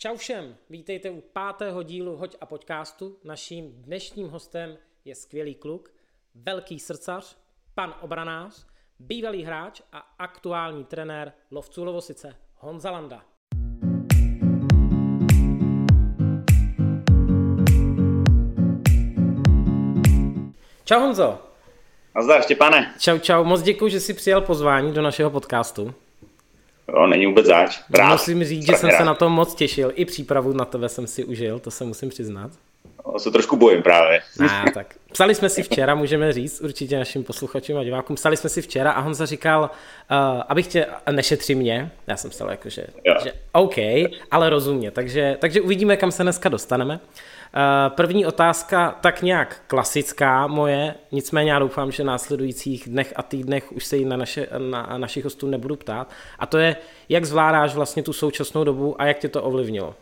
Čau 0.00 0.16
všem, 0.16 0.56
vítejte 0.70 1.10
u 1.10 1.20
pátého 1.20 1.82
dílu 1.82 2.16
Hoď 2.16 2.36
a 2.40 2.46
podcastu. 2.46 3.18
Naším 3.24 3.72
dnešním 3.72 4.28
hostem 4.28 4.76
je 5.04 5.14
skvělý 5.14 5.54
kluk, 5.54 5.90
velký 6.34 6.78
srdcař, 6.78 7.36
pan 7.74 7.94
obranář, 8.00 8.66
bývalý 8.98 9.44
hráč 9.44 9.82
a 9.92 9.98
aktuální 9.98 10.84
trenér 10.84 11.32
lovců 11.50 11.84
Lovosice 11.84 12.36
Honza 12.54 12.90
Landa. 12.90 13.24
Čau 20.84 21.00
Honzo. 21.00 21.38
Nazdar 22.14 22.42
Štěpane. 22.42 22.94
Čau, 22.98 23.18
čau, 23.18 23.44
moc 23.44 23.62
děkuji, 23.62 23.88
že 23.88 24.00
jsi 24.00 24.14
přijal 24.14 24.40
pozvání 24.40 24.92
do 24.92 25.02
našeho 25.02 25.30
podcastu. 25.30 25.94
Jo, 26.98 27.06
není 27.06 27.26
vůbec 27.26 27.46
zač. 27.46 27.80
Rád. 27.90 28.12
Musím 28.12 28.44
říct, 28.44 28.66
že 28.66 28.72
jsem 28.76 28.90
rád. 28.90 28.98
se 28.98 29.04
na 29.04 29.14
to 29.14 29.28
moc 29.30 29.54
těšil. 29.54 29.92
I 29.94 30.04
přípravu 30.04 30.52
na 30.52 30.64
tebe 30.64 30.88
jsem 30.88 31.06
si 31.06 31.24
užil, 31.24 31.58
to 31.58 31.70
se 31.70 31.84
musím 31.84 32.08
přiznat. 32.08 32.50
O 33.02 33.18
se 33.18 33.30
trošku 33.30 33.56
bojím 33.56 33.82
právě. 33.82 34.20
A, 34.50 34.70
tak. 34.74 34.94
Psali 35.12 35.34
jsme 35.34 35.48
si 35.48 35.62
včera, 35.62 35.94
můžeme 35.94 36.32
říct 36.32 36.60
určitě 36.60 36.98
našim 36.98 37.24
posluchačům 37.24 37.76
a 37.76 37.84
divákům, 37.84 38.16
psali 38.16 38.36
jsme 38.36 38.50
si 38.50 38.62
včera 38.62 38.92
a 38.92 39.00
Honza 39.00 39.26
říkal, 39.26 39.62
uh, 39.62 40.42
abych 40.48 40.66
tě, 40.66 40.86
nešetři 41.10 41.54
mě, 41.54 41.90
já 42.06 42.16
jsem 42.16 42.30
psal 42.30 42.50
jako, 42.50 42.68
že, 42.68 42.86
že 43.24 43.32
OK, 43.52 43.76
ale 44.30 44.50
rozumně, 44.50 44.90
takže, 44.90 45.36
takže 45.40 45.60
uvidíme, 45.60 45.96
kam 45.96 46.12
se 46.12 46.22
dneska 46.22 46.48
dostaneme. 46.48 47.00
Uh, 47.54 47.94
první 47.94 48.26
otázka, 48.26 48.98
tak 49.00 49.22
nějak 49.22 49.62
klasická 49.66 50.46
moje, 50.46 50.94
nicméně 51.12 51.52
já 51.52 51.58
doufám, 51.58 51.92
že 51.92 52.04
následujících 52.04 52.88
dnech 52.88 53.12
a 53.16 53.22
týdnech 53.22 53.72
už 53.72 53.84
se 53.84 53.96
jí 53.96 54.04
na, 54.04 54.16
naše, 54.16 54.48
na 54.58 54.98
našich 54.98 55.24
hostů 55.24 55.46
nebudu 55.46 55.76
ptát. 55.76 56.10
A 56.38 56.46
to 56.46 56.58
je, 56.58 56.76
jak 57.08 57.24
zvládáš 57.24 57.74
vlastně 57.74 58.02
tu 58.02 58.12
současnou 58.12 58.64
dobu 58.64 59.00
a 59.00 59.06
jak 59.06 59.18
tě 59.18 59.28
to 59.28 59.42
ovlivnilo? 59.42 59.94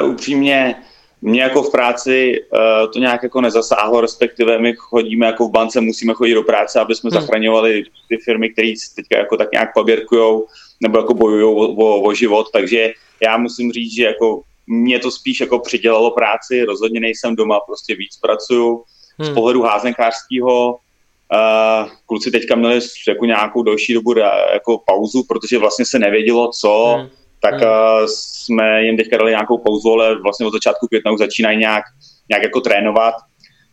Uh, 0.00 0.10
upřímně, 0.10 0.74
mě 1.22 1.42
jako 1.42 1.62
v 1.62 1.70
práci 1.70 2.44
uh, 2.52 2.92
to 2.92 2.98
nějak 2.98 3.22
jako 3.22 3.40
nezasáhlo, 3.40 4.00
respektive 4.00 4.58
my 4.58 4.74
chodíme 4.76 5.26
jako 5.26 5.48
v 5.48 5.50
bance, 5.50 5.80
musíme 5.80 6.14
chodit 6.14 6.34
do 6.34 6.42
práce, 6.42 6.80
aby 6.80 6.94
jsme 6.94 7.10
hmm. 7.10 7.20
zachraňovali 7.20 7.84
ty 8.08 8.16
firmy, 8.16 8.50
které 8.50 8.72
teďka 8.96 9.18
jako 9.18 9.36
tak 9.36 9.52
nějak 9.52 9.74
paběrkujou 9.74 10.46
nebo 10.80 10.98
jako 10.98 11.14
bojují 11.14 11.44
o, 11.44 11.50
o, 11.50 12.02
o 12.02 12.14
život, 12.14 12.46
takže 12.52 12.92
já 13.22 13.36
musím 13.36 13.72
říct, 13.72 13.94
že 13.94 14.04
jako 14.04 14.42
mě 14.68 14.98
to 14.98 15.10
spíš 15.10 15.40
jako 15.40 15.58
přidělalo 15.58 16.10
práci, 16.10 16.64
rozhodně 16.64 17.00
nejsem 17.00 17.36
doma, 17.36 17.60
prostě 17.60 17.94
víc 17.94 18.16
pracuju. 18.16 18.84
Hmm. 19.18 19.30
Z 19.30 19.34
pohledu 19.34 19.62
házenkářského 19.62 20.70
uh, 20.70 21.88
kluci 22.06 22.30
teďka 22.30 22.54
měli 22.54 22.80
jako 23.08 23.24
nějakou 23.24 23.62
další 23.62 23.94
dobu 23.94 24.18
jako 24.52 24.82
pauzu, 24.86 25.24
protože 25.28 25.58
vlastně 25.58 25.84
se 25.84 25.98
nevědělo, 25.98 26.50
co, 26.60 26.94
hmm. 26.98 27.08
tak 27.40 27.54
uh, 27.54 28.06
jsme 28.06 28.82
jim 28.82 28.96
teďka 28.96 29.16
dali 29.16 29.30
nějakou 29.30 29.58
pauzu, 29.58 29.92
ale 29.92 30.22
vlastně 30.22 30.46
od 30.46 30.52
začátku 30.52 30.86
května 30.86 31.12
už 31.12 31.18
začínají 31.18 31.58
nějak, 31.58 31.84
nějak 32.30 32.42
jako 32.42 32.60
trénovat. 32.60 33.14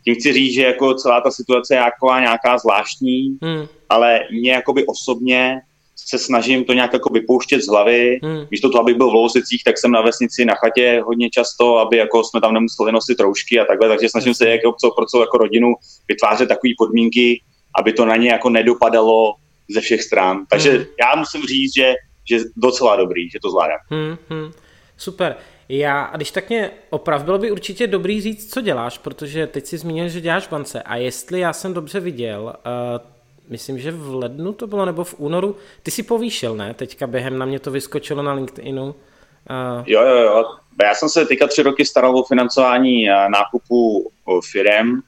Tím 0.04 0.14
chci 0.14 0.32
říct, 0.32 0.54
že 0.54 0.62
jako 0.62 0.94
celá 0.94 1.20
ta 1.20 1.30
situace 1.30 1.74
je 1.74 1.78
jako 1.78 2.06
nějaká 2.20 2.58
zvláštní, 2.58 3.38
hmm. 3.42 3.66
ale 3.88 4.20
mě 4.30 4.52
jakoby 4.52 4.86
osobně 4.86 5.60
se 5.96 6.18
snažím 6.18 6.64
to 6.64 6.72
nějak 6.72 6.92
jako 6.92 7.12
vypouštět 7.12 7.62
z 7.62 7.68
hlavy. 7.68 8.20
Hmm. 8.22 8.46
Místo 8.50 8.70
toho, 8.70 8.82
abych 8.82 8.96
byl 8.96 9.10
v 9.10 9.14
Lousicích, 9.14 9.62
tak 9.64 9.78
jsem 9.78 9.90
na 9.90 10.02
vesnici 10.02 10.44
na 10.44 10.54
chatě 10.54 11.02
hodně 11.06 11.30
často, 11.30 11.78
aby 11.78 11.96
jako 11.96 12.24
jsme 12.24 12.40
tam 12.40 12.54
nemuseli 12.54 12.92
nosit 12.92 13.20
roušky 13.20 13.60
a 13.60 13.64
takhle, 13.64 13.88
takže 13.88 14.08
snažím 14.08 14.34
se 14.34 14.48
jako 14.48 14.74
co, 14.80 14.90
pro 14.90 15.06
celou 15.06 15.22
jako 15.22 15.38
rodinu 15.38 15.74
vytvářet 16.08 16.48
takové 16.48 16.72
podmínky, 16.78 17.42
aby 17.78 17.92
to 17.92 18.04
na 18.04 18.16
ně 18.16 18.30
jako 18.30 18.50
nedopadalo 18.50 19.34
ze 19.70 19.80
všech 19.80 20.02
stran. 20.02 20.46
Takže 20.50 20.70
hmm. 20.70 20.84
já 21.00 21.16
musím 21.16 21.42
říct, 21.42 21.74
že, 21.76 21.94
že 22.30 22.38
docela 22.56 22.96
dobrý, 22.96 23.30
že 23.30 23.38
to 23.42 23.50
zvládám. 23.50 23.78
Hmm, 23.90 24.16
hmm. 24.28 24.52
Super. 24.96 25.36
Já, 25.68 26.02
a 26.02 26.16
když 26.16 26.30
tak 26.30 26.48
mě 26.48 26.70
oprav, 26.90 27.24
bylo 27.24 27.38
by 27.38 27.50
určitě 27.50 27.86
dobrý 27.86 28.20
říct, 28.20 28.54
co 28.54 28.60
děláš, 28.60 28.98
protože 28.98 29.46
teď 29.46 29.66
si 29.66 29.78
zmínil, 29.78 30.08
že 30.08 30.20
děláš 30.20 30.46
v 30.46 30.50
bance 30.50 30.82
a 30.82 30.96
jestli 30.96 31.40
já 31.40 31.52
jsem 31.52 31.74
dobře 31.74 32.00
viděl, 32.00 32.42
uh, 32.44 33.15
myslím, 33.48 33.78
že 33.78 33.92
v 33.92 34.14
lednu 34.14 34.52
to 34.52 34.66
bylo, 34.66 34.84
nebo 34.84 35.04
v 35.04 35.14
únoru. 35.18 35.56
Ty 35.82 35.90
si 35.90 36.02
povýšil, 36.02 36.56
ne? 36.56 36.74
Teďka 36.74 37.06
během 37.06 37.38
na 37.38 37.46
mě 37.46 37.58
to 37.58 37.70
vyskočilo 37.70 38.22
na 38.22 38.32
LinkedInu. 38.32 38.84
Uh... 38.84 39.82
Jo, 39.86 40.02
jo, 40.02 40.16
jo. 40.16 40.44
Já 40.82 40.94
jsem 40.94 41.08
se 41.08 41.26
teďka 41.26 41.46
tři 41.46 41.62
roky 41.62 41.84
staral 41.84 42.18
o 42.18 42.24
financování 42.24 43.06
nákupu 43.28 44.10
firem 44.50 45.02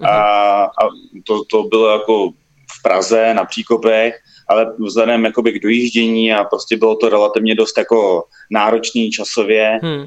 uh-huh. 0.00 0.08
a, 0.08 0.64
a 0.64 0.88
to, 1.26 1.44
to 1.44 1.62
bylo 1.62 1.88
jako 1.88 2.30
v 2.78 2.82
Praze 2.82 3.34
na 3.34 3.44
Příkopech 3.44 4.20
ale 4.48 4.72
vzhledem 4.78 5.24
jakoby 5.24 5.52
k 5.52 5.62
dojíždění 5.62 6.32
a 6.32 6.44
prostě 6.44 6.76
bylo 6.76 6.96
to 6.96 7.08
relativně 7.08 7.54
dost 7.54 7.78
jako 7.78 8.24
náročný 8.50 9.10
časově, 9.10 9.80
hmm. 9.82 10.00
uh, 10.00 10.06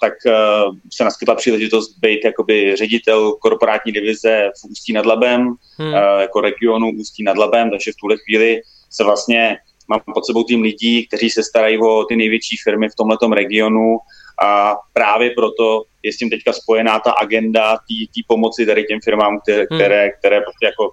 tak 0.00 0.12
uh, 0.26 0.76
se 0.92 1.04
naskytla 1.04 1.34
příležitost 1.34 1.98
být 1.98 2.24
jakoby 2.24 2.76
ředitel 2.76 3.32
korporátní 3.32 3.92
divize 3.92 4.50
v 4.60 4.70
Ústí 4.70 4.92
nad 4.92 5.06
Labem, 5.06 5.40
hmm. 5.78 5.88
uh, 5.88 6.20
jako 6.20 6.40
regionu 6.40 6.90
Ústí 7.00 7.22
nad 7.24 7.38
Labem, 7.38 7.70
takže 7.70 7.92
v 7.92 8.00
tuhle 8.00 8.16
chvíli 8.16 8.60
se 8.90 9.04
vlastně 9.04 9.56
mám 9.88 10.00
pod 10.14 10.26
sebou 10.26 10.44
tým 10.44 10.62
lidí, 10.62 11.06
kteří 11.06 11.30
se 11.30 11.42
starají 11.42 11.78
o 11.78 12.04
ty 12.04 12.16
největší 12.16 12.56
firmy 12.64 12.88
v 12.88 12.94
tomhletom 12.94 13.32
regionu 13.32 13.98
a 14.42 14.76
právě 14.92 15.30
proto 15.30 15.82
je 16.02 16.12
s 16.12 16.16
tím 16.16 16.30
teďka 16.30 16.52
spojená 16.52 17.00
ta 17.00 17.10
agenda 17.12 17.76
té 17.76 18.20
pomoci 18.26 18.66
tady 18.66 18.84
těm 18.84 18.98
firmám, 19.04 19.40
které, 19.40 19.66
hmm. 19.70 19.78
které, 19.78 20.10
které 20.10 20.40
prostě 20.40 20.66
jako 20.66 20.90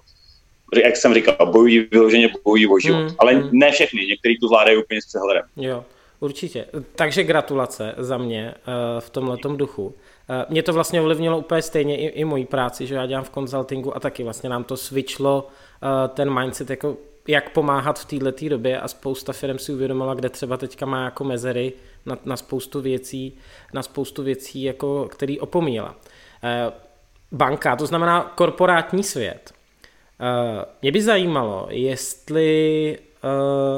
jak 0.84 0.96
jsem 0.96 1.14
říkal, 1.14 1.36
bojují 1.52 1.88
vyloženě 1.90 2.28
bojují 2.44 2.66
o 2.66 2.78
život. 2.78 2.98
Mm, 2.98 3.14
Ale 3.18 3.34
mm. 3.34 3.48
ne 3.52 3.72
všechny, 3.72 4.06
některý 4.06 4.38
tu 4.38 4.48
zvládají 4.48 4.76
úplně 4.76 5.02
s 5.02 5.06
přehledem. 5.06 5.42
Jo, 5.56 5.84
určitě. 6.20 6.66
Takže 6.94 7.24
gratulace 7.24 7.94
za 7.96 8.18
mě 8.18 8.54
uh, 8.54 9.00
v 9.00 9.10
tomhle 9.10 9.38
duchu. 9.56 9.86
Uh, 9.86 9.94
mě 10.48 10.62
to 10.62 10.72
vlastně 10.72 11.00
ovlivnilo 11.00 11.38
úplně 11.38 11.62
stejně 11.62 11.98
i, 11.98 12.06
i 12.06 12.24
mojí 12.24 12.44
práci, 12.44 12.86
že 12.86 12.94
já 12.94 13.06
dělám 13.06 13.24
v 13.24 13.30
konzultingu 13.30 13.96
a 13.96 14.00
taky 14.00 14.24
vlastně 14.24 14.48
nám 14.48 14.64
to 14.64 14.76
switchlo 14.76 15.48
uh, 15.82 15.88
ten 16.14 16.40
mindset, 16.40 16.70
jako 16.70 16.96
jak 17.28 17.50
pomáhat 17.50 17.98
v 17.98 18.04
této 18.04 18.48
době 18.48 18.80
a 18.80 18.88
spousta 18.88 19.32
firm 19.32 19.58
si 19.58 19.72
uvědomila, 19.72 20.14
kde 20.14 20.28
třeba 20.28 20.56
teďka 20.56 20.86
má 20.86 21.04
jako 21.04 21.24
mezery 21.24 21.72
na, 22.06 22.18
na 22.24 22.36
spoustu 22.36 22.80
věcí, 22.80 23.38
na 23.72 23.82
spoustu 23.82 24.22
věcí, 24.22 24.62
jako, 24.62 25.08
který 25.10 25.40
opomíjela. 25.40 25.96
Banka, 27.32 27.76
to 27.76 27.86
znamená 27.86 28.32
korporátní 28.34 29.02
svět, 29.02 29.52
Uh, 30.20 30.64
mě 30.82 30.92
by 30.92 31.02
zajímalo, 31.02 31.66
jestli 31.70 32.98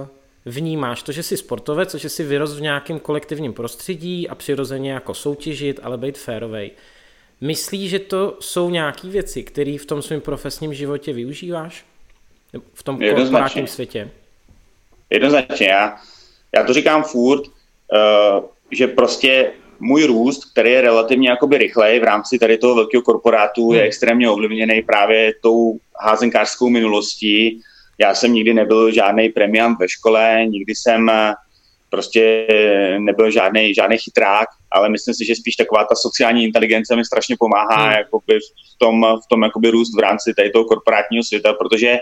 uh, 0.00 0.06
vnímáš 0.44 1.02
to, 1.02 1.12
že 1.12 1.22
jsi 1.22 1.36
sportovec, 1.36 1.94
že 1.94 2.08
jsi 2.08 2.24
vyrost 2.24 2.58
v 2.58 2.60
nějakém 2.60 2.98
kolektivním 2.98 3.52
prostředí 3.52 4.28
a 4.28 4.34
přirozeně 4.34 4.92
jako 4.92 5.14
soutěžit, 5.14 5.80
ale 5.82 5.98
být 5.98 6.18
férovej. 6.18 6.70
Myslíš, 7.40 7.90
že 7.90 7.98
to 7.98 8.36
jsou 8.40 8.70
nějaké 8.70 9.08
věci, 9.08 9.42
které 9.42 9.76
v 9.80 9.86
tom 9.86 10.02
svém 10.02 10.20
profesním 10.20 10.74
životě 10.74 11.12
využíváš? 11.12 11.84
V 12.74 12.82
tom 12.82 12.98
korporátním 12.98 13.66
světě? 13.66 14.10
Jednoznačně. 15.10 15.68
Já, 15.68 15.96
já 16.56 16.64
to 16.64 16.72
říkám 16.72 17.02
furt, 17.02 17.42
uh, 17.46 18.44
že 18.70 18.86
prostě 18.86 19.52
můj 19.80 20.04
růst, 20.04 20.52
který 20.52 20.70
je 20.70 20.80
relativně 20.80 21.28
jakoby 21.28 21.58
rychlej 21.58 22.00
v 22.00 22.04
rámci 22.04 22.38
tady 22.38 22.58
toho 22.58 22.74
velkého 22.74 23.02
korporátu, 23.02 23.68
hmm. 23.68 23.78
je 23.78 23.82
extrémně 23.82 24.30
ovlivněný 24.30 24.82
právě 24.82 25.34
tou 25.42 25.78
házenkářskou 26.00 26.68
minulostí. 26.68 27.60
Já 27.98 28.14
jsem 28.14 28.32
nikdy 28.32 28.54
nebyl 28.54 28.92
žádný 28.92 29.28
premiant 29.28 29.78
ve 29.78 29.88
škole, 29.88 30.46
nikdy 30.48 30.74
jsem 30.74 31.08
eh, 31.08 31.34
prostě 31.90 32.46
nebyl 32.98 33.30
žádný, 33.30 33.74
žádný 33.74 33.98
chytrák, 33.98 34.48
ale 34.72 34.88
myslím 34.88 35.14
si, 35.14 35.24
že 35.24 35.36
spíš 35.36 35.56
taková 35.56 35.84
ta 35.84 35.94
sociální 35.94 36.44
inteligence 36.44 36.96
mi 36.96 37.04
strašně 37.04 37.36
pomáhá 37.38 37.84
hmm. 37.84 37.92
jakoby 37.92 38.38
v 38.74 38.78
tom, 38.78 39.06
v 39.24 39.28
tom 39.30 39.42
jakoby 39.42 39.70
růst 39.70 39.96
v 39.96 40.00
rámci 40.00 40.34
tady 40.36 40.50
toho 40.50 40.64
korporátního 40.64 41.24
světa, 41.24 41.52
protože 41.52 41.98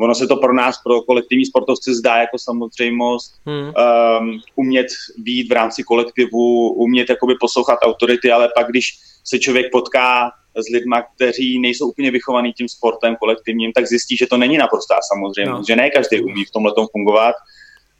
ono 0.00 0.14
se 0.14 0.26
to 0.26 0.36
pro 0.36 0.54
nás, 0.54 0.82
pro 0.84 1.02
kolektivní 1.02 1.46
sportovce 1.46 1.94
zdá 1.94 2.16
jako 2.16 2.38
samozřejmost 2.38 3.34
hmm. 3.46 3.72
um, 4.20 4.40
umět 4.56 4.86
být 5.18 5.48
v 5.48 5.52
rámci 5.52 5.82
kolektivu, 5.82 6.72
umět 6.72 7.10
jakoby 7.10 7.34
poslouchat 7.40 7.78
autority, 7.82 8.32
ale 8.32 8.48
pak, 8.54 8.66
když 8.68 8.98
se 9.24 9.38
člověk 9.38 9.66
potká 9.72 10.30
s 10.56 10.72
lidmi, 10.72 10.96
kteří 11.14 11.58
nejsou 11.60 11.88
úplně 11.88 12.10
vychovaní 12.10 12.52
tím 12.52 12.68
sportem 12.68 13.16
kolektivním, 13.16 13.72
tak 13.72 13.86
zjistí, 13.86 14.16
že 14.16 14.26
to 14.26 14.36
není 14.36 14.58
naprostá 14.58 14.94
samozřejmost, 15.12 15.58
no. 15.58 15.64
že 15.68 15.76
ne 15.76 15.90
každý 15.90 16.20
umí 16.20 16.44
v 16.44 16.50
tomhle 16.50 16.72
fungovat. 16.92 17.34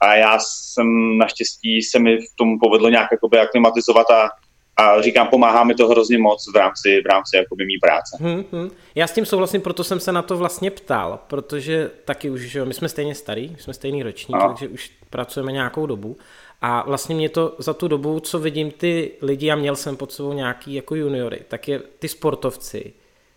A 0.00 0.14
já 0.14 0.38
jsem 0.38 1.18
naštěstí 1.18 1.82
se 1.82 1.98
mi 1.98 2.16
v 2.16 2.36
tom 2.36 2.58
povedlo 2.58 2.88
nějak 2.88 3.08
jakoby 3.12 3.38
aklimatizovat 3.38 4.10
a 4.10 4.28
a 4.76 5.02
říkám, 5.02 5.28
pomáhá 5.28 5.64
mi 5.64 5.74
to 5.74 5.88
hrozně 5.88 6.18
moc 6.18 6.52
v 6.52 6.56
rámci, 6.56 7.00
v 7.02 7.06
rámci 7.06 7.36
jakoby 7.36 7.66
mý 7.66 7.78
práce. 7.78 8.16
Hmm, 8.20 8.44
hmm. 8.52 8.70
Já 8.94 9.06
s 9.06 9.12
tím 9.12 9.26
souhlasím, 9.26 9.60
proto 9.60 9.84
jsem 9.84 10.00
se 10.00 10.12
na 10.12 10.22
to 10.22 10.36
vlastně 10.36 10.70
ptal, 10.70 11.18
protože 11.26 11.90
taky 12.04 12.30
už, 12.30 12.40
že 12.40 12.64
my 12.64 12.74
jsme 12.74 12.88
stejně 12.88 13.14
starý, 13.14 13.56
jsme 13.58 13.74
stejný 13.74 14.02
ročník, 14.02 14.36
no. 14.36 14.48
takže 14.48 14.68
už 14.68 14.92
pracujeme 15.10 15.52
nějakou 15.52 15.86
dobu 15.86 16.16
a 16.62 16.84
vlastně 16.86 17.14
mě 17.14 17.28
to 17.28 17.54
za 17.58 17.74
tu 17.74 17.88
dobu, 17.88 18.20
co 18.20 18.38
vidím 18.38 18.70
ty 18.70 19.10
lidi, 19.22 19.50
a 19.50 19.56
měl 19.56 19.76
jsem 19.76 19.96
pod 19.96 20.12
sebou 20.12 20.32
nějaký 20.32 20.74
jako 20.74 20.94
juniory, 20.94 21.40
tak 21.48 21.68
je 21.68 21.78
ty 21.98 22.08
sportovci 22.08 22.92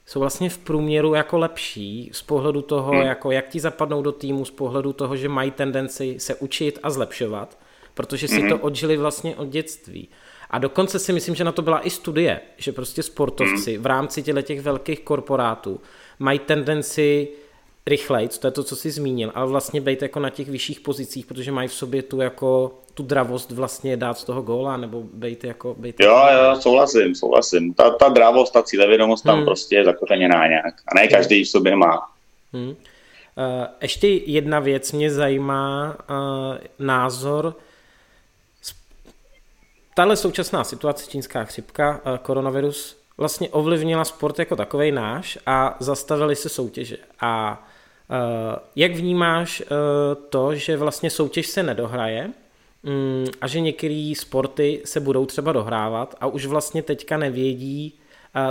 jsou 0.06 0.20
vlastně 0.20 0.50
v 0.50 0.58
průměru 0.58 1.14
jako 1.14 1.38
lepší 1.38 2.10
z 2.14 2.22
pohledu 2.22 2.62
toho, 2.62 2.92
hmm. 2.92 3.02
jako 3.02 3.32
jak 3.32 3.50
ti 3.50 3.60
zapadnou 3.60 4.02
do 4.02 4.12
týmu, 4.12 4.46
z 4.46 4.52
pohledu 4.52 4.94
toho, 4.94 5.16
že 5.16 5.30
mají 5.30 5.52
tendenci 5.52 6.16
se 6.20 6.36
učit 6.36 6.80
a 6.84 6.90
zlepšovat 6.90 7.58
protože 8.00 8.28
si 8.28 8.36
mm-hmm. 8.36 8.50
to 8.50 8.58
odžili 8.58 8.98
vlastně 8.98 9.36
od 9.36 9.48
dětství. 9.48 10.10
A 10.50 10.58
dokonce 10.60 11.00
si 11.00 11.14
myslím, 11.14 11.36
že 11.36 11.44
na 11.44 11.52
to 11.52 11.62
byla 11.62 11.88
i 11.88 11.90
studie, 11.90 12.40
že 12.58 12.72
prostě 12.72 13.04
sportovci 13.04 13.78
v 13.78 13.86
rámci 13.86 14.24
těch 14.24 14.62
velkých 14.62 15.00
korporátů 15.00 15.82
mají 16.20 16.40
tendenci 16.40 17.28
rychleji, 17.88 18.28
to 18.28 18.48
je 18.48 18.52
to, 18.52 18.64
co 18.64 18.76
jsi 18.76 18.92
zmínil, 18.92 19.32
ale 19.36 19.48
vlastně 19.48 19.82
být 19.82 20.02
jako 20.02 20.20
na 20.20 20.30
těch 20.30 20.50
vyšších 20.50 20.80
pozicích, 20.80 21.26
protože 21.26 21.52
mají 21.52 21.68
v 21.68 21.74
sobě 21.74 22.02
tu 22.02 22.22
jako 22.22 22.80
tu 22.94 23.04
dravost 23.04 23.52
vlastně 23.52 23.98
dát 23.98 24.18
z 24.18 24.24
toho 24.24 24.42
góla, 24.42 24.78
nebo 24.78 25.04
být 25.14 25.44
jako... 25.44 25.76
Být 25.80 26.00
jo, 26.00 26.18
jako... 26.30 26.44
jo, 26.44 26.62
souhlasím, 26.62 27.16
souhlasím. 27.16 27.74
Ta, 27.74 27.90
ta 27.90 28.10
dravost, 28.10 28.54
ta 28.54 28.64
cílevědomost 28.64 29.24
tam 29.24 29.36
hmm. 29.36 29.46
prostě 29.46 29.76
je 29.76 29.86
zakořeněná 29.86 30.48
nějak. 30.48 30.74
A 30.88 30.96
ne 30.96 31.08
každý 31.08 31.44
v 31.44 31.50
sobě 31.50 31.76
má. 31.76 32.10
Hmm. 32.54 32.70
Uh, 32.70 32.76
ještě 33.82 34.08
jedna 34.08 34.60
věc 34.60 34.92
mě 34.92 35.12
zajímá, 35.12 35.98
uh, 36.10 36.58
názor. 36.80 37.56
Tahle 40.00 40.16
současná 40.16 40.64
situace, 40.64 41.12
čínská 41.12 41.44
chřipka, 41.44 42.02
uh, 42.06 42.18
koronavirus, 42.18 42.98
vlastně 43.18 43.50
ovlivnila 43.50 44.06
sport 44.06 44.40
jako 44.40 44.56
takový 44.56 44.92
náš 44.92 45.38
a 45.46 45.78
zastavili 45.80 46.36
se 46.36 46.50
soutěže. 46.50 46.98
A 47.20 47.64
uh, 48.10 48.16
jak 48.76 48.96
vnímáš 48.96 49.62
uh, 49.62 49.68
to, 50.30 50.56
že 50.56 50.78
vlastně 50.78 51.10
soutěž 51.10 51.48
se 51.48 51.64
nedohraje 51.64 52.32
um, 52.84 53.26
a 53.42 53.48
že 53.48 53.60
některé 53.60 54.14
sporty 54.18 54.82
se 54.86 55.00
budou 55.00 55.26
třeba 55.26 55.52
dohrávat 55.52 56.16
a 56.22 56.28
už 56.28 56.46
vlastně 56.46 56.84
teďka 56.84 57.18
nevědí, 57.18 58.00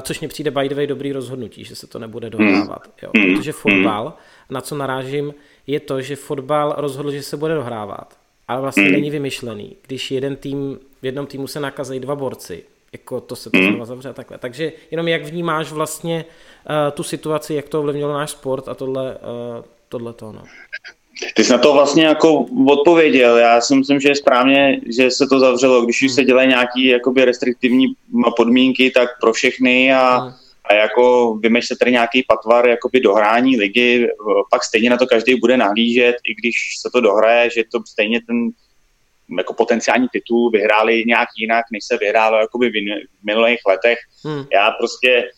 což 0.03 0.21
mě 0.21 0.29
přijde 0.29 0.50
by 0.50 0.69
the 0.69 0.75
way 0.75 0.87
dobrý 0.87 1.12
rozhodnutí, 1.12 1.65
že 1.65 1.77
se 1.77 1.87
to 1.87 1.99
nebude 1.99 2.31
dohrávat. 2.31 2.89
Jo? 3.03 3.11
Protože 3.12 3.53
fotbal, 3.53 4.15
na 4.50 4.61
co 4.61 4.77
narážím, 4.77 5.35
je 5.67 5.81
to, 5.81 6.00
že 6.00 6.17
fotbal 6.17 6.75
rozhodl, 6.77 7.11
že 7.11 7.23
se 7.23 7.37
bude 7.37 7.55
dohrávat, 7.55 8.19
ale 8.49 8.61
vlastně 8.61 8.91
není 8.91 9.11
vymyšlený. 9.11 9.77
Když 9.87 10.11
jeden 10.11 10.37
tým, 10.37 10.79
v 11.03 11.06
jednom 11.06 11.27
týmu 11.27 11.47
se 11.47 11.61
nakazají 11.61 12.00
dva 12.00 12.17
borci, 12.17 12.65
jako 12.93 13.21
to 13.21 13.37
se 13.37 13.50
to 13.50 13.59
hmm. 13.59 13.69
znova 13.69 13.85
zavře 13.85 14.09
a 14.09 14.12
takhle. 14.12 14.39
Takže 14.39 14.73
jenom 14.91 15.09
jak 15.09 15.25
vnímáš 15.25 15.73
vlastně 15.73 16.25
uh, 16.25 16.93
tu 16.93 17.03
situaci, 17.03 17.55
jak 17.55 17.69
to 17.69 17.81
ovlivnilo 17.81 18.12
náš 18.12 18.31
sport 18.31 18.69
a 18.69 18.75
tohle, 18.75 19.15
uh, 19.15 19.65
tohle 19.89 20.12
to, 20.12 20.33
no. 20.33 20.43
Ty 21.35 21.45
jsi 21.45 21.53
na 21.53 21.59
to 21.59 21.73
vlastně 21.73 22.05
jako 22.05 22.47
odpověděl. 22.69 23.37
Já 23.37 23.61
si 23.61 23.77
myslím, 23.77 24.00
že 24.00 24.09
je 24.09 24.15
správně, 24.15 24.81
že 24.97 25.11
se 25.11 25.27
to 25.27 25.39
zavřelo. 25.39 25.85
Když 25.85 26.03
už 26.03 26.12
se 26.12 26.25
dělají 26.25 26.49
nějaké 26.49 26.81
jakoby 26.83 27.25
restriktivní 27.25 27.87
podmínky, 28.37 28.91
tak 28.91 29.09
pro 29.21 29.33
všechny 29.33 29.93
a, 29.93 30.17
hmm. 30.17 30.33
a 30.65 30.75
jako 30.75 31.35
vymeš 31.43 31.67
se 31.67 31.77
tady 31.79 31.93
nějaký 31.93 32.25
patvar 32.29 32.69
jakoby 32.69 33.00
dohrání 33.00 33.56
ligy, 33.56 34.09
pak 34.50 34.65
stejně 34.65 34.91
na 34.91 34.97
to 34.97 35.06
každý 35.06 35.35
bude 35.35 35.56
nahlížet, 35.56 36.17
i 36.29 36.35
když 36.35 36.55
se 36.81 36.91
to 36.93 37.00
dohraje, 37.00 37.50
že 37.50 37.65
to 37.73 37.81
stejně 37.89 38.21
ten 38.27 38.50
jako 39.38 39.54
potenciální 39.54 40.08
titul 40.12 40.50
vyhráli 40.50 41.04
nějak 41.06 41.28
jinak, 41.38 41.64
než 41.72 41.84
se 41.84 41.96
vyhrálo 41.96 42.36
jakoby 42.38 42.70
v 42.70 43.26
minulých 43.26 43.60
letech. 43.69 43.98
Hmm. 44.25 44.44
Já 44.52 44.70
prostě 44.70 45.30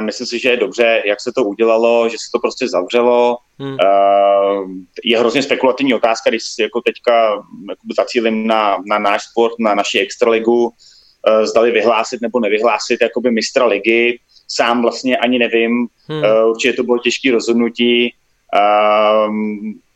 myslím 0.00 0.26
si, 0.26 0.38
že 0.38 0.50
je 0.50 0.56
dobře, 0.56 1.02
jak 1.06 1.20
se 1.20 1.32
to 1.32 1.44
udělalo, 1.44 2.08
že 2.08 2.16
se 2.18 2.30
to 2.32 2.38
prostě 2.38 2.68
zavřelo. 2.68 3.36
Hmm. 3.58 3.72
Uh, 3.72 4.70
je 5.04 5.18
hrozně 5.18 5.42
spekulativní 5.42 5.94
otázka, 5.94 6.30
když 6.30 6.42
jako 6.60 6.80
teďka 6.80 7.42
zacílím 7.96 8.46
na, 8.46 8.78
na 8.86 8.98
náš 8.98 9.22
sport, 9.22 9.54
na 9.58 9.74
naši 9.74 9.98
extraligu, 9.98 10.64
uh, 10.64 10.72
zdali 11.44 11.70
vyhlásit 11.70 12.20
nebo 12.20 12.40
nevyhlásit 12.40 13.00
jakoby 13.00 13.30
mistra 13.30 13.66
ligy. 13.66 14.18
Sám 14.48 14.82
vlastně 14.82 15.16
ani 15.16 15.38
nevím, 15.38 15.88
hmm. 16.08 16.22
uh, 16.22 16.50
určitě 16.50 16.72
to 16.72 16.82
bylo 16.82 16.98
těžké 16.98 17.30
rozhodnutí. 17.30 18.14
Uh, 18.54 19.34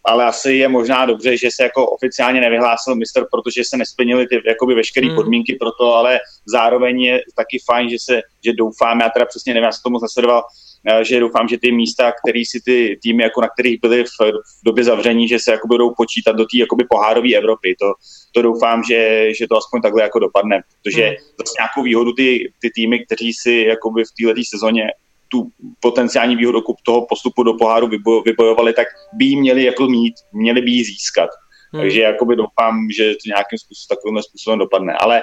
ale 0.06 0.24
asi 0.24 0.52
je 0.52 0.68
možná 0.68 1.06
dobře, 1.06 1.36
že 1.36 1.48
se 1.54 1.62
jako 1.62 1.86
oficiálně 1.90 2.40
nevyhlásil 2.40 2.94
mistr, 2.94 3.26
protože 3.30 3.62
se 3.64 3.76
nesplnily 3.76 4.26
ty 4.26 4.42
jakoby 4.46 4.74
veškeré 4.74 5.06
hmm. 5.06 5.16
podmínky 5.16 5.56
pro 5.60 5.70
to, 5.72 5.94
ale 5.94 6.20
zároveň 6.46 7.00
je 7.00 7.20
taky 7.36 7.58
fajn, 7.66 7.90
že 7.90 7.96
se, 8.00 8.22
že 8.44 8.52
doufám, 8.52 9.00
já 9.00 9.08
teda 9.08 9.26
přesně 9.26 9.54
nevím, 9.54 9.64
já 9.64 9.72
jsem 9.72 9.82
tomu 9.82 9.98
zasledoval, 9.98 10.42
eh, 10.88 11.04
že 11.04 11.20
doufám, 11.20 11.48
že 11.48 11.58
ty 11.58 11.72
místa, 11.72 12.12
které 12.12 12.42
si 12.46 12.60
ty 12.64 12.98
týmy, 13.02 13.22
jako 13.22 13.40
na 13.40 13.48
kterých 13.48 13.80
byly 13.80 14.04
v, 14.04 14.30
v 14.32 14.64
době 14.64 14.84
zavření, 14.84 15.28
že 15.28 15.38
se 15.38 15.52
jako 15.52 15.68
budou 15.68 15.94
počítat 15.96 16.32
do 16.32 16.44
té 16.44 16.58
jakoby 16.58 16.84
pohárové 16.90 17.34
Evropy. 17.34 17.76
To, 17.80 17.92
to 18.32 18.42
doufám, 18.42 18.82
že, 18.84 19.28
že 19.34 19.46
to 19.48 19.56
aspoň 19.56 19.82
takhle 19.82 20.02
jako 20.02 20.18
dopadne, 20.18 20.62
protože 20.82 21.02
hmm. 21.02 21.16
zase 21.16 21.54
nějakou 21.58 21.82
výhodu 21.82 22.12
ty, 22.12 22.52
ty 22.60 22.70
týmy, 22.74 23.04
kteří 23.04 23.32
si 23.32 23.52
jakoby 23.68 24.04
v 24.04 24.26
této 24.26 24.40
sezóně 24.50 24.86
tu 25.28 25.48
potenciální 25.80 26.36
výhodu 26.36 26.62
toho 26.82 27.06
postupu 27.06 27.42
do 27.42 27.54
poháru 27.54 27.90
vybojovali, 28.24 28.72
tak 28.72 28.86
by 29.12 29.24
ji 29.24 29.36
měli 29.36 29.64
jako 29.64 29.86
mít, 29.86 30.14
měli 30.32 30.60
by 30.62 30.70
ji 30.70 30.84
získat. 30.84 31.30
Hmm. 31.72 31.82
Takže 31.82 32.00
jakoby 32.00 32.36
doufám, 32.36 32.88
že 32.96 33.04
to 33.10 33.26
nějakým 33.26 33.58
způsobem, 33.58 33.96
takovým 33.96 34.22
způsobem 34.22 34.58
dopadne. 34.58 34.94
Ale 35.00 35.22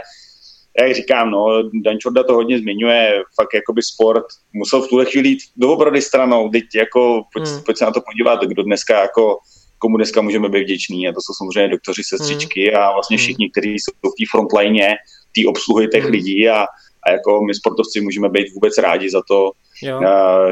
jak 0.79 0.95
říkám, 0.95 1.31
no, 1.31 1.69
Dan 1.85 2.00
Čorda 2.00 2.23
to 2.23 2.33
hodně 2.33 2.59
zmiňuje, 2.59 3.21
fakt 3.41 3.53
jakoby 3.53 3.81
sport 3.83 4.25
musel 4.53 4.81
v 4.81 4.88
tuhle 4.88 5.05
chvíli 5.05 5.29
jít 5.29 5.39
doopravdy 5.55 6.01
stranou, 6.01 6.50
teď 6.50 6.63
jako, 6.75 7.23
pojď, 7.33 7.47
hmm. 7.47 7.61
pojď 7.65 7.77
se 7.77 7.85
na 7.85 7.91
to 7.91 8.01
podívat, 8.01 8.44
kdo 8.44 8.63
dneska 8.63 9.01
jako 9.01 9.38
komu 9.77 9.97
dneska 9.97 10.21
můžeme 10.21 10.50
být 10.50 10.63
vděční 10.63 11.07
a 11.07 11.11
to 11.11 11.19
jsou 11.21 11.33
samozřejmě 11.38 11.67
doktoři, 11.67 12.01
sestřičky 12.03 12.67
hmm. 12.67 12.81
a 12.81 12.94
vlastně 12.94 13.17
hmm. 13.17 13.23
všichni, 13.23 13.50
kteří 13.50 13.69
jsou 13.69 13.91
v 13.91 14.17
té 14.19 14.25
frontline, 14.31 14.95
té 15.35 15.41
obsluhy 15.47 15.88
těch 15.88 16.03
hmm. 16.03 16.11
lidí 16.11 16.50
a, 16.50 16.65
a 17.07 17.11
jako 17.11 17.41
my 17.41 17.53
sportovci 17.53 18.01
můžeme 18.01 18.29
být 18.29 18.53
vůbec 18.53 18.77
rádi 18.77 19.09
za 19.09 19.21
to, 19.27 19.51
jo. 19.83 20.01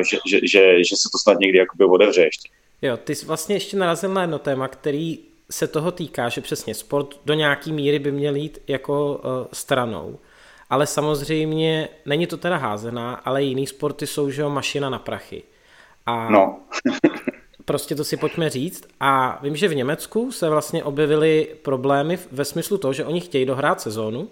že, 0.09 0.17
že, 0.29 0.39
že, 0.43 0.83
že 0.83 0.95
se 0.95 1.09
to 1.11 1.17
snad 1.23 1.39
někdy 1.39 1.57
jakoby 1.57 1.85
otevře 1.85 2.21
ještě. 2.21 2.49
Jo, 2.81 2.97
ty 2.97 3.15
jsi 3.15 3.25
vlastně 3.25 3.55
ještě 3.55 3.77
narazil 3.77 4.13
na 4.13 4.21
jedno 4.21 4.39
téma, 4.39 4.67
který 4.67 5.19
se 5.51 5.67
toho 5.67 5.91
týká, 5.91 6.29
že 6.29 6.41
přesně 6.41 6.75
sport 6.75 7.15
do 7.25 7.33
nějaký 7.33 7.71
míry 7.73 7.99
by 7.99 8.11
měl 8.11 8.35
jít 8.35 8.59
jako 8.67 9.15
uh, 9.15 9.47
stranou. 9.53 10.19
Ale 10.69 10.87
samozřejmě 10.87 11.89
není 12.05 12.27
to 12.27 12.37
teda 12.37 12.57
házená, 12.57 13.13
ale 13.13 13.43
jiný 13.43 13.67
sporty 13.67 14.07
jsou, 14.07 14.29
že 14.29 14.43
mašina 14.43 14.89
na 14.89 14.99
prachy. 14.99 15.43
A 16.05 16.29
no. 16.29 16.59
prostě 17.65 17.95
to 17.95 18.03
si 18.03 18.17
pojďme 18.17 18.49
říct. 18.49 18.83
A 18.99 19.39
vím, 19.43 19.55
že 19.55 19.67
v 19.67 19.75
Německu 19.75 20.31
se 20.31 20.49
vlastně 20.49 20.83
objevily 20.83 21.47
problémy 21.61 22.19
ve 22.31 22.45
smyslu 22.45 22.77
toho, 22.77 22.93
že 22.93 23.05
oni 23.05 23.21
chtějí 23.21 23.45
dohrát 23.45 23.81
sezónu 23.81 24.29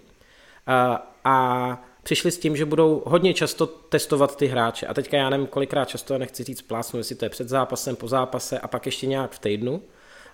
a, 0.66 1.06
a 1.24 1.82
přišli 2.02 2.30
s 2.30 2.38
tím, 2.38 2.56
že 2.56 2.64
budou 2.64 3.02
hodně 3.06 3.34
často 3.34 3.66
testovat 3.66 4.36
ty 4.36 4.46
hráče. 4.46 4.86
A 4.86 4.94
teďka 4.94 5.16
já 5.16 5.30
nevím, 5.30 5.46
kolikrát 5.46 5.88
často, 5.88 6.18
nechci 6.18 6.44
říct 6.44 6.62
plásnu, 6.62 6.98
jestli 6.98 7.14
to 7.14 7.24
je 7.24 7.28
před 7.28 7.48
zápasem, 7.48 7.96
po 7.96 8.08
zápase 8.08 8.58
a 8.58 8.68
pak 8.68 8.86
ještě 8.86 9.06
nějak 9.06 9.32
v 9.32 9.38
týdnu. 9.38 9.82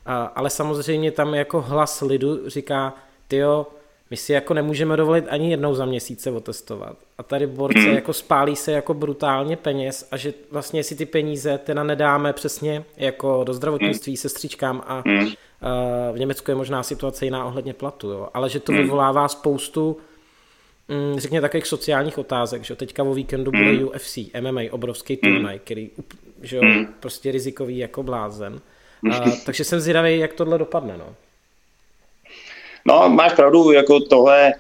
A, 0.07 0.25
ale 0.25 0.51
samozřejmě 0.51 1.11
tam 1.11 1.35
jako 1.35 1.61
hlas 1.61 2.01
lidu 2.01 2.51
říká, 2.51 2.95
tyjo, 3.29 3.67
my 4.11 4.17
si 4.17 4.33
jako 4.33 4.55
nemůžeme 4.55 4.97
dovolit 4.97 5.25
ani 5.29 5.51
jednou 5.51 5.75
za 5.75 5.85
měsíc 5.85 6.23
se 6.23 6.31
otestovat. 6.31 6.97
A 7.19 7.23
tady 7.23 7.47
borce 7.47 7.79
hmm. 7.79 7.95
jako 7.95 8.13
spálí 8.13 8.57
se 8.57 8.73
jako 8.73 8.95
brutálně 8.95 9.57
peněz 9.57 10.09
a 10.11 10.17
že 10.17 10.35
vlastně 10.51 10.85
si 10.85 10.97
ty 10.97 11.07
peníze 11.07 11.59
teda 11.59 11.83
nedáme 11.83 12.33
přesně 12.33 12.85
jako 12.97 13.45
do 13.45 13.55
zdravotnictví 13.55 14.13
hmm. 14.13 14.17
sestřičkám 14.17 14.83
a, 14.87 15.03
hmm. 15.07 15.29
a 15.29 15.33
v 16.13 16.19
Německu 16.19 16.51
je 16.51 16.55
možná 16.55 16.83
situace 16.83 17.25
jiná 17.25 17.45
ohledně 17.45 17.75
platu, 17.75 18.09
jo. 18.09 18.29
ale 18.35 18.51
že 18.51 18.61
to 18.61 18.73
vyvolává 18.73 19.29
spoustu 19.29 19.97
řekněme 21.17 21.41
takových 21.41 21.67
sociálních 21.67 22.19
otázek, 22.19 22.65
že 22.65 22.77
teďka 22.77 23.03
o 23.03 23.15
víkendu 23.15 23.51
bude 23.51 23.73
mm. 23.73 23.85
UFC, 23.85 24.19
MMA, 24.41 24.61
obrovský 24.71 25.17
turnaj, 25.17 25.59
který 25.59 25.91
že 26.43 26.57
jo, 26.57 26.63
mm. 26.63 26.87
prostě 27.01 27.33
rizikový 27.33 27.79
jako 27.79 28.03
blázen. 28.03 28.61
A, 29.13 29.31
takže 29.47 29.65
jsem 29.65 29.81
zvědavý, 29.81 30.19
jak 30.19 30.33
tohle 30.33 30.59
dopadne, 30.59 30.97
no. 30.99 31.15
No, 32.85 33.09
máš 33.09 33.33
pravdu, 33.33 33.73
jako 33.73 34.01
tohle, 34.01 34.53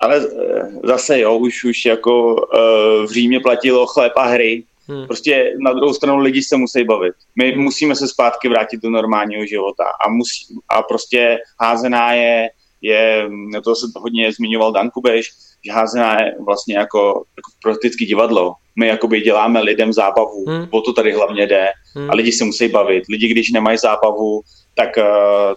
ale 0.00 0.16
eh, 0.16 0.70
zase 0.84 1.20
jo, 1.20 1.36
už, 1.36 1.64
už 1.64 1.84
jako 1.84 2.34
uh, 2.34 3.06
v 3.06 3.10
Římě 3.12 3.40
platilo 3.40 3.86
chléb 3.86 4.12
a 4.16 4.26
hry, 4.26 4.64
Hmm. 4.88 5.06
Prostě 5.06 5.54
na 5.58 5.72
druhou 5.72 5.94
stranu 5.94 6.18
lidi 6.18 6.42
se 6.42 6.56
musí 6.56 6.84
bavit. 6.84 7.14
My 7.36 7.56
musíme 7.56 7.96
se 7.96 8.08
zpátky 8.08 8.48
vrátit 8.48 8.82
do 8.82 8.90
normálního 8.90 9.46
života 9.46 9.84
a, 10.06 10.08
musí, 10.10 10.58
a 10.68 10.82
prostě 10.82 11.38
házená 11.60 12.12
je, 12.12 12.50
je, 12.80 13.28
to 13.64 13.74
se 13.74 13.86
hodně 13.96 14.32
zmiňoval 14.32 14.72
Dan 14.72 14.90
Kubeš, 14.90 15.30
že 15.66 15.72
házená 15.72 16.22
je 16.22 16.34
vlastně 16.46 16.76
jako, 16.76 16.98
jako 17.08 17.50
prakticky 17.62 18.04
divadlo. 18.04 18.54
My 18.78 18.86
jakoby 18.86 19.20
děláme 19.20 19.60
lidem 19.60 19.92
zábavu, 19.92 20.44
hmm. 20.48 20.66
o 20.70 20.80
to 20.80 20.92
tady 20.92 21.12
hlavně 21.12 21.46
jde 21.46 21.68
hmm. 21.94 22.10
a 22.10 22.14
lidi 22.14 22.32
se 22.32 22.44
musí 22.44 22.68
bavit. 22.68 23.04
Lidi, 23.08 23.28
když 23.28 23.50
nemají 23.50 23.78
zábavu, 23.78 24.40
tak, 24.74 24.96
uh, 24.96 25.04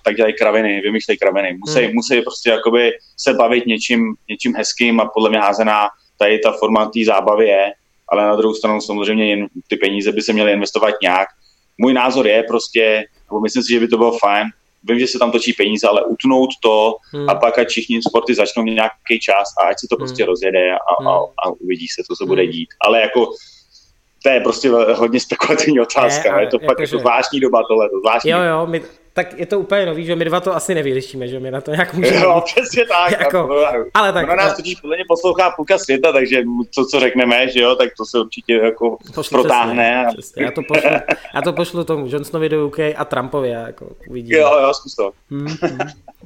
tak 0.04 0.16
dělají 0.16 0.34
kraviny, 0.34 0.82
vymýšlejí 0.82 1.18
kraviny. 1.18 1.58
Musí, 1.66 1.80
hmm. 1.80 1.94
musí 1.94 2.22
prostě 2.22 2.50
jakoby 2.50 2.92
se 3.18 3.34
bavit 3.34 3.66
něčím, 3.66 4.16
něčím 4.30 4.56
hezkým 4.56 5.00
a 5.00 5.06
podle 5.14 5.30
mě 5.30 5.40
házená 5.40 5.88
tady 6.18 6.40
ta 6.40 6.52
forma 6.52 6.86
té 6.86 7.06
zábavy 7.06 7.48
je, 7.48 7.74
ale 8.10 8.24
na 8.24 8.36
druhou 8.36 8.54
stranu 8.54 8.82
samozřejmě 8.82 9.30
jen 9.30 9.48
ty 9.68 9.76
peníze 9.76 10.12
by 10.12 10.22
se 10.22 10.34
měly 10.34 10.52
investovat 10.52 10.94
nějak. 11.02 11.28
Můj 11.78 11.94
názor 11.94 12.28
je 12.28 12.44
prostě, 12.44 13.04
nebo 13.32 13.42
myslím 13.42 13.64
si, 13.64 13.74
že 13.74 13.80
by 13.80 13.88
to 13.88 13.98
bylo 13.98 14.18
fajn, 14.18 14.48
vím, 14.88 15.00
že 15.00 15.08
se 15.08 15.20
tam 15.20 15.32
točí 15.32 15.54
peníze, 15.54 15.88
ale 15.88 16.06
utnout 16.06 16.50
to 16.64 16.96
hmm. 17.14 17.30
a 17.30 17.36
pak 17.36 17.58
ať 17.58 17.68
všichni 17.68 18.02
sporty 18.02 18.36
začnou 18.36 18.64
nějaký 18.64 19.20
čas 19.22 19.48
a 19.64 19.68
ať 19.68 19.80
se 19.80 19.88
to 19.90 19.98
prostě 19.98 20.24
hmm. 20.24 20.30
rozjede 20.30 20.72
a, 20.72 20.76
a, 20.76 21.00
hmm. 21.00 21.08
a 21.44 21.50
uvidí 21.60 21.88
se, 21.88 22.04
co 22.08 22.16
se 22.16 22.26
bude 22.26 22.42
hmm. 22.42 22.52
dít. 22.52 22.70
Ale 22.86 23.02
jako 23.02 23.28
to 24.24 24.30
je 24.30 24.40
prostě 24.40 24.70
hodně 24.70 25.20
spekulativní 25.20 25.80
otázka. 25.80 26.40
Je, 26.40 26.46
je 26.46 26.48
to 26.50 26.60
fakt 26.60 26.80
jako, 26.80 26.82
jako 26.82 26.98
zvláštní 26.98 27.40
doba 27.40 27.64
tohle, 27.68 27.90
to 27.90 28.00
zvláštní. 28.00 28.32
Jo, 28.32 28.40
jo, 28.42 28.68
my, 28.68 28.82
tak 29.16 29.40
je 29.40 29.46
to 29.46 29.60
úplně 29.60 29.86
nový, 29.86 30.06
že 30.06 30.16
my 30.16 30.26
dva 30.26 30.40
to 30.40 30.56
asi 30.56 30.76
nevyřešíme, 30.76 31.28
že 31.28 31.40
my 31.40 31.52
na 31.52 31.62
to 31.62 31.72
nějak 31.72 31.94
můžeme. 31.94 32.22
Jo, 32.22 32.42
přesně 32.46 32.86
tak. 32.86 33.12
Jako, 33.12 33.50
ale 33.94 34.14
tak. 34.14 34.28
Na 34.28 34.36
nás 34.36 34.56
totiž 34.56 34.76
podle 34.76 34.96
mě 34.96 35.06
poslouchá 35.08 35.52
půlka 35.52 35.78
světa, 35.78 36.12
takže 36.12 36.44
to, 36.76 36.86
co 36.86 37.00
řekneme, 37.00 37.50
že 37.50 37.60
jo, 37.60 37.76
tak 37.76 37.90
to 37.98 38.06
se 38.06 38.20
určitě 38.20 38.54
jako 38.54 38.98
pošlu 39.16 39.42
protáhne. 39.42 40.06
Přesně, 40.08 40.22
přesně. 40.22 40.44
Já, 40.44 40.52
to 40.52 40.62
pošlu, 40.68 40.90
já 41.36 41.42
to 41.42 41.54
pošlu 41.54 41.84
tomu 41.84 42.06
Johnsonovi 42.10 42.50
do 42.50 42.68
UK 42.68 42.80
a 42.96 43.06
Trumpovi, 43.06 43.50
jako 43.50 43.88
uvidíme. 44.10 44.40
Jo, 44.40 44.60
jo, 44.62 44.74
zkus 44.74 44.96
to. 44.96 45.12
Hmm, 45.32 45.48
hmm. 45.62 45.80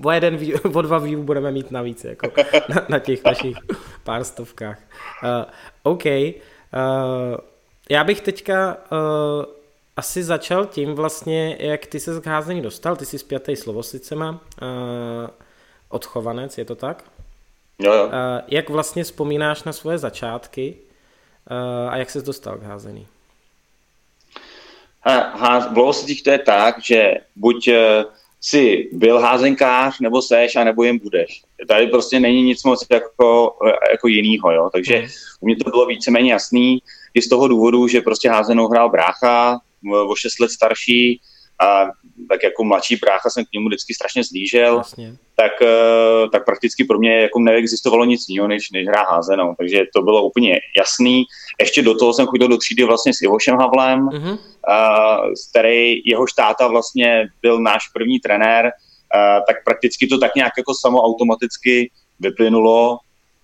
O 0.04 0.12
jeden 0.12 0.38
view, 0.38 0.78
o 0.78 0.82
dva 0.82 0.98
view 0.98 1.20
budeme 1.20 1.52
mít 1.52 1.72
navíc, 1.72 2.04
jako 2.04 2.32
na, 2.70 2.86
na 2.90 3.00
těch 3.00 3.24
našich 3.24 3.58
pár 4.04 4.24
stovkách. 4.24 4.80
Uh, 5.24 5.46
OK. 5.84 6.06
Uh, 6.06 6.22
já 7.90 8.04
bych 8.04 8.22
teďka 8.22 8.78
uh, 8.92 9.59
asi 10.00 10.24
začal 10.24 10.66
tím 10.66 10.96
vlastně, 10.96 11.58
jak 11.60 11.86
ty 11.86 12.00
se 12.00 12.14
z 12.14 12.26
házení 12.26 12.62
dostal, 12.62 12.96
ty 12.96 13.06
jsi 13.06 13.20
spjatý 13.20 13.56
slovosicema, 13.56 14.32
uh, 14.32 14.38
odchovanec, 15.90 16.58
je 16.58 16.66
to 16.66 16.76
tak? 16.76 17.04
Jo, 17.80 17.94
jo. 17.94 18.06
Uh, 18.06 18.12
jak 18.48 18.70
vlastně 18.70 19.04
vzpomínáš 19.04 19.64
na 19.64 19.74
svoje 19.74 19.98
začátky 19.98 20.76
uh, 21.52 21.94
a 21.94 21.98
jak 21.98 22.10
se 22.10 22.22
dostal 22.22 22.58
k 22.58 22.64
házení? 22.64 23.08
v 25.74 25.78
lovosicích 25.78 26.24
to 26.24 26.30
je 26.30 26.40
tak, 26.40 26.76
že 26.84 27.14
buď 27.36 27.68
uh, 27.68 27.76
si 28.42 28.90
byl 28.92 29.20
házenkář, 29.20 30.00
nebo 30.00 30.22
seš, 30.22 30.56
a 30.56 30.64
nebo 30.64 30.84
jim 30.84 31.00
budeš. 31.00 31.44
Tady 31.68 31.88
prostě 31.88 32.20
není 32.20 32.44
nic 32.44 32.64
moc 32.64 32.86
jako, 32.92 33.58
jako 33.92 34.08
jinýho, 34.08 34.52
jo. 34.52 34.70
Takže 34.74 35.00
mm. 35.00 35.08
u 35.40 35.46
mě 35.46 35.56
to 35.56 35.70
bylo 35.70 35.86
víceméně 35.86 36.32
jasný 36.32 36.80
i 37.14 37.22
z 37.22 37.30
toho 37.30 37.48
důvodu, 37.48 37.88
že 37.88 38.02
prostě 38.02 38.30
házenou 38.30 38.68
hrál 38.68 38.90
brácha, 38.90 39.60
o 40.08 40.16
6 40.16 40.40
let 40.40 40.52
starší 40.52 41.22
a 41.62 41.86
tak 42.30 42.44
jako 42.44 42.64
mladší 42.64 42.96
brácha 42.96 43.30
jsem 43.30 43.46
k 43.46 43.54
němu 43.54 43.68
vždycky 43.68 43.94
strašně 43.94 44.24
zlížel, 44.24 44.82
tak, 45.36 45.52
eh, 45.62 46.30
tak 46.32 46.46
prakticky 46.46 46.84
pro 46.84 47.00
mě 47.00 47.22
jako 47.22 47.40
neexistovalo 47.40 48.06
nic 48.06 48.26
jiného, 48.30 48.48
než, 48.48 48.72
než 48.72 48.88
hrá 48.88 49.04
házenou. 49.04 49.56
Takže 49.58 49.84
to 49.96 50.02
bylo 50.02 50.24
úplně 50.24 50.60
jasný. 50.78 51.24
Ještě 51.60 51.82
do 51.82 51.96
toho 51.96 52.14
jsem 52.14 52.28
chodil 52.28 52.48
do 52.48 52.58
třídy 52.58 52.84
vlastně 52.84 53.14
s 53.14 53.22
Ivošem 53.22 53.58
Havlem, 53.58 54.08
mm-hmm. 54.08 54.40
a, 54.68 55.18
který 55.50 56.02
jeho 56.06 56.28
štáta 56.28 56.68
vlastně 56.68 57.28
byl 57.42 57.60
náš 57.60 57.88
první 57.94 58.20
trenér, 58.20 58.72
a, 59.12 59.40
tak 59.48 59.64
prakticky 59.66 60.08
to 60.08 60.18
tak 60.18 60.36
nějak 60.36 60.54
jako 60.58 60.74
samo 60.74 61.02
automaticky 61.02 61.92
vyplynulo. 62.20 62.98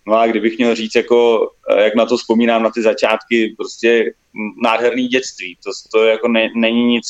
No 0.07 0.15
a 0.15 0.27
kdybych 0.27 0.57
měl 0.57 0.75
říct, 0.75 0.95
jako, 0.95 1.49
eh, 1.69 1.83
jak 1.83 1.95
na 1.95 2.05
to 2.05 2.17
vzpomínám, 2.17 2.63
na 2.63 2.69
ty 2.69 2.81
začátky, 2.81 3.55
prostě 3.57 4.13
nádherný 4.63 5.07
dětství. 5.07 5.57
To, 5.63 5.71
to 5.91 6.05
jako 6.05 6.27
ne, 6.27 6.49
není 6.55 6.85
nic, 6.85 7.05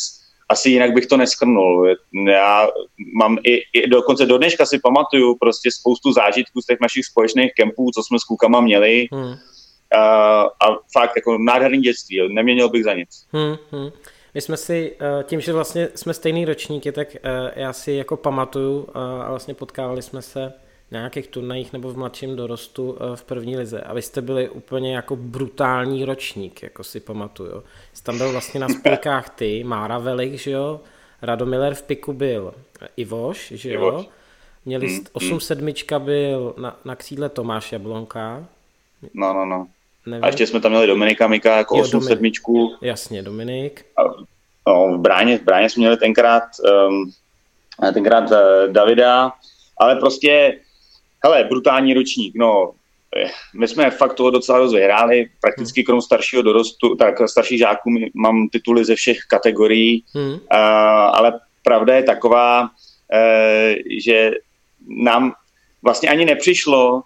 asi 0.49 0.69
jinak 0.69 0.93
bych 0.93 1.05
to 1.05 1.17
neskrnul. 1.17 1.95
Já 2.27 2.67
mám 3.17 3.37
i, 3.43 3.61
i 3.73 3.87
dokonce 3.87 4.25
do 4.25 4.37
dneška 4.37 4.65
si 4.65 4.79
pamatuju 4.79 5.35
prostě 5.35 5.71
spoustu 5.71 6.13
zážitků 6.13 6.61
z 6.61 6.65
těch 6.65 6.77
našich 6.81 7.05
společných 7.05 7.51
kempů, 7.53 7.91
co 7.95 8.03
jsme 8.03 8.19
s 8.19 8.23
klukama 8.23 8.61
měli. 8.61 9.07
Hmm. 9.11 9.35
A, 9.97 10.41
a 10.41 10.75
fakt 10.93 11.15
jako 11.15 11.37
nádherný 11.37 11.77
dětství, 11.77 12.33
neměnil 12.33 12.69
bych 12.69 12.83
za 12.83 12.93
nic. 12.93 13.27
Hmm, 13.31 13.55
hmm. 13.71 13.89
My 14.33 14.41
jsme 14.41 14.57
si, 14.57 14.95
eh, 15.01 15.23
tím, 15.23 15.41
že 15.41 15.53
vlastně 15.53 15.89
jsme 15.95 16.13
stejný 16.13 16.45
ročníky, 16.45 16.91
tak 16.91 17.15
eh, 17.15 17.19
já 17.55 17.73
si 17.73 17.91
jako 17.91 18.17
pamatuju 18.17 18.87
a 18.93 19.29
vlastně 19.29 19.53
potkávali 19.53 20.01
jsme 20.01 20.21
se 20.21 20.53
nějakých 20.91 21.27
turnajích 21.27 21.73
nebo 21.73 21.89
v 21.89 21.97
mladším 21.97 22.35
dorostu 22.35 22.97
eh, 22.99 23.15
v 23.15 23.23
první 23.23 23.57
lize 23.57 23.81
a 23.81 23.93
vy 23.93 24.01
jste 24.01 24.21
byli 24.21 24.49
úplně 24.49 24.95
jako 24.95 25.15
brutální 25.15 26.05
ročník, 26.05 26.63
jako 26.63 26.83
si 26.83 26.99
pamatuju. 26.99 27.63
Jsi 27.93 28.03
tam 28.03 28.17
byl 28.17 28.31
vlastně 28.31 28.59
na 28.59 28.69
spojkách 28.69 29.29
ty, 29.29 29.63
Mára 29.63 29.97
Velik, 29.97 30.33
že 30.33 30.51
jo, 30.51 30.79
Radomiller 31.21 31.73
v 31.73 31.81
piku 31.81 32.13
byl 32.13 32.53
Ivoš, 32.97 33.51
že 33.55 33.73
jo, 33.73 33.87
Ivoš. 33.87 34.07
měli 34.65 34.87
hmm, 34.87 35.05
8 35.13 35.29
hmm. 35.29 35.39
sedmička 35.39 35.99
byl 35.99 36.53
na, 36.57 36.79
na 36.85 36.95
křídle 36.95 37.29
Tomáš 37.29 37.71
Jablonka. 37.71 38.45
No, 39.13 39.33
no, 39.33 39.45
no. 39.45 39.67
Nevím. 40.05 40.23
A 40.23 40.27
ještě 40.27 40.47
jsme 40.47 40.59
tam 40.59 40.71
měli 40.71 40.87
Dominika 40.87 41.27
Mika 41.27 41.57
jako 41.57 41.77
jo, 41.77 41.83
8 41.83 41.91
Dominik. 41.91 42.09
sedmičku. 42.09 42.75
Jasně, 42.81 43.23
Dominik. 43.23 43.85
A, 43.97 44.03
no, 44.67 44.97
v 44.97 45.01
bráně, 45.01 45.37
v 45.37 45.41
bráně 45.41 45.69
jsme 45.69 45.81
měli 45.81 45.97
tenkrát, 45.97 46.43
um, 46.87 47.11
tenkrát 47.93 48.31
uh, 48.31 48.37
Davida, 48.71 49.31
ale 49.77 49.95
prostě 49.95 50.59
hele, 51.25 51.43
brutální 51.43 51.93
ročník, 51.93 52.33
no, 52.35 52.71
eh, 53.17 53.29
my 53.55 53.67
jsme 53.67 53.91
fakt 53.91 54.13
toho 54.13 54.29
docela 54.29 54.59
dost 54.59 54.73
vyhráli, 54.73 55.29
prakticky 55.41 55.83
krom 55.83 56.01
staršího 56.01 56.41
dorostu, 56.41 56.95
tak 56.95 57.15
starších 57.29 57.59
žáků 57.59 57.89
mám 58.13 58.49
tituly 58.49 58.85
ze 58.85 58.95
všech 58.95 59.17
kategorií, 59.29 60.03
hmm. 60.13 60.33
uh, 60.33 60.37
ale 61.17 61.39
pravda 61.63 61.95
je 61.95 62.03
taková, 62.03 62.61
uh, 62.61 62.69
že 64.05 64.31
nám 65.03 65.33
vlastně 65.81 66.09
ani 66.09 66.25
nepřišlo 66.25 66.93
uh, 66.93 67.01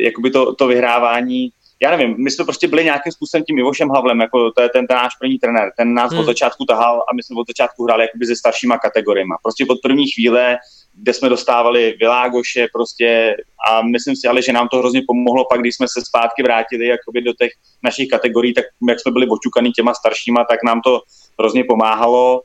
jakoby 0.00 0.30
to, 0.30 0.54
to 0.54 0.66
vyhrávání 0.66 1.50
já 1.82 1.90
nevím, 1.90 2.14
my 2.18 2.30
jsme 2.30 2.44
prostě 2.44 2.68
byli 2.68 2.84
nějakým 2.84 3.12
způsobem 3.12 3.44
tím 3.44 3.58
Ivošem 3.58 3.90
Havlem, 3.90 4.20
jako 4.20 4.50
to 4.50 4.62
je 4.62 4.68
ten, 4.68 4.86
ten 4.86 4.96
náš 4.96 5.12
první 5.20 5.38
trenér, 5.38 5.72
ten 5.76 5.94
nás 5.94 6.10
hmm. 6.10 6.20
od 6.20 6.26
začátku 6.26 6.64
tahal 6.64 7.04
a 7.10 7.14
my 7.14 7.22
jsme 7.22 7.40
od 7.40 7.46
začátku 7.46 7.84
hráli 7.84 8.02
jakoby 8.02 8.26
se 8.26 8.36
staršíma 8.36 8.78
kategoriemi. 8.78 9.34
Prostě 9.42 9.64
od 9.68 9.78
první 9.82 10.06
chvíle 10.10 10.56
kde 10.96 11.12
jsme 11.12 11.28
dostávali 11.28 11.96
Világoše 12.00 12.66
prostě 12.72 13.36
a 13.68 13.82
myslím 13.82 14.16
si 14.16 14.28
ale, 14.28 14.42
že 14.42 14.52
nám 14.52 14.68
to 14.68 14.78
hrozně 14.78 15.02
pomohlo 15.06 15.44
pak, 15.50 15.60
když 15.60 15.76
jsme 15.76 15.86
se 15.88 16.00
zpátky 16.04 16.42
vrátili 16.42 16.86
jakoby 16.86 17.22
do 17.22 17.32
těch 17.32 17.50
našich 17.82 18.08
kategorií, 18.08 18.54
tak 18.54 18.64
jak 18.88 19.00
jsme 19.00 19.12
byli 19.12 19.26
oťukaný 19.28 19.72
těma 19.72 19.94
staršíma, 19.94 20.44
tak 20.50 20.58
nám 20.64 20.80
to 20.80 21.00
hrozně 21.38 21.64
pomáhalo. 21.64 22.42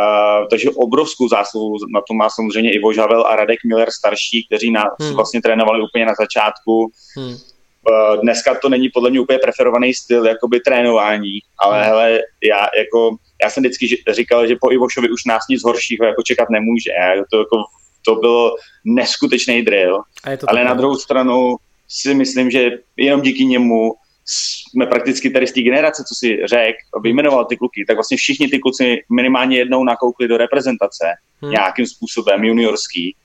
Uh, 0.00 0.48
takže 0.50 0.70
obrovskou 0.70 1.28
zásluhu 1.28 1.76
na 1.94 2.00
to 2.08 2.14
má 2.14 2.28
samozřejmě 2.30 2.72
Ivo 2.72 2.92
Žavel 2.92 3.26
a 3.26 3.36
Radek 3.36 3.58
Miller 3.66 3.90
starší, 3.90 4.46
kteří 4.46 4.70
nás 4.70 4.92
hmm. 5.00 5.14
vlastně 5.14 5.42
trénovali 5.42 5.82
úplně 5.82 6.06
na 6.06 6.14
začátku. 6.20 6.90
Hmm. 7.16 7.32
Uh, 7.32 8.20
dneska 8.22 8.54
to 8.54 8.68
není 8.68 8.88
podle 8.88 9.10
mě 9.10 9.20
úplně 9.20 9.38
preferovaný 9.38 9.94
styl 9.94 10.26
jakoby 10.26 10.60
trénování, 10.60 11.38
ale 11.58 11.76
hmm. 11.78 11.86
hele, 11.86 12.20
já 12.42 12.66
jako 12.78 13.16
já 13.42 13.50
jsem 13.50 13.62
vždycky 13.62 13.86
říkal, 14.10 14.46
že 14.46 14.56
po 14.60 14.72
Ivošovi 14.72 15.10
už 15.10 15.24
nás 15.24 15.42
nic 15.50 15.64
horšího 15.64 16.06
jako 16.06 16.22
čekat 16.22 16.50
nemůže. 16.50 16.90
Já 17.00 17.22
to 17.30 17.38
jako 17.38 17.56
to 18.04 18.14
byl 18.14 18.54
neskutečný 18.84 19.62
drill. 19.62 20.02
Ale 20.48 20.64
na 20.64 20.74
druhou 20.74 20.96
stranu 20.96 21.56
si 21.88 22.14
myslím, 22.14 22.50
že 22.50 22.70
jenom 22.96 23.20
díky 23.20 23.44
němu 23.44 23.92
jsme 24.24 24.86
prakticky 24.86 25.30
tady 25.30 25.46
z 25.46 25.52
té 25.52 25.60
generace, 25.60 26.04
co 26.08 26.14
si 26.14 26.38
řekl, 26.44 26.78
vyjmenoval 27.02 27.44
ty 27.44 27.56
kluky, 27.56 27.84
tak 27.86 27.96
vlastně 27.96 28.16
všichni 28.16 28.48
ty 28.48 28.58
kluci 28.58 29.04
minimálně 29.10 29.58
jednou 29.58 29.84
nakoukli 29.84 30.28
do 30.28 30.36
reprezentace 30.36 31.04
hmm. 31.42 31.50
nějakým 31.50 31.86
způsobem 31.86 32.44
juniorský 32.44 33.16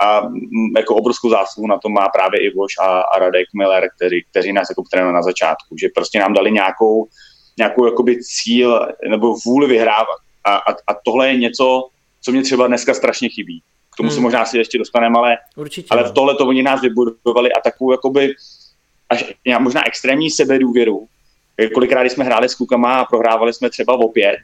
a 0.00 0.22
jako 0.76 0.94
obrovskou 0.94 1.30
zásluhu 1.30 1.66
na 1.66 1.78
to 1.78 1.88
má 1.88 2.08
právě 2.08 2.40
Ivoš 2.40 2.72
a, 2.80 3.00
a 3.00 3.18
Radek 3.18 3.46
Miller, 3.54 3.88
kteří, 3.96 4.24
kteří 4.30 4.52
nás 4.52 4.68
jako 4.70 4.82
trénovali 4.90 5.14
na 5.14 5.22
začátku, 5.22 5.76
že 5.80 5.88
prostě 5.94 6.18
nám 6.18 6.32
dali 6.32 6.52
nějakou, 6.52 7.08
nějakou 7.58 7.86
jakoby 7.86 8.18
cíl 8.22 8.88
nebo 9.08 9.34
vůli 9.46 9.66
vyhrávat. 9.66 10.18
A, 10.44 10.56
a, 10.56 10.72
a 10.72 10.94
tohle 11.04 11.28
je 11.28 11.36
něco, 11.36 11.88
co 12.20 12.32
mě 12.32 12.42
třeba 12.42 12.66
dneska 12.66 12.94
strašně 12.94 13.28
chybí. 13.28 13.62
K 13.96 14.04
tomu 14.04 14.08
hmm. 14.08 14.14
se 14.14 14.20
možná 14.20 14.44
si 14.44 14.58
ještě 14.58 14.78
dostaneme, 14.78 15.18
ale, 15.18 15.36
Určitě, 15.56 15.88
ale 15.90 16.04
v 16.04 16.12
tohle 16.12 16.34
to 16.34 16.46
oni 16.46 16.62
nás 16.62 16.80
vybudovali 16.80 17.52
a 17.52 17.60
takovou 17.60 17.92
jakoby 17.92 18.34
až 19.08 19.34
možná 19.58 19.86
extrémní 19.86 20.30
sebedůvěru. 20.30 21.08
Kolikrát, 21.74 22.02
když 22.02 22.12
jsme 22.12 22.24
hráli 22.24 22.48
s 22.48 22.54
klukama 22.54 23.00
a 23.00 23.04
prohrávali 23.04 23.52
jsme 23.52 23.70
třeba 23.70 23.94
o 23.94 24.08
pět, 24.08 24.38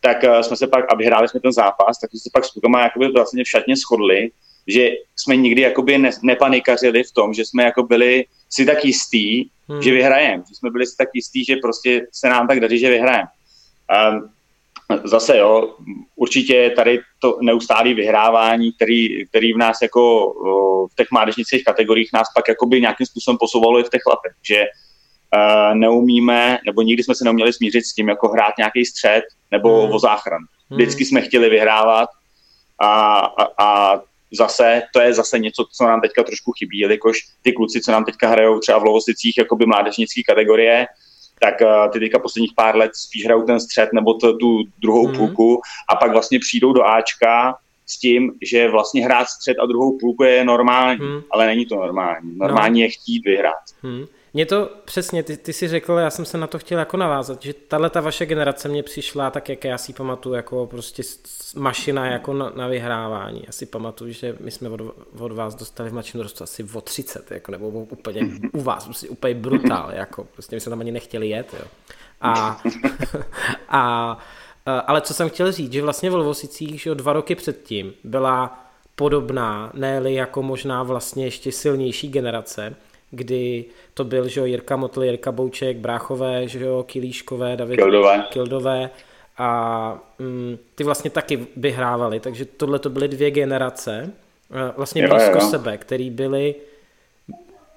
tak 0.00 0.22
uh, 0.22 0.40
jsme 0.40 0.56
se 0.56 0.66
pak, 0.66 0.84
a 0.92 0.96
vyhráli 0.96 1.28
jsme 1.28 1.40
ten 1.40 1.52
zápas, 1.52 1.98
tak 1.98 2.10
jsme 2.10 2.20
se 2.20 2.30
pak 2.32 2.44
s 2.44 2.50
klukama 2.50 2.82
jakoby 2.82 3.08
vlastně 3.08 3.44
v 3.44 3.48
šatně 3.48 3.76
shodli, 3.76 4.30
že 4.66 4.90
jsme 5.16 5.36
nikdy 5.36 5.62
jakoby 5.62 5.98
ne, 5.98 6.10
nepanikařili 6.22 7.04
v 7.04 7.12
tom, 7.12 7.34
že 7.34 7.44
jsme 7.44 7.64
jako 7.64 7.82
byli 7.82 8.24
si 8.50 8.66
tak 8.66 8.84
jistý, 8.84 9.44
hmm. 9.68 9.82
že 9.82 9.92
vyhrajeme. 9.92 10.42
Že 10.48 10.54
jsme 10.54 10.70
byli 10.70 10.86
si 10.86 10.96
tak 10.96 11.08
jistý, 11.14 11.44
že 11.44 11.56
prostě 11.56 12.06
se 12.12 12.28
nám 12.28 12.48
tak 12.48 12.60
daří, 12.60 12.78
že 12.78 12.90
vyhrajeme. 12.90 13.28
Um, 14.12 14.30
Zase 15.04 15.38
jo, 15.38 15.74
určitě 16.16 16.72
tady 16.76 17.00
to 17.18 17.38
neustálé 17.42 17.94
vyhrávání, 17.94 18.72
který, 18.72 19.26
který 19.26 19.52
v 19.52 19.56
nás 19.56 19.82
jako 19.82 20.32
v 20.92 20.94
těch 20.96 21.06
mládežnických 21.12 21.64
kategoriích 21.64 22.10
nás 22.12 22.28
pak 22.34 22.48
jakoby 22.48 22.80
nějakým 22.80 23.06
způsobem 23.06 23.38
posouvalo 23.38 23.80
i 23.80 23.84
v 23.84 23.90
těch 23.90 24.02
chlapech, 24.02 24.32
že 24.42 24.64
uh, 24.64 25.74
neumíme, 25.74 26.58
nebo 26.66 26.82
nikdy 26.82 27.02
jsme 27.02 27.14
se 27.14 27.24
neuměli 27.24 27.52
smířit 27.52 27.86
s 27.86 27.94
tím, 27.94 28.08
jako 28.08 28.28
hrát 28.28 28.52
nějaký 28.58 28.84
střed 28.84 29.22
nebo 29.50 29.82
hmm. 29.82 29.92
o 29.94 29.98
záchran. 29.98 30.40
Hmm. 30.70 30.78
Vždycky 30.78 31.04
jsme 31.04 31.22
chtěli 31.22 31.50
vyhrávat 31.50 32.08
a, 32.78 33.18
a, 33.18 33.64
a 33.64 34.00
zase, 34.32 34.82
to 34.92 35.00
je 35.00 35.14
zase 35.14 35.38
něco, 35.38 35.64
co 35.72 35.84
nám 35.84 36.00
teďka 36.00 36.22
trošku 36.22 36.52
chybí, 36.58 36.78
jelikož 36.78 37.18
ty 37.42 37.52
kluci, 37.52 37.80
co 37.80 37.92
nám 37.92 38.04
teďka 38.04 38.28
hrajou 38.28 38.58
třeba 38.58 38.78
v 38.78 38.84
Lovosicích, 38.84 39.38
jakoby 39.38 39.66
mládežnické 39.66 40.22
kategorie, 40.28 40.86
tak 41.40 41.54
uh, 41.60 41.92
ty 41.92 42.00
teďka 42.00 42.18
posledních 42.18 42.52
pár 42.56 42.76
let 42.76 42.90
spíš 42.94 43.24
hrajou 43.24 43.42
ten 43.42 43.60
střed 43.60 43.92
nebo 43.92 44.14
to, 44.14 44.36
tu 44.36 44.64
druhou 44.82 45.08
mm. 45.08 45.16
půlku 45.16 45.60
a 45.92 45.96
pak 45.96 46.12
vlastně 46.12 46.38
přijdou 46.38 46.72
do 46.72 46.84
Ačka 46.84 47.58
s 47.86 47.98
tím, 47.98 48.32
že 48.42 48.68
vlastně 48.68 49.04
hrát 49.04 49.28
střed 49.28 49.56
a 49.62 49.66
druhou 49.66 49.98
půlku 49.98 50.24
je 50.24 50.44
normální, 50.44 51.00
mm. 51.00 51.22
ale 51.30 51.46
není 51.46 51.66
to 51.66 51.76
normální. 51.76 52.36
Normální 52.38 52.80
no. 52.80 52.84
je 52.84 52.90
chtít 52.90 53.24
vyhrát. 53.24 53.64
Mm. 53.82 54.06
Mě 54.36 54.46
to 54.46 54.70
přesně, 54.84 55.22
ty, 55.22 55.36
ty 55.36 55.52
si 55.52 55.68
řekl, 55.68 55.92
já 55.92 56.10
jsem 56.10 56.24
se 56.24 56.38
na 56.38 56.46
to 56.46 56.58
chtěl 56.58 56.78
jako 56.78 56.96
navázat, 56.96 57.42
že 57.42 57.54
tahle 57.54 57.90
ta 57.90 58.00
vaše 58.00 58.26
generace 58.26 58.68
mě 58.68 58.82
přišla 58.82 59.30
tak, 59.30 59.48
jak 59.48 59.64
já 59.64 59.78
si 59.78 59.92
pamatuju, 59.92 60.34
jako 60.34 60.66
prostě 60.66 61.02
mašina 61.56 62.06
jako 62.06 62.32
na, 62.32 62.52
na 62.56 62.66
vyhrávání. 62.66 63.42
Já 63.46 63.52
si 63.52 63.66
pamatuju, 63.66 64.12
že 64.12 64.36
my 64.40 64.50
jsme 64.50 64.68
od, 64.68 64.80
od 65.18 65.32
vás 65.32 65.54
dostali 65.54 65.90
v 65.90 65.92
mladším 65.92 66.20
rostu 66.20 66.44
asi 66.44 66.66
o 66.72 66.80
30, 66.80 67.30
jako, 67.30 67.52
nebo 67.52 67.68
úplně 67.68 68.20
u 68.52 68.60
vás, 68.60 68.84
prostě 68.84 69.08
úplně 69.08 69.34
brutál, 69.34 69.90
jako, 69.92 70.24
prostě 70.24 70.56
my 70.56 70.60
jsme 70.60 70.70
tam 70.70 70.80
ani 70.80 70.92
nechtěli 70.92 71.28
jet, 71.28 71.54
jo. 71.54 71.66
A, 72.20 72.62
a, 73.68 74.18
ale 74.66 75.00
co 75.00 75.14
jsem 75.14 75.28
chtěl 75.28 75.52
říct, 75.52 75.72
že 75.72 75.82
vlastně 75.82 76.10
v 76.10 76.14
Lvosicích, 76.14 76.80
že 76.80 76.94
dva 76.94 77.12
roky 77.12 77.34
předtím 77.34 77.92
byla 78.04 78.66
podobná, 78.96 79.70
ne 79.74 80.00
jako 80.04 80.42
možná 80.42 80.82
vlastně 80.82 81.24
ještě 81.24 81.52
silnější 81.52 82.08
generace, 82.08 82.76
kdy 83.10 83.64
to 83.94 84.04
byl 84.04 84.28
že 84.28 84.40
jo, 84.40 84.46
Jirka 84.46 84.76
Motl, 84.76 85.04
Jirka 85.04 85.32
Bouček, 85.32 85.76
Bráchové, 85.76 86.48
že 86.48 86.64
jo, 86.64 86.84
Kilíškové, 86.88 87.56
David 87.56 87.76
Kildové, 87.76 88.24
Kildové 88.30 88.90
a 89.38 89.98
mm, 90.18 90.58
ty 90.74 90.84
vlastně 90.84 91.10
taky 91.10 91.46
vyhrávali, 91.56 92.20
takže 92.20 92.44
tohle 92.44 92.78
to 92.78 92.90
byly 92.90 93.08
dvě 93.08 93.30
generace, 93.30 94.12
eh, 94.50 94.72
vlastně 94.76 95.08
blízko 95.08 95.40
sebe, 95.40 95.76
který 95.78 96.10
byli 96.10 96.54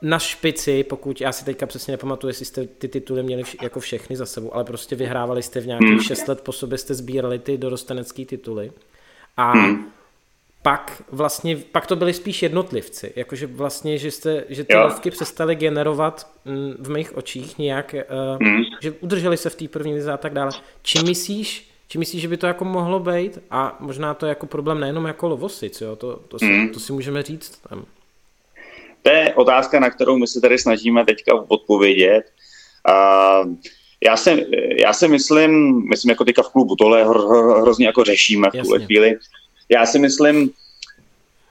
na 0.01 0.19
špici, 0.19 0.83
pokud 0.83 1.21
já 1.21 1.31
si 1.31 1.45
teďka 1.45 1.65
přesně 1.65 1.91
nepamatuju, 1.91 2.29
jestli 2.29 2.45
jste 2.45 2.67
ty 2.67 2.87
tituly 2.87 3.23
měli 3.23 3.43
vš- 3.43 3.63
jako 3.63 3.79
všechny 3.79 4.15
za 4.15 4.25
sebou, 4.25 4.55
ale 4.55 4.63
prostě 4.63 4.95
vyhrávali 4.95 5.43
jste 5.43 5.59
v 5.59 5.67
nějakých 5.67 5.89
hmm. 5.89 6.01
6 6.01 6.27
let 6.27 6.41
po 6.41 6.51
sobě, 6.51 6.77
jste 6.77 6.93
sbírali 6.93 7.39
ty 7.39 7.57
dorostenecké 7.57 8.25
tituly. 8.25 8.71
A 9.37 9.51
hmm 9.51 9.91
pak 10.61 11.03
vlastně, 11.11 11.57
pak 11.71 11.87
to 11.87 11.95
byli 11.95 12.13
spíš 12.13 12.43
jednotlivci, 12.43 13.13
jakože 13.15 13.47
vlastně, 13.47 13.97
že, 13.97 14.11
jste, 14.11 14.43
že 14.49 14.63
ty 14.63 14.75
lovky 14.75 15.11
přestali 15.11 15.55
generovat 15.55 16.27
mm, 16.45 16.73
v 16.79 16.89
mých 16.89 17.17
očích 17.17 17.57
nějak, 17.57 17.95
mm. 18.39 18.61
že 18.81 18.91
udrželi 18.91 19.37
se 19.37 19.49
v 19.49 19.55
té 19.55 19.67
první 19.67 19.93
lize 19.93 20.11
a 20.11 20.17
tak 20.17 20.33
dále. 20.33 20.51
Či 20.81 21.03
myslíš, 21.03 21.71
či 21.87 21.97
myslíš, 21.97 22.21
že 22.21 22.27
by 22.27 22.37
to 22.37 22.47
jako 22.47 22.65
mohlo 22.65 22.99
být 22.99 23.39
a 23.51 23.77
možná 23.79 24.13
to 24.13 24.25
je 24.25 24.29
jako 24.29 24.45
problém 24.45 24.79
nejenom 24.79 25.05
jako 25.05 25.27
lovosic, 25.27 25.81
jo? 25.81 25.95
To, 25.95 26.15
to, 26.15 26.39
si, 26.39 26.45
mm. 26.45 26.69
to 26.69 26.79
si 26.79 26.93
můžeme 26.93 27.23
říct 27.23 27.57
tam. 27.69 27.85
To 29.03 29.09
je 29.09 29.33
otázka, 29.33 29.79
na 29.79 29.89
kterou 29.89 30.17
my 30.17 30.27
se 30.27 30.41
tady 30.41 30.57
snažíme 30.57 31.05
teďka 31.05 31.45
odpovědět. 31.47 32.21
Uh, 32.89 33.53
já 34.05 34.17
si, 34.17 34.45
já 34.83 34.93
si 34.93 35.07
myslím, 35.07 35.83
myslím 35.89 36.09
jako 36.09 36.25
teďka 36.25 36.43
v 36.43 36.51
klubu, 36.51 36.75
tohle 36.75 37.03
hro, 37.03 37.27
hro, 37.27 37.61
hrozně 37.61 37.85
jako 37.85 38.03
řešíme 38.03 38.47
v 38.49 38.61
tuhle 38.61 38.79
chvíli, 38.79 39.17
já 39.69 39.85
si 39.85 39.99
myslím, 39.99 40.51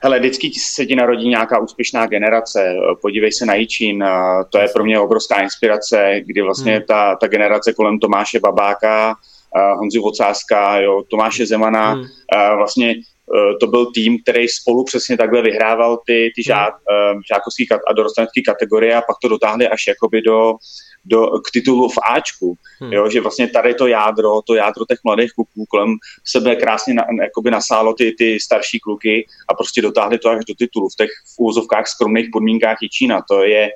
hele, 0.00 0.18
vždycky 0.18 0.50
se 0.50 0.87
ti 0.87 0.96
narodí 0.96 1.28
nějaká 1.28 1.58
úspěšná 1.58 2.06
generace. 2.06 2.75
Podívej 3.02 3.32
se 3.32 3.46
na 3.46 3.54
Jičín, 3.54 4.04
to 4.50 4.58
je 4.58 4.68
pro 4.68 4.84
mě 4.84 5.00
obrovská 5.00 5.40
inspirace, 5.40 6.20
kdy 6.26 6.42
vlastně 6.42 6.72
hmm. 6.72 6.82
ta, 6.88 7.16
ta 7.16 7.26
generace 7.26 7.72
kolem 7.72 7.98
Tomáše 7.98 8.40
Babáka, 8.40 9.14
Honzi 9.76 9.98
Vocáska, 9.98 10.80
jo, 10.80 11.02
Tomáše 11.10 11.46
Zemana, 11.46 11.92
hmm. 11.92 12.04
vlastně 12.56 12.94
to 13.61 13.66
byl 13.66 13.87
tým, 13.87 14.23
který 14.23 14.49
spolu 14.49 14.85
přesně 14.85 15.16
takhle 15.16 15.42
vyhrával 15.42 15.99
ty, 16.06 16.32
ty 16.37 16.42
žá, 16.42 16.64
hmm. 16.64 17.20
žákovské 17.32 17.64
a 17.88 17.92
dorostenecké 17.92 18.40
kategorie 18.42 18.94
a 18.94 19.02
pak 19.02 19.16
to 19.23 19.28
dotáhli 19.28 19.68
až 19.68 19.87
jakoby 19.88 20.23
do, 20.23 20.54
do, 21.04 21.26
k 21.26 21.50
titulu 21.52 21.88
v 21.88 21.99
Ačku. 22.11 22.54
Hmm. 22.80 22.92
Jo, 22.92 23.11
že 23.11 23.20
vlastně 23.20 23.49
tady 23.49 23.75
to 23.75 23.87
jádro, 23.87 24.42
to 24.42 24.54
jádro 24.54 24.85
těch 24.87 24.99
mladých 25.04 25.32
kluků 25.32 25.64
kolem 25.68 25.94
sebe 26.25 26.56
krásně 26.56 26.94
na, 26.94 27.04
jakoby 27.23 27.50
nasálo 27.50 27.94
ty, 27.94 28.14
ty 28.18 28.40
starší 28.40 28.80
kluky 28.80 29.26
a 29.49 29.54
prostě 29.54 29.82
dotáhli 29.82 30.18
to 30.18 30.30
až 30.30 30.44
do 30.44 30.54
titulu 30.54 30.88
v 30.88 30.97
těch 30.97 31.11
v 31.11 31.40
úzovkách 31.40 31.87
skromných 31.87 32.28
podmínkách 32.32 32.76
Jičína. 32.82 33.23
To 33.28 33.44
je, 33.44 33.70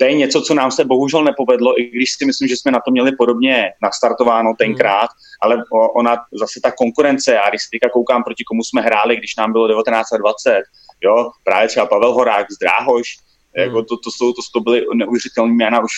to 0.00 0.04
je 0.06 0.14
něco, 0.14 0.42
co 0.42 0.54
nám 0.54 0.70
se 0.70 0.84
bohužel 0.84 1.24
nepovedlo, 1.24 1.80
i 1.80 1.90
když 1.90 2.12
si 2.12 2.26
myslím, 2.26 2.48
že 2.48 2.56
jsme 2.56 2.72
na 2.72 2.80
to 2.84 2.90
měli 2.90 3.12
podobně 3.16 3.72
nastartováno 3.82 4.54
tenkrát, 4.58 5.08
hmm. 5.10 5.38
ale 5.42 5.62
ona 5.96 6.16
zase 6.32 6.60
ta 6.62 6.70
konkurence, 6.70 7.34
já 7.34 7.48
když 7.48 7.62
si 7.62 7.68
teďka 7.72 7.88
koukám, 7.92 8.24
proti 8.24 8.44
komu 8.44 8.64
jsme 8.64 8.80
hráli, 8.82 9.16
když 9.16 9.36
nám 9.36 9.52
bylo 9.52 9.68
1920, 9.68 10.62
jo, 11.04 11.30
právě 11.44 11.68
třeba 11.68 11.86
Pavel 11.86 12.12
Horák, 12.12 12.46
Zdráhoš, 12.52 13.06
Hmm. 13.56 13.66
Jako 13.66 13.82
to, 13.82 13.96
to, 13.96 14.10
to, 14.18 14.32
to, 14.32 14.42
to 14.54 14.60
byly 14.60 14.86
neuvěřitelné 14.94 15.54
jména 15.54 15.80
už 15.80 15.90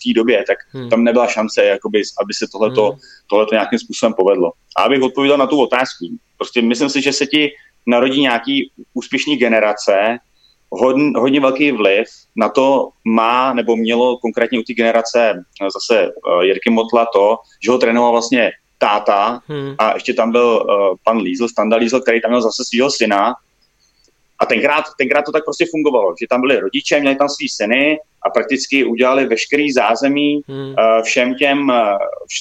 v 0.00 0.04
té 0.04 0.12
době, 0.14 0.44
tak 0.46 0.58
hmm. 0.70 0.90
tam 0.90 1.04
nebyla 1.04 1.26
šance, 1.26 1.64
jakoby, 1.64 2.02
aby 2.22 2.34
se 2.34 2.46
tohleto, 2.52 2.90
hmm. 2.90 2.98
tohleto 3.26 3.54
nějakým 3.54 3.78
způsobem 3.78 4.14
povedlo. 4.14 4.52
A 4.76 4.82
abych 4.82 5.02
odpověděl 5.02 5.38
na 5.38 5.46
tu 5.46 5.60
otázku, 5.60 6.06
prostě 6.36 6.62
myslím 6.62 6.88
si, 6.88 7.02
že 7.02 7.12
se 7.12 7.26
ti 7.26 7.50
narodí 7.86 8.20
nějaký 8.20 8.70
úspěšný 8.94 9.36
generace, 9.36 10.18
hodně, 10.78 11.12
hodně 11.16 11.40
velký 11.40 11.72
vliv 11.72 12.06
na 12.36 12.48
to 12.48 12.88
má, 13.04 13.52
nebo 13.52 13.76
mělo 13.76 14.18
konkrétně 14.18 14.58
u 14.58 14.62
té 14.62 14.74
generace 14.74 15.44
zase 15.72 16.08
uh, 16.08 16.42
Jirky 16.42 16.70
Motla 16.70 17.06
to, 17.12 17.36
že 17.64 17.70
ho 17.70 17.78
trénoval 17.78 18.10
vlastně 18.10 18.52
táta 18.78 19.40
hmm. 19.48 19.74
a 19.78 19.94
ještě 19.94 20.14
tam 20.14 20.32
byl 20.32 20.66
uh, 20.68 20.96
pan 21.04 21.18
Lízl, 21.18 21.48
Standa 21.48 21.76
Lízl, 21.76 22.00
který 22.00 22.20
tam 22.20 22.30
měl 22.30 22.42
zase 22.42 22.62
svého 22.64 22.90
syna 22.90 23.34
a 24.38 24.46
tenkrát, 24.46 24.84
tenkrát 24.98 25.22
to 25.22 25.32
tak 25.32 25.44
prostě 25.44 25.66
fungovalo, 25.70 26.14
že 26.20 26.26
tam 26.30 26.40
byli 26.40 26.60
rodiče, 26.60 27.00
měli 27.00 27.16
tam 27.16 27.28
svý 27.28 27.48
syny 27.48 27.98
a 28.26 28.30
prakticky 28.30 28.84
udělali 28.84 29.26
veškerý 29.26 29.72
zázemí 29.72 30.40
hmm. 30.48 30.68
uh, 30.68 31.02
všem 31.02 31.34
těm, 31.34 31.68
uh, 31.68 31.74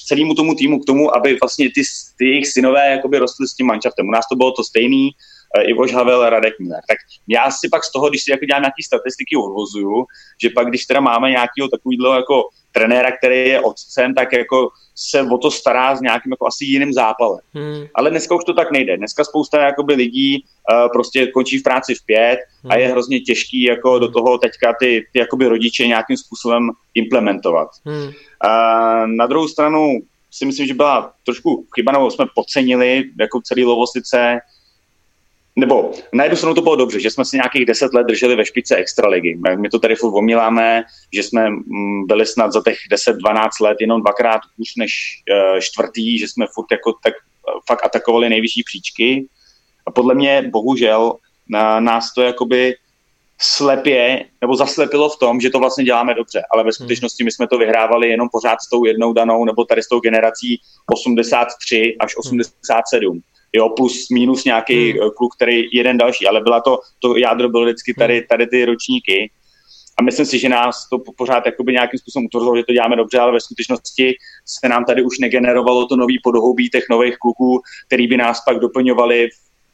celému 0.07 0.33
tomu 0.33 0.55
týmu 0.55 0.79
k 0.79 0.85
tomu, 0.85 1.15
aby 1.15 1.37
vlastně 1.41 1.69
ty, 1.75 1.81
ty 2.17 2.25
jejich 2.25 2.47
synové 2.47 2.91
jakoby 2.91 3.19
rostly 3.19 3.47
s 3.47 3.55
tím 3.55 3.67
manšaftem. 3.67 4.07
U 4.07 4.11
nás 4.11 4.25
to 4.31 4.35
bylo 4.35 4.51
to 4.51 4.63
stejný, 4.63 5.09
Ivoš 5.61 5.93
Havel, 5.93 6.29
Radek 6.29 6.59
Miller. 6.59 6.81
Tak 6.87 6.97
já 7.27 7.51
si 7.51 7.69
pak 7.71 7.83
z 7.83 7.91
toho, 7.91 8.09
když 8.09 8.23
si 8.23 8.31
jako 8.31 8.45
dělám 8.45 8.61
nějaké 8.61 8.83
statistiky, 8.85 9.35
odvozuju, 9.35 10.05
že 10.41 10.49
pak 10.49 10.67
když 10.67 10.85
teda 10.85 10.99
máme 10.99 11.29
nějakého 11.29 11.67
takového 11.67 12.15
jako 12.15 12.49
trenéra, 12.71 13.11
který 13.17 13.49
je 13.49 13.61
otcem, 13.61 14.13
tak 14.13 14.33
jako 14.33 14.69
se 14.95 15.21
o 15.21 15.37
to 15.37 15.51
stará 15.51 15.95
s 15.95 16.01
nějakým 16.01 16.31
jako 16.31 16.47
asi 16.47 16.65
jiným 16.65 16.93
zápalem. 16.93 17.39
Hmm. 17.53 17.85
Ale 17.95 18.09
dneska 18.09 18.35
už 18.35 18.43
to 18.43 18.53
tak 18.53 18.71
nejde. 18.71 18.97
Dneska 18.97 19.23
spousta 19.23 19.61
jakoby 19.61 19.93
lidí 19.93 20.43
uh, 20.43 20.91
prostě 20.93 21.27
končí 21.27 21.57
v 21.57 21.63
práci 21.63 21.95
v 21.95 22.05
pět 22.05 22.39
hmm. 22.63 22.71
a 22.71 22.75
je 22.75 22.87
hrozně 22.87 23.19
těžký 23.19 23.63
jako 23.63 23.99
do 23.99 24.11
toho 24.11 24.37
teďka 24.37 24.73
ty, 24.79 25.05
ty 25.13 25.19
jakoby 25.19 25.47
rodiče 25.47 25.87
nějakým 25.87 26.17
způsobem 26.17 26.69
implementovat. 26.93 27.69
Hmm. 27.85 28.03
Uh, 28.05 29.07
na 29.07 29.27
druhou 29.27 29.47
stranu 29.47 29.99
si 30.31 30.45
myslím, 30.45 30.67
že 30.67 30.73
byla 30.73 31.13
trošku 31.25 31.65
chyba, 31.75 31.91
nebo 31.91 32.11
jsme 32.11 32.25
podcenili 32.35 33.03
jako 33.19 33.41
celý 33.41 33.63
Lovosice 33.65 34.39
nebo 35.55 35.91
na 36.13 36.23
jednu 36.23 36.37
stranu 36.37 36.55
to 36.55 36.61
bylo 36.61 36.75
dobře, 36.75 36.99
že 36.99 37.11
jsme 37.11 37.25
si 37.25 37.35
nějakých 37.35 37.65
deset 37.65 37.93
let 37.93 38.07
drželi 38.07 38.35
ve 38.35 38.45
špice 38.45 38.75
extraligy. 38.75 39.39
My 39.57 39.69
to 39.69 39.79
tady 39.79 39.95
furt 39.95 40.13
omíláme, 40.13 40.83
že 41.13 41.23
jsme 41.23 41.49
mm, 41.49 42.07
byli 42.07 42.25
snad 42.25 42.51
za 42.51 42.61
těch 42.63 42.77
10-12 42.91 43.49
let 43.61 43.77
jenom 43.81 44.01
dvakrát 44.01 44.41
už 44.57 44.75
než 44.77 44.91
uh, 45.53 45.59
čtvrtý, 45.59 46.19
že 46.19 46.27
jsme 46.27 46.45
furt 46.53 46.71
jako 46.71 46.93
tak 47.03 47.13
uh, 47.13 47.59
fakt 47.67 47.85
atakovali 47.85 48.29
nejvyšší 48.29 48.63
příčky. 48.63 49.27
A 49.85 49.91
podle 49.91 50.15
mě, 50.15 50.49
bohužel, 50.51 51.15
na 51.49 51.79
nás 51.79 52.13
to 52.13 52.21
jakoby 52.21 52.75
slepě, 53.41 54.25
nebo 54.41 54.55
zaslepilo 54.55 55.09
v 55.09 55.19
tom, 55.19 55.41
že 55.41 55.49
to 55.49 55.59
vlastně 55.59 55.83
děláme 55.83 56.13
dobře, 56.13 56.43
ale 56.51 56.63
ve 56.63 56.67
hmm. 56.67 56.71
skutečnosti 56.71 57.23
my 57.23 57.31
jsme 57.31 57.47
to 57.47 57.57
vyhrávali 57.57 58.09
jenom 58.09 58.29
pořád 58.31 58.61
s 58.61 58.69
tou 58.69 58.85
jednou 58.85 59.13
danou, 59.13 59.45
nebo 59.45 59.65
tady 59.65 59.83
s 59.83 59.87
tou 59.87 59.99
generací 59.99 60.61
83 60.93 61.95
až 61.99 62.17
87 62.17 63.21
jo, 63.53 63.69
plus 63.69 64.09
minus 64.09 64.43
nějaký 64.43 64.91
hmm. 64.91 65.01
Eh, 65.01 65.09
kluk, 65.17 65.35
který 65.35 65.69
jeden 65.73 65.97
další, 65.97 66.27
ale 66.27 66.41
byla 66.41 66.61
to, 66.61 66.79
to 66.99 67.17
jádro 67.17 67.49
bylo 67.49 67.63
vždycky 67.63 67.93
tady, 67.93 68.17
hmm. 68.17 68.27
tady 68.29 68.47
ty 68.47 68.65
ročníky 68.65 69.31
a 69.99 70.03
myslím 70.03 70.25
si, 70.25 70.39
že 70.39 70.49
nás 70.49 70.89
to 70.89 70.97
pořád 71.17 71.45
jakoby 71.45 71.71
nějakým 71.71 71.99
způsobem 71.99 72.25
utvrzilo, 72.25 72.57
že 72.57 72.63
to 72.63 72.73
děláme 72.73 72.95
dobře, 72.95 73.19
ale 73.19 73.31
ve 73.31 73.39
skutečnosti 73.39 74.15
se 74.45 74.69
nám 74.69 74.85
tady 74.85 75.03
už 75.03 75.19
negenerovalo 75.19 75.85
to 75.85 75.95
nový 75.95 76.19
podhoubí 76.23 76.69
těch 76.69 76.83
nových 76.89 77.17
kluků, 77.17 77.61
který 77.87 78.07
by 78.07 78.17
nás 78.17 78.43
pak 78.45 78.59
doplňovali 78.59 79.29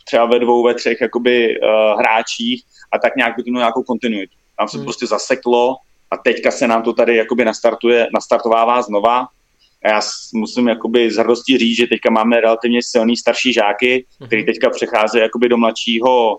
třeba 0.05 0.25
ve 0.25 0.39
dvou, 0.39 0.63
ve 0.63 0.73
třech 0.73 1.01
jakoby, 1.01 1.59
uh, 1.59 1.99
hráčích 1.99 2.63
a 2.91 2.99
tak 2.99 3.15
nějak 3.15 3.35
by 3.37 3.43
to 3.43 3.49
mělo 3.49 3.61
nějakou 3.61 3.83
kontinuitu. 3.83 4.33
Nám 4.59 4.67
se 4.67 4.77
hmm. 4.77 4.85
prostě 4.85 5.07
zaseklo 5.07 5.75
a 6.11 6.17
teďka 6.17 6.51
se 6.51 6.67
nám 6.67 6.83
to 6.83 6.93
tady 6.93 7.15
jakoby 7.15 7.45
nastartuje, 7.45 8.07
nastartovává 8.13 8.81
znova 8.81 9.27
a 9.85 9.89
já 9.89 10.01
musím 10.33 10.67
jakoby 10.67 11.11
z 11.11 11.15
hrdostí 11.15 11.57
říct, 11.57 11.77
že 11.77 11.87
teďka 11.87 12.09
máme 12.09 12.41
relativně 12.41 12.79
silný 12.83 13.17
starší 13.17 13.53
žáky, 13.53 14.05
mhm. 14.19 14.27
který 14.27 14.45
teďka 14.45 14.69
přecházejí 14.69 15.21
jakoby 15.21 15.49
do 15.49 15.57
mladšího 15.57 16.37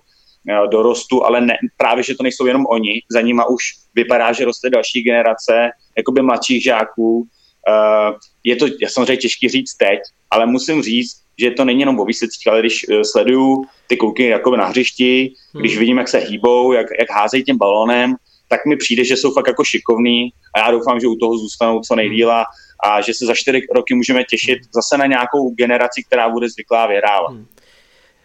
eh, 0.51 0.69
dorostu, 0.69 1.25
ale 1.25 1.41
ne, 1.41 1.59
právě, 1.77 2.05
že 2.05 2.15
to 2.15 2.23
nejsou 2.23 2.47
jenom 2.47 2.67
oni, 2.69 3.03
za 3.11 3.21
nima 3.21 3.45
už 3.45 3.63
vypadá, 3.95 4.33
že 4.33 4.45
roste 4.45 4.71
další 4.71 5.03
generace 5.03 5.71
jakoby 5.97 6.23
mladších 6.23 6.63
žáků. 6.63 7.29
Uh, 7.69 8.17
je 8.45 8.57
to 8.57 8.67
je 8.67 8.89
samozřejmě 8.89 9.17
těžký 9.17 9.49
říct 9.49 9.77
teď, 9.77 10.01
ale 10.31 10.47
musím 10.47 10.83
říct, 10.83 11.17
že 11.39 11.51
to 11.51 11.65
není 11.65 11.81
jenom 11.81 12.01
o 12.01 12.05
výsledcích, 12.05 12.47
ale 12.49 12.61
když 12.61 12.89
uh, 12.89 13.03
sleduju 13.03 13.65
ty 13.87 13.97
kluky 13.97 14.27
jakoby 14.27 14.57
na 14.57 14.67
hřišti, 14.67 15.33
hmm. 15.55 15.61
když 15.61 15.79
vidím, 15.79 15.99
jak 15.99 16.09
se 16.09 16.19
hýbou, 16.19 16.73
jak, 16.73 16.87
jak 16.99 17.11
házejí 17.11 17.45
tím 17.45 17.59
balónem, 17.59 18.17
tak 18.49 18.67
mi 18.67 18.77
přijde, 18.77 19.05
že 19.05 19.17
jsou 19.17 19.33
fakt 19.33 19.47
jako 19.47 19.65
šikovní 19.65 20.31
a 20.55 20.59
já 20.59 20.71
doufám, 20.71 21.01
že 21.01 21.07
u 21.07 21.17
toho 21.17 21.39
zůstanou 21.39 21.81
co 21.81 21.97
nejdíl 21.97 22.31
a 22.85 23.01
že 23.01 23.15
se 23.15 23.27
za 23.27 23.35
čtyři 23.35 23.61
roky 23.75 23.95
můžeme 23.95 24.25
těšit 24.25 24.59
zase 24.75 24.99
na 24.99 25.07
nějakou 25.07 25.51
generaci, 25.51 26.03
která 26.07 26.29
bude 26.29 26.49
zvyklá 26.49 26.87
vyhrávat. 26.87 27.31
Hmm. 27.31 27.47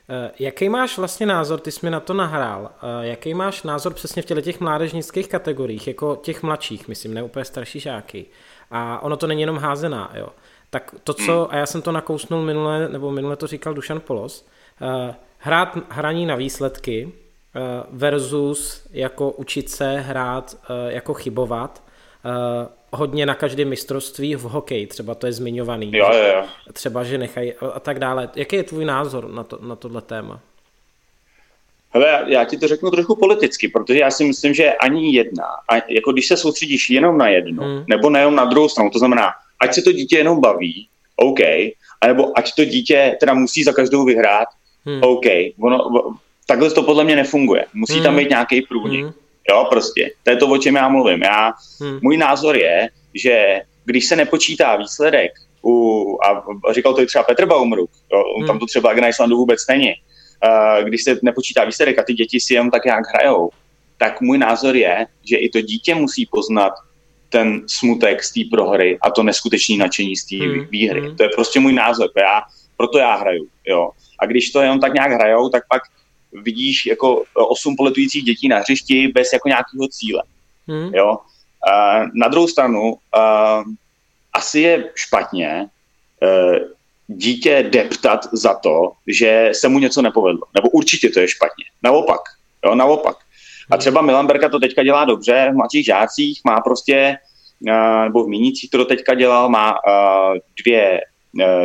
Eh, 0.09 0.31
jaký 0.39 0.69
máš 0.69 0.97
vlastně 0.97 1.25
názor, 1.25 1.59
ty 1.59 1.71
jsi 1.71 1.79
mi 1.83 1.89
na 1.89 1.99
to 1.99 2.13
nahrál, 2.13 2.71
eh, 2.71 3.07
jaký 3.07 3.33
máš 3.33 3.63
názor 3.63 3.93
přesně 3.93 4.21
v 4.21 4.41
těch 4.41 4.59
mládežnických 4.59 5.27
kategoriích, 5.27 5.87
jako 5.87 6.15
těch 6.15 6.43
mladších, 6.43 6.87
myslím, 6.87 7.13
ne 7.13 7.23
úplně 7.23 7.45
starší 7.45 7.79
žáky. 7.79 8.25
A 8.71 8.99
ono 9.03 9.17
to 9.17 9.27
není 9.27 9.41
jenom 9.41 9.57
házená, 9.57 10.11
jo. 10.15 10.29
Tak 10.69 10.95
to, 11.03 11.13
co, 11.13 11.39
hmm. 11.39 11.47
a 11.49 11.57
já 11.57 11.65
jsem 11.65 11.81
to 11.81 11.91
nakousnul 11.91 12.41
minule, 12.41 12.89
nebo 12.89 13.11
minule 13.11 13.35
to 13.35 13.47
říkal 13.47 13.73
Dušan 13.73 13.99
Polos, 13.99 14.47
hrát 15.37 15.77
hraní 15.89 16.25
na 16.25 16.35
výsledky 16.35 17.11
versus 17.89 18.87
jako 18.91 19.31
učit 19.31 19.69
se 19.69 19.99
hrát, 19.99 20.57
jako 20.87 21.13
chybovat, 21.13 21.83
hodně 22.91 23.25
na 23.25 23.35
každém 23.35 23.69
mistrovství 23.69 24.35
v 24.35 24.41
hokeji, 24.41 24.87
třeba 24.87 25.15
to 25.15 25.27
je 25.27 25.33
zmiňovaný. 25.33 25.91
Jo, 25.93 26.09
jo, 26.13 26.23
jo. 26.23 26.43
Třeba, 26.73 27.03
že 27.03 27.17
nechají 27.17 27.53
a 27.73 27.79
tak 27.79 27.99
dále. 27.99 28.29
Jaký 28.35 28.55
je 28.55 28.63
tvůj 28.63 28.85
názor 28.85 29.29
na, 29.29 29.43
to, 29.43 29.59
na 29.61 29.75
tohle 29.75 30.01
téma? 30.01 30.39
Hele, 31.89 32.25
já 32.27 32.43
ti 32.43 32.57
to 32.57 32.67
řeknu 32.67 32.91
trošku 32.91 33.15
politicky, 33.15 33.67
protože 33.67 33.99
já 33.99 34.11
si 34.11 34.23
myslím, 34.23 34.53
že 34.53 34.73
ani 34.73 35.15
jedna, 35.15 35.45
a 35.69 35.75
jako 35.75 36.11
když 36.11 36.27
se 36.27 36.37
soustředíš 36.37 36.89
jenom 36.89 37.17
na 37.17 37.27
jednu, 37.27 37.63
hmm. 37.63 37.83
nebo 37.87 38.09
nejenom 38.09 38.35
na 38.35 38.45
druhou 38.45 38.69
stranu, 38.69 38.89
to 38.89 38.99
znamená, 38.99 39.31
ať 39.59 39.73
se 39.73 39.81
to 39.81 39.91
dítě 39.91 40.17
jenom 40.17 40.41
baví, 40.41 40.87
OK, 41.15 41.39
anebo 42.01 42.37
ať 42.37 42.55
to 42.55 42.65
dítě 42.65 43.17
teda 43.19 43.33
musí 43.33 43.63
za 43.63 43.73
každou 43.73 44.05
vyhrát, 44.05 44.47
hmm. 44.85 44.99
OK, 45.03 45.25
ono, 45.59 45.77
takhle 46.47 46.71
to 46.71 46.83
podle 46.83 47.03
mě 47.03 47.15
nefunguje. 47.15 47.65
Musí 47.73 47.93
hmm. 47.93 48.03
tam 48.03 48.15
být 48.15 48.29
nějaký 48.29 48.61
průnik. 48.61 49.01
Hmm. 49.01 49.13
Jo, 49.49 49.67
prostě. 49.69 50.11
To 50.23 50.29
je 50.29 50.37
to, 50.37 50.47
o 50.47 50.57
čem 50.57 50.75
já 50.75 50.89
mluvím. 50.89 51.21
Já, 51.23 51.53
hmm. 51.81 51.99
Můj 52.01 52.17
názor 52.17 52.57
je, 52.57 52.89
že 53.13 53.61
když 53.85 54.05
se 54.05 54.15
nepočítá 54.15 54.75
výsledek, 54.75 55.31
u, 55.65 56.17
a 56.23 56.43
říkal 56.73 56.93
to 56.93 57.01
i 57.01 57.05
třeba 57.05 57.23
Petr 57.23 57.45
Baumruk, 57.45 57.89
jo, 58.13 58.23
hmm. 58.37 58.47
tam 58.47 58.59
to 58.59 58.65
třeba 58.65 58.93
na 58.93 59.07
Islandu 59.07 59.37
vůbec 59.37 59.67
není, 59.69 59.93
uh, 60.47 60.83
když 60.87 61.03
se 61.03 61.19
nepočítá 61.21 61.65
výsledek 61.65 61.99
a 61.99 62.03
ty 62.03 62.13
děti 62.13 62.39
si 62.39 62.53
jen 62.53 62.71
tak 62.71 62.85
nějak 62.85 63.03
hrajou, 63.13 63.49
tak 63.97 64.21
můj 64.21 64.37
názor 64.37 64.75
je, 64.75 65.07
že 65.29 65.37
i 65.37 65.49
to 65.49 65.61
dítě 65.61 65.95
musí 65.95 66.25
poznat 66.25 66.73
ten 67.29 67.61
smutek 67.67 68.23
z 68.23 68.33
té 68.33 68.39
prohry 68.51 68.97
a 69.01 69.11
to 69.11 69.23
neskutečné 69.23 69.77
nadšení 69.77 70.15
z 70.15 70.25
té 70.25 70.35
hmm. 70.35 70.65
výhry. 70.71 71.01
Hmm. 71.01 71.17
To 71.17 71.23
je 71.23 71.29
prostě 71.29 71.59
můj 71.59 71.73
názor. 71.73 72.09
Já, 72.17 72.41
proto 72.77 72.97
já 72.97 73.15
hraju. 73.15 73.47
Jo. 73.67 73.89
A 74.19 74.25
když 74.25 74.51
to 74.51 74.61
jenom 74.61 74.79
tak 74.79 74.93
nějak 74.93 75.11
hrajou, 75.11 75.49
tak 75.49 75.63
pak 75.69 75.81
vidíš 76.43 76.85
jako 76.85 77.23
osm 77.33 77.75
poletujících 77.75 78.23
dětí 78.23 78.47
na 78.47 78.59
hřišti 78.59 79.07
bez 79.07 79.33
jako 79.33 79.47
nějakého 79.47 79.87
cíle. 79.89 80.23
Hmm. 80.67 80.93
Jo? 80.93 81.11
Uh, 81.11 82.07
na 82.13 82.27
druhou 82.27 82.47
stranu, 82.47 82.93
uh, 82.93 83.63
asi 84.33 84.59
je 84.59 84.89
špatně 84.95 85.67
uh, 86.21 86.57
dítě 87.07 87.67
deptat 87.69 88.27
za 88.31 88.53
to, 88.53 88.91
že 89.07 89.49
se 89.53 89.67
mu 89.67 89.79
něco 89.79 90.01
nepovedlo. 90.01 90.41
Nebo 90.55 90.69
určitě 90.69 91.09
to 91.09 91.19
je 91.19 91.27
špatně. 91.27 91.65
Naopak. 91.83 92.21
Jo, 92.65 92.75
naopak. 92.75 93.17
A 93.71 93.75
hmm. 93.75 93.79
třeba 93.79 94.01
Milan 94.01 94.27
Berka 94.27 94.49
to 94.49 94.59
teďka 94.59 94.83
dělá 94.83 95.05
dobře 95.05 95.49
v 95.51 95.55
mladších 95.55 95.85
žácích, 95.85 96.41
má 96.43 96.61
prostě, 96.61 97.17
uh, 97.67 98.03
nebo 98.03 98.23
v 98.23 98.27
Mínících 98.27 98.69
to 98.69 98.85
teďka 98.85 99.13
dělal, 99.13 99.49
má 99.49 99.75
dvě, 100.63 101.01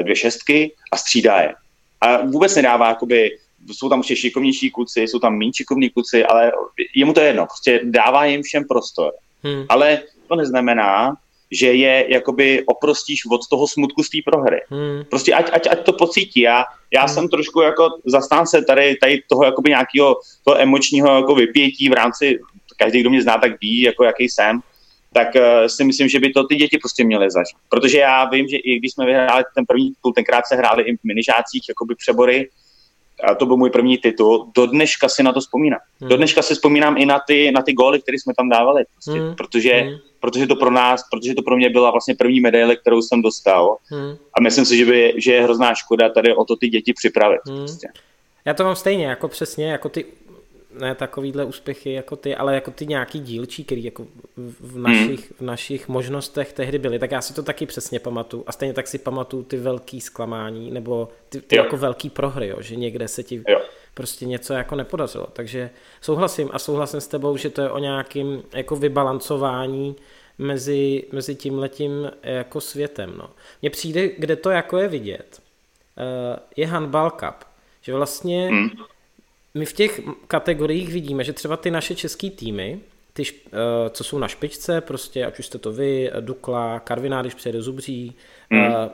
dvě 0.02 0.16
šestky 0.16 0.72
a 0.92 0.96
střídá 0.96 1.40
je. 1.40 1.54
A 2.00 2.16
vůbec 2.16 2.56
nedává 2.56 2.88
jakoby 2.88 3.38
jsou 3.74 3.88
tam 3.88 3.98
ještě 3.98 4.16
šikovnější 4.16 4.70
kluci, 4.70 5.00
jsou 5.00 5.18
tam 5.18 5.38
méně 5.38 5.52
šikovní 5.56 5.90
kluci, 5.90 6.24
ale 6.24 6.52
jemu 6.94 7.12
to 7.12 7.20
je 7.20 7.26
jedno, 7.26 7.46
prostě 7.46 7.80
dává 7.84 8.24
jim 8.24 8.42
všem 8.42 8.64
prostor. 8.64 9.12
Hmm. 9.42 9.64
Ale 9.68 10.02
to 10.28 10.36
neznamená, 10.36 11.16
že 11.50 11.72
je 11.72 12.06
jakoby 12.08 12.62
oprostíš 12.66 13.26
od 13.30 13.40
toho 13.50 13.68
smutku 13.68 14.02
z 14.02 14.10
té 14.10 14.18
prohry. 14.24 14.60
Hmm. 14.68 15.04
Prostě 15.10 15.34
ať, 15.34 15.50
ať, 15.52 15.68
ať 15.70 15.84
to 15.84 15.92
pocítí. 15.92 16.40
Já, 16.40 16.64
já 16.94 17.04
hmm. 17.04 17.14
jsem 17.14 17.28
trošku 17.28 17.60
jako 17.60 17.88
zastánce 18.06 18.62
tady, 18.62 18.96
tady 18.96 19.22
toho 19.28 19.44
jakoby 19.44 19.70
nějakého 19.70 20.16
toho 20.44 20.60
emočního 20.60 21.16
jako 21.16 21.34
vypětí 21.34 21.88
v 21.88 21.92
rámci, 21.92 22.38
každý, 22.76 23.00
kdo 23.00 23.10
mě 23.10 23.22
zná, 23.22 23.38
tak 23.38 23.60
ví, 23.60 23.80
jako 23.80 24.04
jaký 24.04 24.28
jsem, 24.28 24.60
tak 25.12 25.28
uh, 25.34 25.66
si 25.66 25.84
myslím, 25.84 26.08
že 26.08 26.20
by 26.20 26.30
to 26.30 26.46
ty 26.46 26.56
děti 26.56 26.78
prostě 26.78 27.04
měly 27.04 27.30
zažít. 27.30 27.56
Protože 27.68 27.98
já 27.98 28.24
vím, 28.24 28.48
že 28.48 28.56
i 28.56 28.78
když 28.78 28.92
jsme 28.92 29.06
vyhráli 29.06 29.44
ten 29.54 29.66
první 29.66 29.90
titul, 29.90 30.12
tenkrát 30.12 30.46
se 30.46 30.56
hráli 30.56 30.82
i 30.82 30.96
v 30.96 31.04
minižácích 31.04 31.68
jakoby 31.68 31.94
přebory, 31.94 32.48
a 33.24 33.34
to 33.34 33.46
byl 33.46 33.56
můj 33.56 33.70
první 33.70 33.98
titul, 33.98 34.50
do 34.54 34.66
dneška 34.66 35.08
si 35.08 35.22
na 35.22 35.32
to 35.32 35.40
vzpomínám. 35.40 35.80
Hmm. 36.00 36.10
Do 36.10 36.16
dneška 36.16 36.42
si 36.42 36.54
vzpomínám 36.54 36.96
i 36.96 37.06
na 37.06 37.20
ty, 37.26 37.50
na 37.50 37.62
ty 37.62 37.72
góly, 37.72 38.00
které 38.00 38.18
jsme 38.18 38.34
tam 38.34 38.48
dávali, 38.48 38.84
prostě, 38.94 39.20
hmm. 39.20 39.34
protože, 39.34 39.72
hmm. 39.72 39.96
protože 40.20 40.46
to 40.46 40.56
pro 40.56 40.70
nás, 40.70 41.02
protože 41.10 41.34
to 41.34 41.42
pro 41.42 41.56
mě 41.56 41.70
byla 41.70 41.90
vlastně 41.90 42.14
první 42.14 42.40
medaile, 42.40 42.76
kterou 42.76 43.02
jsem 43.02 43.22
dostal 43.22 43.76
hmm. 43.90 44.16
a 44.34 44.40
myslím 44.40 44.64
si, 44.64 44.76
že, 44.76 44.84
by, 44.84 45.14
že 45.16 45.32
je 45.32 45.42
hrozná 45.42 45.74
škoda 45.74 46.08
tady 46.08 46.34
o 46.34 46.44
to 46.44 46.56
ty 46.56 46.68
děti 46.68 46.92
připravit. 46.92 47.40
Hmm. 47.48 47.58
Prostě. 47.58 47.88
Já 48.44 48.54
to 48.54 48.64
mám 48.64 48.76
stejně, 48.76 49.06
jako 49.06 49.28
přesně, 49.28 49.70
jako 49.70 49.88
ty 49.88 50.04
ne 50.80 50.94
takovýhle 50.94 51.44
úspěchy 51.44 51.92
jako 51.92 52.16
ty, 52.16 52.36
ale 52.36 52.54
jako 52.54 52.70
ty 52.70 52.86
nějaký 52.86 53.20
dílčí, 53.20 53.64
který 53.64 53.84
jako 53.84 54.06
v 54.60 54.78
našich, 54.78 55.20
hmm. 55.20 55.36
v 55.38 55.40
našich 55.40 55.88
možnostech 55.88 56.52
tehdy 56.52 56.78
byly, 56.78 56.98
tak 56.98 57.10
já 57.10 57.20
si 57.20 57.34
to 57.34 57.42
taky 57.42 57.66
přesně 57.66 58.00
pamatuju 58.00 58.44
a 58.46 58.52
stejně 58.52 58.74
tak 58.74 58.86
si 58.86 58.98
pamatuju 58.98 59.42
ty 59.42 59.56
velký 59.56 60.00
zklamání 60.00 60.70
nebo 60.70 61.08
ty, 61.28 61.40
ty 61.40 61.56
jako 61.56 61.76
velký 61.76 62.10
prohry, 62.10 62.48
jo, 62.48 62.56
že 62.60 62.76
někde 62.76 63.08
se 63.08 63.22
ti 63.22 63.42
jo. 63.48 63.60
prostě 63.94 64.26
něco 64.26 64.52
jako 64.52 64.74
nepodařilo, 64.74 65.26
takže 65.32 65.70
souhlasím 66.00 66.48
a 66.52 66.58
souhlasím 66.58 67.00
s 67.00 67.06
tebou, 67.06 67.36
že 67.36 67.50
to 67.50 67.62
je 67.62 67.70
o 67.70 67.78
nějakým 67.78 68.42
jako 68.54 68.76
vybalancování 68.76 69.96
mezi, 70.38 71.04
mezi 71.12 71.34
tím 71.34 71.58
letím 71.58 72.10
jako 72.22 72.60
světem, 72.60 73.14
no. 73.18 73.30
Mně 73.62 73.70
přijde, 73.70 74.08
kde 74.08 74.36
to 74.36 74.50
jako 74.50 74.78
je 74.78 74.88
vidět, 74.88 75.42
eh, 75.98 76.38
je 76.56 76.66
handball 76.66 77.10
cup, 77.10 77.44
že 77.82 77.94
vlastně 77.94 78.48
hmm 78.48 78.70
my 79.54 79.64
v 79.64 79.72
těch 79.72 80.00
kategoriích 80.26 80.92
vidíme, 80.92 81.24
že 81.24 81.32
třeba 81.32 81.56
ty 81.56 81.70
naše 81.70 81.94
české 81.94 82.30
týmy, 82.30 82.80
ty, 83.12 83.22
eh, 83.46 83.50
co 83.90 84.04
jsou 84.04 84.18
na 84.18 84.28
špičce, 84.28 84.80
prostě, 84.80 85.26
ať 85.26 85.38
už 85.38 85.46
jste 85.46 85.58
to 85.58 85.72
vy, 85.72 86.10
Dukla, 86.20 86.80
Karviná, 86.80 87.20
když 87.20 87.34
přijede 87.34 87.62
Zubří, 87.62 88.14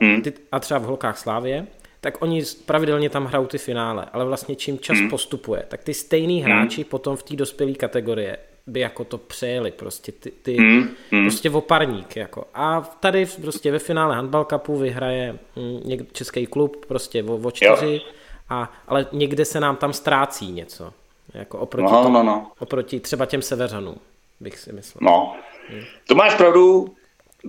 mm, 0.01 0.21
ty, 0.21 0.33
a 0.51 0.59
třeba 0.59 0.79
v 0.79 0.83
holkách 0.83 1.17
Slávě, 1.17 1.67
tak 2.01 2.21
oni 2.21 2.43
pravidelně 2.65 3.09
tam 3.09 3.25
hrajou 3.25 3.45
ty 3.45 3.57
finále, 3.57 4.05
ale 4.13 4.25
vlastně 4.25 4.55
čím 4.55 4.79
čas 4.79 4.99
mm. 4.99 5.09
postupuje, 5.09 5.65
tak 5.67 5.83
ty 5.83 5.93
stejný 5.93 6.43
hmm. 6.43 6.51
hráči 6.51 6.81
mm. 6.81 6.85
potom 6.85 7.15
v 7.15 7.23
té 7.23 7.35
dospělé 7.35 7.73
kategorie 7.73 8.37
by 8.67 8.79
jako 8.79 9.03
to 9.03 9.17
přejeli, 9.17 9.71
prostě 9.71 10.11
ty, 10.11 10.31
ty 10.31 10.57
mm. 10.59 10.89
prostě 11.23 11.49
oparník, 11.49 12.15
jako. 12.15 12.47
A 12.53 12.81
tady 12.99 13.25
prostě 13.25 13.71
ve 13.71 13.79
finále 13.79 14.15
handball 14.15 14.45
cupu 14.45 14.77
vyhraje 14.77 15.39
hm, 15.55 16.07
český 16.11 16.45
klub 16.45 16.85
prostě 16.85 17.23
o, 17.23 17.35
o 17.35 17.51
čtyři, 17.51 18.01
jo 18.05 18.11
a, 18.49 18.71
ale 18.87 19.05
někde 19.11 19.45
se 19.45 19.59
nám 19.59 19.75
tam 19.75 19.93
ztrácí 19.93 20.51
něco. 20.51 20.93
Jako 21.33 21.57
oproti, 21.57 21.93
no, 21.93 22.03
tomu, 22.03 22.13
no, 22.13 22.23
no. 22.23 22.51
oproti 22.59 22.99
třeba 22.99 23.25
těm 23.25 23.41
severanům, 23.41 23.95
bych 24.39 24.59
si 24.59 24.73
myslel. 24.73 24.99
No, 25.01 25.35
hmm. 25.69 25.81
to 26.07 26.15
máš 26.15 26.35
pravdu, 26.35 26.95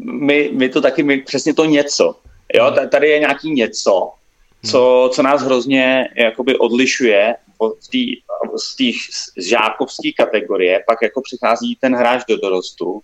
my, 0.05 0.51
my 0.53 0.69
to 0.69 0.81
taky, 0.81 1.03
my 1.03 1.23
přesně 1.23 1.55
to 1.55 1.65
něco. 1.65 2.15
Jo, 2.55 2.75
tady 2.91 3.09
je 3.09 3.19
nějaký 3.19 3.51
něco, 3.51 4.13
co, 4.67 5.01
hmm. 5.03 5.11
co 5.11 5.23
nás 5.23 5.43
hrozně 5.43 6.09
jakoby 6.17 6.59
odlišuje 6.59 7.35
z 8.57 8.77
té 8.77 8.85
žákovské 9.37 10.13
kategorie, 10.17 10.85
pak 10.87 10.99
jako 11.03 11.21
přichází 11.21 11.77
ten 11.81 11.95
hráč 11.95 12.23
do 12.29 12.37
dorostu 12.37 13.01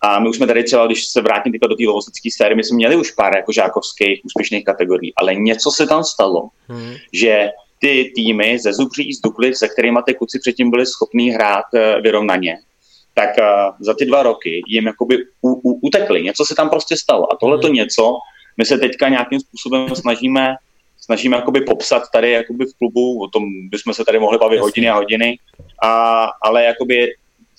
a 0.00 0.20
my 0.20 0.28
už 0.28 0.36
jsme 0.36 0.46
tady 0.46 0.64
třeba, 0.64 0.86
když 0.86 1.06
se 1.06 1.20
vrátím 1.20 1.52
do 1.52 1.76
té 1.76 1.84
lovostické 1.86 2.30
sféry, 2.30 2.54
my 2.54 2.64
jsme 2.64 2.76
měli 2.76 2.96
už 2.96 3.10
pár 3.10 3.36
jako 3.36 3.52
žákovských 3.52 4.20
úspěšných 4.24 4.64
kategorií, 4.64 5.12
ale 5.16 5.34
něco 5.34 5.70
se 5.70 5.86
tam 5.86 6.04
stalo, 6.04 6.48
hmm. 6.68 6.94
že 7.12 7.48
ty 7.78 8.12
týmy 8.14 8.58
ze 8.58 8.72
Zubří, 8.72 9.12
z 9.12 9.20
Dukly, 9.20 9.54
se 9.54 9.68
kterými 9.68 9.98
ty 10.06 10.14
kluci 10.14 10.38
předtím 10.38 10.70
byli 10.70 10.86
schopní 10.86 11.30
hrát 11.30 11.64
uh, 11.74 12.02
vyrovnaně, 12.02 12.58
tak 13.14 13.30
uh, 13.38 13.74
za 13.80 13.94
ty 13.94 14.04
dva 14.04 14.22
roky 14.22 14.62
jim 14.68 14.86
jakoby 14.86 15.16
u, 15.42 15.52
u, 15.52 15.80
utekli. 15.82 16.22
Něco 16.22 16.44
se 16.44 16.54
tam 16.54 16.70
prostě 16.70 16.96
stalo. 16.96 17.32
A 17.32 17.36
tohle 17.36 17.58
to 17.58 17.66
hmm. 17.66 17.76
něco 17.76 18.18
my 18.56 18.64
se 18.64 18.78
teďka 18.78 19.08
nějakým 19.08 19.40
způsobem 19.40 19.96
snažíme 19.96 20.56
snažíme 21.00 21.36
jakoby 21.36 21.60
popsat 21.60 22.02
tady 22.12 22.30
jakoby 22.30 22.64
v 22.64 22.78
klubu, 22.78 23.22
o 23.22 23.28
tom 23.28 23.44
bychom 23.70 23.94
se 23.94 24.04
tady 24.04 24.18
mohli 24.18 24.38
bavit 24.38 24.56
Jasně. 24.56 24.62
hodiny 24.62 24.88
a 24.88 24.94
hodiny, 24.94 25.38
a, 25.82 26.24
ale 26.42 26.64
jakoby 26.64 27.14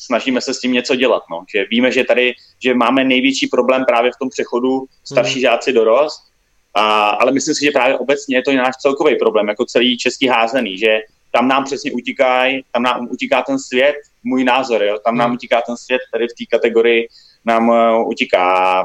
snažíme 0.06 0.42
se 0.42 0.54
s 0.54 0.60
tím 0.60 0.74
něco 0.74 0.96
dělat. 0.96 1.24
No. 1.32 1.46
Že 1.54 1.66
víme, 1.70 1.92
že 1.92 2.04
tady 2.04 2.34
že 2.64 2.74
máme 2.74 3.04
největší 3.04 3.48
problém 3.48 3.86
právě 3.86 4.12
v 4.12 4.20
tom 4.20 4.30
přechodu 4.30 4.86
starší 5.04 5.34
hmm. 5.34 5.42
žáci 5.42 5.74
dorost, 5.74 6.22
a, 6.74 7.10
ale 7.10 7.32
myslím 7.32 7.56
si, 7.56 7.66
že 7.66 7.72
právě 7.72 7.98
obecně 7.98 8.38
je 8.38 8.42
to 8.42 8.52
náš 8.52 8.76
celkový 8.82 9.16
problém, 9.16 9.48
jako 9.48 9.66
celý 9.66 9.98
český 9.98 10.28
házený, 10.28 10.78
že 10.78 11.00
tam 11.32 11.48
nám 11.48 11.64
přesně 11.64 11.92
utíkají, 11.92 12.64
tam 12.72 12.84
nám 12.84 13.08
utíká 13.12 13.42
ten 13.42 13.60
svět, 13.60 13.96
můj 14.24 14.44
názor, 14.44 14.84
jo, 14.84 14.98
tam 15.06 15.18
nám 15.18 15.28
hmm. 15.28 15.36
utíká 15.36 15.62
ten 15.62 15.78
svět, 15.78 16.02
tady 16.12 16.28
v 16.28 16.34
té 16.38 16.58
kategorii 16.58 17.08
nám 17.46 17.70
uh, 17.70 18.10
utíká, 18.10 18.84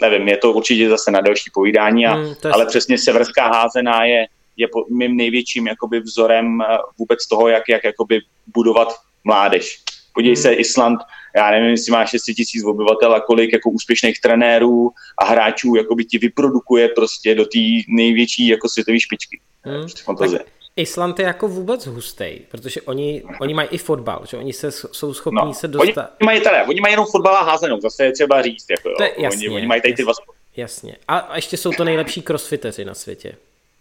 nevím, 0.00 0.28
je 0.28 0.36
to 0.36 0.52
určitě 0.52 0.88
zase 0.88 1.10
na 1.10 1.20
další 1.20 1.50
povídání, 1.54 2.06
a, 2.06 2.12
hmm, 2.12 2.34
ale 2.52 2.66
přesně 2.66 2.98
severská 2.98 3.48
házená 3.48 4.04
je, 4.04 4.26
je 4.56 4.68
po, 4.68 4.84
mým 4.90 5.16
největším 5.16 5.66
jakoby 5.66 6.00
vzorem 6.00 6.60
uh, 6.60 6.76
vůbec 6.98 7.26
toho, 7.28 7.48
jak, 7.48 7.68
jak 7.68 7.84
jakoby 7.84 8.20
budovat 8.46 8.88
mládež. 9.24 9.82
Podívej 10.14 10.36
se, 10.36 10.52
Island, 10.52 11.00
já 11.36 11.50
nevím, 11.50 11.70
jestli 11.70 11.92
má 11.92 12.06
6 12.06 12.22
tisíc 12.22 12.64
obyvatel 12.64 13.14
a 13.14 13.20
kolik 13.20 13.52
jako 13.52 13.70
úspěšných 13.70 14.20
trenérů 14.20 14.90
a 15.18 15.24
hráčů 15.24 15.74
jakoby 15.74 16.04
ti 16.04 16.18
vyprodukuje 16.18 16.88
prostě 16.88 17.34
do 17.34 17.44
té 17.44 17.58
největší 17.88 18.48
jako 18.48 18.68
světové 18.68 19.00
špičky. 19.00 19.40
Hmm. 19.62 19.80
Prostě 19.80 20.02
fantazie. 20.02 20.40
Island 20.76 21.18
je 21.18 21.24
jako 21.24 21.48
vůbec 21.48 21.86
hustý, 21.86 22.38
protože 22.48 22.82
oni, 22.82 23.22
oni 23.40 23.54
mají 23.54 23.68
i 23.68 23.78
fotbal, 23.78 24.22
že 24.28 24.36
oni 24.36 24.52
se, 24.52 24.72
jsou 24.72 25.14
schopní 25.14 25.40
no, 25.44 25.54
se 25.54 25.68
dostat. 25.68 26.10
Oni 26.20 26.26
mají, 26.26 26.40
teda, 26.40 26.68
oni 26.68 26.80
mají 26.80 26.92
jenom 26.92 27.06
fotbal 27.06 27.36
a 27.36 27.42
házenou, 27.42 27.80
zase 27.80 28.04
je 28.04 28.12
třeba 28.12 28.42
říct. 28.42 28.66
Jako, 28.70 28.94
to 28.96 29.02
je, 29.02 29.14
jasně, 29.18 29.48
oni, 29.48 29.56
oni 29.56 29.66
mají 29.66 29.82
tady 29.82 29.94
ty 29.94 30.02
dva 30.02 30.14
sporty. 30.14 30.40
Jasně. 30.56 30.96
A, 31.08 31.18
a 31.18 31.36
ještě 31.36 31.56
jsou 31.56 31.72
to 31.72 31.84
nejlepší 31.84 32.22
crossfiteři 32.22 32.84
na 32.84 32.94
světě. 32.94 33.36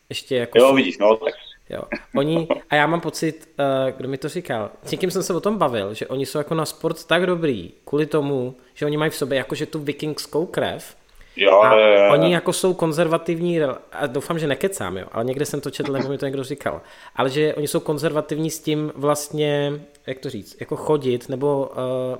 Ještě 0.09 0.35
jako 0.35 0.57
jo, 0.57 0.69
jsou... 0.69 0.75
vidíš, 0.75 0.97
no 0.97 1.17
tak. 1.17 1.33
Jo. 1.69 1.81
Oni, 2.15 2.47
a 2.69 2.75
já 2.75 2.87
mám 2.87 3.01
pocit, 3.01 3.49
uh, 3.59 3.97
kdo 3.97 4.09
mi 4.09 4.17
to 4.17 4.29
říkal, 4.29 4.69
s 4.83 4.91
někým 4.91 5.11
jsem 5.11 5.23
se 5.23 5.33
o 5.33 5.39
tom 5.39 5.57
bavil, 5.57 5.93
že 5.93 6.07
oni 6.07 6.25
jsou 6.25 6.37
jako 6.37 6.55
na 6.55 6.65
sport 6.65 7.05
tak 7.05 7.25
dobrý, 7.25 7.71
kvůli 7.85 8.05
tomu, 8.05 8.55
že 8.73 8.85
oni 8.85 8.97
mají 8.97 9.11
v 9.11 9.15
sobě 9.15 9.37
jakože 9.37 9.65
tu 9.65 9.79
vikingskou 9.79 10.45
krev, 10.45 10.95
Jo, 11.35 11.61
a 11.61 11.75
jo, 11.75 11.87
jo. 11.87 12.11
oni 12.11 12.33
jako 12.33 12.53
jsou 12.53 12.73
konzervativní, 12.73 13.61
a 13.91 14.07
doufám, 14.07 14.39
že 14.39 14.47
nekecám, 14.47 14.97
jo, 14.97 15.07
ale 15.11 15.25
někde 15.25 15.45
jsem 15.45 15.61
to 15.61 15.71
četl, 15.71 15.91
nebo 15.91 16.09
mi 16.09 16.17
to 16.17 16.25
někdo 16.25 16.43
říkal, 16.43 16.81
ale 17.15 17.29
že 17.29 17.53
oni 17.55 17.67
jsou 17.67 17.79
konzervativní 17.79 18.49
s 18.49 18.59
tím 18.59 18.91
vlastně, 18.95 19.73
jak 20.07 20.19
to 20.19 20.29
říct, 20.29 20.57
jako 20.59 20.75
chodit, 20.75 21.29
nebo 21.29 21.71
uh, 21.71 22.17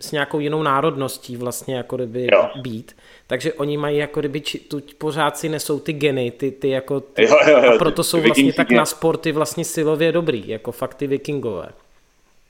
s 0.00 0.12
nějakou 0.12 0.38
jinou 0.38 0.62
národností 0.62 1.36
vlastně 1.36 1.76
jako 1.76 1.96
kdyby 1.96 2.28
jo. 2.32 2.48
být. 2.56 2.96
Takže 3.26 3.52
oni 3.52 3.76
mají 3.76 3.98
jako 3.98 4.20
kdyby, 4.20 4.40
či, 4.40 4.58
tu 4.58 4.80
pořád 4.98 5.38
si 5.38 5.48
nesou 5.48 5.78
ty 5.78 5.92
geny, 5.92 6.30
ty, 6.30 6.50
ty 6.50 6.68
jako, 6.68 7.00
ty, 7.00 7.22
jo, 7.22 7.36
jo, 7.48 7.62
jo, 7.64 7.72
a 7.74 7.78
proto 7.78 8.04
jsou 8.04 8.20
vlastně 8.20 8.52
tak 8.52 8.70
na 8.70 8.84
sporty 8.84 9.32
vlastně 9.32 9.64
silově 9.64 10.12
dobrý, 10.12 10.48
jako 10.48 10.72
fakt 10.72 10.94
ty 10.94 11.06
vikingové. 11.06 11.68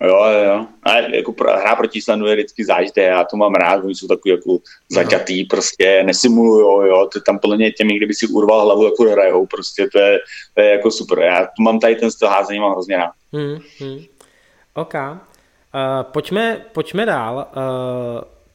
Jo, 0.02 0.24
jo, 0.24 0.44
jo. 0.44 0.66
A 0.82 0.98
jako 0.98 1.34
hra 1.44 1.76
proti 1.76 1.98
Islandu 1.98 2.26
je 2.26 2.34
vždycky 2.34 2.64
zážité, 2.64 3.00
já 3.00 3.24
to 3.24 3.36
mám 3.36 3.54
rád, 3.54 3.84
oni 3.84 3.94
jsou 3.94 4.06
takový 4.06 4.30
jako 4.30 4.58
zaťatý, 4.88 5.44
prostě 5.44 6.02
nesimulujou, 6.02 6.82
jo, 6.82 7.08
to 7.12 7.20
tam 7.20 7.38
podle 7.38 7.56
mě 7.56 7.72
těmi, 7.72 7.96
kdyby 7.96 8.14
si 8.14 8.26
urval 8.26 8.64
hlavu, 8.64 8.84
jako 8.84 9.02
hrajou, 9.02 9.46
prostě 9.46 9.88
to 9.92 9.98
je, 9.98 10.18
to 10.54 10.60
je 10.60 10.70
jako 10.70 10.90
super. 10.90 11.18
Já 11.18 11.44
tu 11.44 11.62
mám 11.62 11.80
tady 11.80 11.96
ten 11.96 12.10
styl 12.10 12.28
házení, 12.28 12.60
mám 12.60 12.72
hrozně 12.72 12.96
rád. 12.96 13.12
Hmm, 13.32 13.58
hmm. 13.78 14.04
OK. 14.74 14.94
Uh, 15.74 16.02
pojďme, 16.02 16.60
pojďme 16.72 17.06
dál. 17.06 17.46
Uh, 17.56 17.62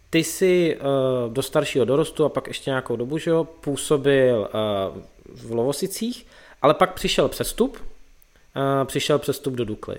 ty 0.09 0.23
jsi 0.23 0.77
uh, 0.77 1.33
do 1.33 1.41
staršího 1.41 1.85
dorostu 1.85 2.25
a 2.25 2.29
pak 2.29 2.47
ještě 2.47 2.69
nějakou 2.69 2.95
dobu, 2.95 3.17
že 3.17 3.31
jo, 3.31 3.43
působil 3.43 4.49
uh, 4.95 5.01
v 5.47 5.51
Lovosicích, 5.51 6.27
ale 6.61 6.73
pak 6.73 6.93
přišel 6.93 7.29
přestup, 7.29 7.77
uh, 7.77 8.87
přišel 8.87 9.19
přestup 9.19 9.53
do 9.53 9.65
Dukly. 9.65 9.97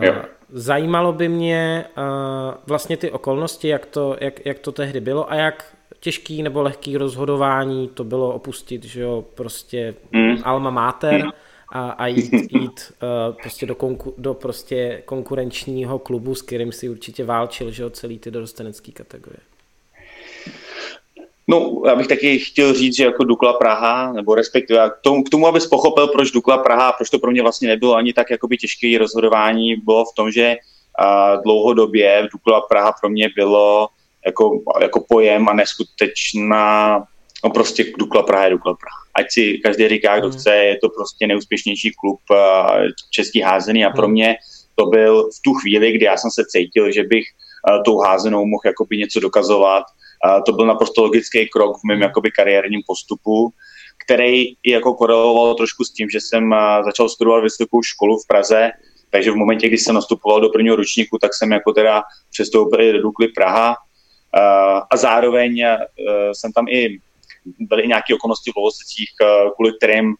Jo. 0.00 0.14
Zajímalo 0.52 1.12
by 1.12 1.28
mě 1.28 1.84
vlastně 2.66 2.96
ty 2.96 3.10
okolnosti, 3.10 3.68
jak 3.68 3.86
to, 3.86 4.16
jak, 4.20 4.46
jak 4.46 4.58
to 4.58 4.72
tehdy 4.72 5.00
bylo 5.00 5.30
a 5.30 5.34
jak 5.34 5.76
těžký 6.00 6.42
nebo 6.42 6.62
lehký 6.62 6.96
rozhodování 6.96 7.88
to 7.88 8.04
bylo 8.04 8.34
opustit, 8.34 8.84
že 8.84 9.00
jo, 9.00 9.24
prostě 9.34 9.94
mm. 10.12 10.36
alma 10.44 10.70
mater 10.70 11.24
mm. 11.24 11.30
A, 11.72 11.90
a 11.90 12.06
jít, 12.06 12.32
jít 12.52 12.92
uh, 13.02 13.36
prostě 13.42 13.66
do, 13.66 13.74
konku, 13.74 14.14
do 14.18 14.34
prostě 14.34 15.02
konkurenčního 15.04 15.98
klubu, 15.98 16.34
s 16.34 16.42
kterým 16.42 16.72
si 16.72 16.88
určitě 16.88 17.24
válčil, 17.24 17.70
že 17.70 17.82
jo, 17.82 17.90
celý 17.90 18.18
ty 18.18 18.30
dorostenecký 18.30 18.92
kategorie. 18.92 19.40
No, 21.50 21.82
já 21.86 21.96
bych 21.96 22.06
taky 22.06 22.38
chtěl 22.38 22.74
říct, 22.74 22.96
že 22.96 23.04
jako 23.04 23.24
Dukla 23.24 23.52
Praha, 23.52 24.12
nebo 24.12 24.34
respektive 24.34 24.90
k 24.90 24.92
tomu, 25.02 25.24
k 25.24 25.28
tomu 25.28 25.46
abys 25.46 25.66
pochopil, 25.66 26.06
proč 26.06 26.30
Dukla 26.30 26.58
Praha, 26.58 26.92
proč 26.92 27.10
to 27.10 27.18
pro 27.18 27.30
mě 27.30 27.42
vlastně 27.42 27.68
nebylo 27.68 27.94
ani 27.94 28.12
tak 28.12 28.30
jakoby 28.30 28.56
těžké 28.56 28.98
rozhodování, 28.98 29.76
bylo 29.76 30.04
v 30.04 30.14
tom, 30.16 30.30
že 30.30 30.56
uh, 30.56 31.42
dlouhodobě 31.42 32.28
Dukla 32.32 32.60
Praha 32.60 32.92
pro 33.00 33.10
mě 33.10 33.28
bylo 33.36 33.88
jako, 34.26 34.60
jako 34.80 35.04
pojem 35.08 35.48
a 35.48 35.52
neskutečná, 35.52 37.04
no 37.44 37.50
prostě 37.50 37.84
Dukla 37.98 38.22
Praha 38.22 38.44
je 38.44 38.50
Dukla 38.50 38.74
Praha. 38.74 39.07
Ať 39.18 39.26
si 39.30 39.58
každý 39.58 39.88
říká, 39.88 40.18
kdo 40.18 40.28
hmm. 40.28 40.38
chce, 40.38 40.54
je 40.54 40.76
to 40.78 40.88
prostě 40.88 41.26
neúspěšnější 41.26 41.92
klub 42.00 42.20
uh, 42.30 42.36
český 43.10 43.40
házený. 43.40 43.84
A 43.84 43.90
pro 43.90 44.06
hmm. 44.06 44.12
mě 44.12 44.36
to 44.74 44.86
byl 44.86 45.30
v 45.30 45.38
tu 45.44 45.54
chvíli, 45.54 45.92
kdy 45.92 46.04
já 46.04 46.16
jsem 46.16 46.30
se 46.30 46.42
cítil, 46.48 46.92
že 46.92 47.02
bych 47.02 47.24
uh, 47.24 47.82
tou 47.82 47.98
házenou 47.98 48.46
mohl 48.46 48.62
jakoby 48.64 48.96
něco 48.96 49.20
dokazovat, 49.20 49.84
a 50.24 50.40
to 50.40 50.52
byl 50.52 50.66
naprosto 50.66 51.02
logický 51.02 51.48
krok 51.48 51.76
v 51.76 51.86
mém 51.88 52.00
jakoby 52.02 52.30
kariérním 52.30 52.80
postupu, 52.86 53.50
který 54.04 54.54
jako 54.66 54.94
koreloval 54.94 55.54
trošku 55.54 55.84
s 55.84 55.92
tím, 55.92 56.10
že 56.10 56.20
jsem 56.20 56.54
začal 56.84 57.08
studovat 57.08 57.40
vysokou 57.40 57.82
školu 57.82 58.18
v 58.18 58.26
Praze, 58.26 58.70
takže 59.10 59.30
v 59.30 59.36
momentě, 59.36 59.68
kdy 59.68 59.78
jsem 59.78 59.94
nastupoval 59.94 60.40
do 60.40 60.48
prvního 60.48 60.76
ročníku, 60.76 61.18
tak 61.18 61.34
jsem 61.34 61.52
jako 61.52 61.72
teda 61.72 62.02
přestoupil 62.30 62.92
do 62.92 63.02
Dukly 63.02 63.28
Praha. 63.28 63.76
A 64.90 64.96
zároveň 64.96 65.64
jsem 66.32 66.52
tam 66.52 66.68
i 66.68 66.98
byly 67.44 67.88
nějaké 67.88 68.14
okolnosti 68.14 68.52
v 68.52 68.56
Lovosicích, 68.56 69.08
kvůli 69.54 69.72
kterým 69.72 70.14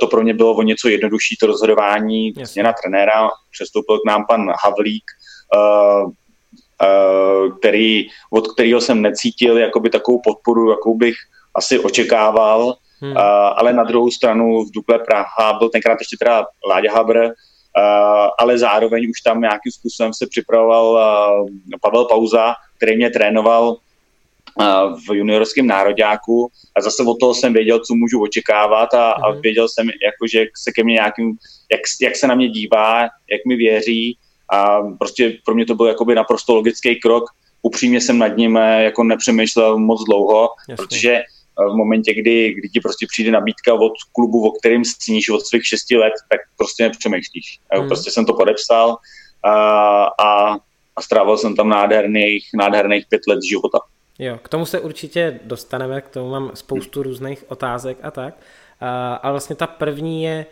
to 0.00 0.06
pro 0.06 0.22
mě 0.22 0.34
bylo 0.34 0.54
o 0.54 0.62
něco 0.62 0.88
jednodušší, 0.88 1.36
to 1.40 1.46
rozhodování, 1.46 2.32
změna 2.42 2.72
trenéra, 2.82 3.30
přestoupil 3.50 3.98
k 3.98 4.06
nám 4.06 4.24
pan 4.28 4.52
Havlík, 4.64 5.04
Eh, 6.82 7.50
který, 7.58 8.06
od 8.30 8.48
kterého 8.48 8.80
jsem 8.80 9.02
necítil 9.02 9.58
jakoby 9.58 9.90
takovou 9.90 10.20
podporu, 10.24 10.70
jakou 10.70 10.96
bych 10.96 11.14
asi 11.54 11.78
očekával, 11.78 12.74
hmm. 13.00 13.16
ale 13.56 13.72
na 13.72 13.84
druhou 13.84 14.10
stranu 14.10 14.64
v 14.64 14.70
Dukle 14.70 14.98
Praha 14.98 15.52
byl 15.58 15.68
tenkrát 15.68 15.98
ještě 16.00 16.16
teda 16.18 16.46
Láďa 16.68 16.92
Habr, 16.94 17.28
ale 18.38 18.58
zároveň 18.58 19.10
už 19.10 19.20
tam 19.20 19.40
nějakým 19.40 19.72
způsobem 19.72 20.14
se 20.14 20.26
připravoval 20.26 21.00
Pavel 21.82 22.04
Pauza, 22.04 22.54
který 22.76 22.96
mě 22.96 23.10
trénoval 23.10 23.76
v 25.08 25.14
juniorském 25.14 25.66
nároďáku 25.66 26.50
a 26.76 26.80
zase 26.80 27.02
od 27.02 27.16
toho 27.20 27.34
jsem 27.34 27.52
věděl, 27.52 27.78
co 27.78 27.94
můžu 27.94 28.22
očekávat 28.22 28.94
a, 28.94 29.12
a 29.12 29.30
věděl 29.30 29.68
jsem, 29.68 29.86
jako, 29.86 30.26
že 30.32 30.46
se 30.64 30.72
ke 30.72 30.84
mně 30.84 30.92
nějakým, 30.94 31.36
jak, 31.72 31.80
jak 32.02 32.16
se 32.16 32.26
na 32.26 32.34
mě 32.34 32.48
dívá, 32.48 33.02
jak 33.02 33.40
mi 33.48 33.56
věří 33.56 34.18
a 34.52 34.82
prostě 34.82 35.38
pro 35.44 35.54
mě 35.54 35.66
to 35.66 35.74
byl 35.74 35.86
jakoby 35.86 36.14
naprosto 36.14 36.54
logický 36.54 37.00
krok. 37.00 37.24
Upřímně 37.62 38.00
jsem 38.00 38.18
nad 38.18 38.36
ním 38.36 38.56
eh, 38.56 38.82
jako 38.82 39.04
nepřemýšlel 39.04 39.78
moc 39.78 40.04
dlouho, 40.04 40.48
Jasně. 40.68 40.76
protože 40.76 41.12
eh, 41.12 41.24
v 41.72 41.74
momentě, 41.76 42.14
kdy, 42.14 42.54
kdy 42.54 42.68
ti 42.68 42.80
prostě 42.80 43.06
přijde 43.06 43.30
nabídka 43.30 43.74
od 43.74 43.92
klubu, 44.12 44.48
o 44.48 44.52
kterým 44.52 44.84
sníš 44.84 45.28
od 45.28 45.46
svých 45.46 45.66
šesti 45.66 45.96
let, 45.96 46.12
tak 46.30 46.40
prostě 46.56 46.82
nepřemýšlíš. 46.82 47.58
Hmm. 47.74 47.88
Prostě 47.88 48.10
jsem 48.10 48.26
to 48.26 48.34
podepsal 48.34 48.96
a, 49.42 49.52
a, 50.04 50.56
a 50.96 51.02
strávil 51.02 51.36
jsem 51.36 51.56
tam 51.56 51.68
nádherných, 51.68 52.48
nádherných 52.54 53.06
pět 53.08 53.22
let 53.28 53.38
života. 53.50 53.78
Jo, 54.18 54.38
k 54.42 54.48
tomu 54.48 54.66
se 54.66 54.80
určitě 54.80 55.40
dostaneme, 55.44 56.00
k 56.00 56.08
tomu 56.08 56.30
mám 56.30 56.50
spoustu 56.54 57.02
různých 57.02 57.44
otázek 57.48 57.98
a 58.02 58.10
tak. 58.10 58.34
A, 58.80 59.14
ale 59.14 59.32
vlastně 59.32 59.56
ta 59.56 59.66
první 59.66 60.22
je, 60.24 60.46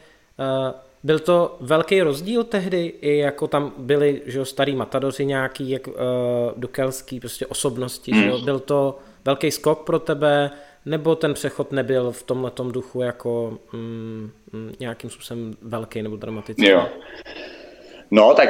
byl 1.02 1.18
to 1.18 1.56
velký 1.60 2.02
rozdíl 2.02 2.44
tehdy, 2.44 2.86
i 3.00 3.16
jako 3.16 3.46
tam 3.46 3.72
byli 3.78 4.22
že 4.26 4.38
jo, 4.38 4.44
starý 4.44 4.76
matadoři 4.76 5.26
nějaký, 5.26 5.70
jak 5.70 5.86
uh, 5.86 5.94
dukelský 6.56 7.20
prostě 7.20 7.46
osobnosti, 7.46 8.12
že 8.14 8.26
jo? 8.26 8.36
Hmm. 8.36 8.44
byl 8.44 8.60
to 8.60 8.98
velký 9.24 9.50
skok 9.50 9.84
pro 9.84 9.98
tebe, 9.98 10.50
nebo 10.86 11.16
ten 11.16 11.34
přechod 11.34 11.72
nebyl 11.72 12.12
v 12.12 12.22
tomhle 12.22 12.52
duchu 12.70 13.02
jako 13.02 13.58
mm, 13.72 14.30
mm, 14.52 14.74
nějakým 14.80 15.10
způsobem 15.10 15.54
velký 15.62 16.02
nebo 16.02 16.16
dramatický? 16.16 16.68
Jo. 16.68 16.88
No 18.10 18.34
tak, 18.34 18.48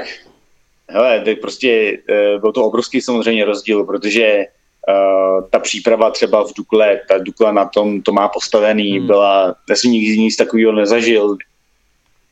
hele, 0.89 1.21
tak 1.21 1.41
prostě 1.41 1.99
uh, 2.11 2.41
byl 2.41 2.53
to 2.53 2.65
obrovský 2.65 3.01
samozřejmě 3.01 3.45
rozdíl, 3.45 3.85
protože 3.85 4.45
Uh, 4.89 5.49
ta 5.51 5.59
příprava 5.59 6.11
třeba 6.11 6.45
v 6.45 6.53
Dukle, 6.57 7.01
ta 7.09 7.19
Dukla 7.19 7.53
na 7.53 7.65
tom 7.65 8.03
to 8.03 8.13
má 8.13 8.29
postavený, 8.29 8.99
hmm. 8.99 9.07
byla, 9.07 9.55
já 9.69 9.77
jsem 9.77 9.91
nikdy 9.91 10.19
nic 10.19 10.37
takového 10.37 10.73
nezažil, 10.73 11.37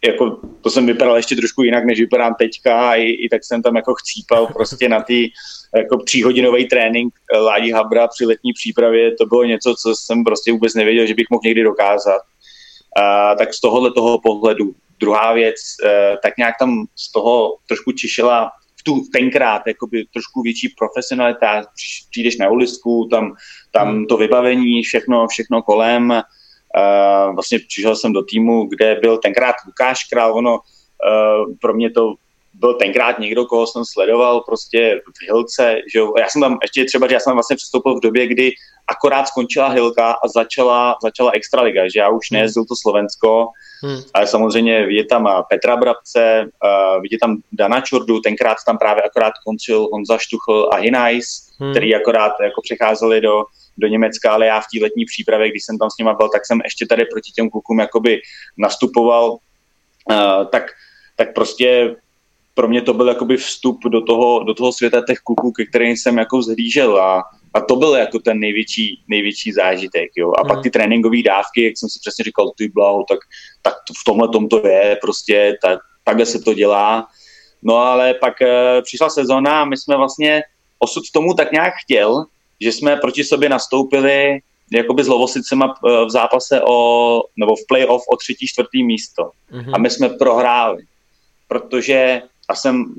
jako, 0.05 0.41
to 0.61 0.71
jsem 0.71 0.87
vypadal 0.87 1.17
ještě 1.17 1.37
trošku 1.37 1.63
jinak, 1.63 1.85
než 1.85 2.01
vypadám 2.01 2.35
teďka 2.35 2.91
a 2.91 2.95
i, 2.95 3.05
i 3.05 3.29
tak 3.29 3.45
jsem 3.45 3.63
tam 3.63 3.77
jako 3.77 3.95
chcípal 3.95 4.47
prostě 4.55 4.89
na 4.89 5.03
ty 5.03 5.31
jako 5.77 5.97
tříhodinový 5.97 6.69
trénink 6.69 7.15
eh, 7.35 7.39
Ládí 7.39 7.71
Habra 7.71 8.09
při 8.09 8.27
letní 8.27 8.53
přípravě, 8.53 9.15
to 9.15 9.27
bylo 9.27 9.45
něco, 9.45 9.75
co 9.83 9.95
jsem 9.95 10.25
prostě 10.25 10.53
vůbec 10.53 10.75
nevěděl, 10.75 11.07
že 11.07 11.15
bych 11.15 11.31
mohl 11.31 11.43
někdy 11.45 11.63
dokázat. 11.63 12.23
A, 12.97 13.35
tak 13.35 13.55
z 13.55 13.61
tohohle 13.61 13.93
toho 13.93 14.21
pohledu. 14.21 14.75
Druhá 15.01 15.33
věc, 15.33 15.57
e, 15.85 16.17
tak 16.23 16.37
nějak 16.39 16.55
tam 16.59 16.87
z 16.97 17.13
toho 17.13 17.57
trošku 17.69 17.93
čišela 17.93 18.51
v 18.81 18.83
tu 18.85 19.01
tenkrát 19.13 19.63
jakoby 19.67 20.05
trošku 20.13 20.43
větší 20.43 20.75
profesionalita, 20.79 21.63
přijdeš 22.11 22.37
na 22.37 22.49
uličku, 22.51 23.09
tam, 23.11 23.35
tam 23.71 23.89
hmm. 23.89 24.07
to 24.07 24.17
vybavení, 24.17 24.83
všechno, 24.83 25.27
všechno 25.29 25.63
kolem, 25.63 26.23
Uh, 26.77 27.35
vlastně 27.35 27.59
přišel 27.59 27.97
jsem 27.97 28.13
do 28.13 28.23
týmu, 28.23 28.67
kde 28.67 28.95
byl 29.01 29.19
tenkrát 29.19 29.55
Lukáš 29.67 30.05
Král, 30.05 30.37
ono 30.37 30.53
uh, 30.53 31.57
pro 31.61 31.75
mě 31.75 31.91
to 31.91 32.15
byl 32.59 32.75
tenkrát 32.75 33.19
někdo, 33.19 33.47
koho 33.47 33.67
jsem 33.67 33.85
sledoval 33.85 34.41
prostě 34.41 35.01
v 35.07 35.27
Hilce, 35.27 35.77
že 35.93 35.99
jo? 35.99 36.13
já 36.19 36.29
jsem 36.29 36.41
tam 36.41 36.59
ještě 36.63 36.85
třeba, 36.85 37.09
že 37.09 37.15
já 37.15 37.21
jsem 37.21 37.31
tam 37.31 37.37
vlastně 37.37 37.57
přistoupil 37.57 37.97
v 37.97 38.03
době, 38.03 38.27
kdy 38.27 38.53
akorát 38.89 39.29
skončila 39.29 39.69
Hilka 39.69 40.13
a 40.13 40.29
začala, 40.29 40.97
začala 41.03 41.31
Extraliga, 41.35 41.83
že 41.89 42.01
já 42.01 42.09
už 42.09 42.31
hmm. 42.31 42.39
nejezdil 42.39 42.65
to 42.65 42.75
Slovensko, 42.83 43.49
hmm. 43.83 44.01
ale 44.15 44.27
samozřejmě 44.27 44.87
vidět 44.87 45.05
tam 45.05 45.29
Petra 45.51 45.77
Brabce, 45.77 46.45
uh, 46.65 47.03
vidět 47.03 47.19
tam 47.19 47.37
Dana 47.53 47.81
Čurdu, 47.81 48.21
tenkrát 48.21 48.57
tam 48.67 48.79
právě 48.79 49.03
akorát 49.03 49.33
končil 49.47 49.89
Honza 49.93 50.19
Štuchl 50.19 50.69
a 50.73 50.77
Hinajs, 50.77 51.27
hmm. 51.61 51.71
který 51.71 51.95
akorát 51.95 52.33
jako 52.43 52.61
přecházeli 52.63 53.21
do, 53.21 53.45
do 53.79 53.89
Německa, 53.89 54.33
ale 54.33 54.47
já 54.47 54.61
v 54.61 54.67
té 54.75 54.83
letní 54.83 55.05
přípravě, 55.05 55.51
když 55.51 55.65
jsem 55.65 55.79
tam 55.79 55.91
s 55.91 55.99
nima 55.99 56.15
byl, 56.15 56.29
tak 56.29 56.47
jsem 56.47 56.61
ještě 56.65 56.87
tady 56.87 57.05
proti 57.05 57.33
těm 57.33 57.51
klukům 57.51 57.79
jakoby 57.79 58.21
nastupoval 58.59 59.31
uh, 59.31 60.45
tak, 60.51 60.65
tak 61.17 61.35
prostě 61.35 61.97
pro 62.59 62.69
mě 62.69 62.83
to 62.83 62.95
byl 62.95 63.09
jakoby 63.09 63.37
vstup 63.37 63.85
do 63.85 64.01
toho, 64.01 64.45
do 64.45 64.55
toho 64.55 64.73
světa 64.73 65.03
těch 65.07 65.19
kluků, 65.19 65.53
ke 65.53 65.67
kterým 65.67 65.97
jsem 65.97 66.19
jako 66.19 66.43
zhlížel 66.43 67.03
a, 67.03 67.25
a 67.55 67.61
to 67.61 67.77
byl 67.77 67.95
jako 67.95 68.19
ten 68.19 68.41
největší, 68.41 69.03
největší 69.09 69.53
zážitek, 69.53 70.11
jo. 70.17 70.33
A 70.39 70.41
hmm. 70.41 70.49
pak 70.49 70.63
ty 70.63 70.71
tréninkové 70.71 71.23
dávky, 71.23 71.65
jak 71.65 71.79
jsem 71.79 71.89
si 71.89 71.99
přesně 72.01 72.25
říkal, 72.25 72.51
ty 72.59 72.69
blaho, 72.69 73.05
tak, 73.09 73.19
tak 73.63 73.75
to, 73.89 73.95
v 73.95 74.05
tomhle 74.05 74.29
tom 74.29 74.49
to 74.49 74.67
je, 74.67 74.99
prostě 75.01 75.59
tak, 75.63 75.79
takhle 76.05 76.27
se 76.27 76.39
to 76.39 76.55
dělá. 76.55 77.07
No 77.63 77.77
ale 77.77 78.15
pak 78.15 78.35
uh, 78.41 78.83
přišla 78.83 79.11
sezona 79.11 79.63
a 79.63 79.65
my 79.65 79.77
jsme 79.77 79.97
vlastně, 79.97 80.43
osud 80.79 81.03
tomu 81.15 81.35
tak 81.35 81.53
nějak 81.53 81.75
chtěl, 81.85 82.25
že 82.61 82.73
jsme 82.73 82.97
proti 82.97 83.25
sobě 83.25 83.49
nastoupili 83.49 84.41
jakoby 84.73 85.05
s 85.05 85.09
Lovosicema 85.09 85.75
eh, 85.75 86.05
v 86.05 86.11
zápase 86.11 86.61
o, 86.67 87.23
nebo 87.37 87.57
v 87.57 87.67
playoff 87.69 88.03
o 88.09 88.17
třetí, 88.17 88.47
čtvrtý 88.47 88.85
místo. 88.85 89.31
Mm-hmm. 89.53 89.75
A 89.75 89.79
my 89.79 89.91
jsme 89.91 90.09
prohráli, 90.09 90.83
protože 91.49 92.23
a 92.49 92.55
jsem 92.55 92.95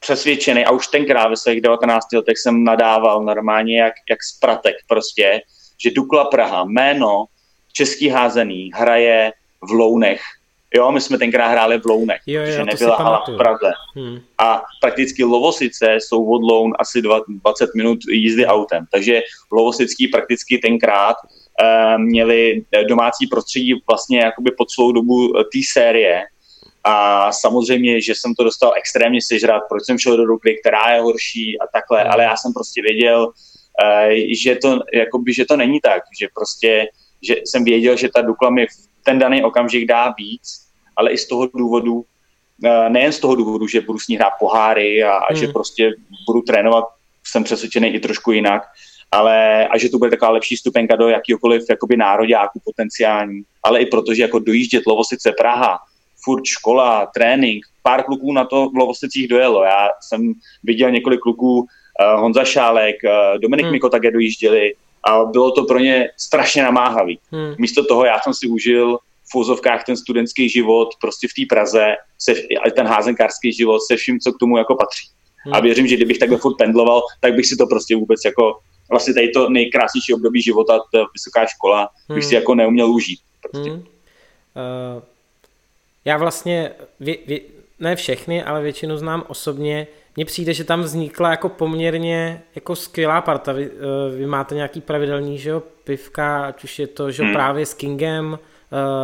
přesvědčený, 0.00 0.64
a 0.64 0.70
už 0.70 0.86
tenkrát 0.86 1.28
ve 1.28 1.36
svých 1.36 1.60
19 1.60 2.12
letech 2.12 2.38
jsem 2.38 2.64
nadával 2.64 3.24
normálně 3.24 3.80
jak, 3.80 3.94
jak 4.10 4.18
spratek 4.22 4.76
prostě, 4.88 5.40
že 5.82 5.90
Dukla 5.90 6.24
Praha, 6.24 6.64
jméno 6.64 7.24
český 7.72 8.08
házený, 8.08 8.70
hraje 8.74 9.32
v 9.62 9.70
Lounech. 9.70 10.20
Jo, 10.74 10.92
my 10.92 11.00
jsme 11.00 11.18
tenkrát 11.18 11.48
hráli 11.48 11.80
v 11.80 11.86
Lounech, 11.86 12.20
jo, 12.26 12.40
jo, 12.40 12.52
že 12.52 12.64
nebyla 12.64 12.96
hala 12.96 13.24
v 13.28 13.36
Praze. 13.36 13.72
Hmm. 13.96 14.20
A 14.38 14.62
prakticky 14.80 15.24
Lovosice 15.24 15.96
jsou 15.98 16.30
od 16.30 16.42
Loun 16.42 16.72
asi 16.78 17.02
20 17.02 17.74
minut 17.74 17.98
jízdy 18.10 18.46
autem. 18.46 18.86
Takže 18.92 19.22
Lovosický 19.52 20.08
prakticky 20.08 20.58
tenkrát 20.58 21.16
uh, 21.16 22.02
měli 22.02 22.64
domácí 22.88 23.26
prostředí 23.26 23.74
vlastně 23.88 24.18
jakoby 24.18 24.50
po 24.50 24.64
celou 24.64 24.92
dobu 24.92 25.32
té 25.32 25.58
série 25.72 26.24
a 26.88 27.32
samozřejmě, 27.32 28.00
že 28.00 28.12
jsem 28.14 28.34
to 28.34 28.44
dostal 28.44 28.72
extrémně 28.76 29.20
sežrat, 29.22 29.62
proč 29.68 29.84
jsem 29.84 29.98
šel 29.98 30.16
do 30.16 30.24
Rukly, 30.24 30.56
která 30.60 30.94
je 30.94 31.00
horší 31.00 31.60
a 31.60 31.64
takhle, 31.72 32.04
ale 32.04 32.24
já 32.24 32.36
jsem 32.36 32.52
prostě 32.52 32.82
věděl, 32.82 33.32
eh, 33.84 34.08
že 34.42 34.56
to, 34.56 34.80
jakoby, 34.94 35.32
že 35.32 35.44
to 35.44 35.56
není 35.56 35.80
tak, 35.80 36.02
že 36.20 36.26
prostě, 36.34 36.86
že 37.22 37.34
jsem 37.44 37.64
věděl, 37.64 37.96
že 37.96 38.08
ta 38.14 38.20
Dukla 38.20 38.50
mi 38.50 38.66
v 38.66 38.88
ten 39.02 39.18
daný 39.18 39.44
okamžik 39.44 39.88
dá 39.88 40.14
víc, 40.18 40.68
ale 40.96 41.10
i 41.10 41.18
z 41.18 41.28
toho 41.28 41.46
důvodu, 41.46 42.04
eh, 42.64 42.88
nejen 42.88 43.12
z 43.12 43.18
toho 43.18 43.34
důvodu, 43.34 43.66
že 43.66 43.80
budu 43.80 43.98
s 43.98 44.08
ní 44.08 44.16
hrát 44.16 44.32
poháry 44.38 45.04
a, 45.04 45.12
a 45.12 45.34
že 45.34 45.44
hmm. 45.44 45.52
prostě 45.52 45.92
budu 46.26 46.42
trénovat, 46.42 46.84
jsem 47.26 47.44
přesvědčený 47.44 47.88
i 47.88 48.00
trošku 48.00 48.32
jinak, 48.32 48.62
ale 49.12 49.68
a 49.68 49.78
že 49.78 49.88
to 49.88 49.98
bude 49.98 50.10
taková 50.10 50.30
lepší 50.30 50.56
stupenka 50.56 50.96
do 50.96 51.08
jakýkoliv 51.08 51.62
jakoby 51.70 51.96
nároďáku 51.96 52.60
potenciální, 52.64 53.42
ale 53.62 53.80
i 53.80 53.86
protože 53.86 54.22
jako 54.22 54.38
dojíždět 54.38 54.86
Lovosice 54.86 55.32
Praha, 55.32 55.78
furt 56.28 56.44
škola, 56.44 57.08
trénink, 57.14 57.66
pár 57.82 58.04
kluků 58.04 58.32
na 58.32 58.44
to 58.44 58.68
v 58.68 58.76
Lovosicích 58.76 59.28
dojelo. 59.28 59.62
Já 59.64 59.88
jsem 60.00 60.32
viděl 60.62 60.90
několik 60.90 61.20
kluků, 61.20 61.58
uh, 61.58 62.20
Honza 62.20 62.44
Šálek, 62.44 62.96
uh, 63.04 63.40
Dominik 63.40 63.64
hmm. 63.64 63.72
Miko 63.72 63.88
také 63.88 64.10
dojížděli 64.10 64.74
a 65.08 65.24
bylo 65.24 65.50
to 65.50 65.64
pro 65.64 65.78
ně 65.78 66.08
strašně 66.16 66.62
namáhavý. 66.62 67.18
Hmm. 67.32 67.54
Místo 67.58 67.84
toho 67.84 68.04
já 68.04 68.20
jsem 68.20 68.34
si 68.34 68.46
užil 68.46 68.98
v 69.32 69.34
úzovkách 69.36 69.84
ten 69.84 69.96
studentský 69.96 70.48
život 70.48 70.88
prostě 71.00 71.28
v 71.28 71.34
té 71.36 71.54
Praze, 71.54 71.96
se, 72.18 72.34
ten 72.76 72.86
házenkářský 72.86 73.52
život 73.52 73.80
se 73.88 73.96
vším, 73.96 74.20
co 74.20 74.32
k 74.32 74.38
tomu 74.38 74.58
jako 74.58 74.74
patří. 74.74 75.08
Hmm. 75.44 75.54
A 75.54 75.60
věřím, 75.60 75.86
že 75.86 75.96
kdybych 75.96 76.18
takhle 76.18 76.38
furt 76.38 76.56
pendloval, 76.56 77.02
tak 77.20 77.34
bych 77.34 77.46
si 77.46 77.56
to 77.56 77.66
prostě 77.66 77.96
vůbec 77.96 78.20
jako 78.24 78.58
vlastně 78.90 79.14
tady 79.14 79.28
to 79.28 79.48
nejkrásnější 79.50 80.14
období 80.14 80.42
života, 80.42 80.78
ta 80.92 80.98
vysoká 81.14 81.46
škola, 81.46 81.88
hmm. 82.08 82.16
bych 82.16 82.24
si 82.24 82.34
jako 82.34 82.54
neuměl 82.54 82.90
užít. 82.90 83.20
Prostě. 83.42 83.70
Hmm. 83.70 83.80
Uh 83.80 85.02
já 86.08 86.16
vlastně, 86.16 86.70
vě, 87.00 87.16
vě, 87.26 87.40
ne 87.80 87.96
všechny, 87.96 88.42
ale 88.42 88.62
většinu 88.62 88.96
znám 88.96 89.24
osobně. 89.28 89.86
Mně 90.16 90.24
přijde, 90.24 90.54
že 90.54 90.64
tam 90.64 90.80
vznikla 90.80 91.30
jako 91.30 91.48
poměrně 91.48 92.42
jako 92.54 92.76
skvělá 92.76 93.20
parta. 93.20 93.52
Vy, 93.52 93.70
uh, 93.70 94.14
vy 94.16 94.26
máte 94.26 94.54
nějaký 94.54 94.80
pravidelný, 94.80 95.38
že 95.38 95.50
jo, 95.50 95.62
pivka, 95.84 96.46
ať 96.46 96.64
už 96.64 96.78
je 96.78 96.86
to, 96.86 97.10
že 97.10 97.22
jo, 97.22 97.24
hmm. 97.24 97.34
právě 97.34 97.66
s 97.66 97.74
Kingem, 97.74 98.38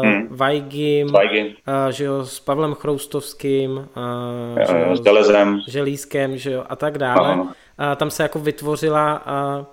uh, 0.02 0.06
hmm. 0.06 0.28
Vajgim, 0.30 1.06
uh, 1.06 1.90
že 1.90 2.04
jo, 2.04 2.26
s 2.26 2.40
Pavlem 2.40 2.74
Chroustovským, 2.74 3.70
uh, 3.70 4.66
že 4.66 4.78
jo, 4.78 4.96
s 4.96 5.04
Železem, 5.04 5.60
Želízkem, 5.68 6.38
že 6.38 6.52
jo, 6.52 6.64
a 6.68 6.76
tak 6.76 6.98
dále. 6.98 7.34
Uh, 7.34 7.48
tam 7.96 8.10
se 8.10 8.22
jako 8.22 8.38
vytvořila 8.38 9.22
uh, 9.26 9.64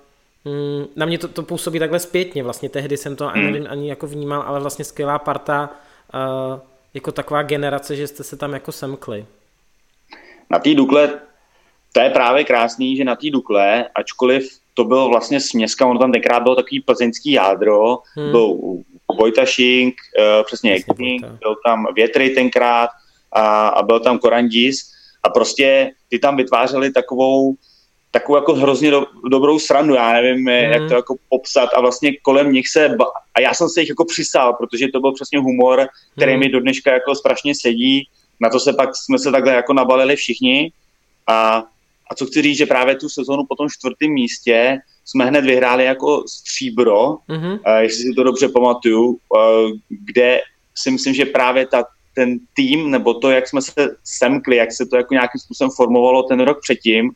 na 0.95 1.05
mě 1.05 1.17
to, 1.17 1.27
to 1.27 1.43
působí 1.43 1.79
takhle 1.79 1.99
zpětně, 1.99 2.43
vlastně 2.43 2.69
tehdy 2.69 2.97
jsem 2.97 3.15
to 3.15 3.27
ani, 3.27 3.43
hmm. 3.43 3.51
nevím, 3.51 3.67
ani 3.69 3.89
jako 3.89 4.07
vnímal, 4.07 4.41
ale 4.41 4.59
vlastně 4.59 4.85
skvělá 4.85 5.19
parta 5.19 5.69
uh, 6.13 6.59
jako 6.93 7.11
taková 7.11 7.43
generace, 7.43 7.95
že 7.95 8.07
jste 8.07 8.23
se 8.23 8.37
tam 8.37 8.53
jako 8.53 8.71
semkli. 8.71 9.25
Na 10.49 10.59
té 10.59 10.75
Dukle, 10.75 11.19
to 11.93 11.99
je 11.99 12.09
právě 12.09 12.43
krásný, 12.43 12.97
že 12.97 13.03
na 13.03 13.15
té 13.15 13.29
Dukle, 13.29 13.85
ačkoliv 13.95 14.49
to 14.73 14.83
byl 14.83 15.09
vlastně 15.09 15.39
směska, 15.39 15.85
on 15.85 15.99
tam 15.99 16.11
tenkrát 16.11 16.43
byl 16.43 16.55
takový 16.55 16.81
plzeňský 16.81 17.31
jádro, 17.31 17.97
hmm. 18.15 18.31
byl 18.31 18.57
Vojta 19.19 19.45
Šink, 19.45 19.95
uh, 20.17 20.45
přesně 20.45 20.83
King, 20.97 21.25
byl 21.25 21.55
tam 21.65 21.85
Větry 21.95 22.29
tenkrát 22.29 22.89
a, 23.31 23.67
a 23.67 23.83
byl 23.83 23.99
tam 23.99 24.19
Korandis 24.19 24.91
a 25.23 25.29
prostě 25.29 25.91
ty 26.09 26.19
tam 26.19 26.37
vytvářeli 26.37 26.91
takovou 26.91 27.55
takovou 28.11 28.35
jako 28.35 28.53
hrozně 28.53 28.91
do, 28.91 29.05
dobrou 29.29 29.59
srandu, 29.59 29.93
já 29.93 30.13
nevím, 30.13 30.39
mm. 30.39 30.47
jak 30.47 30.89
to 30.89 30.93
jako 30.93 31.15
popsat 31.29 31.69
a 31.75 31.81
vlastně 31.81 32.17
kolem 32.21 32.51
nich 32.51 32.67
se, 32.67 32.89
ba- 32.89 33.11
a 33.33 33.39
já 33.39 33.53
jsem 33.53 33.69
se 33.69 33.81
jich 33.81 33.89
jako 33.89 34.05
přisál, 34.05 34.53
protože 34.53 34.87
to 34.87 34.99
byl 34.99 35.13
přesně 35.13 35.39
humor, 35.39 35.87
který 36.15 36.33
mm. 36.33 36.39
mi 36.39 36.49
do 36.49 36.59
dneška 36.59 36.93
jako 36.93 37.15
strašně 37.15 37.53
sedí, 37.55 38.07
na 38.41 38.49
to 38.49 38.59
se 38.59 38.73
pak 38.73 38.89
jsme 38.95 39.19
se 39.19 39.31
takhle 39.31 39.53
jako 39.53 39.73
nabalili 39.73 40.15
všichni 40.15 40.71
a, 41.27 41.63
a 42.09 42.15
co 42.15 42.25
chci 42.25 42.41
říct, 42.41 42.57
že 42.57 42.65
právě 42.65 42.95
tu 42.95 43.09
sezonu 43.09 43.43
po 43.49 43.55
tom 43.55 43.69
čtvrtém 43.69 44.09
místě 44.09 44.77
jsme 45.05 45.25
hned 45.25 45.45
vyhráli 45.45 45.85
jako 45.85 46.23
stříbro, 46.27 47.17
mm-hmm. 47.29 47.59
uh, 47.67 47.77
jestli 47.79 48.03
si 48.03 48.13
to 48.15 48.23
dobře 48.23 48.49
pamatuju, 48.49 49.05
uh, 49.05 49.17
kde 49.89 50.41
si 50.75 50.91
myslím, 50.91 51.13
že 51.13 51.25
právě 51.25 51.67
ta, 51.67 51.83
ten 52.15 52.39
tým, 52.55 52.91
nebo 52.91 53.13
to, 53.13 53.31
jak 53.31 53.47
jsme 53.47 53.61
se 53.61 53.95
semkli, 54.03 54.55
jak 54.55 54.71
se 54.71 54.85
to 54.85 54.97
jako 54.97 55.13
nějakým 55.13 55.39
způsobem 55.39 55.71
formovalo 55.75 56.23
ten 56.23 56.39
rok 56.39 56.61
předtím, 56.61 57.11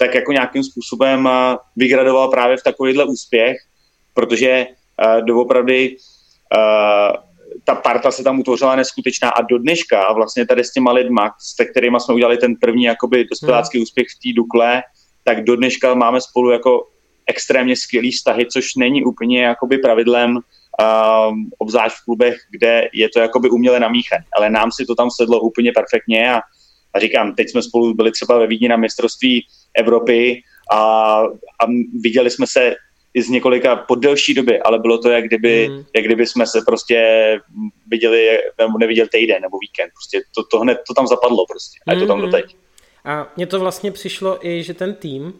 tak 0.00 0.14
jako 0.14 0.32
nějakým 0.32 0.64
způsobem 0.64 1.26
eh, 1.26 1.56
vygradoval 1.76 2.28
právě 2.28 2.56
v 2.56 2.62
takovýhle 2.62 3.04
úspěch, 3.04 3.56
protože 4.14 4.66
uh, 4.66 5.24
doopravdy 5.24 5.96
uh, 5.96 7.16
ta 7.64 7.74
parta 7.74 8.10
se 8.10 8.24
tam 8.24 8.40
utvořila 8.40 8.76
neskutečná 8.76 9.30
a 9.30 9.42
do 9.42 9.58
dneška 9.58 10.02
a 10.02 10.12
vlastně 10.12 10.46
tady 10.46 10.64
s 10.64 10.72
těma 10.72 10.92
lidma, 10.92 11.34
s 11.38 11.64
kterými 11.70 12.00
jsme 12.00 12.14
udělali 12.14 12.36
ten 12.36 12.56
první 12.56 12.84
jakoby 12.84 13.24
dospělácký 13.24 13.78
hmm. 13.78 13.82
úspěch 13.82 14.06
v 14.08 14.18
té 14.22 14.36
Dukle, 14.36 14.82
tak 15.24 15.44
do 15.44 15.56
dneška 15.56 15.94
máme 15.94 16.20
spolu 16.20 16.50
jako 16.50 16.88
extrémně 17.26 17.76
skvělý 17.76 18.10
vztahy, 18.10 18.46
což 18.46 18.74
není 18.74 19.04
úplně 19.04 19.42
jakoby 19.42 19.78
pravidlem, 19.78 20.30
um, 20.36 21.50
obzvlášť 21.58 21.96
v 21.96 22.04
klubech, 22.04 22.36
kde 22.50 22.88
je 22.92 23.08
to 23.08 23.20
jakoby 23.20 23.50
uměle 23.50 23.80
namíchané. 23.80 24.24
Ale 24.36 24.50
nám 24.50 24.72
si 24.72 24.86
to 24.86 24.94
tam 24.94 25.10
sedlo 25.10 25.40
úplně 25.40 25.72
perfektně 25.72 26.32
a, 26.32 26.40
a 26.94 27.00
říkám, 27.00 27.34
teď 27.34 27.50
jsme 27.50 27.62
spolu 27.62 27.94
byli 27.94 28.10
třeba 28.10 28.38
ve 28.38 28.46
Vídni 28.46 28.68
na 28.68 28.76
mistrovství 28.76 29.46
Evropy 29.74 30.42
a, 30.72 30.78
a 31.62 31.66
viděli 32.00 32.30
jsme 32.30 32.46
se 32.46 32.74
i 33.14 33.22
z 33.22 33.28
několika 33.28 33.76
po 33.76 33.94
delší 33.94 34.34
doby, 34.34 34.60
ale 34.60 34.78
bylo 34.78 34.98
to, 34.98 35.10
jak 35.10 35.24
kdyby, 35.24 35.68
mm. 35.68 35.84
jak 35.94 36.04
kdyby 36.04 36.26
jsme 36.26 36.46
se 36.46 36.60
prostě 36.66 37.00
viděli, 37.86 38.38
nebo 38.58 38.78
neviděli 38.78 39.08
týden 39.08 39.42
nebo 39.42 39.58
víkend. 39.58 39.90
Prostě 39.94 40.22
to, 40.34 40.42
to 40.50 40.60
hned 40.60 40.78
to 40.88 40.94
tam 40.94 41.06
zapadlo 41.06 41.46
prostě 41.46 41.78
a 41.86 41.92
je 41.92 42.00
to 42.00 42.06
tam 42.06 42.18
mm. 42.18 42.24
doteď. 42.24 42.56
A 43.04 43.32
mně 43.36 43.46
to 43.46 43.60
vlastně 43.60 43.92
přišlo 43.92 44.46
i, 44.46 44.62
že 44.62 44.74
ten 44.74 44.94
tým 44.94 45.24
uh, 45.24 45.32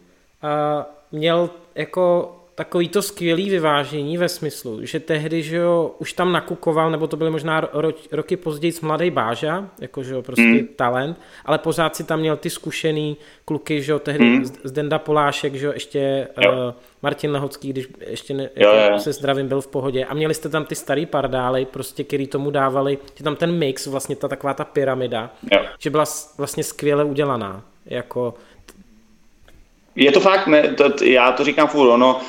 měl 1.13 1.51
jako 1.75 2.37
takový 2.61 2.89
to 2.89 3.03
skvělý 3.03 3.51
vyvážení 3.51 4.19
ve 4.19 4.29
smyslu, 4.29 4.79
že 4.87 5.01
tehdy, 5.01 5.43
že 5.43 5.57
jo, 5.57 5.95
už 5.99 6.13
tam 6.13 6.33
nakukoval, 6.33 6.91
nebo 6.91 7.07
to 7.07 7.17
byly 7.17 7.31
možná 7.31 7.61
ro, 7.61 7.91
roky 8.13 8.37
později 8.37 8.73
mladý 8.83 9.11
Báža, 9.11 9.69
jako 9.79 10.03
že 10.03 10.15
jo, 10.15 10.23
prostě 10.23 10.43
mm. 10.43 10.69
talent, 10.77 11.21
ale 11.45 11.59
pořád 11.59 11.97
si 11.97 12.05
tam 12.05 12.21
měl 12.21 12.37
ty 12.37 12.51
zkušený 12.51 13.17
kluky, 13.45 13.83
že 13.83 13.93
jo, 13.93 13.99
tehdy 13.99 14.25
mm. 14.25 14.45
Zdenda 14.65 14.99
Polášek, 14.99 15.55
že 15.55 15.67
jo, 15.67 15.73
ještě 15.73 16.29
jo. 16.45 16.53
Uh, 16.53 16.75
Martin 17.03 17.31
Lehocký, 17.31 17.73
když 17.73 17.89
ještě 18.07 18.35
ne, 18.35 18.51
jo, 18.57 18.73
jako 18.73 18.93
jo. 18.93 18.99
se 18.99 19.13
zdravím 19.13 19.49
byl 19.49 19.61
v 19.61 19.67
pohodě 19.67 20.05
a 20.05 20.15
měli 20.15 20.35
jste 20.35 20.49
tam 20.49 20.65
ty 20.65 20.75
starý 20.75 21.07
pardály, 21.07 21.65
prostě, 21.65 22.05
který 22.05 22.27
tomu 22.27 22.51
dávali, 22.51 22.99
že 23.15 23.25
tam 23.25 23.37
ten 23.37 23.53
mix, 23.53 23.87
vlastně 23.87 24.17
ta 24.17 24.29
taková 24.29 24.55
ta 24.55 24.65
pyramida, 24.65 25.31
jo. 25.53 25.61
že 25.79 25.91
byla 25.91 26.05
vlastně 26.39 26.65
skvěle 26.65 27.05
udělaná, 27.05 27.65
jako 27.87 28.35
je 29.97 30.13
to 30.13 30.21
fakt, 30.21 30.47
ne, 30.47 30.75
to, 30.75 31.05
já 31.05 31.33
to 31.33 31.45
říkám 31.45 31.69
furt, 31.69 31.89
ono, 31.89 32.21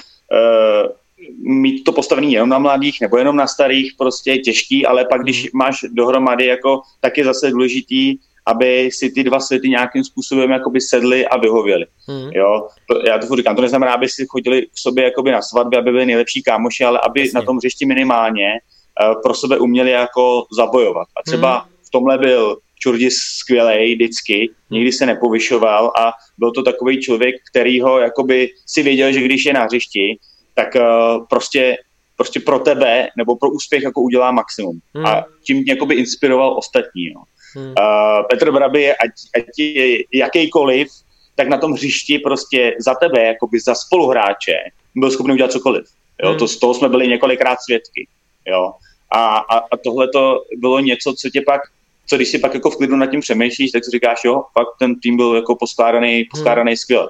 mít 1.37 1.83
to 1.83 1.91
postavený 1.91 2.33
jenom 2.33 2.49
na 2.49 2.59
mladých 2.59 3.01
nebo 3.01 3.17
jenom 3.17 3.35
na 3.35 3.47
starých, 3.47 3.93
prostě 3.97 4.31
je 4.31 4.39
těžký, 4.39 4.85
ale 4.85 5.05
pak 5.05 5.21
když 5.21 5.41
hmm. 5.41 5.49
máš 5.53 5.85
dohromady, 5.89 6.45
jako, 6.45 6.81
tak 6.99 7.17
je 7.17 7.25
zase 7.25 7.51
důležitý, 7.51 8.17
aby 8.45 8.89
si 8.93 9.09
ty 9.09 9.23
dva 9.23 9.39
světy 9.39 9.69
nějakým 9.69 10.03
způsobem 10.03 10.51
jakoby 10.51 10.81
sedly 10.81 11.27
a 11.27 11.37
vyhověly. 11.37 11.85
Hmm. 12.07 12.29
Jo? 12.31 12.67
To, 12.87 13.01
já 13.07 13.17
to 13.17 13.35
říkám, 13.35 13.55
to 13.55 13.61
neznamená, 13.61 13.93
aby 13.93 14.09
si 14.09 14.25
chodili 14.29 14.61
k 14.61 14.77
sobě 14.79 15.03
jakoby 15.03 15.31
na 15.31 15.41
svatby, 15.41 15.77
aby 15.77 15.91
byli 15.91 16.05
nejlepší 16.05 16.43
kámoši, 16.43 16.83
ale 16.83 16.99
aby 17.03 17.19
Jasně. 17.19 17.39
na 17.39 17.41
tom 17.41 17.57
hřišti 17.57 17.85
minimálně 17.85 18.51
uh, 18.53 19.21
pro 19.21 19.33
sebe 19.33 19.59
uměli 19.59 19.91
jako 19.91 20.45
zabojovat. 20.57 21.07
A 21.17 21.23
třeba 21.29 21.59
hmm. 21.59 21.69
v 21.87 21.89
tomhle 21.89 22.17
byl 22.17 22.57
Čurdis 22.83 23.15
skvělý 23.15 23.95
vždycky, 23.95 24.49
nikdy 24.69 24.91
se 24.91 25.05
nepovyšoval 25.05 25.91
a 25.99 26.11
byl 26.37 26.51
to 26.51 26.63
takový 26.63 27.01
člověk, 27.01 27.35
který 27.51 27.81
ho 27.81 27.99
jakoby 27.99 28.49
si 28.65 28.83
věděl, 28.83 29.11
že 29.11 29.21
když 29.21 29.45
je 29.45 29.53
na 29.53 29.63
hřišti, 29.63 30.17
tak 30.55 30.75
uh, 30.75 31.25
prostě 31.29 31.77
prostě 32.21 32.39
pro 32.39 32.59
tebe 32.59 33.07
nebo 33.17 33.35
pro 33.35 33.49
úspěch 33.49 33.83
jako 33.83 34.01
udělá 34.01 34.31
maximum. 34.31 34.79
Hmm. 34.95 35.05
A 35.05 35.25
tím 35.43 35.63
jakoby 35.67 35.95
inspiroval 35.95 36.57
ostatní. 36.57 37.09
No. 37.15 37.23
Hmm. 37.55 37.67
Uh, 37.67 38.27
Petr 38.29 38.51
Braby 38.51 38.81
je, 38.81 38.95
ať, 38.95 39.09
ať 39.37 39.45
je 39.57 40.03
jakýkoliv, 40.13 40.87
tak 41.35 41.47
na 41.47 41.57
tom 41.57 41.73
hřišti 41.73 42.19
prostě 42.19 42.75
za 42.79 42.93
tebe, 42.95 43.23
jakoby 43.23 43.59
za 43.59 43.75
spoluhráče, 43.75 44.53
byl 44.95 45.11
schopný 45.11 45.33
udělat 45.33 45.51
cokoliv. 45.51 45.85
Jo? 46.23 46.29
Hmm. 46.29 46.39
To, 46.39 46.47
z 46.47 46.59
toho 46.59 46.73
jsme 46.73 46.89
byli 46.89 47.07
několikrát 47.07 47.57
svědky. 47.61 48.07
Jo? 48.47 48.71
A, 49.11 49.37
a, 49.37 49.57
a 49.57 49.77
tohle 49.83 50.07
to 50.07 50.43
bylo 50.57 50.79
něco, 50.79 51.13
co 51.13 51.29
tě 51.29 51.41
pak, 51.41 51.61
co 52.11 52.15
když 52.15 52.29
si 52.29 52.39
pak 52.39 52.53
jako 52.53 52.69
v 52.69 52.77
klidu 52.77 52.95
nad 52.95 53.07
tím 53.07 53.19
přemýšlíš, 53.19 53.71
tak 53.71 53.85
si 53.85 53.91
říkáš, 53.91 54.23
jo, 54.25 54.43
fakt 54.53 54.67
ten 54.79 54.99
tým 54.99 55.17
byl 55.17 55.35
jako 55.35 55.55
poskládaný, 55.55 56.23
poskládaný 56.31 56.71
hmm. 56.71 56.77
skvěle 56.77 57.09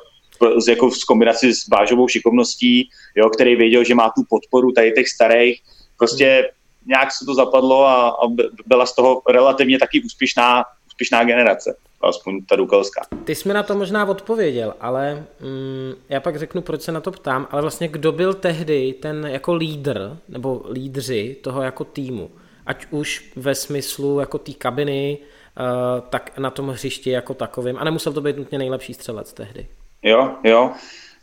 z, 0.58 0.68
jako 0.68 0.90
v 0.90 1.06
kombinaci 1.08 1.54
s 1.54 1.70
Bážovou 1.70 2.08
šikovností, 2.08 2.90
jo, 3.16 3.30
který 3.30 3.56
věděl, 3.56 3.84
že 3.84 3.96
má 3.96 4.10
tu 4.10 4.22
podporu 4.30 4.72
tady 4.72 4.92
těch 4.92 5.10
starých. 5.10 5.62
Prostě 5.98 6.26
hmm. 6.26 6.88
nějak 6.88 7.12
se 7.12 7.26
to 7.26 7.34
zapadlo 7.34 7.86
a, 7.86 8.10
a 8.10 8.28
byla 8.66 8.86
z 8.86 8.96
toho 8.96 9.22
relativně 9.30 9.80
taky 9.80 10.04
úspěšná, 10.04 10.64
úspěšná 10.88 11.24
generace 11.24 11.76
aspoň 12.04 12.46
ta 12.46 12.56
Dukelská. 12.56 13.02
Ty 13.24 13.36
jsi 13.36 13.48
mi 13.48 13.54
na 13.54 13.64
to 13.64 13.76
možná 13.76 14.06
odpověděl, 14.06 14.74
ale 14.80 15.26
mm, 15.40 15.94
já 16.10 16.20
pak 16.20 16.40
řeknu, 16.40 16.62
proč 16.62 16.82
se 16.82 16.92
na 16.92 17.02
to 17.02 17.12
ptám, 17.12 17.48
ale 17.52 17.62
vlastně 17.62 17.88
kdo 17.88 18.12
byl 18.12 18.34
tehdy 18.34 18.94
ten 18.94 19.28
jako 19.28 19.54
lídr, 19.54 20.18
nebo 20.30 20.66
lídři 20.72 21.38
toho 21.42 21.62
jako 21.62 21.84
týmu, 21.84 22.32
ať 22.66 22.86
už 22.90 23.32
ve 23.36 23.56
smyslu 23.56 24.20
jako 24.20 24.38
té 24.38 24.54
kabiny, 24.54 25.18
uh, 25.18 26.10
tak 26.10 26.38
na 26.38 26.50
tom 26.50 26.68
hřišti 26.68 27.10
jako 27.10 27.34
takovým, 27.34 27.78
a 27.78 27.84
nemusel 27.84 28.14
to 28.14 28.22
být 28.22 28.38
nutně 28.38 28.58
nejlepší 28.58 28.94
střelec 28.94 29.34
tehdy. 29.34 29.68
Jo, 30.04 30.36
jo. 30.44 30.72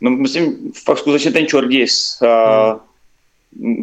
No 0.01 0.11
myslím, 0.11 0.71
fakt 0.85 0.97
skutečně 0.97 1.31
ten 1.31 1.47
Čordis, 1.47 2.19
uh, 2.21 2.79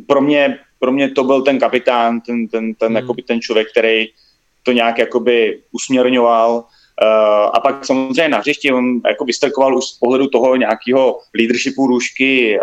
pro, 0.06 0.20
mě, 0.20 0.58
pro 0.78 0.92
mě 0.92 1.10
to 1.10 1.24
byl 1.24 1.42
ten 1.42 1.58
kapitán, 1.58 2.20
ten, 2.20 2.48
ten, 2.48 2.74
ten, 2.74 2.88
hmm. 2.88 2.96
jakoby 2.96 3.22
ten 3.22 3.40
člověk, 3.40 3.70
který 3.70 4.08
to 4.62 4.72
nějak 4.72 4.98
jakoby 4.98 5.60
usměrňoval. 5.72 6.64
Uh, 7.02 7.50
a 7.52 7.60
pak 7.60 7.84
samozřejmě 7.84 8.28
na 8.28 8.38
hřišti 8.38 8.72
on 8.72 9.00
jako 9.08 9.24
vystrkoval 9.24 9.78
už 9.78 9.84
z 9.84 9.98
pohledu 9.98 10.26
toho 10.26 10.56
nějakého 10.56 11.20
leadershipu 11.38 11.86
růžky 11.86 12.58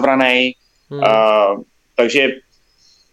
Vranej. 0.00 0.54
Hmm. 0.90 1.02
Takže 1.96 2.28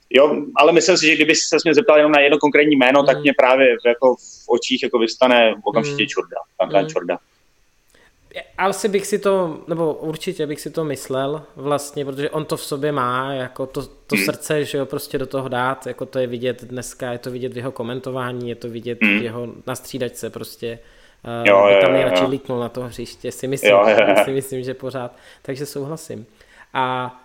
jo, 0.09 0.41
ale 0.55 0.71
myslím 0.71 0.97
si, 0.97 1.05
že 1.05 1.15
kdyby 1.15 1.35
se 1.35 1.57
mě 1.63 1.73
zeptal 1.73 1.97
jenom 1.97 2.11
na 2.11 2.19
jedno 2.19 2.37
konkrétní 2.37 2.75
jméno, 2.75 2.99
hmm. 2.99 3.07
tak 3.07 3.21
mě 3.21 3.33
právě 3.37 3.67
jako 3.85 4.15
v 4.15 4.49
očích 4.49 4.83
jako 4.83 4.99
vystane 4.99 5.55
okamžitě 5.63 6.03
hmm. 6.03 6.07
Čorda, 6.07 6.37
pan 6.57 6.69
hmm. 6.69 6.89
Čorda 6.89 7.17
asi 8.57 8.87
bych 8.87 9.07
si 9.07 9.19
to, 9.19 9.59
nebo 9.67 9.93
určitě 9.93 10.47
bych 10.47 10.61
si 10.61 10.69
to 10.69 10.83
myslel 10.83 11.43
vlastně, 11.55 12.05
protože 12.05 12.29
on 12.29 12.45
to 12.45 12.57
v 12.57 12.63
sobě 12.63 12.91
má, 12.91 13.33
jako 13.33 13.65
to, 13.65 13.85
to 13.85 14.15
hmm. 14.15 14.25
srdce, 14.25 14.65
že 14.65 14.77
jo, 14.77 14.85
prostě 14.85 15.17
do 15.17 15.25
toho 15.25 15.49
dát, 15.49 15.87
jako 15.87 16.05
to 16.05 16.19
je 16.19 16.27
vidět 16.27 16.63
dneska, 16.63 17.11
je 17.11 17.17
to 17.17 17.31
vidět 17.31 17.53
v 17.53 17.57
jeho 17.57 17.71
komentování, 17.71 18.49
je 18.49 18.55
to 18.55 18.69
vidět 18.69 18.97
hmm. 19.01 19.19
v 19.19 19.23
jeho 19.23 19.47
na 19.67 19.75
střídačce 19.75 20.29
prostě, 20.29 20.79
uh, 21.41 21.47
jo, 21.47 21.67
jo, 21.67 21.81
tam 21.81 21.93
nejradši 21.93 22.23
lítnul 22.23 22.59
na 22.59 22.69
to 22.69 22.81
hřiště, 22.81 23.31
si 23.31 23.47
myslím, 23.47 23.71
jo, 23.71 23.85
jo, 23.87 23.97
jo. 24.07 24.15
si 24.25 24.31
myslím, 24.31 24.63
že 24.63 24.73
pořád, 24.73 25.15
takže 25.41 25.65
souhlasím. 25.65 26.25
A 26.73 27.15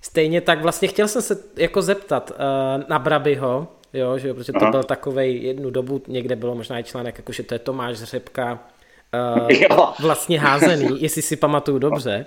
stejně 0.00 0.40
tak 0.40 0.62
vlastně 0.62 0.88
chtěl 0.88 1.08
jsem 1.08 1.22
se 1.22 1.38
jako 1.56 1.82
zeptat 1.82 2.30
uh, 2.30 2.88
na 2.88 2.98
Brabyho, 2.98 3.68
jo, 3.92 4.18
že 4.18 4.28
jo, 4.28 4.34
protože 4.34 4.52
to 4.52 4.62
Aha. 4.62 4.70
byl 4.70 4.84
takovej 4.84 5.42
jednu 5.42 5.70
dobu, 5.70 6.02
někde 6.06 6.36
bylo 6.36 6.54
možná 6.54 6.78
i 6.78 6.84
článek, 6.84 7.18
jako 7.18 7.32
že 7.32 7.42
to 7.42 7.54
je 7.54 7.58
Tomáš 7.58 7.96
Řepka, 7.96 8.58
uh, 9.70 9.94
vlastně 10.00 10.40
házený, 10.40 10.88
jestli 11.02 11.22
si 11.22 11.36
pamatuju 11.36 11.78
dobře. 11.78 12.26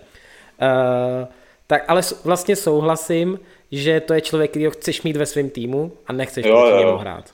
Uh, 0.61 1.27
tak 1.67 1.83
ale 1.87 2.01
vlastně 2.23 2.55
souhlasím, 2.55 3.39
že 3.71 3.99
to 3.99 4.13
je 4.13 4.21
člověk, 4.21 4.49
který 4.49 4.65
ho 4.65 4.71
chceš 4.71 5.01
mít 5.01 5.17
ve 5.17 5.25
svém 5.25 5.49
týmu 5.49 5.91
a 6.07 6.13
nechceš 6.13 6.45
jo, 6.45 6.51
proti 6.51 6.71
jo. 6.71 6.79
němu 6.79 6.97
hrát. 6.97 7.25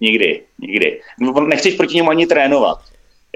Nikdy, 0.00 0.42
nikdy. 0.58 1.00
Nechceš 1.46 1.74
proti 1.74 1.96
němu 1.96 2.10
ani 2.10 2.26
trénovat. 2.26 2.78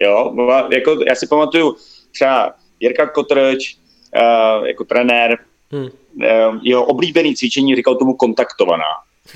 Jo, 0.01 0.35
jako 0.73 0.97
já 1.09 1.15
si 1.15 1.27
pamatuju 1.27 1.77
třeba 2.13 2.55
Jirka 2.81 3.07
Kotrč, 3.07 3.77
uh, 4.17 4.67
jako 4.67 4.85
trenér, 4.85 5.39
hmm. 5.71 5.83
uh, 5.85 6.59
jeho 6.63 6.85
oblíbený 6.85 7.37
cvičení 7.37 7.77
říkal 7.77 7.95
tomu 7.95 8.15
kontaktovaná. 8.15 8.85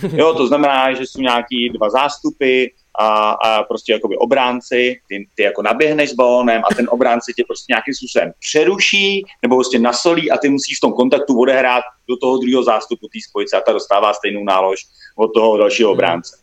Jo, 0.13 0.35
to 0.35 0.47
znamená, 0.47 0.95
že 0.95 1.07
jsou 1.07 1.21
nějaký 1.21 1.71
dva 1.71 1.91
zástupy, 1.91 2.67
a, 2.99 3.31
a 3.31 3.63
prostě 3.63 3.93
jakoby 3.93 4.17
obránci, 4.17 5.01
ty, 5.09 5.29
ty 5.35 5.43
jako 5.43 5.63
naběhneš 5.63 6.11
s 6.11 6.15
balónem 6.15 6.63
a 6.71 6.75
ten 6.75 6.87
obránce 6.91 7.33
tě 7.37 7.45
prostě 7.47 7.73
nějakým 7.73 7.95
způsobem 7.95 8.33
přeruší 8.39 9.25
nebo 9.43 9.57
prostě 9.57 9.79
nasolí 9.79 10.31
a 10.31 10.39
ty 10.39 10.49
musíš 10.49 10.79
v 10.79 10.81
tom 10.81 10.93
kontaktu 10.93 11.41
odehrát 11.41 11.85
do 12.09 12.17
toho 12.17 12.39
druhého 12.39 12.63
zástupu 12.63 13.07
té 13.07 13.19
spojice 13.29 13.57
a 13.57 13.61
ta 13.61 13.73
dostává 13.73 14.15
stejnou 14.15 14.45
nálož 14.45 14.81
od 15.17 15.29
toho 15.29 15.57
dalšího 15.57 15.91
hmm. 15.91 15.95
obránce. 15.95 16.37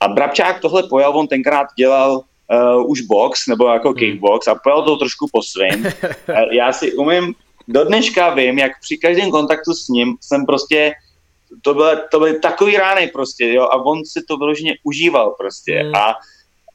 A 0.00 0.08
Brabčák 0.08 0.60
tohle 0.60 0.82
pojal, 0.82 1.18
on 1.18 1.28
tenkrát 1.28 1.66
dělal 1.78 2.16
uh, 2.16 2.90
už 2.90 3.00
box 3.00 3.46
nebo 3.46 3.66
jako 3.66 3.88
hmm. 3.88 3.98
kickbox 3.98 4.48
a 4.48 4.54
pojal 4.54 4.82
to 4.82 4.96
trošku 4.96 5.26
po 5.32 5.42
svým. 5.42 5.86
Já 6.50 6.72
si 6.72 6.92
umím, 6.92 7.34
do 7.68 7.84
dneška 7.84 8.34
vím, 8.34 8.58
jak 8.58 8.72
při 8.80 8.98
každém 8.98 9.30
kontaktu 9.30 9.74
s 9.74 9.88
ním 9.88 10.16
jsem 10.20 10.46
prostě 10.46 10.92
to, 11.62 11.74
byly, 11.74 11.96
to 12.10 12.18
byly 12.18 12.40
takový 12.40 12.76
rány 12.76 13.06
prostě, 13.06 13.52
jo, 13.52 13.62
a 13.62 13.74
on 13.84 14.04
si 14.04 14.22
to 14.28 14.36
vyloženě 14.36 14.74
užíval 14.84 15.30
prostě. 15.38 15.82
Mm. 15.82 15.94
A 15.94 16.14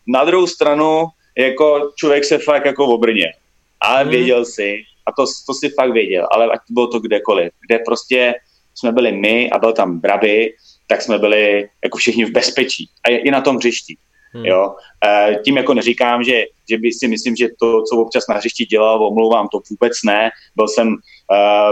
na 0.07 0.25
druhou 0.25 0.47
stranu, 0.47 1.07
jako 1.38 1.91
člověk 1.95 2.25
se 2.25 2.38
fakt 2.38 2.65
jako 2.65 2.85
obrně. 2.85 3.33
Ale 3.81 4.03
mm. 4.03 4.09
věděl 4.09 4.45
si, 4.45 4.83
a 5.05 5.11
to, 5.11 5.25
to 5.45 5.53
si 5.53 5.69
fakt 5.69 5.91
věděl, 5.91 6.27
ale 6.31 6.45
ať 6.45 6.59
bylo 6.69 6.88
to 6.88 6.99
kdekoliv, 6.99 7.51
kde 7.67 7.79
prostě 7.79 8.33
jsme 8.75 8.91
byli 8.91 9.11
my 9.11 9.49
a 9.49 9.59
byl 9.59 9.73
tam 9.73 9.99
Braby, 9.99 10.53
tak 10.88 11.01
jsme 11.01 11.19
byli 11.19 11.69
jako 11.83 11.97
všichni 11.97 12.25
v 12.25 12.31
bezpečí. 12.31 12.89
A 13.05 13.09
i 13.09 13.31
na 13.31 13.41
tom 13.41 13.55
hřišti. 13.55 13.97
Hmm. 14.34 14.45
Jo? 14.45 14.75
E, 15.05 15.39
tím 15.45 15.57
jako 15.57 15.73
neříkám, 15.73 16.23
že, 16.23 16.43
že 16.69 16.78
by 16.78 16.91
si 16.91 17.07
myslím, 17.07 17.36
že 17.36 17.47
to, 17.59 17.84
co 17.84 17.97
občas 17.97 18.28
na 18.28 18.36
hřišti 18.36 18.65
dělal, 18.65 19.07
omlouvám, 19.07 19.47
to 19.47 19.59
vůbec 19.69 19.93
ne. 20.05 20.30
Byl 20.55 20.67
jsem 20.67 20.88
e, 20.88 20.95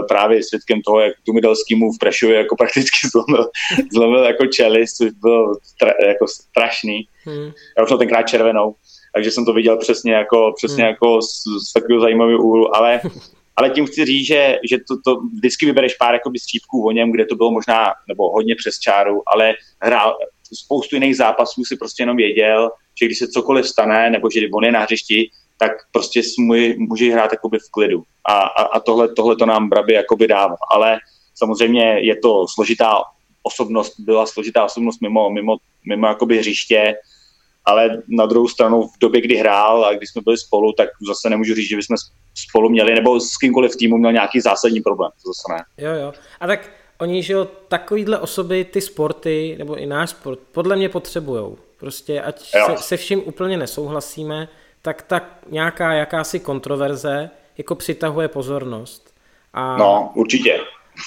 právě 0.08 0.44
svědkem 0.44 0.82
toho, 0.82 1.00
jak 1.00 1.14
Tumidelský 1.26 1.76
mu 1.76 1.92
v 1.92 2.00
Prešově 2.00 2.38
jako 2.38 2.56
prakticky 2.56 3.08
zlomil, 3.12 3.50
zlomil 3.94 4.24
jako 4.24 4.46
čelist, 4.46 4.98
což 4.98 5.12
bylo 5.12 5.56
tra, 5.80 5.94
jako 6.08 6.28
strašný. 6.28 7.08
Hmm. 7.26 7.52
Já 7.78 7.84
už 7.84 7.90
jsem 7.90 7.98
tenkrát 7.98 8.24
červenou, 8.24 8.76
takže 9.14 9.32
jsem 9.32 9.46
to 9.46 9.54
viděl 9.54 9.78
přesně 9.78 10.14
jako, 10.14 10.54
přesně 10.56 10.84
hmm. 10.84 10.92
jako 10.92 11.22
z, 11.22 11.44
z 11.70 11.74
takového 11.74 12.02
zajímavého 12.02 12.44
úhlu, 12.44 12.76
ale 12.76 13.02
ale 13.56 13.70
tím 13.70 13.86
chci 13.86 14.06
říct, 14.06 14.28
že, 14.28 14.60
že 14.70 14.78
to, 14.78 14.96
to 15.06 15.22
vždycky 15.22 15.66
vybereš 15.66 15.94
pár 15.96 16.14
jakoby 16.14 16.40
střípků 16.40 16.88
o 16.88 16.92
něm, 16.92 17.12
kde 17.12 17.26
to 17.26 17.36
bylo 17.36 17.52
možná, 17.52 17.94
nebo 18.08 18.32
hodně 18.32 18.56
přes 18.56 18.80
čáru, 18.80 19.22
ale 19.28 19.54
hrál, 19.82 20.18
spoustu 20.54 20.96
jiných 20.96 21.18
zápasů 21.18 21.66
si 21.66 21.76
prostě 21.76 22.04
jenom 22.04 22.18
věděl, 22.18 22.72
že 23.00 23.06
když 23.06 23.20
se 23.20 23.28
cokoliv 23.28 23.68
stane, 23.68 24.10
nebo 24.10 24.30
že 24.30 24.48
on 24.54 24.66
je 24.66 24.72
na 24.72 24.80
hřišti, 24.80 25.30
tak 25.58 25.72
prostě 25.92 26.22
můj, 26.40 26.76
může 26.78 27.12
hrát 27.12 27.32
jakoby 27.32 27.60
v 27.60 27.72
klidu. 27.72 28.04
A, 28.30 28.34
a, 28.34 28.64
a 28.64 28.80
tohle, 28.80 29.14
tohle 29.14 29.36
to 29.36 29.46
nám 29.46 29.70
Braby 29.70 29.94
jakoby 29.94 30.28
dává. 30.28 30.56
Ale 30.72 30.98
samozřejmě 31.36 32.00
je 32.00 32.16
to 32.16 32.46
složitá 32.48 33.04
osobnost, 33.44 33.96
byla 34.00 34.26
složitá 34.26 34.66
osobnost 34.66 35.02
mimo, 35.02 35.30
mimo, 35.30 35.58
mimo 35.88 36.08
jakoby 36.08 36.38
hřiště, 36.38 36.96
ale 37.66 38.02
na 38.08 38.26
druhou 38.26 38.48
stranu 38.48 38.88
v 38.88 39.00
době, 39.02 39.22
kdy 39.22 39.36
hrál 39.36 39.86
a 39.86 39.94
když 39.94 40.10
jsme 40.10 40.22
byli 40.22 40.38
spolu, 40.38 40.74
tak 40.74 40.90
zase 41.08 41.30
nemůžu 41.30 41.56
říct, 41.56 41.70
že 41.70 41.76
bychom 41.76 41.98
spolu 42.50 42.70
měli, 42.70 42.96
nebo 42.96 43.20
s 43.20 43.38
kýmkoliv 43.38 43.76
týmu 43.76 43.98
měl 43.98 44.12
nějaký 44.12 44.42
zásadní 44.42 44.82
problém, 44.82 45.12
to 45.12 45.32
zase 45.34 45.54
ne. 45.54 45.88
Jo, 45.88 46.02
jo. 46.02 46.14
A 46.40 46.48
tak 46.48 46.70
oni, 46.98 47.24
že 47.24 47.34
jo, 47.34 47.48
takovýhle 47.68 48.20
osoby 48.20 48.64
ty 48.66 48.82
sporty, 48.82 49.56
nebo 49.60 49.76
i 49.76 49.86
náš 49.86 50.10
sport, 50.10 50.40
podle 50.52 50.76
mě 50.76 50.90
potřebujou. 50.90 51.58
Prostě 51.80 52.22
ať 52.22 52.40
se, 52.40 52.60
se 52.76 52.98
vším 52.98 53.22
úplně 53.26 53.58
nesouhlasíme, 53.58 54.48
tak 54.82 55.02
tak 55.02 55.38
nějaká 55.50 55.94
jakási 55.94 56.40
kontroverze 56.40 57.30
jako 57.58 57.76
přitahuje 57.76 58.28
pozornost. 58.28 59.14
A, 59.54 59.78
no, 59.78 60.12
určitě. 60.16 60.60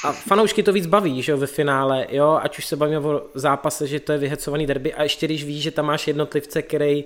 A 0.05 0.13
fanoušky 0.13 0.63
to 0.63 0.73
víc 0.73 0.87
baví, 0.87 1.23
že 1.23 1.33
jo, 1.33 1.39
ve 1.39 1.47
finále, 1.47 2.07
jo, 2.11 2.41
ať 2.43 2.59
už 2.59 2.67
se 2.67 2.77
bavíme 2.77 2.99
o 2.99 3.23
zápase, 3.35 3.87
že 3.87 4.01
to 4.01 4.13
je 4.13 4.19
vyhecovaný 4.19 4.67
derby 4.67 4.95
a 4.95 5.03
ještě 5.03 5.27
když 5.27 5.45
víš, 5.45 5.63
že 5.63 5.71
tam 5.71 5.87
máš 5.87 6.07
jednotlivce, 6.07 6.63
který 6.63 7.05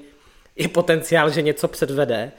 je 0.57 0.69
potenciál, 0.69 1.31
že 1.31 1.43
něco 1.43 1.69
předvede, 1.69 2.33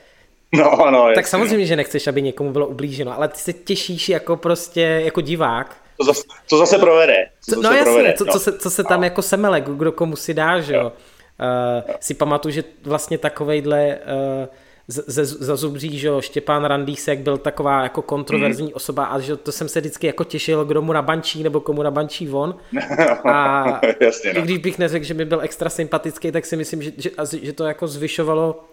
No, 0.56 0.92
no, 0.92 1.08
tak 1.16 1.28
samozřejmě, 1.28 1.66
že 1.66 1.76
nechceš, 1.76 2.08
aby 2.08 2.22
někomu 2.22 2.52
bylo 2.52 2.68
ublíženo, 2.68 3.16
ale 3.16 3.28
ty 3.28 3.40
se 3.40 3.54
těšíš 3.54 4.10
jako 4.10 4.38
prostě, 4.38 4.82
jako 4.82 5.22
divák, 5.22 5.83
to 5.98 6.04
zase, 6.04 6.24
to 6.50 6.58
zase 6.58 6.78
provede. 6.78 7.26
To 7.50 7.62
no 7.62 7.72
jasně, 7.72 7.84
provede, 7.84 8.14
co, 8.14 8.26
no. 8.26 8.34
co, 8.34 8.40
se, 8.40 8.58
co 8.60 8.70
se 8.70 8.84
tam 8.84 9.00
no. 9.00 9.04
jako 9.04 9.22
semele, 9.22 9.62
kdo 9.62 9.92
komu 9.92 10.16
si 10.16 10.34
dá, 10.34 10.60
že 10.60 10.74
jo. 10.74 10.92
Uh, 11.40 11.94
si 12.00 12.14
pamatuju, 12.14 12.52
že 12.52 12.64
vlastně 12.84 13.18
takovejhle 13.18 13.98
uh, 14.40 14.48
ze, 14.88 15.26
za 15.26 15.56
zubří, 15.56 16.00
že 16.00 16.10
Štěpán 16.20 16.66
Randísek 16.66 17.20
byl 17.20 17.38
taková 17.38 17.84
jako 17.84 18.02
kontroverzní 18.02 18.68
mm. 18.68 18.74
osoba 18.74 19.06
a 19.06 19.20
že 19.20 19.36
to 19.36 19.52
jsem 19.52 19.70
se 19.70 19.80
vždycky 19.80 20.08
jako 20.08 20.24
těšil, 20.24 20.66
kdo 20.66 20.82
mu 20.82 20.94
nabančí 20.94 21.44
nebo 21.44 21.60
komu 21.60 21.84
nabančí 21.84 22.28
von. 22.28 22.56
A 23.26 23.82
Jasně, 24.00 24.34
no. 24.34 24.42
když 24.42 24.58
bych 24.58 24.80
neřekl, 24.80 25.06
že 25.06 25.14
by 25.14 25.26
byl 25.26 25.42
extra 25.42 25.70
sympatický, 25.70 26.32
tak 26.32 26.46
si 26.46 26.56
myslím, 26.56 26.82
že, 26.82 26.92
že, 26.98 27.12
že 27.42 27.54
to 27.54 27.66
jako 27.66 27.88
zvyšovalo 27.88 28.64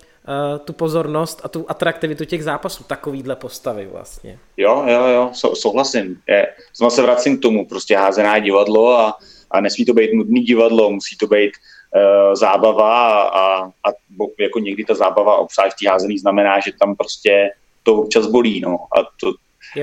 tu 0.65 0.73
pozornost 0.73 1.41
a 1.45 1.49
tu 1.49 1.65
atraktivitu 1.69 2.25
těch 2.25 2.45
zápasů, 2.45 2.85
takovýhle 2.85 3.37
postavy 3.37 3.89
vlastně. 3.93 4.39
Jo, 4.57 4.85
jo, 4.87 5.07
jo, 5.07 5.31
sou, 5.33 5.55
souhlasím. 5.55 6.21
Je, 6.29 6.49
znovu 6.77 6.91
se 6.91 7.03
vracím 7.03 7.39
k 7.39 7.43
tomu, 7.43 7.67
prostě 7.67 7.97
házená 7.97 8.39
divadlo 8.39 8.99
a, 8.99 9.19
a 9.51 9.61
nesmí 9.61 9.85
to 9.85 9.93
být 9.93 10.15
nudný 10.15 10.41
divadlo, 10.41 10.91
musí 10.91 11.17
to 11.17 11.27
být 11.27 11.51
uh, 11.95 12.35
zábava 12.35 13.23
a, 13.23 13.65
a 13.65 13.93
jako 14.41 14.59
někdy 14.59 14.85
ta 14.85 14.95
zábava 14.95 15.37
obsáh 15.37 15.73
v 15.73 15.77
té 15.85 15.91
házený 15.91 16.19
znamená, 16.19 16.61
že 16.61 16.73
tam 16.81 16.97
prostě 16.97 17.51
to 17.83 17.95
občas 17.95 18.27
bolí, 18.27 18.61
no. 18.61 18.79
A 18.99 19.03
to, 19.21 19.33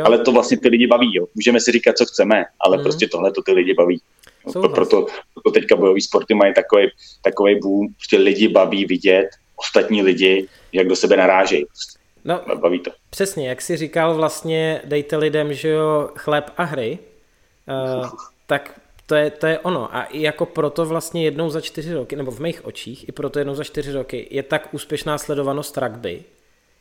ale 0.03 0.19
to 0.19 0.31
vlastně 0.31 0.57
ty 0.57 0.67
lidi 0.67 0.87
baví, 0.87 1.15
jo. 1.15 1.25
Můžeme 1.35 1.59
si 1.59 1.71
říkat, 1.71 1.97
co 1.97 2.05
chceme, 2.05 2.45
ale 2.59 2.77
mm. 2.77 2.83
prostě 2.83 3.07
tohle 3.07 3.31
to 3.31 3.41
ty 3.41 3.51
lidi 3.51 3.73
baví. 3.73 4.01
No, 4.55 4.69
proto, 4.69 5.05
proto 5.33 5.51
teďka 5.51 5.75
bojové 5.75 6.01
sporty 6.01 6.33
mají 6.33 6.53
takový, 6.53 6.87
takový 7.21 7.59
boom, 7.59 7.87
prostě 7.93 8.17
lidi 8.17 8.47
baví 8.47 8.85
vidět 8.85 9.27
ostatní 9.57 10.01
lidi, 10.01 10.47
jak 10.73 10.87
do 10.87 10.95
sebe 10.95 11.17
narážejí. 11.17 11.65
No, 12.25 12.41
baví 12.55 12.79
to. 12.79 12.91
Přesně, 13.09 13.49
jak 13.49 13.61
jsi 13.61 13.77
říkal, 13.77 14.15
vlastně 14.15 14.81
dejte 14.85 15.17
lidem, 15.17 15.53
že 15.53 15.69
jo, 15.69 16.09
chléb 16.15 16.51
a 16.57 16.63
hry, 16.63 16.99
uh, 17.99 18.09
tak 18.47 18.79
to 19.05 19.15
je, 19.15 19.31
to 19.31 19.47
je 19.47 19.59
ono. 19.59 19.95
A 19.95 20.03
i 20.03 20.21
jako 20.21 20.45
proto 20.45 20.85
vlastně 20.85 21.23
jednou 21.23 21.49
za 21.49 21.61
čtyři 21.61 21.93
roky, 21.93 22.15
nebo 22.15 22.31
v 22.31 22.39
mých 22.39 22.65
očích, 22.65 23.09
i 23.09 23.11
proto 23.11 23.39
jednou 23.39 23.55
za 23.55 23.63
čtyři 23.63 23.91
roky 23.91 24.27
je 24.31 24.43
tak 24.43 24.73
úspěšná 24.73 25.17
sledovanost 25.17 25.77
rugby. 25.77 26.23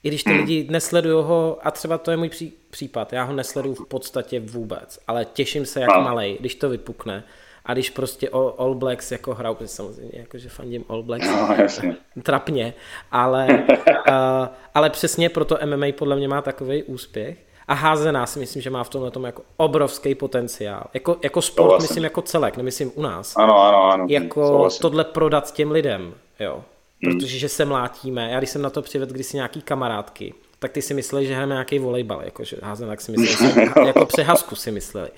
I 0.02 0.08
když 0.08 0.24
ty 0.24 0.30
hmm. 0.30 0.40
lidi 0.40 0.66
nesledují 0.70 1.24
ho, 1.24 1.58
a 1.62 1.70
třeba 1.70 1.98
to 1.98 2.10
je 2.10 2.16
můj 2.16 2.28
pří, 2.28 2.52
případ, 2.70 3.12
já 3.12 3.24
ho 3.24 3.32
nesleduju 3.32 3.74
v 3.74 3.86
podstatě 3.88 4.40
vůbec, 4.40 4.98
ale 5.06 5.24
těším 5.24 5.66
se 5.66 5.80
jak 5.80 5.90
malej, 5.90 6.36
když 6.40 6.54
to 6.54 6.68
vypukne. 6.68 7.24
A 7.66 7.72
když 7.72 7.90
prostě 7.90 8.28
All 8.58 8.74
Blacks 8.74 9.12
jako 9.12 9.34
hrajou, 9.34 9.56
samozřejmě 9.64 10.18
jako, 10.18 10.38
že 10.38 10.48
fandím 10.48 10.84
All 10.88 11.02
Blacks, 11.02 11.26
no, 11.26 11.54
jasně. 11.58 11.96
trapně, 12.22 12.74
ale, 13.12 13.64
uh, 14.08 14.48
ale 14.74 14.90
přesně 14.90 15.28
proto 15.28 15.58
MMA 15.64 15.86
podle 15.98 16.16
mě 16.16 16.28
má 16.28 16.42
takový 16.42 16.82
úspěch. 16.82 17.38
A 17.68 17.74
házená 17.74 18.26
si 18.26 18.38
myslím, 18.38 18.62
že 18.62 18.70
má 18.70 18.84
v 18.84 18.88
tomhle 18.88 19.10
tom 19.10 19.24
jako 19.24 19.42
obrovský 19.56 20.14
potenciál. 20.14 20.84
Jako, 20.94 21.16
jako 21.22 21.42
sport, 21.42 21.68
vlastně. 21.68 21.84
myslím 21.84 22.04
jako 22.04 22.22
celek, 22.22 22.56
nemyslím 22.56 22.92
u 22.94 23.02
nás. 23.02 23.36
Ano, 23.36 23.62
ano, 23.62 23.84
ano. 23.84 24.06
Jako 24.08 24.58
vlastně. 24.58 24.82
tohle 24.82 25.04
prodat 25.04 25.52
těm 25.52 25.70
lidem, 25.70 26.14
jo. 26.40 26.64
Hmm. 27.02 27.18
Protože 27.18 27.38
že 27.38 27.48
se 27.48 27.64
mlátíme. 27.64 28.30
Já 28.30 28.38
když 28.38 28.50
jsem 28.50 28.62
na 28.62 28.70
to 28.70 28.82
přivedl 28.82 29.12
kdysi 29.12 29.36
nějaký 29.36 29.62
kamarádky, 29.62 30.34
tak 30.58 30.72
ty 30.72 30.82
si 30.82 30.94
mysleli, 30.94 31.26
že 31.26 31.34
hrajeme 31.34 31.54
nějaký 31.54 31.78
volejbal, 31.78 32.22
jakože 32.24 32.56
házen, 32.62 32.88
tak 32.88 33.00
si 33.00 33.12
mysleli, 33.12 33.70
jako 33.86 34.06
přehazku 34.06 34.56
si 34.56 34.70
mysleli. 34.70 35.08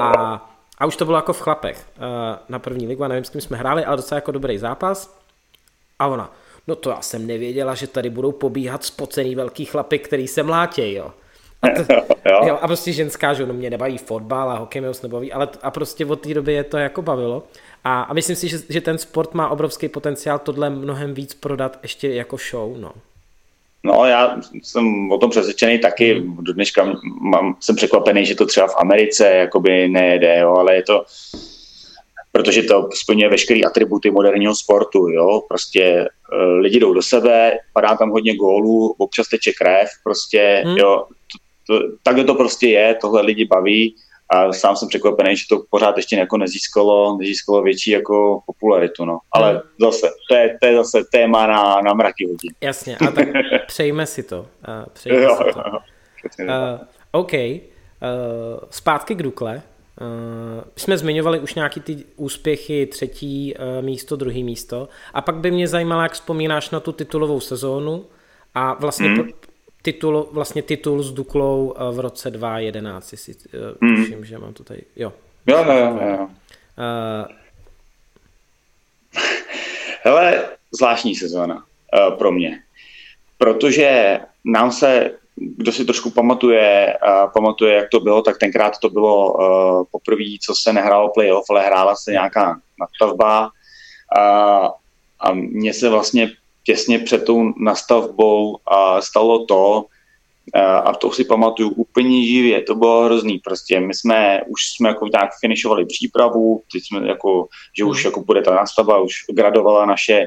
A 0.00 0.49
a 0.80 0.86
už 0.86 0.96
to 0.96 1.04
bylo 1.04 1.18
jako 1.18 1.32
v 1.32 1.40
chlapech 1.40 1.86
eh, 1.96 2.00
na 2.48 2.58
první 2.58 2.86
ligu, 2.86 3.04
a 3.04 3.08
nevím, 3.08 3.24
s 3.24 3.30
kým 3.30 3.40
jsme 3.40 3.56
hráli, 3.56 3.84
ale 3.84 3.96
docela 3.96 4.16
jako 4.16 4.32
dobrý 4.32 4.58
zápas. 4.58 5.18
A 5.98 6.06
ona, 6.06 6.32
no 6.66 6.76
to 6.76 6.90
já 6.90 7.02
jsem 7.02 7.26
nevěděla, 7.26 7.74
že 7.74 7.86
tady 7.86 8.10
budou 8.10 8.32
pobíhat 8.32 8.84
spocený 8.84 9.34
velký 9.34 9.64
chlapy, 9.64 9.98
který 9.98 10.28
se 10.28 10.42
mlátějí, 10.42 10.94
jo. 10.94 11.12
A, 11.62 11.68
to, 11.68 11.92
jo. 12.30 12.46
Jo, 12.46 12.58
a 12.62 12.66
prostě 12.66 12.92
ženská, 12.92 13.34
že 13.34 13.46
no 13.46 13.54
mě 13.54 13.70
nebaví 13.70 13.98
fotbal 13.98 14.50
a 14.50 14.58
hokej 14.58 14.82
mě 14.82 14.90
nebaví, 15.02 15.32
ale 15.32 15.48
a 15.62 15.70
prostě 15.70 16.06
od 16.06 16.20
té 16.20 16.34
doby 16.34 16.52
je 16.52 16.64
to 16.64 16.78
jako 16.78 17.02
bavilo. 17.02 17.42
A, 17.84 18.02
a 18.02 18.12
myslím 18.12 18.36
si, 18.36 18.48
že, 18.48 18.58
že 18.68 18.80
ten 18.80 18.98
sport 18.98 19.34
má 19.34 19.48
obrovský 19.48 19.88
potenciál 19.88 20.38
tohle 20.38 20.70
mnohem 20.70 21.14
víc 21.14 21.34
prodat 21.34 21.78
ještě 21.82 22.14
jako 22.14 22.36
show, 22.50 22.76
no. 22.78 22.92
No, 23.82 24.04
já 24.06 24.40
jsem 24.62 25.12
o 25.12 25.18
tom 25.18 25.30
přesvědčený 25.30 25.78
taky. 25.78 26.14
Hmm. 26.14 26.36
Do 26.40 26.52
dneška 26.52 26.92
mám, 27.20 27.56
jsem 27.60 27.76
překvapený, 27.76 28.26
že 28.26 28.34
to 28.34 28.46
třeba 28.46 28.66
v 28.66 28.76
Americe 28.76 29.28
jakoby 29.28 29.88
nejede, 29.88 30.38
jo, 30.38 30.54
ale 30.54 30.74
je 30.74 30.82
to, 30.82 31.04
protože 32.32 32.62
to 32.62 32.88
splňuje 32.94 33.30
veškeré 33.30 33.60
atributy 33.60 34.10
moderního 34.10 34.54
sportu, 34.54 35.08
jo, 35.08 35.42
prostě 35.48 36.08
uh, 36.32 36.58
lidi 36.58 36.80
jdou 36.80 36.94
do 36.94 37.02
sebe, 37.02 37.58
padá 37.72 37.96
tam 37.96 38.10
hodně 38.10 38.36
gólů, 38.36 38.94
občas 38.98 39.28
teče 39.28 39.52
krev, 39.52 39.88
prostě, 40.04 40.62
hmm. 40.66 40.76
jo, 40.76 41.06
to, 41.66 41.78
to, 41.78 41.96
takhle 42.02 42.24
to 42.24 42.34
prostě 42.34 42.68
je, 42.68 42.94
tohle 43.00 43.22
lidi 43.22 43.44
baví 43.44 43.94
a 44.30 44.52
sám 44.52 44.76
jsem 44.76 44.88
překvapený, 44.88 45.36
že 45.36 45.44
to 45.48 45.62
pořád 45.70 45.96
ještě 45.96 46.16
jako 46.16 46.36
nezískalo, 46.36 47.16
nezískalo 47.18 47.62
větší 47.62 47.90
jako 47.90 48.42
popularitu, 48.46 49.04
no. 49.04 49.18
Ale 49.32 49.50
hmm. 49.50 49.60
zase, 49.80 50.08
to 50.30 50.34
je, 50.34 50.58
to 50.60 50.66
je 50.66 50.76
zase 50.76 51.04
téma 51.12 51.46
na, 51.46 51.80
na 51.80 51.94
mraky 51.94 52.26
hodin. 52.26 52.52
Jasně, 52.60 52.96
a 52.96 53.10
tak 53.10 53.28
přejme 53.66 54.06
si 54.06 54.22
to. 54.22 54.46
Přejme 54.92 55.22
jo, 55.22 55.36
si 55.36 55.52
to. 55.52 55.60
Jo, 56.38 56.48
uh, 56.48 56.80
OK, 57.12 57.32
uh, 57.32 57.58
zpátky 58.70 59.14
k 59.14 59.22
Dukle. 59.22 59.62
Uh, 60.00 60.64
jsme 60.76 60.98
zmiňovali 60.98 61.38
už 61.38 61.54
nějaký 61.54 61.80
ty 61.80 62.04
úspěchy, 62.16 62.86
třetí 62.86 63.54
uh, 63.54 63.84
místo, 63.84 64.16
druhý 64.16 64.44
místo. 64.44 64.88
A 65.14 65.20
pak 65.20 65.34
by 65.34 65.50
mě 65.50 65.68
zajímalo, 65.68 66.02
jak 66.02 66.12
vzpomínáš 66.12 66.70
na 66.70 66.80
tu 66.80 66.92
titulovou 66.92 67.40
sezónu 67.40 68.04
a 68.54 68.74
vlastně 68.74 69.08
hmm 69.08 69.30
titul, 69.82 70.28
vlastně 70.32 70.62
titul 70.62 71.02
s 71.02 71.12
Duklou 71.12 71.74
eh, 71.76 71.94
v 71.94 72.00
roce 72.00 72.30
2011, 72.30 73.12
jestli 73.12 73.34
mm. 73.80 73.96
tuším, 73.96 74.24
že 74.24 74.38
mám 74.38 74.52
to 74.52 74.64
tady, 74.64 74.82
jo. 74.96 75.12
Jo, 75.46 75.64
jo, 75.64 75.72
jo. 75.72 75.98
jo. 76.00 76.28
Uh, 76.78 77.26
Hele, 80.02 80.48
zvláštní 80.72 81.14
sezóna 81.14 81.56
uh, 81.56 82.18
pro 82.18 82.32
mě, 82.32 82.62
protože 83.38 84.20
nám 84.44 84.72
se, 84.72 85.10
kdo 85.36 85.72
si 85.72 85.84
trošku 85.84 86.10
pamatuje, 86.10 86.96
uh, 87.06 87.32
pamatuje, 87.32 87.74
jak 87.74 87.88
to 87.88 88.00
bylo, 88.00 88.22
tak 88.22 88.38
tenkrát 88.38 88.78
to 88.78 88.90
bylo 88.90 89.32
uh, 89.32 89.84
poprvé, 89.90 90.24
co 90.42 90.54
se 90.54 90.72
nehrálo 90.72 91.08
playoff, 91.08 91.50
ale 91.50 91.66
hrála 91.66 91.96
se 91.96 92.12
nějaká 92.12 92.60
nadstavba 92.80 93.44
uh, 93.46 94.68
a 95.20 95.32
mně 95.32 95.74
se 95.74 95.88
vlastně 95.88 96.32
těsně 96.64 96.98
před 96.98 97.24
tou 97.24 97.52
nastavbou 97.56 98.58
a 98.66 99.00
stalo 99.00 99.44
to, 99.44 99.86
a 100.84 100.92
to 100.94 101.12
si 101.12 101.24
pamatuju 101.24 101.70
úplně 101.70 102.26
živě, 102.26 102.62
to 102.62 102.74
bylo 102.74 103.04
hrozný 103.04 103.38
prostě, 103.38 103.80
my 103.80 103.94
jsme, 103.94 104.40
už 104.48 104.60
jsme 104.76 104.88
jako 104.88 105.06
nějak 105.06 105.30
finišovali 105.40 105.86
přípravu, 105.86 106.62
teď 106.72 106.82
jsme 106.86 107.08
jako, 107.08 107.48
že 107.78 107.84
už 107.84 108.04
mhm. 108.04 108.08
jako 108.08 108.24
bude 108.24 108.42
ta 108.42 108.54
nastavba, 108.54 109.00
už 109.00 109.14
gradovala 109.30 109.86
naše, 109.86 110.26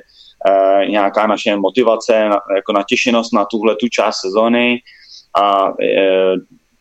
uh, 0.50 0.90
nějaká 0.90 1.28
naše 1.28 1.56
motivace, 1.56 2.30
na, 2.30 2.40
jako 2.56 2.74
natěšenost 2.74 3.34
na 3.34 3.46
tuhle 3.46 3.76
tu 3.76 3.88
část 3.88 4.20
sezóny 4.22 4.82
a 5.36 5.70
uh, 5.70 5.76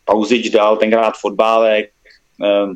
Pauzič 0.05 0.49
dal 0.49 0.77
tenkrát 0.77 1.13
fotbálek 1.17 1.89
uh, 2.39 2.73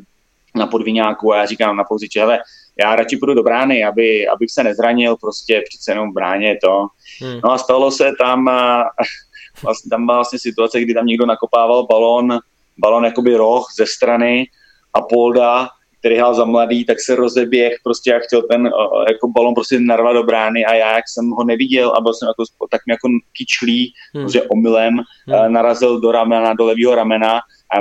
na 0.54 0.66
podvíňáku 0.66 1.32
a 1.32 1.36
já 1.36 1.46
říkám 1.46 1.76
na 1.76 1.84
Pauziče, 1.84 2.20
hele, 2.20 2.38
já 2.80 2.96
radši 2.96 3.16
půjdu 3.16 3.34
do 3.34 3.42
brány, 3.42 3.84
aby, 3.84 4.28
abych 4.28 4.50
se 4.50 4.64
nezranil, 4.64 5.16
prostě 5.16 5.62
přece 5.68 5.92
jenom 5.92 6.10
v 6.10 6.14
bráně 6.14 6.58
to. 6.64 6.86
Hmm. 7.22 7.40
No 7.44 7.52
a 7.52 7.58
stalo 7.58 7.90
se 7.90 8.12
tam, 8.18 8.44
vlastně, 9.62 9.88
tam 9.90 10.06
byla 10.06 10.18
vlastně 10.18 10.38
situace, 10.38 10.80
kdy 10.80 10.94
tam 10.94 11.06
někdo 11.06 11.26
nakopával 11.26 11.86
balon, 11.86 12.38
balon 12.78 13.04
jakoby 13.04 13.36
roh 13.36 13.66
ze 13.78 13.86
strany 13.86 14.46
a 14.94 15.00
Polda, 15.00 15.68
který 15.98 16.16
hrál 16.16 16.34
za 16.34 16.44
mladý, 16.44 16.84
tak 16.84 17.00
se 17.00 17.16
rozeběh 17.16 17.72
prostě 17.84 18.10
jak 18.10 18.22
chtěl 18.22 18.42
ten 18.42 18.70
jako 19.10 19.28
balon 19.28 19.54
prostě 19.54 19.80
narvat 19.80 20.14
do 20.14 20.22
brány 20.22 20.64
a 20.64 20.74
já, 20.74 20.94
jak 20.94 21.04
jsem 21.08 21.30
ho 21.30 21.44
neviděl 21.44 21.90
a 21.90 22.00
byl 22.00 22.14
jsem 22.14 22.28
jako, 22.28 22.44
tak 22.70 22.80
mi 22.86 22.92
jako 22.92 23.08
kyčlí, 23.32 23.92
hmm. 24.14 24.28
že 24.28 24.42
omylem 24.42 24.94
hmm. 25.26 25.52
narazil 25.52 26.00
do 26.00 26.12
ramena, 26.12 26.54
do 26.54 26.64
levého 26.64 26.94
ramena 26.94 27.34
a 27.74 27.76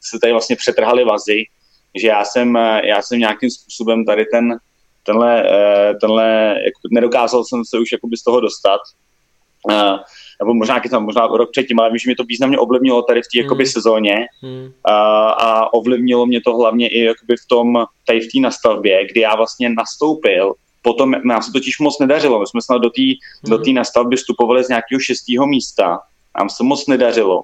se 0.00 0.18
tady 0.20 0.32
vlastně 0.32 0.56
přetrhaly 0.56 1.04
vazy 1.04 1.44
že 1.94 2.08
já 2.08 2.24
jsem, 2.24 2.56
eh, 2.56 2.80
já 2.84 3.02
jsem 3.02 3.18
nějakým 3.18 3.50
způsobem 3.50 4.04
tady 4.04 4.24
ten, 4.24 4.58
tenhle, 5.06 5.42
eh, 5.42 5.94
tenhle 6.00 6.54
jako 6.64 6.80
nedokázal 6.90 7.44
jsem 7.44 7.64
se 7.64 7.78
už 7.78 7.92
jakoby 7.92 8.16
z 8.16 8.22
toho 8.22 8.40
dostat. 8.40 8.80
Uh, 9.70 9.98
nebo 10.42 10.54
možná, 10.54 10.80
tam, 10.90 11.04
možná 11.04 11.26
rok 11.26 11.50
předtím, 11.50 11.80
ale 11.80 11.90
vím, 11.90 11.98
že 11.98 12.08
mě 12.08 12.16
to 12.16 12.24
významně 12.24 12.58
ovlivnilo 12.58 13.02
tady 13.02 13.20
v 13.22 13.28
té 13.32 13.38
jakoby 13.38 13.64
hmm. 13.64 13.70
sezóně 13.70 14.26
hmm. 14.42 14.72
A, 14.84 15.30
a 15.30 15.72
ovlivnilo 15.72 16.26
mě 16.26 16.40
to 16.40 16.56
hlavně 16.56 16.88
i 16.88 17.04
jakoby 17.04 17.36
v 17.36 17.46
tom, 17.48 17.84
tady 18.06 18.20
v 18.20 18.32
té 18.32 18.40
nastavbě, 18.40 19.06
kdy 19.06 19.20
já 19.20 19.36
vlastně 19.36 19.68
nastoupil, 19.68 20.54
potom 20.82 21.14
nám 21.24 21.42
se 21.42 21.52
totiž 21.52 21.78
moc 21.78 21.98
nedařilo, 21.98 22.40
my 22.40 22.46
jsme 22.46 22.62
snad 22.62 22.78
do 22.78 22.90
té 22.90 23.02
hmm. 23.02 23.64
do 23.64 23.72
nastavby 23.72 24.16
vstupovali 24.16 24.64
z 24.64 24.68
nějakého 24.68 25.00
šestého 25.00 25.46
místa, 25.46 25.98
nám 26.38 26.48
se 26.48 26.64
moc 26.64 26.86
nedařilo, 26.86 27.42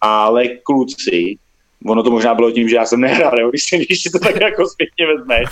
ale 0.00 0.48
kluci 0.48 1.36
ono 1.86 2.02
to 2.02 2.10
možná 2.10 2.34
bylo 2.34 2.50
tím, 2.50 2.68
že 2.68 2.76
já 2.76 2.86
jsem 2.86 3.00
nehrál, 3.00 3.40
jo? 3.40 3.50
Když, 3.50 3.64
když 3.86 4.02
to 4.02 4.18
tak 4.18 4.40
jako 4.40 4.68
zpětně 4.68 5.06
vezme, 5.06 5.42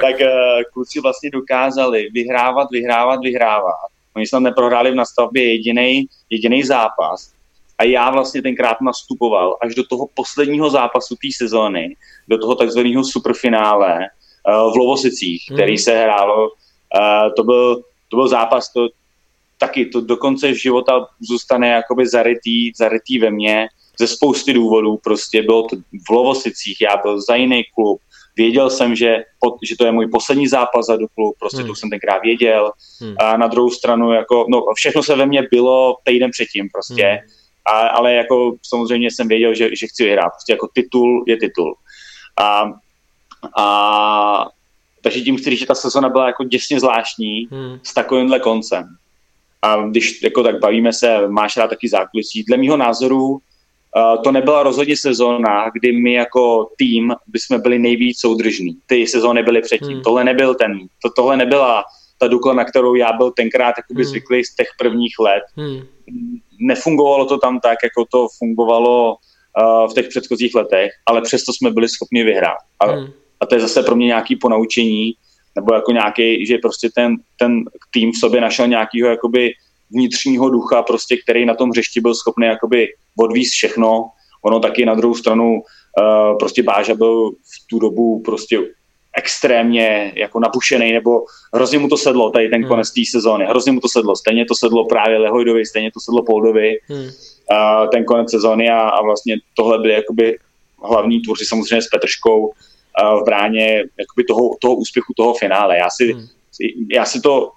tak 0.00 0.14
uh, 0.20 0.28
kluci 0.72 1.00
vlastně 1.00 1.30
dokázali 1.30 2.08
vyhrávat, 2.12 2.68
vyhrávat, 2.70 3.20
vyhrávat. 3.22 3.74
Oni 4.16 4.26
snad 4.26 4.40
neprohráli 4.40 4.90
v 4.90 4.94
nastavbě 4.94 5.52
jediný 5.52 6.06
jediný 6.30 6.62
zápas. 6.62 7.32
A 7.78 7.84
já 7.84 8.10
vlastně 8.10 8.42
tenkrát 8.42 8.80
nastupoval 8.80 9.56
až 9.62 9.74
do 9.74 9.86
toho 9.86 10.06
posledního 10.14 10.70
zápasu 10.70 11.14
té 11.14 11.28
sezóny, 11.36 11.96
do 12.28 12.38
toho 12.38 12.54
takzvaného 12.54 13.04
superfinále 13.04 13.98
uh, 13.98 14.72
v 14.72 14.76
Lovosicích, 14.76 15.44
který 15.54 15.72
mm. 15.72 15.78
se 15.78 16.02
hrálo. 16.02 16.48
Uh, 16.48 17.34
to, 17.36 17.44
byl, 17.44 17.76
to 18.08 18.16
byl 18.16 18.28
zápas, 18.28 18.72
to, 18.72 18.88
taky 19.58 19.86
to 19.86 20.00
do 20.00 20.16
konce 20.16 20.54
života 20.54 21.06
zůstane 21.20 21.68
jakoby 21.68 22.08
zarytý, 22.08 22.72
zarytý 22.76 23.18
ve 23.18 23.30
mně 23.30 23.68
ze 23.98 24.06
spousty 24.06 24.52
důvodů. 24.52 24.96
Prostě 25.04 25.42
bylo 25.42 25.62
to 25.62 25.76
v 26.08 26.10
Lovosicích, 26.10 26.80
já 26.80 26.96
byl 26.96 27.20
za 27.20 27.34
jiný 27.34 27.62
klub, 27.74 28.00
věděl 28.36 28.70
jsem, 28.70 28.96
že, 28.96 29.16
že 29.68 29.76
to 29.76 29.84
je 29.84 29.92
můj 29.92 30.06
poslední 30.06 30.48
zápas 30.48 30.86
za 30.86 30.96
Duklu, 30.96 31.34
prostě 31.38 31.58
hmm. 31.58 31.66
to 31.66 31.74
jsem 31.74 31.90
tenkrát 31.90 32.22
věděl. 32.22 32.72
Hmm. 33.00 33.14
A 33.20 33.36
na 33.36 33.46
druhou 33.46 33.70
stranu, 33.70 34.12
jako, 34.12 34.46
no, 34.48 34.64
všechno 34.74 35.02
se 35.02 35.16
ve 35.16 35.26
mně 35.26 35.42
bylo 35.50 35.96
týden 36.04 36.30
předtím 36.30 36.68
prostě. 36.72 37.06
Hmm. 37.06 37.28
A, 37.66 37.88
ale 37.88 38.14
jako 38.14 38.54
samozřejmě 38.62 39.10
jsem 39.10 39.28
věděl, 39.28 39.54
že, 39.54 39.68
že 39.76 39.86
chci 39.86 40.04
vyhrát. 40.04 40.32
Prostě 40.32 40.52
jako 40.52 40.68
titul 40.74 41.24
je 41.26 41.36
titul. 41.36 41.74
A, 42.40 42.64
a 43.58 44.46
takže 45.02 45.20
tím 45.20 45.36
chci 45.36 45.50
říct, 45.50 45.58
že 45.58 45.66
ta 45.66 45.74
sezona 45.74 46.08
byla 46.08 46.26
jako 46.26 46.44
děsně 46.44 46.80
zvláštní 46.80 47.48
hmm. 47.50 47.78
s 47.82 47.94
takovýmhle 47.94 48.40
koncem. 48.40 48.84
A 49.62 49.76
když 49.76 50.22
jako 50.22 50.42
tak 50.42 50.58
bavíme 50.60 50.92
se, 50.92 51.28
máš 51.28 51.56
rád 51.56 51.68
taky 51.68 51.88
zákulisí. 51.88 52.42
Dle 52.42 52.56
mého 52.56 52.76
názoru 52.76 53.38
to 54.24 54.32
nebyla 54.32 54.62
rozhodně 54.62 54.96
sezóna, 54.96 55.70
kdy 55.74 55.92
my 55.92 56.12
jako 56.12 56.68
tým 56.78 57.12
bychom 57.26 57.60
byli 57.60 57.78
nejvíc 57.78 58.20
soudržní. 58.20 58.76
Ty 58.86 59.06
sezóny 59.06 59.42
byly 59.42 59.60
předtím. 59.60 59.92
Hmm. 59.92 60.02
Tohle 60.02 60.24
nebyl 60.24 60.54
ten, 60.54 60.78
to, 61.02 61.10
tohle 61.16 61.36
nebyla 61.36 61.84
ta 62.18 62.28
Dukla, 62.28 62.54
na 62.54 62.64
kterou 62.64 62.94
já 62.94 63.12
byl 63.12 63.30
tenkrát 63.30 63.74
jakoby 63.76 64.02
hmm. 64.02 64.10
zvyklý 64.10 64.44
z 64.44 64.54
těch 64.54 64.68
prvních 64.78 65.14
let. 65.20 65.42
Hmm. 65.56 65.80
Nefungovalo 66.60 67.26
to 67.26 67.38
tam 67.38 67.60
tak, 67.60 67.78
jako 67.84 68.04
to 68.10 68.28
fungovalo 68.38 69.14
uh, 69.14 69.90
v 69.90 69.94
těch 69.94 70.08
předchozích 70.08 70.54
letech, 70.54 70.90
ale 71.06 71.20
přesto 71.20 71.52
jsme 71.52 71.70
byli 71.70 71.88
schopni 71.88 72.24
vyhrát. 72.24 72.58
A 72.80 72.86
hmm 72.86 73.12
a 73.42 73.46
to 73.46 73.54
je 73.54 73.60
zase 73.60 73.82
pro 73.82 73.96
mě 73.96 74.06
nějaký 74.06 74.36
ponaučení, 74.36 75.12
nebo 75.56 75.74
jako 75.74 75.92
nějaký, 75.92 76.46
že 76.46 76.58
prostě 76.58 76.90
ten, 76.94 77.16
ten 77.38 77.64
tým 77.90 78.12
v 78.12 78.16
sobě 78.16 78.40
našel 78.40 78.66
nějakého 78.66 79.08
jakoby 79.08 79.52
vnitřního 79.90 80.50
ducha, 80.50 80.82
prostě, 80.82 81.16
který 81.16 81.46
na 81.46 81.54
tom 81.54 81.70
hřišti 81.70 82.00
byl 82.00 82.14
schopný 82.14 82.46
jakoby 82.46 82.88
odvíst 83.18 83.52
všechno. 83.52 84.10
Ono 84.42 84.60
taky 84.60 84.86
na 84.86 84.94
druhou 84.94 85.14
stranu 85.14 85.54
uh, 85.54 86.38
prostě 86.38 86.62
Báža 86.62 86.94
byl 86.94 87.30
v 87.30 87.66
tu 87.66 87.78
dobu 87.78 88.22
prostě 88.24 88.58
extrémně 89.16 90.12
jako 90.16 90.40
napušený, 90.40 90.92
nebo 90.92 91.24
hrozně 91.54 91.78
mu 91.78 91.88
to 91.88 91.96
sedlo, 91.96 92.30
tady 92.30 92.48
ten 92.48 92.60
hmm. 92.60 92.68
konec 92.68 92.90
té 92.90 93.00
sezóny, 93.10 93.44
hrozně 93.44 93.72
mu 93.72 93.80
to 93.80 93.88
sedlo, 93.88 94.16
stejně 94.16 94.44
to 94.44 94.54
sedlo 94.54 94.84
právě 94.84 95.18
Lehojdovi, 95.18 95.66
stejně 95.66 95.90
to 95.92 96.00
sedlo 96.00 96.22
Poldovi, 96.22 96.78
hmm. 96.88 97.04
uh, 97.04 97.90
ten 97.90 98.04
konec 98.04 98.30
sezóny 98.30 98.70
a, 98.70 98.80
a 98.80 99.02
vlastně 99.02 99.36
tohle 99.56 99.78
byly 99.78 99.94
jakoby 99.94 100.38
hlavní 100.84 101.20
tvůrci 101.20 101.44
samozřejmě 101.44 101.82
s 101.82 101.88
Petrškou, 101.88 102.52
v 103.20 103.24
bráně 103.24 103.76
jakoby 103.76 104.24
toho, 104.28 104.50
toho 104.60 104.74
úspěchu 104.74 105.12
toho 105.16 105.34
finále. 105.34 105.78
Já 105.78 105.90
si, 105.90 106.12
hmm. 106.12 106.26
já 106.90 107.04
si 107.04 107.20
to, 107.20 107.50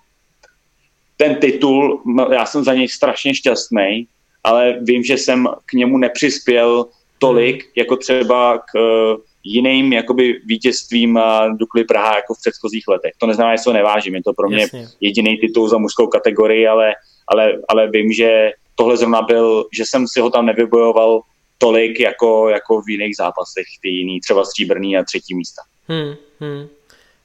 ten 1.18 1.36
titul, 1.36 2.04
já 2.32 2.46
jsem 2.46 2.64
za 2.64 2.74
něj 2.74 2.88
strašně 2.88 3.36
šťastný, 3.36 4.08
ale 4.46 4.78
vím, 4.82 5.04
že 5.04 5.18
jsem 5.18 5.48
k 5.66 5.74
němu 5.74 5.98
nepřispěl 5.98 6.86
tolik, 7.20 7.64
hmm. 7.64 7.72
jako 7.76 7.96
třeba 7.98 8.58
k 8.58 8.76
uh, 8.76 9.22
jiným 9.44 9.94
jakoby 9.94 10.42
vítězstvím 10.46 11.16
uh, 11.16 11.58
Dukly 11.58 11.84
Praha 11.84 12.16
jako 12.16 12.34
v 12.34 12.40
předchozích 12.40 12.88
letech. 12.88 13.12
To 13.18 13.28
neznamená, 13.28 13.56
že 13.56 13.64
to 13.64 13.74
nevážím, 13.74 14.16
je 14.16 14.24
to 14.24 14.34
pro 14.34 14.50
mě 14.50 14.62
Jasně. 14.62 14.88
jediný 15.02 15.38
titul 15.38 15.70
za 15.70 15.78
mužskou 15.78 16.08
kategorii, 16.08 16.68
ale, 16.68 16.94
ale, 17.28 17.54
ale 17.68 17.90
vím, 17.90 18.14
že 18.14 18.52
tohle 18.76 18.98
zrovna 18.98 19.22
byl, 19.22 19.66
že 19.78 19.84
jsem 19.86 20.08
si 20.08 20.20
ho 20.20 20.30
tam 20.30 20.46
nevybojoval 20.46 21.22
tolik 21.58 22.00
jako, 22.00 22.50
jako 22.50 22.82
v 22.82 22.90
jiných 22.90 23.16
zápasech, 23.16 23.66
ty 23.82 23.90
jiný, 23.90 24.20
třeba 24.20 24.46
stříbrný 24.46 24.98
a 24.98 25.04
třetí 25.04 25.36
místa. 25.36 25.62
Hmm, 25.88 26.16
hmm, 26.40 26.68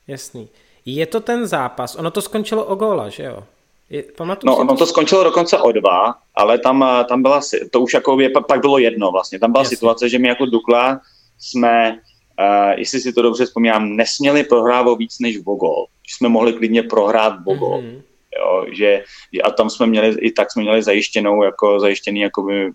jasný. 0.08 0.48
Je 0.84 1.06
to 1.06 1.20
ten 1.20 1.46
zápas, 1.46 1.96
ono 1.96 2.10
to 2.10 2.22
skončilo 2.22 2.64
o 2.64 2.74
góla, 2.74 3.08
že 3.08 3.22
jo? 3.22 3.44
Je, 3.90 4.04
no, 4.44 4.56
ono 4.56 4.76
to 4.76 4.86
skončilo 4.86 5.24
dokonce 5.24 5.58
o 5.58 5.72
dva, 5.72 6.14
ale 6.34 6.58
tam, 6.58 7.04
tam 7.08 7.22
byla, 7.22 7.40
to 7.70 7.80
už 7.80 7.94
jako 7.94 8.20
je, 8.20 8.30
pak 8.48 8.60
bylo 8.60 8.78
jedno 8.78 9.10
vlastně. 9.10 9.38
Tam 9.38 9.52
byla 9.52 9.62
Jasně. 9.62 9.76
situace, 9.76 10.08
že 10.08 10.18
my 10.18 10.28
jako 10.28 10.46
Dukla 10.46 11.00
jsme, 11.38 12.00
uh, 12.40 12.78
jestli 12.78 13.00
si 13.00 13.12
to 13.12 13.22
dobře 13.22 13.46
vzpomínám, 13.46 13.96
nesměli 13.96 14.44
prohrát 14.44 14.86
o 14.86 14.96
víc 14.96 15.18
než 15.18 15.38
o 15.44 15.54
gol. 15.54 15.86
Jsme 16.08 16.28
mohli 16.28 16.52
klidně 16.52 16.82
prohrát 16.82 17.34
o 17.46 17.54
gol. 17.54 17.78
Mm-hmm. 17.78 18.02
Jo, 18.38 18.66
že, 18.72 19.04
a 19.44 19.50
tam 19.50 19.70
jsme 19.70 19.86
měli, 19.86 20.16
i 20.20 20.32
tak 20.32 20.52
jsme 20.52 20.62
měli 20.62 20.82
zajištěnou, 20.82 21.42
jako, 21.42 21.80
zajištěný 21.80 22.20
jakoby, 22.20 22.70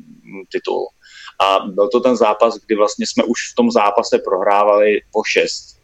titul. 0.51 0.87
A 1.39 1.59
byl 1.59 1.87
to 1.87 1.99
ten 1.99 2.15
zápas, 2.15 2.57
kdy 2.65 2.75
vlastně 2.75 3.07
jsme 3.07 3.23
už 3.23 3.39
v 3.51 3.55
tom 3.55 3.71
zápase 3.71 4.19
prohrávali 4.19 5.01
po 5.13 5.23
šest, 5.23 5.79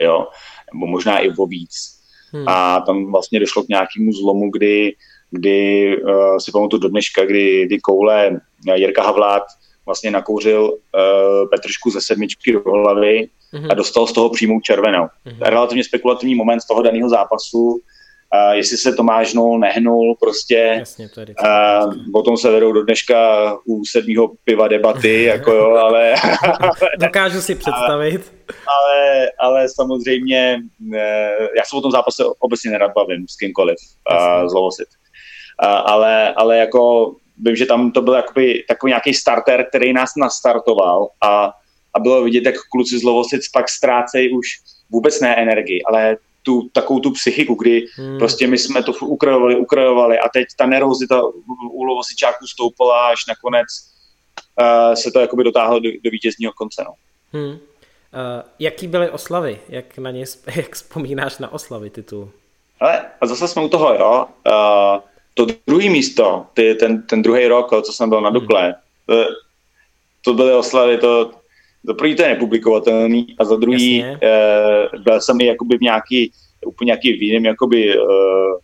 jo, 0.00 0.26
nebo 0.74 0.86
možná 0.86 1.18
i 1.18 1.30
o 1.38 1.46
víc. 1.46 1.97
Hmm. 2.32 2.48
A 2.48 2.80
tam 2.80 3.12
vlastně 3.12 3.40
došlo 3.40 3.62
k 3.62 3.68
nějakému 3.68 4.12
zlomu, 4.12 4.50
kdy, 4.50 4.94
kdy 5.30 5.96
uh, 6.02 6.38
si 6.38 6.52
pamatuju 6.52 6.80
do 6.80 6.88
dneška, 6.88 7.24
kdy, 7.24 7.66
kdy 7.66 7.78
koule 7.80 8.40
Jirka 8.74 9.02
Havlát 9.02 9.42
vlastně 9.86 10.10
nakouřil 10.10 10.62
uh, 10.62 11.48
Petržku 11.50 11.90
ze 11.90 12.00
sedmičky 12.00 12.52
do 12.52 12.62
hlavy 12.72 13.28
hmm. 13.52 13.70
a 13.70 13.74
dostal 13.74 14.06
z 14.06 14.12
toho 14.12 14.30
přímou 14.30 14.60
červenou. 14.60 15.06
Hmm. 15.24 15.36
Relativně 15.40 15.84
spekulativní 15.84 16.34
moment 16.34 16.60
z 16.60 16.66
toho 16.66 16.82
daného 16.82 17.08
zápasu, 17.08 17.80
Uh, 18.34 18.52
jestli 18.52 18.76
se 18.76 18.92
Tomáš 18.92 19.34
Nol 19.34 19.58
nehnul, 19.58 20.16
prostě 20.20 20.74
Jasně, 20.78 21.08
to 21.08 21.20
je 21.20 21.26
uh, 21.26 21.94
potom 22.12 22.36
se 22.36 22.50
vedou 22.50 22.72
do 22.72 22.84
dneška 22.84 23.16
u 23.66 23.84
sedmého 23.84 24.32
piva 24.44 24.68
debaty, 24.68 25.22
jako 25.34 25.52
jo, 25.52 25.70
ale... 25.70 26.14
Dokážu 26.98 27.40
si 27.40 27.54
představit. 27.54 28.32
Ale, 28.48 29.30
ale 29.38 29.68
samozřejmě, 29.68 30.60
uh, 30.80 30.96
já 31.56 31.64
se 31.64 31.76
o 31.76 31.80
tom 31.80 31.90
zápase 31.90 32.24
obecně 32.38 32.70
nerad 32.70 32.92
bavím 32.94 33.28
s 33.28 33.36
kýmkoliv, 33.36 33.76
uh, 34.12 34.48
zlovosit. 34.48 34.88
Uh, 35.62 35.68
ale, 35.68 36.34
ale 36.34 36.58
jako 36.58 37.12
vím, 37.38 37.56
že 37.56 37.66
tam 37.66 37.90
to 37.92 38.02
byl 38.02 38.14
jakoby, 38.14 38.64
takový 38.68 38.90
nějaký 38.90 39.14
starter, 39.14 39.66
který 39.68 39.92
nás 39.92 40.10
nastartoval 40.16 41.08
a, 41.20 41.52
a 41.94 42.00
bylo 42.00 42.24
vidět, 42.24 42.44
jak 42.44 42.54
kluci 42.70 42.98
z 42.98 43.02
Lovosic 43.02 43.48
pak 43.48 43.68
ztrácejí 43.68 44.32
už 44.32 44.46
vůbec 44.90 45.20
ne 45.20 45.36
energii, 45.36 45.82
ale 45.82 46.16
tu, 46.48 46.68
takovou 46.72 47.00
tu 47.00 47.10
psychiku, 47.10 47.54
kdy 47.54 47.86
hmm. 47.94 48.18
prostě 48.18 48.46
my 48.46 48.58
jsme 48.58 48.82
to 48.82 48.92
ukrajovali, 48.92 49.56
ukrajovali 49.56 50.18
a 50.18 50.28
teď 50.28 50.46
ta 50.56 50.66
nervozita 50.66 51.22
u 51.70 51.84
lovosičáků 51.84 52.46
stoupala 52.46 53.08
až 53.08 53.26
nakonec 53.28 53.66
uh, 54.60 54.94
se 54.94 55.10
to 55.10 55.20
jakoby 55.20 55.44
dotáhlo 55.44 55.78
do, 55.78 55.90
do 56.04 56.10
vítězního 56.10 56.52
konce. 56.52 56.84
No. 56.84 56.92
Hmm. 57.32 57.50
Uh, 57.50 57.58
jaký 58.58 58.86
byly 58.86 59.10
oslavy? 59.10 59.60
Jak 59.68 59.98
na 59.98 60.10
ně 60.10 60.24
jak 60.56 60.74
vzpomínáš 60.74 61.38
na 61.38 61.52
oslavy 61.52 61.90
titulu? 61.90 62.30
Ale 62.80 63.06
a 63.20 63.26
zase 63.26 63.48
jsme 63.48 63.64
u 63.64 63.68
toho, 63.68 63.94
jo. 63.94 64.26
Uh, 64.46 65.00
to 65.34 65.46
druhé 65.66 65.90
místo, 65.90 66.46
ty, 66.54 66.74
ten, 66.74 67.02
ten 67.02 67.22
druhý 67.22 67.46
rok, 67.46 67.70
co 67.82 67.92
jsem 67.92 68.08
byl 68.08 68.20
na. 68.20 68.30
Dukle, 68.30 68.62
hmm. 68.64 68.74
to, 69.06 69.24
to 70.24 70.34
byly 70.34 70.52
oslavy, 70.54 70.98
to, 70.98 71.30
za 71.84 71.94
první 71.94 72.14
to 72.14 72.22
je 72.22 72.28
nepublikovatelný 72.28 73.36
a 73.38 73.44
za 73.44 73.56
druhý 73.56 74.04
uh, 74.04 75.02
byl 75.02 75.20
jsem 75.20 75.40
i 75.40 75.46
jakoby 75.46 75.78
v 75.78 75.80
nějaký, 75.80 76.32
úplně 76.66 76.86
nějaký 76.86 77.12
v 77.12 77.22
jiném, 77.22 77.44
jakoby, 77.44 77.98
uh, 77.98 78.56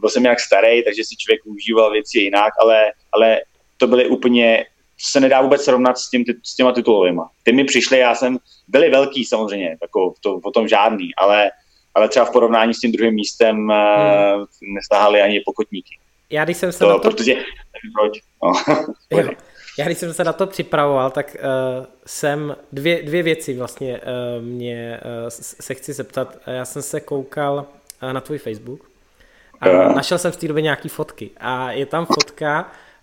byl 0.00 0.10
jsem 0.10 0.22
nějak 0.22 0.40
starý, 0.40 0.84
takže 0.84 1.04
si 1.04 1.16
člověk 1.16 1.40
užíval 1.46 1.92
věci 1.92 2.18
jinak, 2.18 2.52
ale, 2.60 2.92
ale 3.12 3.40
to 3.76 3.86
byly 3.86 4.06
úplně, 4.08 4.66
se 4.98 5.20
nedá 5.20 5.40
vůbec 5.40 5.64
srovnat 5.64 5.98
s, 5.98 6.10
tím, 6.10 6.24
s 6.42 6.56
těma 6.56 6.72
titulovými. 6.72 7.20
Ty 7.42 7.52
mi 7.52 7.64
přišly, 7.64 7.98
já 7.98 8.14
jsem, 8.14 8.38
byli 8.68 8.90
velký 8.90 9.24
samozřejmě, 9.24 9.76
jako 9.82 10.14
to, 10.20 10.40
o 10.44 10.50
tom 10.50 10.68
žádný, 10.68 11.14
ale, 11.18 11.50
ale 11.94 12.08
třeba 12.08 12.24
v 12.24 12.32
porovnání 12.32 12.74
s 12.74 12.80
tím 12.80 12.92
druhým 12.92 13.14
místem 13.14 13.56
hmm. 13.56 13.70
uh, 13.70 14.46
nestáhali 14.74 15.22
ani 15.22 15.40
pokotníky. 15.46 15.98
Já 16.30 16.44
když 16.44 16.56
jsem 16.56 16.72
se 16.72 16.78
to, 16.78 16.88
na 16.88 16.98
to... 16.98 17.10
Protože, 17.10 17.34
proč? 17.94 18.20
No. 18.42 18.52
Já 19.78 19.86
když 19.86 19.98
jsem 19.98 20.14
se 20.14 20.24
na 20.24 20.32
to 20.32 20.46
připravoval, 20.46 21.10
tak 21.10 21.36
uh, 21.40 21.86
jsem 22.06 22.56
dvě, 22.72 23.02
dvě 23.02 23.22
věci 23.22 23.54
vlastně 23.54 24.00
uh, 24.00 24.44
mě 24.44 25.00
uh, 25.04 25.28
se 25.60 25.74
chci 25.74 25.92
zeptat. 25.92 26.38
Já 26.46 26.64
jsem 26.64 26.82
se 26.82 27.00
koukal 27.00 27.66
uh, 28.02 28.12
na 28.12 28.20
tvůj 28.20 28.38
Facebook 28.38 28.90
a 29.60 29.68
uh. 29.68 29.94
našel 29.94 30.18
jsem 30.18 30.32
v 30.32 30.36
té 30.36 30.48
době 30.48 30.62
nějaký 30.62 30.88
fotky 30.88 31.30
a 31.36 31.72
je 31.72 31.86
tam 31.86 32.06
fotka 32.06 32.60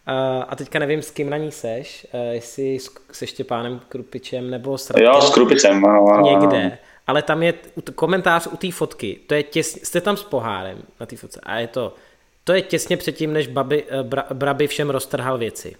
uh, 0.07 0.43
a 0.47 0.55
teďka 0.55 0.79
nevím, 0.79 1.01
s 1.01 1.11
kým 1.11 1.29
na 1.29 1.37
ní 1.37 1.51
seš, 1.51 2.07
uh, 2.13 2.19
jestli 2.21 2.77
se 3.11 3.27
Štěpánem 3.27 3.81
Krupičem 3.89 4.49
nebo 4.49 4.77
s 4.77 4.89
Radkem, 4.89 5.13
Jo, 5.13 5.21
s 5.21 5.29
Krupičem, 5.29 5.83
někde. 6.21 6.77
Ale 7.07 7.21
tam 7.21 7.43
je 7.43 7.53
komentář 7.95 8.47
u 8.47 8.57
té 8.57 8.71
fotky, 8.71 9.19
to 9.27 9.33
je 9.33 9.43
těsně, 9.43 9.85
jste 9.85 10.01
tam 10.01 10.17
s 10.17 10.23
pohárem 10.23 10.77
na 10.99 11.05
té 11.05 11.15
fotce 11.15 11.39
a 11.43 11.59
je 11.59 11.67
to, 11.67 11.95
to 12.43 12.53
je 12.53 12.61
těsně 12.61 12.97
předtím, 12.97 13.33
než 13.33 13.47
babi, 13.47 13.85
bra, 14.03 14.25
Braby 14.33 14.67
všem 14.67 14.89
roztrhal 14.89 15.37
věci. 15.37 15.75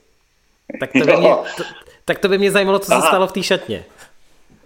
Tak 0.80 0.92
to 0.92 1.06
by 1.06 1.18
mě, 1.18 1.30
to, 1.58 1.64
tak 2.06 2.20
to 2.20 2.30
by 2.30 2.38
mě 2.38 2.52
zajímalo, 2.52 2.80
co 2.80 2.94
Aha. 2.94 3.02
se 3.02 3.08
stalo 3.08 3.28
v 3.28 3.32
té 3.32 3.44
šatně. 3.44 3.86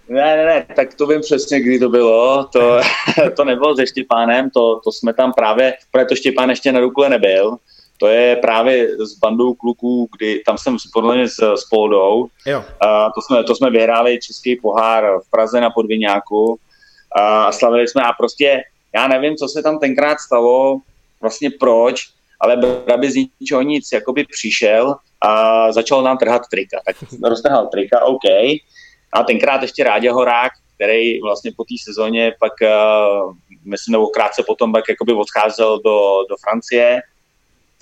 Ne, 0.09 0.35
ne, 0.37 0.45
ne, 0.45 0.65
tak 0.75 0.93
to 0.93 1.07
vím 1.07 1.21
přesně, 1.21 1.59
kdy 1.59 1.79
to 1.79 1.89
bylo. 1.89 2.43
To, 2.43 2.79
to 3.35 3.45
nebylo 3.45 3.75
se 3.75 3.87
Štěpánem, 3.87 4.49
to, 4.49 4.79
to 4.83 4.91
jsme 4.91 5.13
tam 5.13 5.33
právě, 5.33 5.73
protože 5.91 6.05
to 6.05 6.15
Štěpán 6.15 6.49
ještě 6.49 6.71
na 6.71 6.79
Rukle 6.79 7.09
nebyl. 7.09 7.57
To 7.99 8.07
je 8.07 8.35
právě 8.35 8.97
s 8.97 9.13
bandou 9.19 9.53
kluků, 9.53 10.09
kdy 10.17 10.43
tam 10.45 10.57
jsem 10.57 10.77
podle 10.93 11.15
mě 11.15 11.27
s, 11.27 11.53
s 11.55 11.63
Poldou. 11.69 12.27
Jo. 12.45 12.63
A 12.79 13.05
to, 13.05 13.21
jsme, 13.21 13.43
to 13.43 13.55
jsme 13.55 13.69
vyhráli 13.69 14.19
český 14.21 14.55
pohár 14.55 15.03
v 15.27 15.31
Praze 15.31 15.61
na 15.61 15.69
Podviňáku 15.69 16.59
a 17.11 17.51
slavili 17.51 17.87
jsme 17.87 18.03
a 18.03 18.13
prostě 18.13 18.63
já 18.95 19.07
nevím, 19.07 19.35
co 19.35 19.47
se 19.47 19.63
tam 19.63 19.79
tenkrát 19.79 20.19
stalo, 20.19 20.79
vlastně 21.21 21.49
proč, 21.49 22.09
ale 22.39 22.57
Braby 22.57 23.11
z 23.11 23.15
ničeho 23.39 23.61
nic 23.61 23.91
jakoby 23.91 24.25
přišel 24.31 24.95
a 25.21 25.71
začal 25.71 26.03
nám 26.03 26.17
trhat 26.17 26.41
trika. 26.51 26.79
Tak 26.85 26.95
roztrhal 27.23 27.67
trika, 27.67 28.05
OK. 28.05 28.25
A 29.13 29.23
tenkrát 29.23 29.61
ještě 29.61 29.83
Rádě 29.83 30.11
Horák, 30.11 30.51
který 30.75 31.21
vlastně 31.21 31.51
po 31.57 31.63
té 31.63 31.75
sezóně 31.83 32.33
pak, 32.39 32.53
uh, 32.61 33.33
myslím, 33.65 33.91
nebo 33.91 34.07
krátce 34.07 34.43
potom 34.47 34.71
pak 34.71 34.83
jakoby 34.89 35.13
odcházel 35.13 35.79
do, 35.79 36.25
do 36.29 36.35
Francie, 36.41 37.01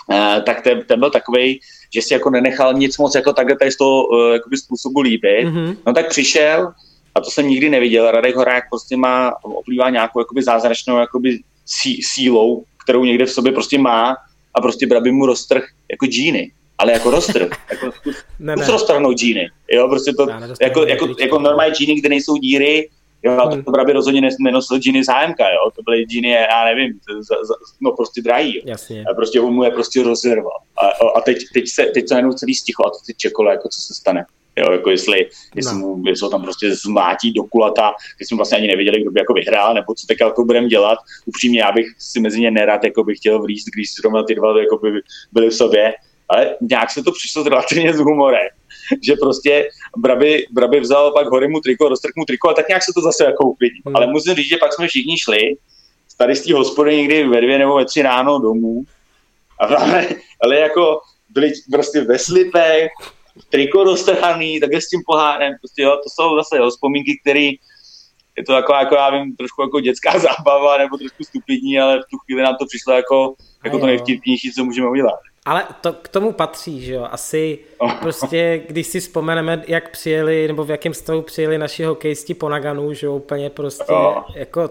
uh, 0.08 0.42
tak 0.42 0.62
ten, 0.62 0.82
ten 0.82 1.00
byl 1.00 1.10
takový, 1.10 1.60
že 1.94 2.02
si 2.02 2.14
jako 2.14 2.30
nenechal 2.30 2.74
nic 2.74 2.98
moc 2.98 3.14
jako 3.14 3.32
takhle 3.32 3.56
tady 3.56 3.72
z 3.72 3.76
toho 3.76 4.06
uh, 4.06 4.32
jakoby 4.32 4.56
způsobu 4.56 5.00
líbit. 5.00 5.46
Mm-hmm. 5.46 5.76
No 5.86 5.92
tak 5.92 6.08
přišel, 6.08 6.72
a 7.14 7.20
to 7.20 7.30
jsem 7.30 7.48
nikdy 7.48 7.70
neviděl, 7.70 8.10
Radek 8.10 8.36
Horák 8.36 8.64
prostě 8.70 8.96
má, 8.96 9.34
oplývá 9.42 9.90
nějakou 9.90 10.20
jakoby 10.20 10.42
zázračnou 10.42 10.98
jakoby 10.98 11.38
sí, 11.66 12.00
sílou, 12.02 12.64
kterou 12.84 13.04
někde 13.04 13.24
v 13.26 13.32
sobě 13.32 13.52
prostě 13.52 13.78
má 13.78 14.16
a 14.54 14.60
prostě 14.60 14.86
Braby 14.86 15.12
mu 15.12 15.26
roztrh 15.26 15.64
jako 15.90 16.06
džíny 16.06 16.52
ale 16.78 16.92
jako 16.92 17.10
roztrh, 17.10 17.48
jako 17.70 17.92
zkus, 17.96 18.16
ne, 18.38 18.56
zkus 18.56 18.68
roztrhnout 18.68 19.16
džíny, 19.18 19.50
jo, 19.70 19.88
prostě 19.88 20.12
to, 20.12 20.26
jako, 20.60 20.86
jako, 20.86 21.08
jako 21.20 21.38
normální 21.38 21.74
džíny, 21.74 21.94
kde 21.94 22.08
nejsou 22.08 22.36
díry, 22.36 22.88
jo, 23.22 23.32
a 23.32 23.48
to 23.48 23.54
hmm. 23.54 23.64
Braby 23.68 23.92
rozhodně 23.92 24.28
nenosil 24.40 24.78
džíny 24.78 25.04
z 25.04 25.08
HMK, 25.08 25.38
jo, 25.38 25.70
to 25.76 25.82
byly 25.82 26.04
džíny, 26.04 26.30
já 26.30 26.64
nevím, 26.64 26.92
za, 27.20 27.34
za, 27.44 27.54
no 27.80 27.92
prostě 27.92 28.22
drahý, 28.22 28.56
jo. 28.56 28.62
Jasně. 28.66 29.04
A 29.10 29.14
prostě 29.14 29.40
on 29.40 29.54
mu 29.54 29.64
je 29.64 29.70
prostě 29.70 30.02
rozerval. 30.02 30.58
A, 30.76 30.86
a 31.18 31.20
teď, 31.20 31.38
teď, 31.54 31.68
se, 31.68 31.84
teď 31.84 32.08
se 32.08 32.14
najednou 32.14 32.32
celý 32.32 32.54
sticho 32.54 32.86
a 32.86 32.90
to 32.90 32.96
teď 33.06 33.16
čekalo, 33.16 33.50
jako 33.50 33.68
co 33.68 33.80
se 33.80 33.94
stane. 33.94 34.26
Jo, 34.58 34.72
jako 34.72 34.90
jestli, 34.90 35.26
jestli, 35.54 35.74
no. 35.74 35.78
mu, 35.78 36.02
jestli 36.06 36.24
ho 36.24 36.30
tam 36.30 36.42
prostě 36.42 36.74
zmátí 36.74 37.32
do 37.32 37.44
kulata, 37.44 37.92
když 38.16 38.28
jsme 38.28 38.36
vlastně 38.36 38.58
ani 38.58 38.66
nevěděli, 38.66 39.00
kdo 39.00 39.10
by 39.10 39.20
jako 39.20 39.32
vyhrál, 39.32 39.74
nebo 39.74 39.94
co 39.94 40.06
teď 40.06 40.20
jako 40.20 40.44
budeme 40.44 40.68
dělat. 40.68 40.98
Upřímně, 41.26 41.60
já 41.60 41.72
bych 41.72 41.86
si 41.98 42.20
mezi 42.20 42.40
ně 42.40 42.50
nerad 42.50 42.84
jako 42.84 43.04
bych 43.04 43.18
chtěl 43.18 43.42
vrýst, 43.42 43.68
když 43.74 43.94
zrovna 43.94 44.22
ty 44.22 44.34
dva 44.34 44.60
jako 44.60 44.78
by 44.78 45.00
byli 45.32 45.48
v 45.48 45.54
sobě, 45.54 45.94
ale 46.28 46.56
nějak 46.60 46.90
se 46.90 47.02
to 47.02 47.12
přišlo 47.12 47.42
relativně 47.42 47.94
s 47.94 47.98
humorem, 47.98 48.48
že 49.06 49.14
prostě 49.20 49.68
Braby, 49.96 50.46
Braby 50.50 50.80
vzal 50.80 51.12
pak 51.12 51.26
hory 51.26 51.48
mu 51.48 51.60
triko, 51.60 51.88
roztrk 51.88 52.16
mu 52.16 52.24
triko 52.24 52.48
a 52.48 52.54
tak 52.54 52.68
nějak 52.68 52.82
se 52.82 52.92
to 52.94 53.00
zase 53.00 53.24
jako 53.24 53.44
uklidnilo. 53.44 53.82
Hmm. 53.86 53.96
Ale 53.96 54.06
musím 54.06 54.34
říct, 54.34 54.48
že 54.48 54.56
pak 54.56 54.72
jsme 54.72 54.88
všichni 54.88 55.18
šli 55.18 55.56
tady 56.18 56.36
z 56.36 56.44
té 56.44 56.54
hospody 56.54 56.96
někdy 56.96 57.28
ve 57.28 57.40
dvě 57.40 57.58
nebo 57.58 57.76
ve 57.76 57.84
tři 57.84 58.02
ráno 58.02 58.38
domů 58.38 58.82
a 59.60 59.64
ale, 59.64 60.08
ale 60.42 60.56
jako 60.56 61.00
byli 61.28 61.52
prostě 61.72 62.00
ve 62.00 62.18
slipech, 62.18 62.90
triko 63.48 63.84
roztrhaný, 63.84 64.60
takhle 64.60 64.80
s 64.80 64.88
tím 64.88 65.00
pohárem, 65.06 65.52
prostě 65.60 65.82
jo, 65.82 65.90
to 65.90 66.10
jsou 66.10 66.36
zase 66.36 66.56
jo, 66.56 66.70
vzpomínky, 66.70 67.18
které 67.22 67.50
je 68.38 68.44
to 68.46 68.52
jako, 68.52 68.72
jako, 68.74 68.94
já 68.94 69.10
vím, 69.10 69.36
trošku 69.36 69.62
jako 69.62 69.80
dětská 69.80 70.18
zábava 70.26 70.78
nebo 70.78 70.96
trošku 70.96 71.24
stupidní, 71.24 71.80
ale 71.80 71.98
v 71.98 72.10
tu 72.10 72.18
chvíli 72.18 72.42
nám 72.42 72.56
to 72.60 72.66
přišlo 72.66 72.92
jako, 72.92 73.34
jako 73.64 73.78
to 73.78 73.86
nejvtipnější, 73.86 74.52
co 74.52 74.64
můžeme 74.64 74.90
udělat. 74.90 75.20
Ale 75.46 75.64
to 75.80 75.92
k 75.92 76.08
tomu 76.08 76.32
patří, 76.32 76.80
že 76.80 76.94
jo, 76.94 77.08
asi 77.10 77.58
prostě, 78.00 78.62
když 78.68 78.86
si 78.86 79.00
vzpomeneme, 79.00 79.62
jak 79.66 79.90
přijeli, 79.90 80.48
nebo 80.48 80.64
v 80.64 80.70
jakém 80.70 80.94
stavu 80.94 81.22
přijeli 81.22 81.58
naši 81.58 81.84
hokejisti 81.84 82.34
po 82.34 82.48
Naganu, 82.48 82.92
že 82.92 83.06
jo, 83.06 83.16
úplně 83.16 83.50
prostě 83.50 83.92
oh. 83.92 84.24
jako 84.34 84.70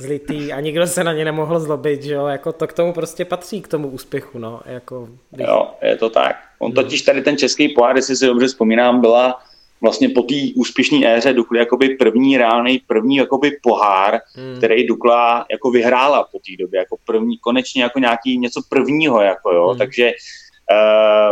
zlitý 0.00 0.52
a 0.52 0.60
nikdo 0.60 0.86
se 0.86 1.04
na 1.04 1.12
ně 1.12 1.24
nemohl 1.24 1.60
zlobit, 1.60 2.02
že 2.02 2.14
jo, 2.14 2.26
jako 2.26 2.52
to 2.52 2.66
k 2.66 2.72
tomu 2.72 2.92
prostě 2.92 3.24
patří, 3.24 3.62
k 3.62 3.68
tomu 3.68 3.88
úspěchu, 3.88 4.38
no, 4.38 4.60
jako. 4.64 5.08
Když... 5.30 5.48
Jo, 5.48 5.70
je 5.82 5.96
to 5.96 6.10
tak. 6.10 6.36
On 6.58 6.72
totiž 6.72 7.02
tady 7.02 7.22
ten 7.22 7.36
český 7.36 7.68
pohár, 7.68 7.96
jestli 7.96 8.16
si 8.16 8.26
dobře 8.26 8.46
vzpomínám, 8.46 9.00
byla 9.00 9.40
vlastně 9.84 10.08
po 10.08 10.22
té 10.22 10.34
úspěšné 10.56 11.16
éře 11.16 11.32
Dukly 11.32 11.58
jakoby 11.58 11.88
první 11.88 12.38
reálný, 12.38 12.78
první 12.86 13.16
jakoby 13.16 13.50
pohár, 13.62 14.20
hmm. 14.34 14.56
který 14.56 14.86
Dukla 14.86 15.46
jako 15.50 15.70
vyhrála 15.70 16.28
po 16.32 16.38
té 16.38 16.52
době, 16.58 16.78
jako 16.78 16.96
první, 17.06 17.38
konečně 17.38 17.82
jako 17.82 17.98
nějaký 17.98 18.38
něco 18.38 18.60
prvního, 18.68 19.20
jako 19.20 19.54
jo, 19.54 19.68
hmm. 19.68 19.78
takže 19.78 20.12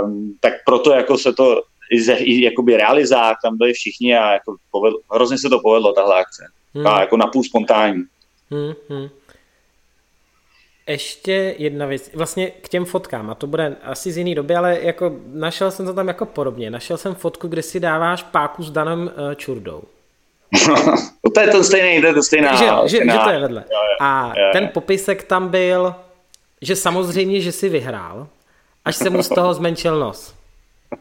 um, 0.04 0.36
tak 0.40 0.52
proto 0.66 0.92
jako 0.92 1.18
se 1.18 1.32
to 1.32 1.62
i 2.16 2.42
jakoby 2.42 2.76
realizák, 2.76 3.36
tam 3.44 3.58
byli 3.58 3.72
všichni 3.72 4.16
a 4.16 4.32
jako 4.32 4.56
povedlo, 4.70 4.98
hrozně 5.12 5.38
se 5.38 5.48
to 5.48 5.60
povedlo, 5.60 5.92
tahle 5.92 6.20
akce. 6.20 6.44
Hmm. 6.74 6.86
A 6.86 7.00
jako 7.00 7.16
napůl 7.16 7.44
spontánní. 7.44 8.04
Hmm, 8.50 8.72
hmm. 8.88 9.08
Ještě 10.86 11.54
jedna 11.58 11.86
věc, 11.86 12.10
vlastně 12.14 12.50
k 12.50 12.68
těm 12.68 12.84
fotkám, 12.84 13.30
a 13.30 13.34
to 13.34 13.46
bude 13.46 13.76
asi 13.82 14.12
z 14.12 14.16
jiný 14.16 14.34
doby, 14.34 14.54
ale 14.54 14.78
jako 14.82 15.12
našel 15.26 15.70
jsem 15.70 15.86
to 15.86 15.94
tam 15.94 16.08
jako 16.08 16.26
podobně. 16.26 16.70
Našel 16.70 16.96
jsem 16.96 17.14
fotku, 17.14 17.48
kde 17.48 17.62
si 17.62 17.80
dáváš 17.80 18.22
páku 18.22 18.62
s 18.62 18.70
Danem 18.70 19.00
uh, 19.00 19.34
Čurdou. 19.34 19.82
to 21.34 21.40
je 21.40 21.48
to 21.48 21.64
stejný, 21.64 22.00
to 22.00 22.06
je 22.06 22.14
to 22.14 22.22
stejná. 22.22 22.56
Že, 22.56 22.66
že, 22.84 22.96
stejná. 22.96 23.14
že 23.14 23.20
to 23.24 23.30
je 23.30 23.40
vedle. 23.40 23.64
Jo, 23.72 23.78
jo, 23.78 23.96
a 24.00 24.32
jo, 24.36 24.44
jo. 24.44 24.50
ten 24.52 24.68
popisek 24.68 25.22
tam 25.22 25.48
byl, 25.48 25.94
že 26.62 26.76
samozřejmě, 26.76 27.40
že 27.40 27.52
si 27.52 27.68
vyhrál, 27.68 28.26
až 28.84 28.96
se 28.96 29.10
mu 29.10 29.22
z 29.22 29.28
toho 29.28 29.54
zmenšil 29.54 29.98
nos. 29.98 30.34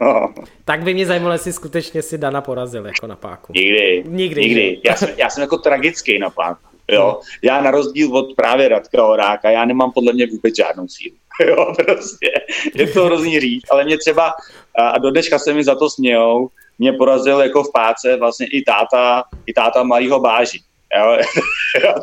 Tak 0.64 0.82
by 0.82 0.94
mě 0.94 1.06
zajímalo, 1.06 1.32
jestli 1.32 1.52
skutečně 1.52 2.02
si 2.02 2.18
Dana 2.18 2.40
porazil 2.40 2.86
jako 2.86 3.06
na 3.06 3.16
páku. 3.16 3.52
Nikdy. 3.52 4.04
Nikdy. 4.06 4.40
Nikdy. 4.40 4.80
Já 4.84 4.96
jsem, 4.96 5.08
já 5.16 5.30
jsem 5.30 5.40
jako 5.40 5.58
tragický 5.58 6.18
na 6.18 6.30
páku. 6.30 6.71
Jo? 6.92 7.20
Já 7.42 7.62
na 7.62 7.70
rozdíl 7.70 8.16
od 8.16 8.34
právě 8.36 8.68
Radka 8.68 9.02
Horáka, 9.02 9.50
já 9.50 9.64
nemám 9.64 9.92
podle 9.92 10.12
mě 10.12 10.26
vůbec 10.26 10.56
žádnou 10.56 10.88
sílu. 10.88 11.16
Jo, 11.46 11.74
prostě. 11.84 12.32
Je 12.74 12.86
to 12.86 13.04
hrozný 13.04 13.40
říct, 13.40 13.64
ale 13.70 13.84
mě 13.84 13.98
třeba, 13.98 14.34
a 14.78 14.98
do 14.98 15.10
dneška 15.10 15.38
se 15.38 15.54
mi 15.54 15.64
za 15.64 15.74
to 15.74 15.90
smějou, 15.90 16.48
mě 16.78 16.92
porazil 16.92 17.40
jako 17.40 17.64
v 17.64 17.72
páce 17.72 18.16
vlastně 18.16 18.46
i 18.46 18.62
táta, 18.62 19.24
i 19.46 19.52
táta 19.52 19.82
malýho 19.82 20.20
báži. 20.20 20.58
Jo? 20.98 21.18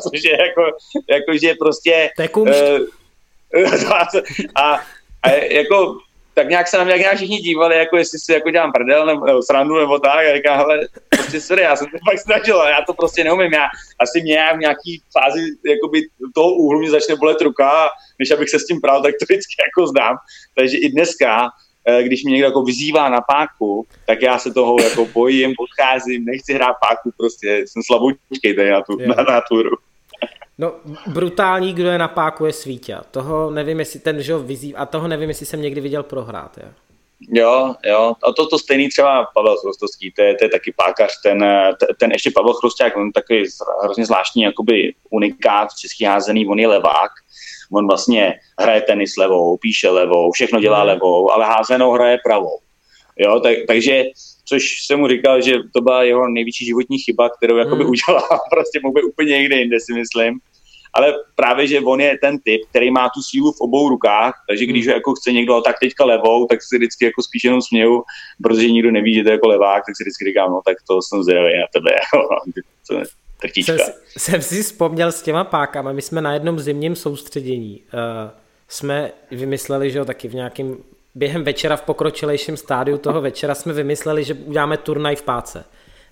Což 0.02 0.24
je 0.24 0.38
jako, 0.40 0.62
jako 1.10 1.38
že 1.42 1.54
prostě... 1.54 2.10
To 2.16 2.22
je 2.22 2.28
uh, 2.28 2.86
a, 4.54 4.80
a 5.22 5.30
jako 5.30 5.98
tak 6.34 6.48
nějak 6.48 6.68
se 6.68 6.78
na 6.78 6.84
mě 6.84 6.94
nějak 6.94 7.16
všichni 7.16 7.36
dívali, 7.36 7.76
jako 7.76 7.96
jestli 7.96 8.18
si 8.18 8.32
jako 8.32 8.50
dělám 8.50 8.72
prdel 8.72 9.06
nebo, 9.06 9.26
nebo 9.26 9.42
srandu 9.42 9.78
nebo 9.78 9.98
tak. 9.98 10.26
A 10.26 10.36
říkám, 10.36 10.58
hele, 10.58 10.80
prostě 11.08 11.40
sorry, 11.40 11.62
já 11.62 11.76
jsem 11.76 11.86
to 11.86 11.98
fakt 12.10 12.18
snažil, 12.18 12.56
já 12.56 12.84
to 12.86 12.94
prostě 12.94 13.24
neumím. 13.24 13.52
Já 13.52 13.66
asi 13.98 14.22
nějak 14.22 14.56
v 14.56 14.60
nějaký 14.60 15.02
fázi 15.12 15.40
jakoby, 15.66 16.02
toho 16.34 16.54
úhlu 16.54 16.78
mě 16.78 16.90
začne 16.90 17.16
bolet 17.16 17.40
ruka, 17.40 17.88
než 18.18 18.30
abych 18.30 18.50
se 18.50 18.58
s 18.58 18.66
tím 18.66 18.80
pral, 18.80 19.02
tak 19.02 19.14
to 19.20 19.24
vždycky 19.24 19.54
jako 19.66 19.86
zdám. 19.86 20.16
Takže 20.54 20.76
i 20.76 20.88
dneska, 20.88 21.48
eh, 21.88 22.02
když 22.02 22.24
mě 22.24 22.32
někdo 22.32 22.46
jako 22.46 22.62
vyzývá 22.62 23.08
na 23.08 23.20
páku, 23.20 23.86
tak 24.06 24.22
já 24.22 24.38
se 24.38 24.52
toho 24.52 24.76
jako 24.82 25.06
bojím, 25.06 25.54
odcházím, 25.58 26.24
nechci 26.24 26.54
hrát 26.54 26.76
páku, 26.88 27.12
prostě 27.16 27.64
jsem 27.66 27.82
slaboučkej 27.86 28.54
tady 28.54 28.70
na 28.70 28.82
tu, 28.82 28.98
na, 28.98 29.14
na 29.14 29.40
tu 29.40 29.56
hru. 29.56 29.76
No, 30.60 30.72
brutální, 31.06 31.72
kdo 31.72 31.88
je 31.88 31.98
na 31.98 32.08
páku, 32.08 32.46
je 32.46 32.52
Svítě. 32.52 32.98
Toho 33.10 33.50
nevím, 33.50 33.78
jestli 33.78 34.00
ten, 34.00 34.22
že 34.22 34.38
vyzýv, 34.38 34.74
a 34.78 34.86
toho 34.86 35.08
nevím, 35.08 35.28
jestli 35.28 35.46
jsem 35.46 35.62
někdy 35.62 35.80
viděl 35.80 36.02
prohrát. 36.02 36.58
Je. 36.58 36.72
Jo, 37.28 37.74
jo, 37.84 38.12
a 38.22 38.32
to, 38.32 38.46
to 38.46 38.58
stejný 38.58 38.88
třeba 38.88 39.26
Pavel 39.34 39.56
Chrustovský, 39.56 40.12
to 40.12 40.22
je, 40.22 40.34
to 40.34 40.44
je 40.44 40.48
taky 40.48 40.74
pákař, 40.76 41.12
ten, 41.22 41.44
ten 41.98 42.12
ještě 42.12 42.30
Pavel 42.30 42.52
Chrusták, 42.52 42.96
on 42.96 43.12
takový 43.12 43.44
hrozně 43.82 44.06
zvláštní 44.06 44.42
jakoby 44.42 44.94
unikát 45.10 45.68
český 45.80 46.04
házený, 46.04 46.46
on 46.46 46.58
je 46.58 46.68
levák, 46.68 47.10
on 47.72 47.86
vlastně 47.86 48.34
hraje 48.60 48.80
tenis 48.80 49.16
levou, 49.16 49.56
píše 49.56 49.90
levou, 49.90 50.32
všechno 50.32 50.60
dělá 50.60 50.78
mhm. 50.78 50.86
levou, 50.86 51.30
ale 51.30 51.44
házenou 51.44 51.92
hraje 51.92 52.18
pravou. 52.24 52.58
Jo, 53.18 53.40
tak, 53.40 53.56
takže, 53.66 54.04
což 54.44 54.62
jsem 54.86 54.98
mu 54.98 55.08
říkal, 55.08 55.40
že 55.40 55.54
to 55.74 55.80
byla 55.80 56.02
jeho 56.02 56.28
největší 56.28 56.64
životní 56.66 56.98
chyba, 56.98 57.28
kterou 57.28 57.56
jakoby 57.56 57.84
mm. 57.84 57.90
udělal, 57.90 58.28
prostě 58.50 58.80
mohl 58.82 58.94
být 58.94 59.04
úplně 59.04 59.38
někde 59.38 59.56
jinde, 59.56 59.80
si 59.80 59.92
myslím 59.92 60.40
ale 60.92 61.14
právě, 61.34 61.66
že 61.66 61.80
on 61.80 62.00
je 62.00 62.18
ten 62.18 62.38
typ, 62.38 62.60
který 62.70 62.90
má 62.90 63.08
tu 63.08 63.22
sílu 63.22 63.52
v 63.52 63.60
obou 63.60 63.88
rukách, 63.88 64.34
takže 64.48 64.66
když 64.66 64.86
ho 64.86 64.94
jako 64.94 65.14
chce 65.14 65.32
někdo 65.32 65.60
tak 65.60 65.76
teďka 65.80 66.04
levou, 66.04 66.46
tak 66.46 66.62
si 66.62 66.76
vždycky 66.76 67.04
jako 67.04 67.22
spíš 67.22 67.44
jenom 67.44 67.62
směju, 67.62 68.02
protože 68.42 68.70
nikdo 68.70 68.90
neví, 68.90 69.14
že 69.14 69.22
to 69.22 69.28
je 69.28 69.32
jako 69.32 69.48
levák, 69.48 69.82
tak 69.86 69.96
si 69.96 70.04
vždycky 70.04 70.24
říkám, 70.24 70.50
no 70.50 70.60
tak 70.64 70.76
to 70.88 71.02
jsem 71.02 71.22
zvědavý 71.22 71.58
na 71.58 71.66
tebe, 71.72 71.90
Jsem, 73.54 73.78
jsem 74.16 74.42
si 74.42 74.62
vzpomněl 74.62 75.12
s 75.12 75.22
těma 75.22 75.44
pákama, 75.44 75.92
my 75.92 76.02
jsme 76.02 76.20
na 76.20 76.32
jednom 76.32 76.58
zimním 76.58 76.96
soustředění 76.96 77.80
uh, 77.80 78.30
jsme 78.68 79.12
vymysleli, 79.30 79.90
že 79.90 79.98
jo, 79.98 80.04
taky 80.04 80.28
v 80.28 80.34
nějakém 80.34 80.76
během 81.14 81.44
večera 81.44 81.76
v 81.76 81.82
pokročilejším 81.82 82.56
stádiu 82.56 82.98
toho 82.98 83.20
večera 83.20 83.54
jsme 83.54 83.72
vymysleli, 83.72 84.24
že 84.24 84.34
uděláme 84.34 84.76
turnaj 84.76 85.16
v 85.16 85.22
páce. 85.22 85.64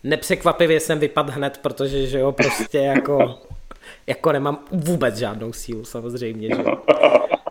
Nepřekvapivě 0.05 0.81
jsem 0.81 0.99
vypadl 0.99 1.31
hned, 1.33 1.59
protože 1.63 2.07
že 2.07 2.19
jo, 2.19 2.33
prostě 2.33 2.79
jako 2.79 3.39
jako 4.09 4.33
nemám 4.33 4.59
vůbec 4.73 5.17
žádnou 5.17 5.53
sílu 5.53 5.85
samozřejmě, 5.85 6.49
že? 6.57 6.65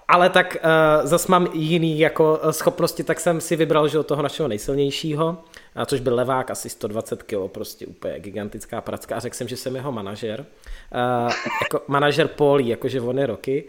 Ale 0.08 0.30
tak 0.30 0.58
uh, 0.64 1.08
zas 1.08 1.28
mám 1.28 1.48
jiný 1.54 2.00
jako 2.00 2.40
eh, 2.44 2.54
schopnosti, 2.54 3.04
tak 3.04 3.20
jsem 3.20 3.42
si 3.42 3.56
vybral, 3.56 3.88
že 3.88 4.00
od 4.00 4.08
toho 4.08 4.22
našeho 4.22 4.48
nejsilnějšího, 4.48 5.38
a 5.76 5.86
což 5.86 6.00
byl 6.00 6.16
levák, 6.16 6.52
asi 6.52 6.70
120 6.70 7.24
kg, 7.24 7.36
prostě 7.48 7.86
úplně 7.86 8.20
gigantická 8.20 8.82
pracka 8.82 9.16
a 9.16 9.20
řekl 9.20 9.36
jsem, 9.36 9.48
že 9.48 9.58
jsem 9.58 9.76
jeho 9.76 9.92
manažer. 9.92 10.46
Uh, 11.26 11.32
jako 11.64 11.82
manažer 11.88 12.28
Polí, 12.28 12.68
jakože 12.68 13.02
on 13.02 13.20
je 13.20 13.26
roky. 13.26 13.64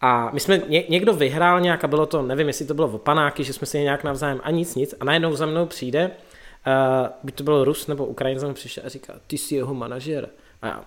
A 0.00 0.30
my 0.32 0.40
jsme, 0.40 0.62
ně, 0.68 0.84
někdo 0.88 1.12
vyhrál 1.12 1.60
nějak 1.60 1.84
a 1.84 1.88
bylo 1.88 2.06
to, 2.06 2.22
nevím, 2.22 2.46
jestli 2.46 2.66
to 2.66 2.74
bylo 2.74 2.88
v 2.88 2.98
panáky, 2.98 3.44
že 3.44 3.52
jsme 3.52 3.66
si 3.66 3.78
nějak 3.78 4.04
navzájem 4.04 4.40
a 4.42 4.50
nic, 4.50 4.74
nic. 4.74 4.94
A 5.00 5.04
najednou 5.04 5.34
za 5.36 5.46
mnou 5.46 5.66
přijde, 5.66 6.10
uh, 6.10 7.08
by 7.22 7.32
to 7.32 7.44
byl 7.44 7.64
Rus 7.64 7.86
nebo 7.86 8.06
Ukrajinec, 8.06 8.44
přišel 8.52 8.82
a 8.86 8.88
říká, 8.88 9.14
ty 9.26 9.38
jsi 9.38 9.54
jeho 9.54 9.74
manažer 9.74 10.28
A 10.62 10.66
já, 10.66 10.84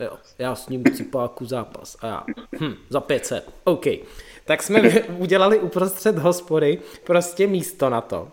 jo, 0.00 0.18
já 0.38 0.54
s 0.54 0.68
ním 0.68 0.84
chci 0.84 1.04
páku 1.04 1.44
zápas. 1.44 1.96
A 2.00 2.06
já, 2.06 2.24
hm, 2.60 2.74
za 2.88 3.00
500, 3.00 3.48
OK. 3.64 3.86
Tak 4.44 4.62
jsme 4.62 4.82
udělali 5.18 5.58
uprostřed 5.58 6.18
hospody 6.18 6.78
prostě 7.04 7.46
místo 7.46 7.90
na 7.90 8.00
to. 8.00 8.28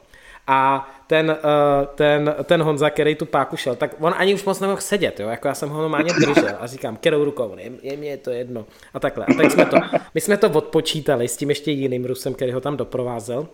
A 0.48 0.90
ten, 1.08 1.30
uh, 1.30 1.86
ten, 1.96 2.36
ten 2.44 2.62
Honza, 2.62 2.90
který 2.90 3.16
tu 3.16 3.26
páku 3.26 3.58
šel, 3.58 3.76
tak 3.76 3.96
on 4.00 4.14
ani 4.18 4.34
už 4.34 4.44
moc 4.44 4.60
nemohl 4.60 4.82
sedět, 4.82 5.20
jo? 5.20 5.28
jako 5.28 5.48
já 5.48 5.54
jsem 5.54 5.70
ho 5.70 5.82
normálně 5.82 6.14
držel 6.14 6.56
a 6.60 6.68
říkám, 6.68 6.98
kterou 6.98 7.26
rukou, 7.26 7.56
je, 7.58 7.72
je 7.82 7.98
mě 7.98 8.18
to 8.18 8.30
jedno 8.30 8.66
a 8.94 9.00
takhle. 9.00 9.26
A 9.26 9.34
tak 9.34 9.52
jsme 9.52 9.66
to, 9.66 9.78
my 10.14 10.22
jsme 10.22 10.38
to 10.38 10.50
odpočítali 10.50 11.28
s 11.28 11.38
tím 11.38 11.50
ještě 11.50 11.72
jiným 11.72 12.06
Rusem, 12.06 12.34
který 12.34 12.52
ho 12.52 12.62
tam 12.62 12.78
doprovázel. 12.78 13.48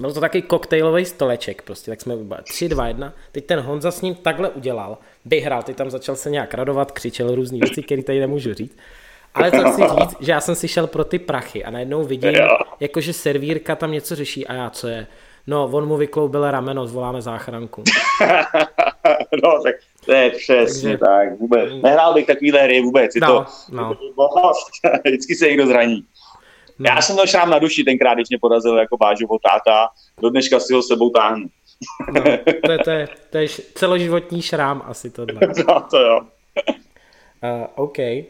Byl 0.00 0.12
to 0.12 0.20
takový 0.20 0.42
koktejlový 0.42 1.04
stoleček, 1.04 1.62
prostě, 1.62 1.90
tak 1.90 2.00
jsme 2.00 2.16
byli 2.16 2.40
3, 2.42 2.68
2, 2.68 2.88
1. 2.88 3.12
Teď 3.32 3.46
ten 3.46 3.60
Honza 3.60 3.90
s 3.90 4.00
ním 4.00 4.14
takhle 4.14 4.50
udělal, 4.50 4.98
vyhrál, 5.24 5.62
teď 5.62 5.76
tam 5.76 5.90
začal 5.90 6.16
se 6.16 6.30
nějak 6.30 6.54
radovat, 6.54 6.92
křičel 6.92 7.34
různý 7.34 7.60
věci, 7.60 7.82
které 7.82 8.02
tady 8.02 8.20
nemůžu 8.20 8.54
říct. 8.54 8.76
Ale 9.34 9.50
to 9.50 9.70
chci 9.70 9.82
říct, 9.82 10.16
že 10.20 10.32
já 10.32 10.40
jsem 10.40 10.54
si 10.54 10.68
šel 10.68 10.86
pro 10.86 11.04
ty 11.04 11.18
prachy 11.18 11.64
a 11.64 11.70
najednou 11.70 12.04
vidím, 12.04 12.34
jakože 12.80 13.12
servírka 13.12 13.76
tam 13.76 13.92
něco 13.92 14.16
řeší 14.16 14.46
a 14.46 14.54
já 14.54 14.70
co 14.70 14.88
je, 14.88 15.06
No, 15.46 15.64
on 15.72 15.86
mu 15.86 15.96
vykloubil 15.96 16.50
rameno, 16.50 16.86
zvoláme 16.86 17.22
záchranku. 17.22 17.84
no, 19.42 19.62
tak 19.62 19.74
to 20.04 20.12
je 20.12 20.30
přesně 20.30 20.98
Takže... 20.98 20.98
tak, 20.98 21.38
vůbec. 21.38 21.72
Nehrál 21.82 22.14
bych 22.14 22.26
takovýhle 22.26 22.62
hry 22.62 22.80
vůbec, 22.80 23.14
je 23.14 23.20
no, 23.20 23.26
to, 23.26 23.46
no. 23.70 23.96
Vždycky 25.04 25.34
se 25.34 25.46
někdo 25.46 25.66
zraní. 25.66 26.04
No. 26.78 26.90
Já 26.90 27.02
jsem 27.02 27.16
to 27.16 27.26
šrám 27.26 27.50
na 27.50 27.58
duši 27.58 27.84
tenkrát, 27.84 28.14
když 28.14 28.28
mě 28.28 28.38
porazil 28.38 28.78
jako 28.78 28.96
Bážovo 28.96 29.38
táta, 29.38 29.88
do 30.20 30.30
dneška 30.30 30.60
si 30.60 30.74
ho 30.74 30.82
sebou 30.82 31.10
táhnu. 31.10 31.46
No, 32.12 32.22
to, 32.66 32.72
je, 32.72 32.78
to, 32.78 32.90
je, 32.90 33.08
to 33.30 33.38
je 33.38 33.48
celoživotní 33.74 34.42
šrám 34.42 34.82
asi 34.86 35.10
tohle. 35.10 35.40
no, 35.68 35.86
to 35.90 35.98
jo. 35.98 36.20
Uh, 37.42 37.66
OK. 37.84 37.98
Uh, 37.98 38.24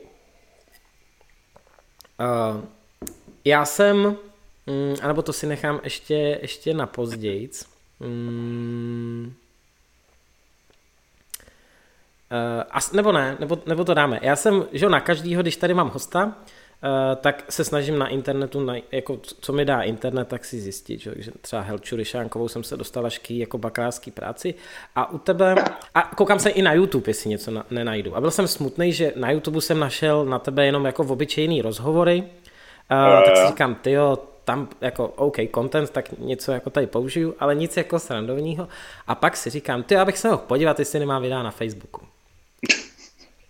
já 3.44 3.64
jsem 3.64 4.16
Mm, 4.66 4.94
anebo 5.02 5.22
to 5.22 5.32
si 5.32 5.46
nechám 5.46 5.80
ještě, 5.84 6.38
ještě 6.42 6.74
na 6.74 6.86
pozdějc. 6.86 7.68
Mm. 8.00 9.34
Uh, 12.32 12.62
as, 12.70 12.92
nebo 12.92 13.12
ne, 13.12 13.36
nebo, 13.40 13.58
nebo 13.66 13.84
to 13.84 13.94
dáme. 13.94 14.18
Já 14.22 14.36
jsem, 14.36 14.66
že 14.72 14.88
na 14.88 15.00
každýho, 15.00 15.42
když 15.42 15.56
tady 15.56 15.74
mám 15.74 15.90
hosta, 15.90 16.36
tak 17.16 17.44
se 17.48 17.64
snažím 17.64 17.98
na 17.98 18.08
internetu, 18.08 18.60
na, 18.60 18.74
jako 18.92 19.18
co 19.40 19.52
mi 19.52 19.64
dá 19.64 19.82
internet, 19.82 20.28
tak 20.28 20.44
si 20.44 20.60
zjistit, 20.60 21.00
že, 21.00 21.14
že 21.16 21.30
třeba 21.40 21.62
Helču 21.62 21.96
Ryšánkovou 21.96 22.48
jsem 22.48 22.64
se 22.64 22.76
dostal 22.76 23.06
až 23.06 23.20
jako 23.30 23.58
bakalářský 23.58 24.10
práci 24.10 24.54
a 24.94 25.10
u 25.10 25.18
tebe, 25.18 25.54
a 25.94 26.02
koukám 26.02 26.38
se 26.38 26.50
i 26.50 26.62
na 26.62 26.72
YouTube, 26.72 27.10
jestli 27.10 27.30
něco 27.30 27.50
na, 27.50 27.66
nenajdu. 27.70 28.16
A 28.16 28.20
byl 28.20 28.30
jsem 28.30 28.48
smutný, 28.48 28.92
že 28.92 29.12
na 29.16 29.30
YouTube 29.30 29.60
jsem 29.60 29.78
našel 29.78 30.24
na 30.24 30.38
tebe 30.38 30.66
jenom 30.66 30.84
jako 30.84 31.04
v 31.04 31.12
obyčejný 31.12 31.62
rozhovory, 31.62 32.22
uh, 32.22 33.24
tak 33.24 33.36
si 33.36 33.46
říkám, 33.46 33.74
ty 33.74 33.90
jo, 33.92 34.18
tam 34.44 34.68
jako 34.80 35.08
OK, 35.08 35.36
content, 35.54 35.90
tak 35.90 36.18
něco 36.18 36.52
jako 36.52 36.70
tady 36.70 36.86
použiju, 36.86 37.34
ale 37.38 37.54
nic 37.54 37.76
jako 37.76 37.98
srandovního. 37.98 38.68
A 39.06 39.14
pak 39.14 39.36
si 39.36 39.50
říkám, 39.50 39.82
ty, 39.82 39.96
abych 39.96 40.18
se 40.18 40.28
mohl 40.28 40.42
podívat, 40.46 40.78
jestli 40.78 40.98
nemá 40.98 41.18
videa 41.18 41.42
na 41.42 41.50
Facebooku. 41.50 42.00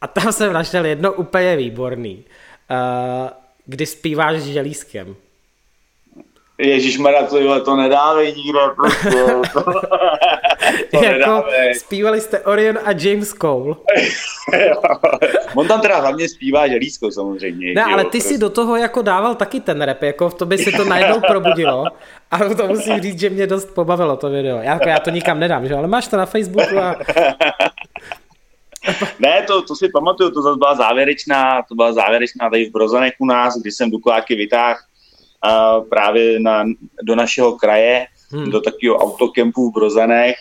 A 0.01 0.07
tam 0.07 0.33
jsem 0.33 0.53
našel 0.53 0.87
jedno 0.87 1.13
úplně 1.13 1.57
výborný, 1.57 2.25
kdy 3.67 3.87
zpíváš 3.87 4.37
s 4.37 4.47
želízkem. 4.47 5.17
Ježíš 6.59 6.99
to, 7.31 7.61
to 7.65 7.77
nedávej 7.77 8.35
nikde, 8.35 8.59
prostě. 8.77 9.25
To, 10.91 10.99
to 10.99 11.05
jako 11.05 11.19
nedávej. 11.19 11.75
zpívali 11.75 12.21
jste 12.21 12.41
Orion 12.41 12.79
a 12.85 12.93
James 12.93 13.29
Cole. 13.29 13.75
On 15.55 15.69
tam 15.69 15.81
teda 15.81 16.01
hlavně 16.01 16.29
zpívá 16.29 16.69
želízko 16.69 17.11
samozřejmě. 17.11 17.75
Ne, 17.75 17.81
jo, 17.81 17.89
ale 17.93 18.05
ty 18.05 18.11
prostě. 18.11 18.29
si 18.29 18.39
do 18.39 18.51
toho 18.51 18.77
jako 18.77 19.03
dával 19.03 19.35
taky 19.35 19.61
ten 19.61 19.83
rap, 19.83 20.03
jako 20.03 20.29
v 20.29 20.35
tobě 20.35 20.59
se 20.59 20.73
to 20.73 20.85
najednou 20.85 21.21
probudilo. 21.21 21.85
A 22.31 22.39
to 22.39 22.67
musím 22.67 23.01
říct, 23.01 23.21
že 23.21 23.31
mě 23.31 23.47
dost 23.47 23.75
pobavilo 23.75 24.17
to 24.17 24.31
video. 24.31 24.57
Já, 24.57 24.73
jako 24.73 24.89
já 24.89 24.99
to 24.99 25.11
nikam 25.11 25.41
nedám, 25.41 25.67
že? 25.69 25.75
ale 25.75 25.89
máš 25.89 26.09
to 26.09 26.17
na 26.17 26.27
Facebooku 26.27 26.79
a... 26.79 26.97
ne, 29.19 29.43
to, 29.47 29.63
to 29.63 29.77
si 29.77 29.89
pamatuju, 29.89 30.31
to 30.31 30.43
zase 30.43 30.59
byla 30.59 30.75
závěrečná, 30.75 31.63
to 31.69 31.75
byla 31.75 31.93
závěrečná 31.93 32.51
tady 32.51 32.69
v 32.69 32.73
Brozanech 32.73 33.13
u 33.19 33.27
nás, 33.27 33.59
kdy 33.61 33.73
jsem 33.73 33.91
Dukováky 33.91 34.35
vytáhl 34.35 34.79
uh, 35.47 35.89
právě 35.89 36.41
na, 36.41 36.65
do 37.03 37.15
našeho 37.15 37.53
kraje, 37.53 38.07
hmm. 38.31 38.51
do 38.51 38.61
takového 38.61 38.97
autokempu 38.97 39.71
v 39.71 39.75
Brozanech. 39.75 40.37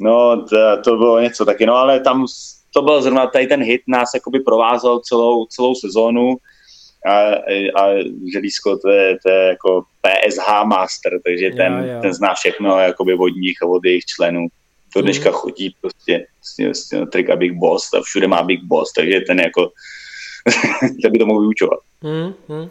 No, 0.00 0.46
to, 0.46 0.56
to 0.84 0.96
bylo 0.96 1.20
něco 1.20 1.44
taky, 1.44 1.66
no 1.66 1.74
ale 1.74 2.00
tam 2.00 2.26
to 2.74 2.82
byl 2.82 3.02
zrovna 3.02 3.26
tady 3.26 3.46
ten 3.46 3.62
hit, 3.62 3.82
nás 3.88 4.10
jakoby 4.14 4.40
provázel 4.40 5.00
celou, 5.00 5.46
celou 5.46 5.74
sezónu 5.74 6.36
a, 7.06 7.34
a 7.80 7.94
Želízko 8.32 8.76
to 8.76 8.90
je, 8.90 9.18
to 9.22 9.30
je 9.30 9.48
jako 9.48 9.82
PSH 10.02 10.64
master, 10.64 11.12
takže 11.24 11.50
ten, 11.50 11.72
jo, 11.72 11.94
jo. 11.94 12.00
ten 12.02 12.14
zná 12.14 12.34
všechno 12.34 12.78
jakoby 12.78 13.14
od 13.14 13.28
nich 13.28 13.62
a 13.62 13.66
od 13.66 13.84
jejich 13.84 14.04
členů. 14.04 14.46
To 14.94 15.00
hmm. 15.00 15.04
dneška 15.04 15.30
chodí 15.30 15.76
prostě 15.80 16.26
s 16.42 16.56
tím, 16.56 16.74
s 16.74 16.88
tím 16.88 17.06
trika 17.06 17.36
Big 17.36 17.52
Boss 17.52 17.94
a 17.94 18.02
všude 18.02 18.28
má 18.28 18.42
Big 18.42 18.62
Boss, 18.62 18.92
takže 18.92 19.20
ten 19.20 19.40
jako 19.40 19.72
ten 21.02 21.12
by 21.12 21.18
to 21.18 21.26
mohl 21.26 21.40
vyučovat. 21.40 21.78
Hmm, 22.02 22.34
hmm. 22.48 22.68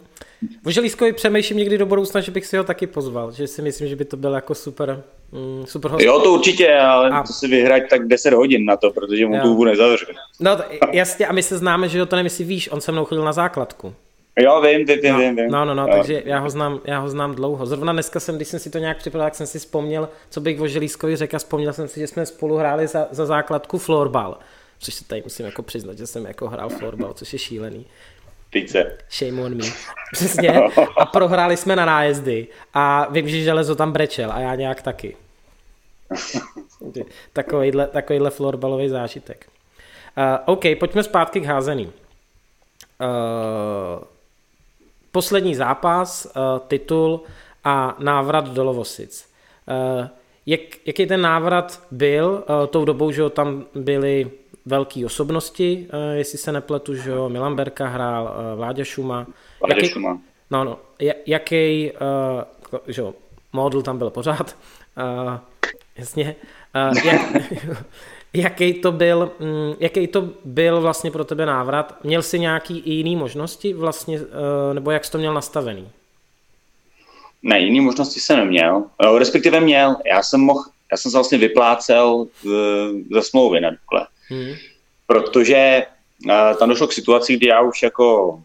O 0.66 0.70
Želízkovi 0.70 1.12
přemýšlím 1.12 1.58
někdy 1.58 1.78
do 1.78 1.86
budoucna, 1.86 2.20
že 2.20 2.30
bych 2.30 2.46
si 2.46 2.56
ho 2.56 2.64
taky 2.64 2.86
pozval, 2.86 3.32
že 3.32 3.46
si 3.46 3.62
myslím, 3.62 3.88
že 3.88 3.96
by 3.96 4.04
to 4.04 4.16
byl 4.16 4.32
jako 4.32 4.54
super, 4.54 5.02
mm, 5.32 5.66
super 5.66 5.90
host. 5.90 6.04
Jo, 6.04 6.20
to 6.20 6.32
určitě, 6.32 6.74
ale 6.74 7.10
a... 7.10 7.22
to 7.22 7.32
si 7.32 7.48
vyhrať 7.48 7.82
tak 7.90 8.08
10 8.08 8.34
hodin 8.34 8.64
na 8.64 8.76
to, 8.76 8.90
protože 8.90 9.26
mu 9.26 9.40
tu 9.40 9.64
nezavřu. 9.64 10.06
No 10.40 10.58
jasně, 10.92 11.26
a 11.26 11.32
my 11.32 11.42
se 11.42 11.58
známe, 11.58 11.88
že 11.88 11.98
jo, 11.98 12.06
to 12.06 12.16
nemyslí, 12.16 12.44
víš, 12.44 12.68
on 12.72 12.80
se 12.80 12.92
mnou 12.92 13.04
chodil 13.04 13.24
na 13.24 13.32
základku. 13.32 13.94
Jo, 14.38 14.60
vím, 14.60 14.86
ty, 14.86 14.96
ty, 14.96 15.10
no, 15.10 15.18
vím, 15.18 15.36
vím. 15.36 15.50
No, 15.50 15.64
no, 15.64 15.74
no, 15.74 15.82
jo. 15.82 15.96
takže 15.96 16.22
já 16.24 16.38
ho, 16.38 16.50
znám, 16.50 16.80
já 16.84 16.98
ho 16.98 17.08
znám 17.08 17.34
dlouho. 17.34 17.66
Zrovna 17.66 17.92
dneska 17.92 18.20
jsem, 18.20 18.36
když 18.36 18.48
jsem 18.48 18.60
si 18.60 18.70
to 18.70 18.78
nějak 18.78 18.98
připravil, 18.98 19.26
tak 19.26 19.34
jsem 19.34 19.46
si 19.46 19.58
vzpomněl, 19.58 20.08
co 20.30 20.40
bych 20.40 20.60
o 20.60 20.66
Želízkovi 20.66 21.16
řekl 21.16 21.36
a 21.36 21.38
vzpomněl 21.38 21.72
jsem 21.72 21.88
si, 21.88 22.00
že 22.00 22.06
jsme 22.06 22.26
spolu 22.26 22.56
hráli 22.56 22.86
za, 22.86 23.08
za 23.10 23.26
základku 23.26 23.78
florbal. 23.78 24.38
Což 24.78 24.94
se 24.94 25.04
tady 25.04 25.22
musím 25.22 25.46
jako 25.46 25.62
přiznat, 25.62 25.98
že 25.98 26.06
jsem 26.06 26.26
jako 26.26 26.48
hrál 26.48 26.68
florbal, 26.68 27.12
což 27.12 27.32
je 27.32 27.38
šílený. 27.38 27.86
Tyce. 28.50 28.98
Shame 29.10 29.42
on 29.42 29.56
me. 29.56 29.64
Přesně. 30.12 30.50
A 30.98 31.06
prohráli 31.06 31.56
jsme 31.56 31.76
na 31.76 31.84
nájezdy. 31.84 32.46
A 32.74 33.08
vím, 33.10 33.28
že 33.28 33.42
železo 33.42 33.74
tam 33.74 33.92
brečel 33.92 34.32
a 34.32 34.40
já 34.40 34.54
nějak 34.54 34.82
taky. 34.82 35.16
Takovýhle, 37.32 37.86
takovýhle 37.86 38.30
florbalový 38.30 38.88
zážitek. 38.88 39.46
Uh, 40.16 40.54
OK, 40.54 40.62
pojďme 40.78 41.02
zpátky 41.02 41.40
k 41.40 41.44
házení. 41.44 41.86
Uh, 41.86 41.92
poslední 45.14 45.54
zápas, 45.54 46.26
uh, 46.26 46.58
titul 46.68 47.20
a 47.64 47.96
návrat 47.98 48.48
do 48.48 48.64
Lovosic. 48.64 49.30
Uh, 49.68 50.08
jak, 50.46 50.60
jaký 50.86 51.06
ten 51.06 51.20
návrat 51.20 51.82
byl 51.90 52.44
uh, 52.48 52.66
tou 52.66 52.84
dobou, 52.84 53.10
že 53.10 53.30
tam 53.30 53.64
byli 53.74 54.30
velké 54.66 55.06
osobnosti, 55.06 55.88
jestli 56.12 56.38
se 56.38 56.52
nepletu, 56.52 56.94
že 56.94 57.10
jo, 57.10 57.28
Milan 57.28 57.56
Berka 57.56 57.86
hrál, 57.86 58.34
Vláďa 58.56 58.84
Šuma. 58.84 59.26
Vláďa 59.60 59.76
jaký, 59.76 59.88
Šuma. 59.88 60.18
No, 60.50 60.64
no, 60.64 60.78
jaký, 61.26 61.92
že 62.86 63.02
jo, 63.02 63.14
model 63.52 63.82
tam 63.82 63.98
byl 63.98 64.10
pořád, 64.10 64.56
jasně, 65.98 66.36
jak, 67.04 67.20
jaký 68.34 68.74
to 68.74 68.92
byl, 68.92 69.32
um, 69.38 69.76
jaký 69.80 70.06
to 70.06 70.28
byl 70.44 70.80
vlastně 70.80 71.10
pro 71.10 71.24
tebe 71.24 71.46
návrat? 71.46 71.96
Měl 72.04 72.22
jsi 72.22 72.38
nějaký 72.38 72.78
i 72.78 72.92
jiný 72.92 73.16
možnosti 73.16 73.72
vlastně, 73.72 74.20
uh, 74.20 74.26
nebo 74.72 74.90
jak 74.90 75.04
jsi 75.04 75.12
to 75.12 75.18
měl 75.18 75.34
nastavený? 75.34 75.88
Ne, 77.42 77.60
jiný 77.60 77.80
možnosti 77.80 78.20
jsem 78.20 78.36
neměl, 78.36 78.84
respektive 79.18 79.60
měl, 79.60 79.96
já 80.06 80.22
jsem 80.22 80.40
mohl, 80.40 80.64
já 80.92 80.96
jsem 80.96 81.10
se 81.10 81.16
vlastně 81.16 81.38
vyplácel 81.38 82.26
ze 83.12 83.22
smlouvy 83.22 83.60
na 83.60 83.70
Dukle. 83.70 84.06
Hmm. 84.28 84.54
Protože 85.06 85.86
tam 86.58 86.68
došlo 86.68 86.86
k 86.86 86.92
situaci, 86.92 87.36
kdy 87.36 87.46
já 87.46 87.60
už 87.60 87.82
jako 87.82 88.38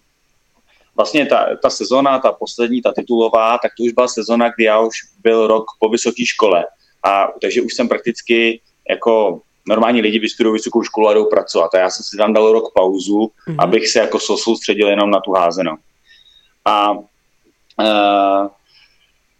vlastně 0.96 1.26
ta, 1.26 1.48
ta 1.62 1.70
sezona, 1.70 2.20
ta 2.20 2.32
poslední, 2.32 2.82
ta 2.82 2.92
titulová, 2.92 3.58
tak 3.58 3.72
to 3.78 3.84
už 3.84 3.92
byla 3.92 4.08
sezona, 4.08 4.50
kdy 4.50 4.64
já 4.64 4.80
už 4.80 4.96
byl 5.24 5.48
rok 5.48 5.66
po 5.80 5.90
vysoké 5.90 6.26
škole. 6.26 6.66
A 7.04 7.28
takže 7.42 7.62
už 7.62 7.74
jsem 7.74 7.88
prakticky 7.88 8.62
jako 8.90 9.42
normální 9.68 10.01
lidi 10.01 10.20
vystudují 10.20 10.53
vysokou 10.53 10.84
školu 10.84 11.07
a 11.07 11.14
jdou 11.14 11.26
pracovat. 11.26 11.76
A 11.76 11.80
já 11.80 11.89
jsem 11.89 12.03
si 12.03 12.18
tam 12.18 12.34
dal 12.34 12.51
rok 12.51 12.74
pauzu, 12.74 13.18
mm-hmm. 13.20 13.55
abych 13.57 13.88
se 13.88 13.99
jako 13.99 14.20
soustředil 14.20 14.89
jenom 14.89 15.12
na 15.12 15.20
tu 15.20 15.32
házenou. 15.32 15.76
A 16.66 16.91
uh, 16.91 18.47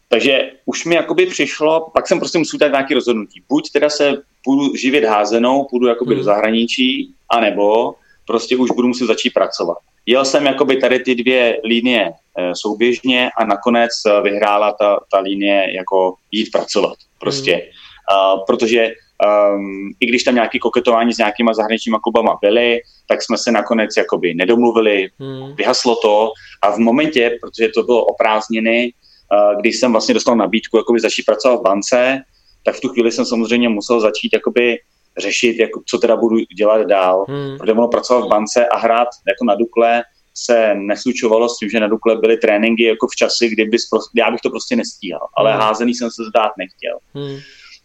takže 0.10 0.52
už 0.66 0.86
mi 0.86 0.96
jakoby 0.96 1.26
přišlo, 1.26 1.92
pak 1.94 2.08
jsem 2.08 2.20
prostě 2.20 2.38
musel 2.38 2.60
dát 2.60 2.72
nějaké 2.72 2.94
rozhodnutí. 2.94 3.44
Buď 3.50 3.72
teda 3.72 3.90
se 3.90 4.14
půjdu 4.44 4.76
živit 4.76 5.06
házenou, 5.06 5.68
půjdu 5.70 5.88
jakoby 5.88 6.14
hmm. 6.14 6.20
do 6.20 6.24
zahraničí, 6.24 7.14
anebo 7.30 7.96
prostě 8.26 8.58
už 8.58 8.72
budu 8.72 8.88
muset 8.88 9.06
začít 9.06 9.34
pracovat. 9.34 9.78
Jel 10.06 10.26
jsem 10.26 10.46
jakoby 10.46 10.78
tady 10.78 11.00
ty 11.00 11.16
dvě 11.16 11.62
linie 11.64 12.12
e, 12.38 12.56
souběžně 12.56 13.30
a 13.38 13.46
nakonec 13.46 13.92
eh, 14.08 14.22
vyhrála 14.22 14.72
ta, 14.72 15.00
ta 15.12 15.20
linie 15.20 15.76
jako 15.76 16.16
jít 16.32 16.52
pracovat 16.52 16.98
prostě. 17.20 17.52
Hmm. 17.54 17.70
Uh, 18.10 18.46
protože 18.48 18.92
um, 19.20 19.92
i 20.00 20.06
když 20.06 20.24
tam 20.24 20.36
nějaké 20.36 20.60
koketování 20.60 21.14
s 21.14 21.18
nějakýma 21.18 21.54
zahraničníma 21.54 22.00
klubama 22.00 22.38
byly, 22.42 22.82
tak 23.08 23.24
jsme 23.24 23.38
se 23.38 23.52
nakonec 23.52 23.98
jakoby 23.98 24.34
nedomluvili, 24.34 25.10
hmm. 25.20 25.56
vyhaslo 25.56 25.96
to 25.96 26.32
a 26.62 26.72
v 26.72 26.78
momentě, 26.78 27.38
protože 27.42 27.70
to 27.70 27.84
bylo 27.84 28.06
oprázdněny, 28.06 28.94
uh, 29.34 29.62
když 29.62 29.80
jsem 29.80 29.92
vlastně 29.92 30.14
dostal 30.14 30.36
nabídku 30.36 30.78
jakoby 30.78 31.00
začít 31.00 31.26
pracovat 31.26 31.60
v 31.60 31.64
bance, 31.64 32.22
tak 32.66 32.76
v 32.76 32.82
tu 32.82 32.90
chvíli 32.90 33.12
jsem 33.12 33.26
samozřejmě 33.26 33.70
musel 33.70 34.00
začít 34.00 34.34
jakoby 34.34 34.78
řešit, 35.18 35.60
jako, 35.60 35.82
co 35.86 35.98
teda 35.98 36.16
budu 36.16 36.36
dělat 36.58 36.82
dál. 36.88 37.26
Hmm. 37.28 37.58
Protože 37.58 37.72
ono 37.72 37.88
pracovat 37.88 38.26
v 38.26 38.30
bance 38.30 38.66
a 38.66 38.78
hrát 38.78 39.08
jako 39.28 39.46
na 39.46 39.56
Dukle 39.56 40.04
se 40.34 40.76
neslučovalo 40.76 41.50
s 41.50 41.58
tím, 41.58 41.70
že 41.70 41.80
na 41.80 41.88
Dukle 41.88 42.16
byly 42.16 42.38
tréninky 42.38 42.84
jako 42.84 43.08
v 43.08 43.16
časy, 43.16 43.50
kdy 43.50 43.66
bys 43.66 43.90
prostě, 43.90 44.20
já 44.20 44.32
bych 44.32 44.42
to 44.42 44.50
prostě 44.50 44.76
nestíhal, 44.76 45.28
ale 45.38 45.52
hmm. 45.52 45.62
házený 45.62 45.94
jsem 45.94 46.12
se 46.12 46.24
zdát 46.30 46.52
nechtěl. 46.58 46.98
Hmm. 47.14 47.40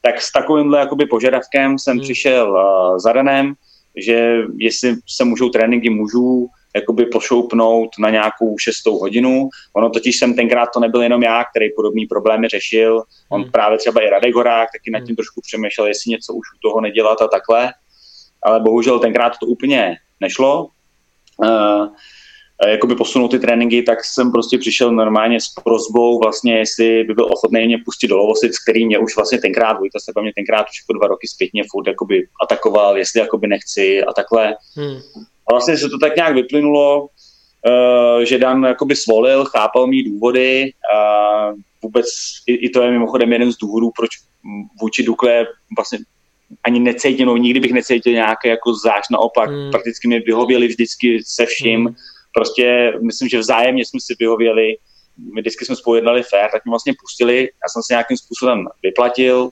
Tak 0.05 0.21
s 0.21 0.33
takovýmhle 0.33 0.79
jakoby 0.79 1.07
požadavkem 1.07 1.79
jsem 1.79 1.97
hmm. 1.97 2.03
přišel 2.03 2.51
uh, 2.51 2.99
za 2.99 3.13
Danem, 3.13 3.55
že 3.97 4.39
jestli 4.57 4.97
se 5.09 5.25
můžou 5.25 5.49
tréninky 5.49 5.91
mužů 5.91 6.49
jakoby 6.77 7.07
pošoupnout 7.07 7.89
na 7.99 8.11
nějakou 8.11 8.59
šestou 8.59 8.99
hodinu. 8.99 9.49
Ono 9.73 9.91
totiž 9.91 10.19
jsem 10.19 10.35
tenkrát 10.35 10.69
to 10.75 10.81
nebyl 10.81 11.03
jenom 11.03 11.23
já, 11.23 11.45
který 11.45 11.67
podobný 11.77 12.07
problémy 12.07 12.49
řešil. 12.49 13.03
On 13.29 13.43
hmm. 13.43 13.51
právě 13.51 13.79
třeba 13.79 14.01
i 14.01 14.11
Radek 14.11 14.35
Horák 14.35 14.69
taky 14.73 14.91
nad 14.91 14.99
tím 14.99 15.07
hmm. 15.07 15.17
trošku 15.17 15.41
přemýšlel, 15.41 15.87
jestli 15.87 16.11
něco 16.11 16.33
už 16.33 16.47
u 16.57 16.69
toho 16.69 16.81
nedělat 16.81 17.23
a 17.23 17.29
takhle. 17.29 17.73
Ale 18.43 18.61
bohužel 18.61 18.99
tenkrát 18.99 19.33
to 19.41 19.47
úplně 19.47 19.97
nešlo. 20.21 20.69
Uh, 21.37 21.87
jakoby 22.69 22.95
posunout 22.95 23.29
ty 23.29 23.39
tréninky, 23.39 23.83
tak 23.83 24.05
jsem 24.05 24.33
prostě 24.33 24.59
přišel 24.59 24.93
normálně 24.93 25.41
s 25.41 25.49
prozbou 25.65 26.19
vlastně, 26.19 26.59
jestli 26.59 27.05
by 27.05 27.15
byl 27.15 27.25
ochotný 27.25 27.67
mě 27.67 27.79
pustit 27.85 28.09
do 28.09 28.17
Lovosic, 28.17 28.59
který 28.59 28.87
mě 28.87 28.99
už 28.99 29.17
vlastně 29.17 29.39
tenkrát, 29.39 29.79
Vojta 29.79 29.99
se 29.99 30.13
mě 30.23 30.33
tenkrát 30.35 30.63
už 30.63 30.83
jako 30.83 30.99
dva 30.99 31.09
roky 31.09 31.29
zpětně 31.29 31.63
furt 31.71 31.87
jakoby 31.87 32.27
atakoval, 32.43 32.99
jestli 32.99 33.21
jakoby 33.21 33.47
nechci 33.47 34.05
a 34.05 34.13
takhle. 34.13 34.57
Hmm. 34.77 34.97
A 35.49 35.53
vlastně 35.53 35.77
se 35.79 35.89
to 35.89 35.99
tak 35.99 36.17
nějak 36.17 36.35
vyplynulo, 36.35 37.03
uh, 37.03 38.23
že 38.23 38.39
Dan 38.39 38.65
jakoby 38.65 38.97
svolil, 38.97 39.45
chápal 39.45 39.87
mý 39.87 40.03
důvody 40.03 40.73
a 40.95 41.51
vůbec 41.83 42.07
i, 42.47 42.55
i 42.55 42.71
to 42.71 42.83
je 42.83 42.91
mimochodem 42.91 43.33
jeden 43.33 43.53
z 43.53 43.57
důvodů, 43.57 43.91
proč 43.97 44.11
vůči 44.81 45.03
Dukle 45.03 45.47
vlastně 45.77 45.99
ani 46.65 46.81
necítil, 46.81 47.27
no, 47.27 47.37
nikdy 47.37 47.61
bych 47.61 47.73
necítil 47.73 48.13
nějaké 48.13 48.49
jako 48.49 48.75
záž, 48.75 49.09
naopak 49.11 49.51
hmm. 49.51 49.71
prakticky 49.71 50.09
mi 50.09 50.21
vyhověli 50.21 50.69
vždycky 50.69 51.21
se 51.25 51.47
vším, 51.47 51.85
hmm 51.85 51.95
prostě 52.35 52.93
myslím, 53.07 53.29
že 53.29 53.39
vzájemně 53.39 53.85
jsme 53.85 54.01
si 54.01 54.15
vyhověli, 54.21 54.77
my 55.35 55.41
vždycky 55.41 55.65
jsme 55.65 55.77
spolu 55.77 55.97
jednali 55.97 56.23
fair, 56.23 56.51
tak 56.51 56.65
mě 56.65 56.71
vlastně 56.71 56.93
pustili, 57.01 57.41
já 57.41 57.69
jsem 57.69 57.83
se 57.83 57.93
nějakým 57.95 58.17
způsobem 58.17 58.67
vyplatil 58.83 59.51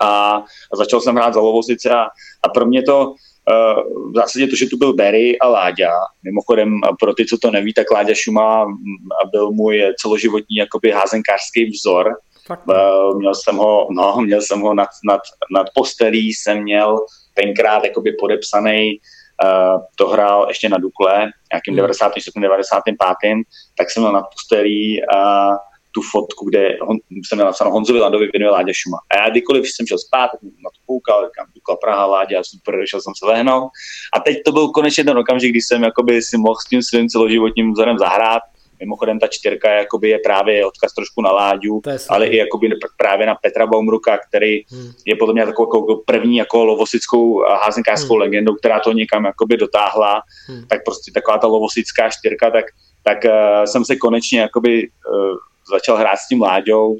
a, 0.00 0.36
a 0.72 0.76
začal 0.76 1.00
jsem 1.00 1.14
hrát 1.14 1.34
za 1.34 1.40
Lovosice 1.40 1.90
a, 1.90 2.06
a 2.42 2.48
pro 2.48 2.66
mě 2.66 2.82
to 2.82 3.06
uh, 3.06 4.10
v 4.10 4.14
zásadě 4.14 4.46
to, 4.46 4.56
že 4.56 4.66
tu 4.66 4.76
byl 4.76 4.94
Barry 4.94 5.38
a 5.38 5.48
Láďa, 5.48 5.90
mimochodem 6.22 6.80
pro 7.00 7.14
ty, 7.14 7.26
co 7.26 7.38
to 7.38 7.50
neví, 7.50 7.74
tak 7.74 7.90
Láďa 7.90 8.14
Šuma 8.14 8.66
byl 9.30 9.50
můj 9.50 9.82
celoživotní 10.02 10.56
jakoby 10.56 10.90
házenkářský 10.90 11.70
vzor, 11.70 12.16
Uh, 12.68 13.18
měl 13.18 13.34
jsem 13.34 13.56
ho, 13.56 13.88
no, 13.90 14.16
měl 14.24 14.40
jsem 14.40 14.60
ho 14.60 14.74
nad, 14.74 14.88
nad, 15.04 15.20
nad 15.50 15.66
postelí, 15.74 16.34
jsem 16.34 16.62
měl 16.62 16.98
tenkrát 17.34 17.84
jakoby 17.84 18.12
podepsaný 18.12 19.00
to 19.96 20.08
hrál 20.08 20.46
ještě 20.48 20.68
na 20.68 20.78
Dukle, 20.78 21.26
nějakým 21.52 21.76
96. 21.76 22.36
Hmm. 22.36 22.42
95. 22.42 22.94
tak 23.78 23.90
jsem 23.90 24.02
měl 24.02 24.12
nad 24.12 24.24
postelí 24.34 25.00
uh, 25.14 25.56
tu 25.94 26.00
fotku, 26.12 26.48
kde 26.48 26.76
hon, 26.82 26.96
jsem 27.26 27.36
měl 27.36 27.46
napsáno 27.46 27.70
Honzovi 27.70 27.98
Landovi 28.00 28.28
věnuje 28.32 28.50
Láďa 28.50 28.72
Šuma. 28.72 28.98
A 29.10 29.16
já 29.16 29.30
kdykoliv 29.30 29.64
jsem 29.66 29.86
šel 29.86 29.98
spát, 29.98 30.28
tak 30.32 30.42
na 30.42 30.70
to 30.74 30.80
koukal, 30.86 31.28
říkám, 31.28 31.46
Dukla 31.54 31.76
Praha, 31.76 32.06
Láďa, 32.06 32.42
super, 32.44 32.74
šel 32.90 33.00
jsem 33.00 33.12
se 33.18 33.26
lehnout. 33.26 33.70
A 34.16 34.20
teď 34.20 34.36
to 34.44 34.52
byl 34.52 34.68
konečně 34.68 35.04
ten 35.04 35.18
okamžik, 35.18 35.50
kdy 35.50 35.60
jsem 35.60 35.82
jakoby 35.82 36.22
si 36.22 36.38
mohl 36.38 36.54
s 36.54 36.68
tím 36.68 36.82
svým 36.82 37.08
celoživotním 37.08 37.72
vzorem 37.72 37.98
zahrát 37.98 38.42
Mimochodem 38.80 39.18
ta 39.18 39.26
čtyřka 39.26 39.70
jakoby 39.70 40.08
je 40.08 40.18
právě 40.18 40.66
odkaz 40.66 40.94
trošku 40.94 41.22
na 41.22 41.32
Láďu, 41.32 41.82
ale 42.08 42.26
i 42.26 42.36
jakoby 42.36 42.68
právě 42.96 43.26
na 43.26 43.34
Petra 43.34 43.66
Baumruka, 43.66 44.18
který 44.28 44.62
hmm. 44.70 44.92
je 45.06 45.16
podle 45.16 45.34
mě 45.34 45.46
takovou 45.46 45.68
jako 45.68 46.02
první 46.06 46.36
jako 46.36 46.64
lovosickou 46.64 47.42
házenkářskou 47.42 48.14
hmm. 48.14 48.20
legendou, 48.20 48.54
která 48.54 48.80
to 48.80 48.92
někam 48.92 49.24
jakoby 49.24 49.56
dotáhla, 49.56 50.22
hmm. 50.48 50.66
tak 50.68 50.84
prostě 50.84 51.12
taková 51.12 51.38
ta 51.38 51.46
lovosická 51.46 52.08
čtyřka, 52.10 52.50
tak, 52.50 52.64
tak 53.02 53.18
uh, 53.24 53.64
jsem 53.64 53.84
se 53.84 53.96
konečně 53.96 54.40
jakoby 54.40 54.88
uh, 54.88 55.36
začal 55.70 55.96
hrát 55.96 56.16
s 56.16 56.28
tím 56.28 56.42
Láďou, 56.42 56.96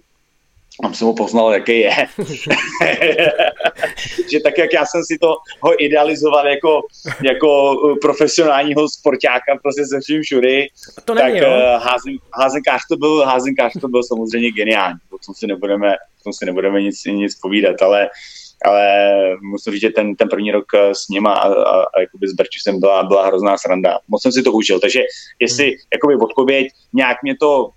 tam 0.83 0.95
jsem 0.95 1.07
ho 1.07 1.15
poznal, 1.15 1.53
jaký 1.53 1.81
je. 1.81 1.91
že 4.33 4.41
tak, 4.41 4.59
jak 4.59 4.73
já 4.73 4.87
jsem 4.87 5.05
si 5.05 5.19
to 5.19 5.37
ho 5.61 5.85
idealizoval 5.85 6.49
jako, 6.49 6.83
jako 7.23 7.77
profesionálního 8.01 8.89
sportáka, 8.89 9.59
prostě 9.63 9.87
se 9.87 10.01
vším 10.01 10.23
všudy, 10.23 10.67
to 11.05 11.15
není, 11.15 11.41
tak 11.41 11.49
uh, 11.49 11.85
házen, 11.85 12.17
házenkář 12.35 12.81
to 12.91 12.97
byl, 12.97 13.25
házenkář 13.25 13.73
to 13.81 13.89
byl 13.89 14.03
samozřejmě 14.03 14.51
geniální, 14.51 14.99
o 15.11 15.19
tom 15.27 15.35
si 15.35 15.47
nebudeme, 15.47 15.95
o 15.95 16.23
tom 16.25 16.33
si 16.33 16.47
nebudeme 16.47 16.83
nic, 16.83 17.05
nic 17.05 17.35
povídat, 17.35 17.83
ale 17.83 18.11
ale 18.65 18.89
musím 19.43 19.73
říct, 19.73 19.81
že 19.81 19.91
ten, 19.91 20.17
ten 20.17 20.29
první 20.29 20.51
rok 20.51 20.65
s 20.93 21.09
nima 21.09 21.35
a, 21.35 21.49
a, 21.49 21.83
a 21.83 22.01
jakoby 22.01 22.29
s 22.29 22.33
Berčusem 22.33 22.81
byla, 22.81 23.03
byla 23.03 23.27
hrozná 23.27 23.59
sranda. 23.59 23.99
Moc 24.09 24.23
jsem 24.23 24.33
si 24.33 24.43
to 24.43 24.53
užil, 24.53 24.81
takže 24.81 25.01
jestli 25.41 25.65
hmm. 25.65 25.75
jakoby 25.93 26.17
odpověď, 26.17 26.69
nějak 26.93 27.23
mě 27.23 27.37
to, 27.41 27.71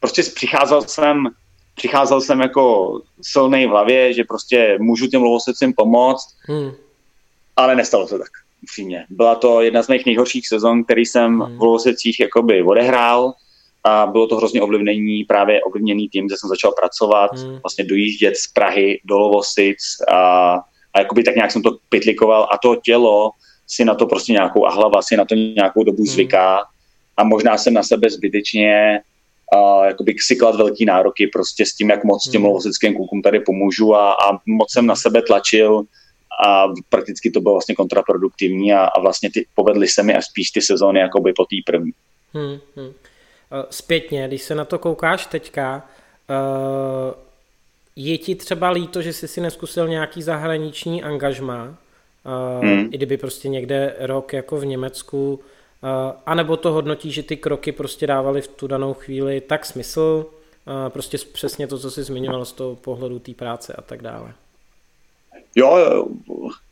prostě 0.00 0.22
přicházel 0.22 0.82
jsem 0.82 1.28
přicházel 1.76 2.20
jsem 2.20 2.40
jako 2.40 2.98
silný 3.22 3.66
v 3.66 3.70
hlavě, 3.70 4.12
že 4.12 4.24
prostě 4.24 4.76
můžu 4.80 5.06
těm 5.06 5.22
lovosecím 5.22 5.72
pomoct, 5.72 6.28
hmm. 6.48 6.72
ale 7.56 7.76
nestalo 7.76 8.08
se 8.08 8.18
tak, 8.18 8.30
upřímně. 8.62 9.06
Byla 9.10 9.34
to 9.34 9.60
jedna 9.60 9.82
z 9.82 9.88
mých 9.88 10.06
nejhorších 10.06 10.48
sezon, 10.48 10.84
který 10.84 11.06
jsem 11.06 11.40
hmm. 11.40 11.58
v 11.58 11.62
lovosecích 11.62 12.20
jakoby 12.20 12.62
odehrál 12.62 13.32
a 13.84 14.06
bylo 14.06 14.26
to 14.26 14.36
hrozně 14.36 14.62
ovlivnění, 14.62 15.24
právě 15.24 15.62
ovlivněný 15.62 16.08
tím, 16.08 16.28
že 16.28 16.36
jsem 16.38 16.48
začal 16.48 16.72
pracovat, 16.72 17.30
hmm. 17.34 17.58
vlastně 17.62 17.84
dojíždět 17.84 18.36
z 18.36 18.46
Prahy 18.52 19.00
do 19.04 19.18
Lovosic 19.18 19.78
a, 20.08 20.52
a 20.94 20.98
jakoby 20.98 21.22
tak 21.22 21.34
nějak 21.34 21.52
jsem 21.52 21.62
to 21.62 21.76
pitlikoval 21.88 22.48
a 22.52 22.58
to 22.58 22.76
tělo 22.76 23.30
si 23.66 23.84
na 23.84 23.94
to 23.94 24.06
prostě 24.06 24.32
nějakou 24.32 24.66
a 24.66 24.70
hlava 24.70 25.02
si 25.02 25.16
na 25.16 25.24
to 25.24 25.34
nějakou 25.34 25.84
dobu 25.84 26.02
hmm. 26.02 26.06
zvyká 26.06 26.64
a 27.16 27.24
možná 27.24 27.58
jsem 27.58 27.74
na 27.74 27.82
sebe 27.82 28.10
zbytečně 28.10 29.00
a 29.54 29.86
jakoby 29.86 30.14
si 30.18 30.36
klad 30.36 30.56
velký 30.56 30.84
nároky 30.84 31.26
prostě 31.26 31.66
s 31.66 31.74
tím, 31.74 31.90
jak 31.90 32.04
moc 32.04 32.30
těm 32.30 32.42
hmm. 32.42 32.48
lovosickým 32.48 32.96
klukům 32.96 33.22
tady 33.22 33.40
pomůžu 33.40 33.94
a, 33.94 34.12
a 34.12 34.38
moc 34.46 34.72
jsem 34.72 34.86
na 34.86 34.96
sebe 34.96 35.22
tlačil 35.22 35.82
a 36.46 36.66
prakticky 36.88 37.30
to 37.30 37.40
bylo 37.40 37.54
vlastně 37.54 37.74
kontraproduktivní 37.74 38.72
a, 38.72 38.84
a 38.84 39.00
vlastně 39.00 39.30
ty, 39.30 39.46
povedly 39.54 39.88
se 39.88 40.02
mi 40.02 40.14
až 40.14 40.24
spíš 40.26 40.50
ty 40.50 40.62
sezóny 40.62 41.00
jakoby 41.00 41.32
po 41.32 41.44
té 41.44 41.56
první. 41.66 41.92
Hmm, 42.32 42.58
hmm. 42.76 42.92
Zpětně, 43.70 44.28
když 44.28 44.42
se 44.42 44.54
na 44.54 44.64
to 44.64 44.78
koukáš 44.78 45.26
teďka, 45.26 45.88
uh, 46.30 47.14
je 47.96 48.18
ti 48.18 48.34
třeba 48.34 48.70
líto, 48.70 49.02
že 49.02 49.12
jsi 49.12 49.28
si 49.28 49.40
neskusil 49.40 49.88
nějaký 49.88 50.22
zahraniční 50.22 51.02
angažma, 51.02 51.64
uh, 51.64 52.64
hmm. 52.64 52.88
i 52.92 52.96
kdyby 52.96 53.16
prostě 53.16 53.48
někde 53.48 53.96
rok 53.98 54.32
jako 54.32 54.56
v 54.56 54.66
Německu 54.66 55.40
a 56.26 56.34
nebo 56.34 56.56
to 56.56 56.72
hodnotí, 56.72 57.12
že 57.12 57.22
ty 57.22 57.36
kroky 57.36 57.72
prostě 57.72 58.06
dávaly 58.06 58.42
v 58.42 58.48
tu 58.48 58.66
danou 58.66 58.94
chvíli 58.94 59.40
tak 59.40 59.66
smysl, 59.66 60.26
prostě 60.88 61.18
přesně 61.32 61.66
to, 61.66 61.78
co 61.78 61.90
jsi 61.90 62.02
zmiňoval 62.02 62.44
z 62.44 62.52
toho 62.52 62.76
pohledu 62.76 63.18
té 63.18 63.34
práce 63.34 63.72
a 63.72 63.82
tak 63.82 64.02
dále. 64.02 64.34
Jo, 65.54 66.04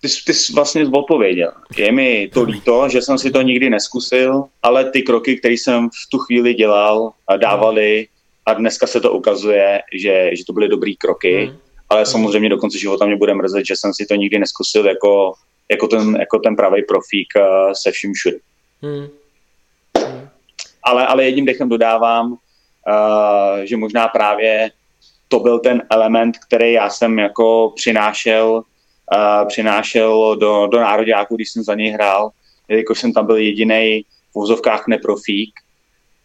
ty, 0.00 0.08
ty 0.26 0.34
jsi 0.34 0.52
vlastně 0.52 0.86
odpověděl. 0.92 1.52
Je 1.76 1.92
mi 1.92 2.30
to 2.34 2.42
líto, 2.42 2.88
že 2.88 3.02
jsem 3.02 3.18
si 3.18 3.30
to 3.30 3.42
nikdy 3.42 3.70
neskusil, 3.70 4.44
ale 4.62 4.90
ty 4.90 5.02
kroky, 5.02 5.36
které 5.36 5.54
jsem 5.54 5.88
v 5.88 6.10
tu 6.10 6.18
chvíli 6.18 6.54
dělal, 6.54 7.12
dávali 7.36 8.08
a 8.46 8.54
dneska 8.54 8.86
se 8.86 9.00
to 9.00 9.12
ukazuje, 9.12 9.82
že, 9.94 10.30
že 10.36 10.44
to 10.44 10.52
byly 10.52 10.68
dobrý 10.68 10.96
kroky, 10.96 11.44
hmm. 11.44 11.56
ale 11.88 12.06
samozřejmě 12.06 12.48
do 12.48 12.58
konce 12.58 12.78
života 12.78 13.06
mě 13.06 13.16
bude 13.16 13.34
mrzet, 13.34 13.66
že 13.66 13.74
jsem 13.76 13.94
si 13.94 14.06
to 14.06 14.14
nikdy 14.14 14.38
neskusil 14.38 14.86
jako, 14.86 15.32
jako 15.70 15.88
ten, 15.88 16.16
jako 16.16 16.38
ten 16.38 16.56
pravý 16.56 16.82
profík 16.88 17.28
se 17.72 17.90
vším 17.90 18.12
všude. 18.12 18.36
Hmm. 18.84 19.08
Hmm. 19.98 20.28
Ale, 20.82 21.06
ale 21.06 21.24
jedním 21.24 21.44
dechem 21.44 21.68
dodávám, 21.68 22.32
uh, 22.32 22.38
že 23.64 23.76
možná 23.76 24.08
právě 24.08 24.70
to 25.28 25.40
byl 25.40 25.58
ten 25.58 25.82
element, 25.90 26.38
který 26.38 26.72
já 26.72 26.90
jsem 26.90 27.18
jako 27.18 27.72
přinášel, 27.76 28.52
uh, 29.16 29.48
přinášel 29.48 30.36
do, 30.36 30.66
do 30.66 30.80
nároďáku, 30.80 31.36
když 31.36 31.50
jsem 31.50 31.62
za 31.62 31.74
něj 31.74 31.90
hrál, 31.90 32.30
jelikož 32.68 33.00
jsem 33.00 33.12
tam 33.12 33.26
byl 33.26 33.36
jediný 33.36 34.04
v 34.30 34.34
vozovkách 34.34 34.86
neprofík 34.86 35.54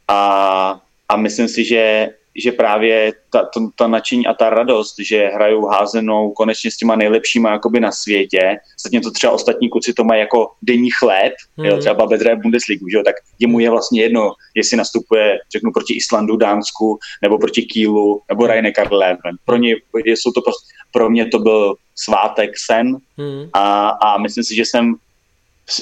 a, 0.07 0.81
a 1.09 1.17
myslím 1.17 1.47
si, 1.47 1.65
že 1.65 2.09
že 2.35 2.51
právě 2.51 3.13
ta, 3.29 3.39
ta, 3.43 3.59
ta 3.75 3.87
nadšení 3.87 4.27
a 4.27 4.33
ta 4.33 4.49
radost, 4.49 4.95
že 4.99 5.27
hrajou 5.27 5.65
házenou 5.65 6.31
konečně 6.31 6.71
s 6.71 6.77
těma 6.77 6.95
nejlepšíma 6.95 7.51
jakoby 7.51 7.79
na 7.79 7.91
světě, 7.91 8.57
to 9.03 9.11
třeba 9.11 9.33
ostatní 9.33 9.69
kluci 9.69 9.93
to 9.93 10.03
mají 10.03 10.19
jako 10.19 10.51
denní 10.61 10.89
chléb, 10.99 11.33
mm. 11.57 11.65
jo, 11.65 11.77
třeba 11.77 11.95
Babet 11.95 12.21
hraje 12.21 12.35
Bundesligu, 12.35 12.89
že 12.89 12.97
jo, 12.97 13.03
tak 13.05 13.15
jemu 13.39 13.59
je 13.59 13.69
vlastně 13.69 14.01
jedno, 14.01 14.31
jestli 14.55 14.77
nastupuje, 14.77 15.39
řeknu, 15.51 15.71
proti 15.71 15.93
Islandu, 15.93 16.37
Dánsku, 16.37 16.99
nebo 17.21 17.37
proti 17.37 17.61
Kílu, 17.61 18.21
nebo 18.29 18.47
Rajne 18.47 18.71
Karleven. 18.71 19.17
Pro, 19.45 19.57
ně, 19.57 19.75
jsou 20.05 20.31
to 20.31 20.41
prostě, 20.41 20.67
pro 20.91 21.09
mě 21.09 21.25
to 21.25 21.39
byl 21.39 21.75
svátek, 21.95 22.51
sen 22.57 22.97
hmm. 23.17 23.49
a, 23.53 23.89
a 23.89 24.17
myslím 24.17 24.43
si, 24.43 24.55
že 24.55 24.61
jsem 24.61 24.95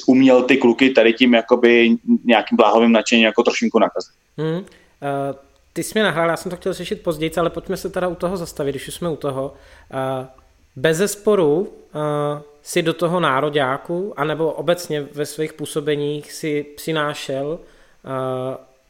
uměl 0.07 0.43
ty 0.43 0.57
kluky 0.57 0.89
tady 0.89 1.13
tím 1.13 1.33
jakoby 1.33 1.97
nějakým 2.23 2.55
bláhovým 2.55 2.91
nadšením 2.91 3.25
jako 3.25 3.43
trošinku 3.43 3.79
nakazit. 3.79 4.13
Hmm. 4.37 4.57
Uh, 4.57 4.63
ty 5.77 5.83
jsi 5.83 5.91
mě 5.95 6.03
nahrál, 6.03 6.29
já 6.29 6.37
jsem 6.37 6.49
to 6.49 6.55
chtěl 6.55 6.73
řešit 6.73 7.03
později, 7.03 7.31
ale 7.37 7.49
pojďme 7.49 7.77
se 7.77 7.89
teda 7.89 8.07
u 8.07 8.15
toho 8.15 8.37
zastavit, 8.37 8.71
když 8.71 8.87
už 8.87 8.93
jsme 8.93 9.09
u 9.09 9.15
toho. 9.15 9.53
Uh, 9.93 10.25
bez 10.75 10.97
zesporu 10.97 11.59
uh, 11.59 11.67
si 12.61 12.81
do 12.81 12.93
toho 12.93 13.19
nároďáku, 13.19 14.13
anebo 14.19 14.51
obecně 14.51 15.01
ve 15.01 15.25
svých 15.25 15.53
působeních 15.53 16.31
si 16.33 16.65
přinášel 16.75 17.47
uh, 17.47 18.09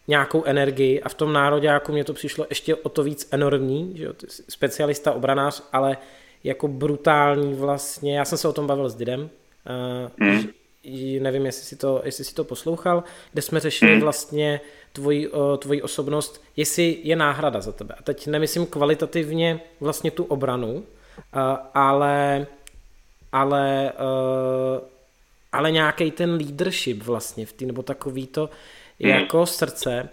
nějakou 0.07 0.43
energii 0.43 1.01
a 1.01 1.09
v 1.09 1.13
tom 1.13 1.33
nároďáku 1.33 1.91
mě 1.91 2.03
to 2.03 2.13
přišlo 2.13 2.45
ještě 2.49 2.75
o 2.75 2.89
to 2.89 3.03
víc 3.03 3.27
enormní, 3.31 3.97
že 3.97 4.03
jo, 4.03 4.13
specialista, 4.49 5.11
obranář, 5.11 5.63
ale 5.73 5.97
jako 6.43 6.67
brutální 6.67 7.53
vlastně, 7.53 8.17
já 8.17 8.25
jsem 8.25 8.38
se 8.38 8.47
o 8.47 8.53
tom 8.53 8.67
bavil 8.67 8.89
s 8.89 8.95
Didem, 8.95 9.29
mm. 10.17 10.43
nevím, 11.19 11.45
jestli 11.45 11.63
si, 11.63 11.75
to, 11.75 12.01
jestli 12.03 12.23
si 12.23 12.35
to 12.35 12.43
poslouchal, 12.43 13.03
kde 13.33 13.41
jsme 13.41 13.59
řešili 13.59 13.95
mm. 13.95 14.01
vlastně 14.01 14.61
tvoji, 14.97 15.27
uh, 15.27 15.57
tvoji 15.57 15.81
osobnost, 15.81 16.41
jestli 16.55 16.97
je 17.03 17.15
náhrada 17.15 17.61
za 17.61 17.71
tebe. 17.71 17.95
A 17.99 18.03
teď 18.03 18.27
nemyslím 18.27 18.65
kvalitativně 18.65 19.61
vlastně 19.79 20.11
tu 20.11 20.23
obranu, 20.23 20.73
uh, 20.73 20.81
ale 21.73 22.47
ale, 23.31 23.93
uh, 23.99 24.81
ale 25.51 25.71
nějaký 25.71 26.11
ten 26.11 26.33
leadership 26.33 27.03
vlastně 27.03 27.45
v 27.45 27.53
tý, 27.53 27.65
nebo 27.65 27.83
takový 27.83 28.27
to 28.27 28.49
hmm. 29.01 29.11
jako 29.11 29.45
srdce, 29.45 30.09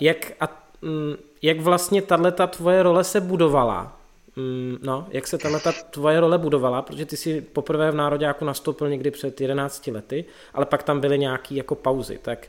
jak, 0.00 0.32
a, 0.40 0.66
um, 0.80 1.16
jak 1.42 1.60
vlastně 1.60 2.02
tato 2.02 2.46
tvoje 2.46 2.82
role 2.82 3.04
se 3.04 3.20
budovala, 3.20 3.96
um, 4.36 4.78
no, 4.82 5.06
jak 5.10 5.26
se 5.26 5.38
tato 5.38 5.72
tvoje 5.90 6.20
role 6.20 6.38
budovala, 6.38 6.82
protože 6.82 7.06
ty 7.06 7.16
si 7.16 7.40
poprvé 7.40 7.90
v 7.90 7.94
Nároďáku 7.94 8.44
nastoupil 8.44 8.88
někdy 8.88 9.10
před 9.10 9.40
11 9.40 9.86
lety, 9.86 10.24
ale 10.54 10.66
pak 10.66 10.82
tam 10.82 11.00
byly 11.00 11.18
nějaký 11.18 11.56
jako 11.56 11.74
pauzy, 11.74 12.18
tak 12.22 12.48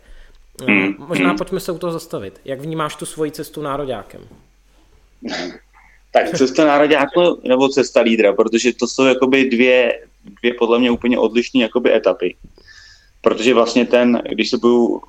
uh, 0.62 1.08
možná 1.08 1.34
pojďme 1.34 1.60
se 1.60 1.72
u 1.72 1.78
toho 1.78 1.94
zastavit. 1.94 2.42
Jak 2.46 2.62
vnímáš 2.62 2.96
tu 2.96 3.06
svoji 3.06 3.32
cestu 3.32 3.62
nároďákem? 3.62 4.22
Tak 6.12 6.38
cesta 6.38 6.66
nároďáku 6.66 7.42
nebo 7.44 7.70
cesta 7.70 8.02
lídra, 8.02 8.34
protože 8.34 8.74
to 8.74 8.88
jsou 8.88 9.06
jakoby 9.06 9.50
dvě, 9.50 10.00
dvě 10.42 10.54
podle 10.54 10.80
mě 10.80 10.92
úplně 10.92 11.20
odlišné 11.20 11.62
jakoby 11.62 11.96
etapy. 11.96 12.36
Protože 13.22 13.54
vlastně 13.54 13.86
ten, 13.86 14.22
když 14.30 14.50
se, 14.50 14.58
budu, 14.58 15.02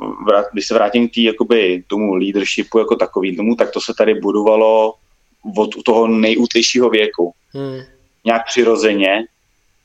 když 0.52 0.66
se 0.66 0.74
vrátím 0.74 1.08
k 1.08 1.12
tý, 1.12 1.22
jakoby, 1.22 1.84
tomu 1.86 2.14
leadershipu 2.14 2.78
jako 2.78 2.96
takový 2.96 3.36
tomu, 3.36 3.54
tak 3.54 3.70
to 3.70 3.80
se 3.80 3.92
tady 3.98 4.14
budovalo 4.14 4.94
od 5.56 5.82
toho 5.84 6.08
nejútlejšího 6.08 6.90
věku. 6.90 7.34
Hmm. 7.52 7.80
Nějak 8.24 8.46
přirozeně, 8.46 9.24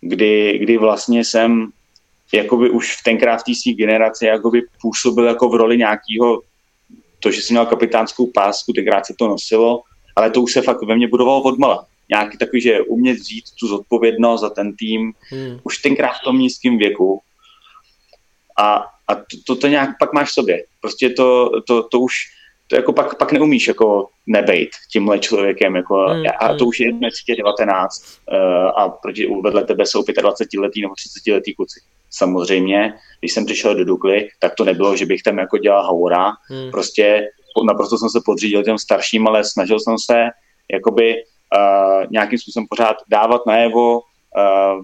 kdy, 0.02 0.58
kdy 0.62 0.78
vlastně 0.78 1.24
jsem 1.26 1.72
jakoby 2.34 2.70
už 2.70 2.96
v 2.96 3.04
tenkrát 3.04 3.38
v 3.38 3.44
té 3.44 3.56
své 3.56 3.72
generaci 3.74 4.26
jakoby 4.26 4.62
působil 4.82 5.26
jako 5.26 5.50
v 5.50 5.56
roli 5.56 5.78
nějakého, 5.78 6.42
to, 7.20 7.32
že 7.32 7.42
jsem 7.42 7.54
měl 7.54 7.66
kapitánskou 7.66 8.32
pásku, 8.34 8.74
tenkrát 8.74 9.06
se 9.06 9.14
to 9.18 9.28
nosilo, 9.28 9.82
ale 10.16 10.32
to 10.32 10.42
už 10.42 10.54
se 10.54 10.62
fakt 10.62 10.82
ve 10.82 10.96
mně 10.96 11.08
budovalo 11.08 11.42
odmala. 11.42 11.86
Nějaký 12.10 12.38
takový, 12.38 12.62
že 12.62 12.82
umět 12.82 13.18
vzít 13.18 13.46
tu 13.60 13.68
zodpovědnost 13.68 14.42
za 14.42 14.50
ten 14.50 14.76
tým, 14.76 15.14
hmm. 15.30 15.60
už 15.64 15.78
tenkrát 15.78 16.12
v 16.12 16.24
tom 16.24 16.40
nízkém 16.40 16.78
věku. 16.78 17.22
A, 18.58 18.86
a 19.08 19.16
to, 19.16 19.38
to, 19.46 19.56
to 19.56 19.68
nějak 19.68 19.90
pak 20.00 20.14
máš 20.14 20.30
v 20.30 20.34
sobě. 20.34 20.64
Prostě 20.82 21.10
to, 21.10 21.52
to, 21.68 21.84
to 21.84 22.00
už 22.00 22.14
to 22.68 22.76
jako 22.76 22.94
pak, 22.94 23.18
pak 23.18 23.32
neumíš 23.32 23.68
jako 23.68 24.10
nebejt 24.28 24.70
tímhle 24.92 25.20
člověkem. 25.20 25.76
Jako, 25.76 25.96
hmm, 25.96 26.24
a 26.40 26.48
to 26.48 26.64
hmm. 26.64 26.68
už 26.68 26.80
je 26.80 27.36
19 27.38 28.20
uh, 28.32 28.38
a 28.82 28.90
proti, 28.90 29.28
vedle 29.44 29.64
tebe 29.64 29.86
jsou 29.86 30.04
25 30.22 30.60
letý 30.60 30.82
nebo 30.82 30.94
30 30.96 31.32
letý 31.32 31.56
kluci. 31.56 31.80
Samozřejmě, 32.10 32.94
když 33.20 33.34
jsem 33.34 33.46
přišel 33.46 33.76
do 33.76 33.86
Dukly, 33.86 34.30
tak 34.40 34.56
to 34.56 34.66
nebylo, 34.66 34.96
že 34.96 35.06
bych 35.06 35.24
tam 35.24 35.38
jako 35.38 35.58
dělal 35.58 35.84
haura. 35.84 36.32
Hmm. 36.50 36.72
Prostě 36.72 37.28
naprosto 37.66 37.98
jsem 37.98 38.10
se 38.10 38.20
podřídil 38.26 38.64
těm 38.64 38.78
starším, 38.78 39.28
ale 39.28 39.44
snažil 39.44 39.80
jsem 39.80 39.96
se 40.06 40.26
jakoby 40.74 41.16
uh, 41.16 42.06
nějakým 42.12 42.40
způsobem 42.40 42.68
pořád 42.70 42.98
dávat 43.10 43.42
najevo 43.48 44.00
uh, 44.00 44.84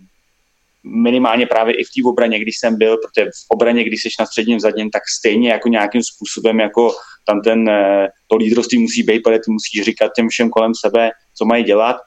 minimálně 0.84 1.46
právě 1.46 1.76
i 1.76 1.84
v 1.84 1.88
té 1.88 2.10
obraně, 2.10 2.40
když 2.40 2.60
jsem 2.60 2.78
byl, 2.78 2.98
protože 2.98 3.26
v 3.26 3.46
obraně, 3.50 3.84
když 3.84 4.02
jsi 4.02 4.10
na 4.20 4.26
středním 4.26 4.60
zadním, 4.60 4.90
tak 4.90 5.04
stejně 5.20 5.52
jako 5.52 5.70
nějakým 5.70 6.02
způsobem, 6.04 6.60
jako 6.60 6.92
tam 7.28 7.42
ten, 7.42 7.70
uh, 7.70 8.08
to 8.28 8.36
lídrovství 8.36 8.78
musí 8.80 9.04
být, 9.04 9.24
protože 9.24 9.40
ty 9.40 9.52
musíš 9.52 9.86
říkat 9.86 10.12
těm 10.16 10.30
všem 10.30 10.50
kolem 10.50 10.72
sebe, 10.76 11.12
co 11.38 11.46
mají 11.46 11.64
dělat, 11.64 11.98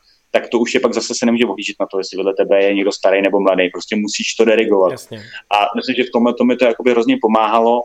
tak 0.41 0.49
to 0.49 0.59
už 0.59 0.75
je 0.75 0.81
pak 0.81 0.95
zase 0.95 1.15
se 1.15 1.27
nemůže 1.27 1.47
ohlížet 1.47 1.77
na 1.81 1.87
to, 1.87 1.99
jestli 1.99 2.17
vedle 2.17 2.35
tebe 2.35 2.65
je 2.65 2.75
někdo 2.75 2.93
starý 2.93 3.23
nebo 3.23 3.41
mladý. 3.41 3.69
Prostě 3.71 3.97
musíš 3.97 4.35
to 4.35 4.45
derigovat. 4.45 4.93
Jasně. 4.93 5.19
A 5.51 5.57
myslím, 5.77 5.95
že 5.97 6.05
v 6.05 6.13
tomhle 6.13 6.35
to 6.35 6.45
mi 6.45 6.57
to 6.57 6.65
jakoby 6.65 6.91
hrozně 6.91 7.19
pomáhalo 7.23 7.83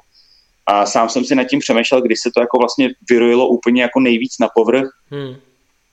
a 0.66 0.86
sám 0.86 1.10
jsem 1.10 1.26
si 1.26 1.36
nad 1.36 1.44
tím 1.44 1.60
přemýšlel, 1.60 2.02
když 2.02 2.20
se 2.24 2.32
to 2.36 2.42
jako 2.42 2.58
vlastně 2.58 2.90
vyrojilo 3.10 3.48
úplně 3.48 3.82
jako 3.82 4.00
nejvíc 4.00 4.34
na 4.40 4.48
povrch. 4.56 4.90
Hmm. 5.12 5.36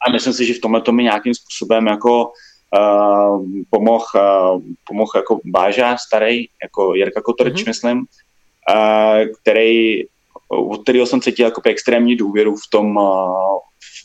A 0.06 0.11
myslím 0.12 0.32
si, 0.32 0.44
že 0.44 0.54
v 0.54 0.61
tomhle 0.61 0.80
to 0.80 0.92
mi 0.92 1.02
nějakým 1.02 1.34
způsobem 1.34 1.86
jako 1.86 2.32
uh, 2.78 3.44
pomohl 3.70 4.04
uh, 4.14 4.62
pomoh 4.88 5.11
jako 5.16 5.40
Báža 5.44 5.96
starý, 5.96 6.48
jako 6.62 6.94
Jirka 6.94 7.20
Kotorič, 7.22 7.56
hmm. 7.56 7.64
myslím, 7.66 7.98
uh, 7.98 9.24
který, 9.42 10.04
od 10.48 10.82
kterého 10.82 11.06
jsem 11.06 11.20
cítil 11.20 11.44
jako 11.44 11.62
extrémní 11.64 12.16
důvěru 12.16 12.56
v 12.56 12.70
tom 12.70 12.96
uh, 12.96 13.58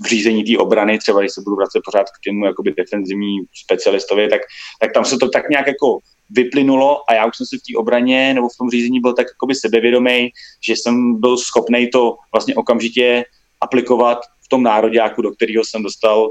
v 0.04 0.06
řízení 0.06 0.44
té 0.44 0.58
obrany, 0.58 0.98
třeba 0.98 1.20
když 1.20 1.32
se 1.32 1.42
budu 1.42 1.56
vracet 1.56 1.82
pořád 1.86 2.04
k 2.04 2.20
těmu 2.24 2.46
jakoby 2.46 2.74
defenzivní 2.78 3.40
specialistovi, 3.64 4.28
tak, 4.30 4.42
tak 4.80 4.94
tam 4.94 5.06
se 5.06 5.18
to 5.18 5.30
tak 5.30 5.50
nějak 5.50 5.68
jako 5.68 6.00
vyplynulo 6.30 7.10
a 7.10 7.14
já 7.14 7.26
už 7.26 7.38
jsem 7.38 7.46
si 7.46 7.58
v 7.58 7.62
té 7.62 7.78
obraně 7.78 8.34
nebo 8.34 8.50
v 8.50 8.58
tom 8.58 8.70
řízení 8.70 9.00
byl 9.00 9.14
tak 9.14 9.28
jakoby 9.28 9.56
sebevědomý, 9.56 10.30
že 10.68 10.74
jsem 10.74 11.20
byl 11.20 11.38
schopný 11.38 11.90
to 11.90 12.18
vlastně 12.34 12.56
okamžitě 12.56 13.26
aplikovat 13.62 14.20
v 14.46 14.50
tom 14.50 14.64
nároďáku, 14.64 15.22
do 15.22 15.32
kterého 15.32 15.64
jsem 15.66 15.84
dostal, 15.84 16.30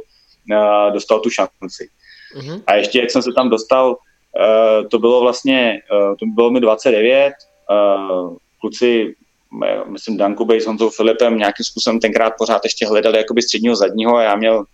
uh, 0.51 0.93
dostal 0.93 1.21
tu 1.21 1.31
šanci. 1.31 1.89
Mm-hmm. 2.37 2.63
A 2.67 2.75
ještě 2.75 3.01
jak 3.01 3.11
jsem 3.11 3.23
se 3.23 3.31
tam 3.33 3.51
dostal, 3.51 3.91
uh, 3.91 4.89
to 4.89 4.99
bylo 4.99 5.21
vlastně, 5.21 5.83
uh, 5.93 6.17
to 6.17 6.27
bylo 6.27 6.51
mi 6.51 6.61
29, 6.61 7.33
uh, 7.71 8.37
kluci, 8.61 9.15
myslím 9.87 10.17
Dan 10.17 10.35
Kubej 10.35 10.61
s 10.61 10.67
Honzou 10.67 10.91
Filipem 10.91 11.39
nějakým 11.39 11.65
způsobem 11.65 12.01
tenkrát 12.01 12.33
pořád 12.39 12.61
ještě 12.65 12.87
hledali 12.87 13.19
jakoby 13.19 13.43
středního 13.43 13.77
zadního 13.77 14.17
a 14.17 14.23
já 14.23 14.37
měl 14.37 14.65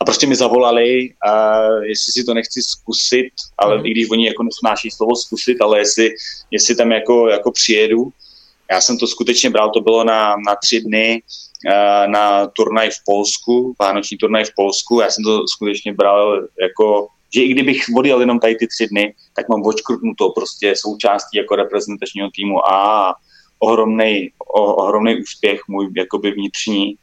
a 0.00 0.04
prostě 0.04 0.26
mi 0.26 0.36
zavolali, 0.36 1.14
a 1.28 1.60
jestli 1.82 2.12
si 2.12 2.24
to 2.24 2.34
nechci 2.34 2.62
zkusit, 2.62 3.30
ale 3.58 3.78
mm. 3.78 3.86
i 3.86 3.90
když 3.90 4.10
oni 4.10 4.26
jako 4.26 4.42
nesnáší 4.42 4.90
slovo 4.90 5.16
zkusit, 5.16 5.60
ale 5.60 5.78
jestli, 5.78 6.14
jestli 6.50 6.76
tam 6.76 6.92
jako, 6.92 7.28
jako 7.28 7.52
přijedu. 7.52 8.08
Já 8.70 8.80
jsem 8.80 8.98
to 8.98 9.06
skutečně 9.06 9.50
bral, 9.50 9.70
to 9.70 9.80
bylo 9.80 10.04
na, 10.04 10.36
na 10.46 10.56
tři 10.62 10.80
dny 10.80 11.22
na 12.06 12.46
turnaj 12.46 12.90
v 12.90 13.04
Polsku, 13.04 13.74
vánoční 13.78 14.16
turnaj 14.18 14.44
v 14.44 14.54
Polsku. 14.56 15.00
Já 15.00 15.10
jsem 15.10 15.24
to 15.24 15.48
skutečně 15.48 15.92
bral 15.92 16.42
jako, 16.60 17.08
že 17.34 17.42
i 17.42 17.48
kdybych 17.48 17.84
odjel 17.96 18.20
jenom 18.20 18.38
tady 18.38 18.54
ty 18.54 18.66
tři 18.66 18.86
dny, 18.86 19.14
tak 19.36 19.48
mám 19.48 19.62
očkrtnuto 19.62 20.30
prostě 20.30 20.74
součástí 20.76 21.38
jako 21.38 21.56
reprezentačního 21.56 22.28
týmu 22.36 22.68
a 22.72 23.14
ohromný, 23.58 24.30
ohromný 24.54 25.22
úspěch 25.22 25.60
můj 25.68 25.88
jakoby 25.96 26.30
vnitřní. 26.30 26.96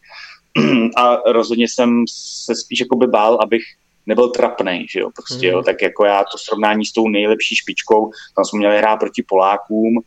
A 0.98 1.32
rozhodně 1.32 1.66
jsem 1.68 2.06
se 2.46 2.56
spíš 2.56 2.80
jakoby 2.80 3.08
bál, 3.08 3.38
abych 3.42 3.64
nebyl 4.06 4.30
trapný, 4.30 4.86
že 4.90 5.00
jo, 5.00 5.10
prostě, 5.16 5.48
mm. 5.48 5.54
jo, 5.54 5.64
tak 5.64 5.82
jako 5.82 6.06
já 6.06 6.24
to 6.24 6.38
srovnání 6.38 6.86
s 6.86 6.92
tou 6.92 7.10
nejlepší 7.10 7.56
špičkou, 7.56 8.12
tam 8.36 8.46
jsme 8.46 8.60
měli 8.60 8.78
hrát 8.78 8.98
proti 8.98 9.24
Polákům, 9.28 9.98
uh, 9.98 10.04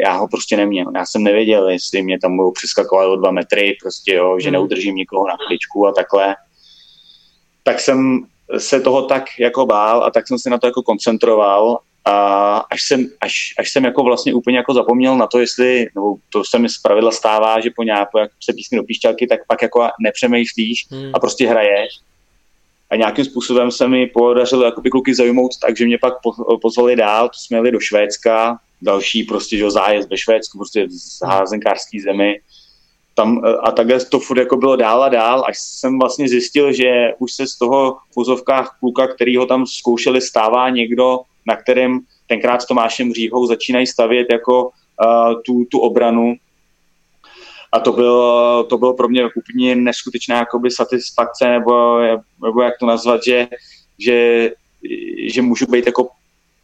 já 0.00 0.12
ho 0.12 0.28
prostě 0.28 0.56
neměl, 0.56 0.86
já 0.94 1.06
jsem 1.06 1.22
nevěděl, 1.22 1.68
jestli 1.68 2.02
mě 2.02 2.18
tam 2.18 2.36
budou 2.36 2.52
přeskakovat 2.52 3.08
o 3.08 3.16
dva 3.16 3.30
metry, 3.30 3.76
prostě, 3.82 4.14
jo, 4.14 4.38
že 4.40 4.48
mm. 4.48 4.52
neudržím 4.52 4.94
nikoho 4.94 5.28
na 5.28 5.36
kličku 5.48 5.86
a 5.86 5.92
takhle, 5.92 6.36
tak 7.62 7.80
jsem 7.80 8.26
se 8.58 8.80
toho 8.80 9.02
tak 9.02 9.24
jako 9.38 9.66
bál 9.66 10.04
a 10.04 10.10
tak 10.10 10.28
jsem 10.28 10.38
se 10.38 10.50
na 10.50 10.58
to 10.58 10.66
jako 10.66 10.82
koncentroval 10.82 11.78
a 12.04 12.56
až 12.56 12.82
jsem, 12.82 13.06
až, 13.20 13.54
až 13.58 13.70
jsem 13.70 13.84
jako 13.84 14.02
vlastně 14.02 14.34
úplně 14.34 14.56
jako 14.56 14.74
zapomněl 14.74 15.16
na 15.16 15.26
to, 15.26 15.38
jestli, 15.38 15.86
nebo 15.94 16.14
to 16.32 16.44
se 16.44 16.58
mi 16.58 16.68
z 16.68 16.78
pravidla 16.78 17.10
stává, 17.10 17.60
že 17.60 17.70
po 17.76 17.82
nějakou, 17.82 18.18
jak 18.18 18.30
se 18.42 18.52
písní 18.52 18.78
do 18.78 18.84
píšťalky, 18.84 19.26
tak 19.26 19.40
pak 19.46 19.62
jako 19.62 19.88
nepřemýšlíš 20.00 20.86
hmm. 20.90 21.10
a 21.14 21.18
prostě 21.18 21.48
hraješ. 21.48 21.92
A 22.90 22.96
nějakým 22.96 23.24
způsobem 23.24 23.70
se 23.70 23.88
mi 23.88 24.06
podařilo 24.06 24.64
jakoby 24.64 24.90
kluky 24.90 25.14
zajmout 25.14 25.50
tak, 25.62 25.76
že 25.76 25.86
mě 25.86 25.98
pak 25.98 26.14
pozvali 26.62 26.96
dál, 26.96 27.28
to 27.28 27.34
jsme 27.38 27.56
jeli 27.56 27.70
do 27.70 27.80
Švédska, 27.80 28.58
další 28.82 29.22
prostě 29.22 29.56
že 29.56 29.70
zájezd 29.70 30.10
ve 30.10 30.18
Švédsku, 30.18 30.58
prostě 30.58 30.86
z 30.90 31.20
házenkářský 31.24 32.00
zemi. 32.00 32.40
Tam, 33.14 33.42
a 33.62 33.72
takhle 33.72 34.00
to 34.00 34.20
furt 34.20 34.38
jako 34.38 34.56
bylo 34.56 34.76
dál 34.76 35.02
a 35.02 35.08
dál, 35.08 35.44
až 35.48 35.58
jsem 35.58 35.98
vlastně 35.98 36.28
zjistil, 36.28 36.72
že 36.72 37.12
už 37.18 37.32
se 37.32 37.46
z 37.46 37.58
toho 37.58 37.96
v 38.14 38.16
úzovkách 38.16 38.76
kluka, 38.80 39.06
který 39.06 39.36
ho 39.36 39.46
tam 39.46 39.66
zkoušeli, 39.66 40.20
stává 40.20 40.70
někdo, 40.70 41.18
na 41.46 41.56
kterém 41.56 42.00
tenkrát 42.26 42.62
s 42.62 42.66
Tomášem 42.66 43.12
Říhou 43.12 43.46
začínají 43.46 43.86
stavět 43.86 44.26
jako 44.32 44.64
uh, 44.64 45.42
tu, 45.46 45.64
tu 45.64 45.78
obranu. 45.78 46.34
A 47.72 47.80
to 47.80 47.92
bylo, 47.92 48.64
to 48.64 48.78
bylo 48.78 48.94
pro 48.94 49.08
mě 49.08 49.28
úplně 49.36 49.76
neskutečná 49.76 50.36
jakoby 50.36 50.70
satisfakce, 50.70 51.48
nebo, 51.48 51.98
nebo 52.44 52.62
jak 52.62 52.78
to 52.80 52.86
nazvat, 52.86 53.24
že, 53.24 53.48
že, 53.98 54.50
že 55.28 55.42
můžu 55.42 55.66
být 55.66 55.86
jako 55.86 56.08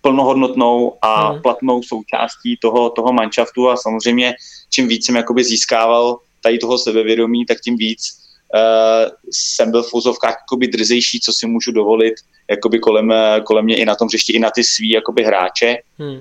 plnohodnotnou 0.01 0.99
a 1.03 1.31
hmm. 1.31 1.43
platnou 1.43 1.83
součástí 1.83 2.57
toho, 2.63 2.91
toho 2.91 3.13
manšaftu 3.13 3.69
a 3.69 3.77
samozřejmě 3.77 4.35
čím 4.71 4.89
víc 4.89 5.07
jsem 5.07 5.17
jakoby 5.17 5.45
získával 5.45 6.19
tady 6.43 6.59
toho 6.59 6.79
sebevědomí, 6.79 7.47
tak 7.47 7.59
tím 7.61 7.77
víc 7.77 8.26
jsem 9.31 9.71
byl 9.71 9.83
v 9.83 9.95
úzovkách 9.95 10.37
jakoby 10.43 10.69
drzejší, 10.69 11.21
co 11.21 11.33
si 11.33 11.47
můžu 11.47 11.73
dovolit 11.73 12.15
jakoby 12.51 12.79
kolem, 12.79 13.13
kolem 13.45 13.65
mě 13.65 13.77
i 13.77 13.85
na 13.85 13.95
tom 13.95 14.09
hřišti, 14.09 14.33
i 14.33 14.39
na 14.39 14.51
ty 14.51 14.65
svý 14.65 14.91
jakoby 14.91 15.25
hráče. 15.25 15.77
Hmm. 15.99 16.21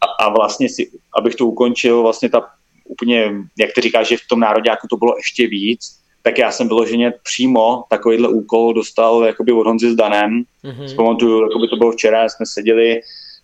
A, 0.00 0.24
a 0.24 0.28
vlastně 0.28 0.68
si, 0.68 0.90
abych 1.18 1.34
to 1.34 1.46
ukončil, 1.46 2.02
vlastně 2.02 2.28
ta 2.28 2.50
úplně, 2.84 3.32
jak 3.58 3.70
ty 3.74 3.80
říkáš, 3.80 4.08
že 4.08 4.16
v 4.16 4.28
tom 4.28 4.40
nároďáku 4.40 4.86
to 4.90 4.96
bylo 4.96 5.16
ještě 5.16 5.46
víc, 5.46 5.80
tak 6.22 6.38
já 6.38 6.50
jsem 6.50 6.68
vyloženě 6.68 7.12
přímo 7.22 7.84
takovýhle 7.90 8.28
úkol 8.28 8.74
dostal 8.74 9.24
jakoby 9.24 9.52
od 9.52 9.66
Honzy 9.66 9.90
s 9.90 9.94
Danem. 9.94 10.44
Mm-hmm. 10.64 10.86
Vzpamatuju, 10.86 11.42
jakoby 11.42 11.68
to 11.68 11.76
bylo 11.76 11.92
včera, 11.92 12.28
jsme 12.28 12.46
seděli 12.46 13.00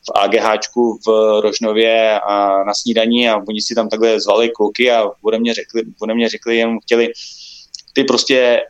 v 0.08 0.18
AGHčku 0.18 0.98
v 1.06 1.40
Rožnově 1.40 2.20
a 2.20 2.64
na 2.64 2.74
snídaní 2.74 3.28
a 3.28 3.36
oni 3.48 3.60
si 3.60 3.74
tam 3.74 3.88
takhle 3.88 4.20
zvali 4.20 4.50
kluky 4.50 4.90
a 4.90 5.10
ode 5.22 5.38
mě 5.38 5.54
řekli, 5.54 5.82
ode 6.00 6.14
mě 6.14 6.28
řekli 6.28 6.56
jenom 6.56 6.80
chtěli, 6.80 7.12
ty 7.98 8.04
prostě 8.04 8.62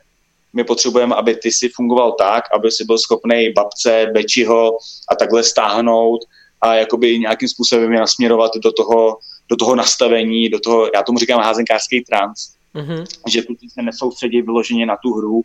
my 0.53 0.65
potřebujeme, 0.65 1.15
aby 1.15 1.37
ty 1.37 1.53
si 1.53 1.69
fungoval 1.69 2.13
tak, 2.13 2.45
aby 2.55 2.71
si 2.71 2.85
byl 2.85 2.99
schopný 2.99 3.53
babce, 3.53 4.07
Bečiho 4.13 4.77
a 5.13 5.17
takhle 5.17 5.45
stáhnout 5.45 6.21
a 6.61 6.75
jakoby 6.75 7.19
nějakým 7.19 7.49
způsobem 7.49 7.93
je 7.93 8.01
nasměrovat 8.01 8.51
do 8.65 8.73
toho, 8.73 9.19
do 9.51 9.57
toho 9.57 9.75
nastavení, 9.75 10.49
do 10.49 10.61
toho, 10.61 10.91
já 10.95 11.03
tomu 11.03 11.19
říkám 11.19 11.41
házenkářský 11.41 12.05
trans, 12.05 12.39
mm-hmm. 12.75 13.05
že 13.29 13.43
kluci 13.43 13.67
se 13.69 13.83
nesoustředí 13.83 14.43
vyloženě 14.43 14.87
na 14.87 14.97
tu 14.97 15.15
hru, 15.15 15.43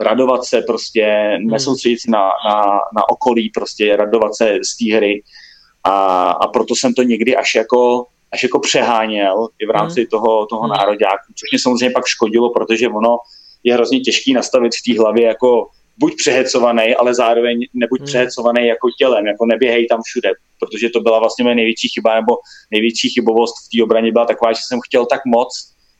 radovat 0.00 0.44
se 0.44 0.62
prostě, 0.62 1.36
mm. 1.40 1.50
nesoustředit 1.50 2.00
se 2.00 2.10
na, 2.10 2.30
na, 2.48 2.62
na 2.96 3.08
okolí, 3.08 3.50
prostě 3.50 3.96
radovat 3.96 4.36
se 4.36 4.58
z 4.64 4.76
té 4.76 4.96
hry 4.96 5.22
a, 5.84 6.30
a 6.30 6.48
proto 6.48 6.74
jsem 6.76 6.94
to 6.94 7.02
někdy 7.02 7.36
až 7.36 7.54
jako 7.54 8.06
až 8.32 8.42
jako 8.42 8.58
přeháněl 8.58 9.48
i 9.58 9.66
v 9.66 9.70
rámci 9.70 10.00
mm. 10.00 10.06
toho, 10.06 10.46
toho 10.46 10.62
mm. 10.62 10.70
nároďáku, 10.70 11.32
což 11.36 11.50
mě 11.52 11.58
samozřejmě 11.62 11.90
pak 11.90 12.06
škodilo, 12.06 12.50
protože 12.50 12.88
ono 12.88 13.18
je 13.64 13.74
hrozně 13.74 14.00
těžký 14.00 14.32
nastavit 14.32 14.72
v 14.74 14.92
té 14.92 15.00
hlavě 15.00 15.26
jako 15.26 15.66
buď 15.98 16.16
přehecovaný, 16.16 16.94
ale 16.94 17.14
zároveň 17.14 17.60
nebuď 17.74 18.00
mm. 18.00 18.06
přehecovaný 18.06 18.66
jako 18.66 18.88
tělem, 18.98 19.26
jako 19.26 19.46
neběhej 19.46 19.86
tam 19.86 20.00
všude, 20.04 20.30
protože 20.60 20.88
to 20.90 21.00
byla 21.00 21.18
vlastně 21.18 21.42
moje 21.44 21.54
největší 21.54 21.88
chyba, 21.88 22.14
nebo 22.14 22.36
největší 22.70 23.08
chybovost 23.10 23.54
v 23.66 23.76
té 23.76 23.82
obraně 23.82 24.12
byla 24.12 24.26
taková, 24.26 24.52
že 24.52 24.60
jsem 24.66 24.78
chtěl 24.86 25.06
tak 25.06 25.20
moc, 25.26 25.48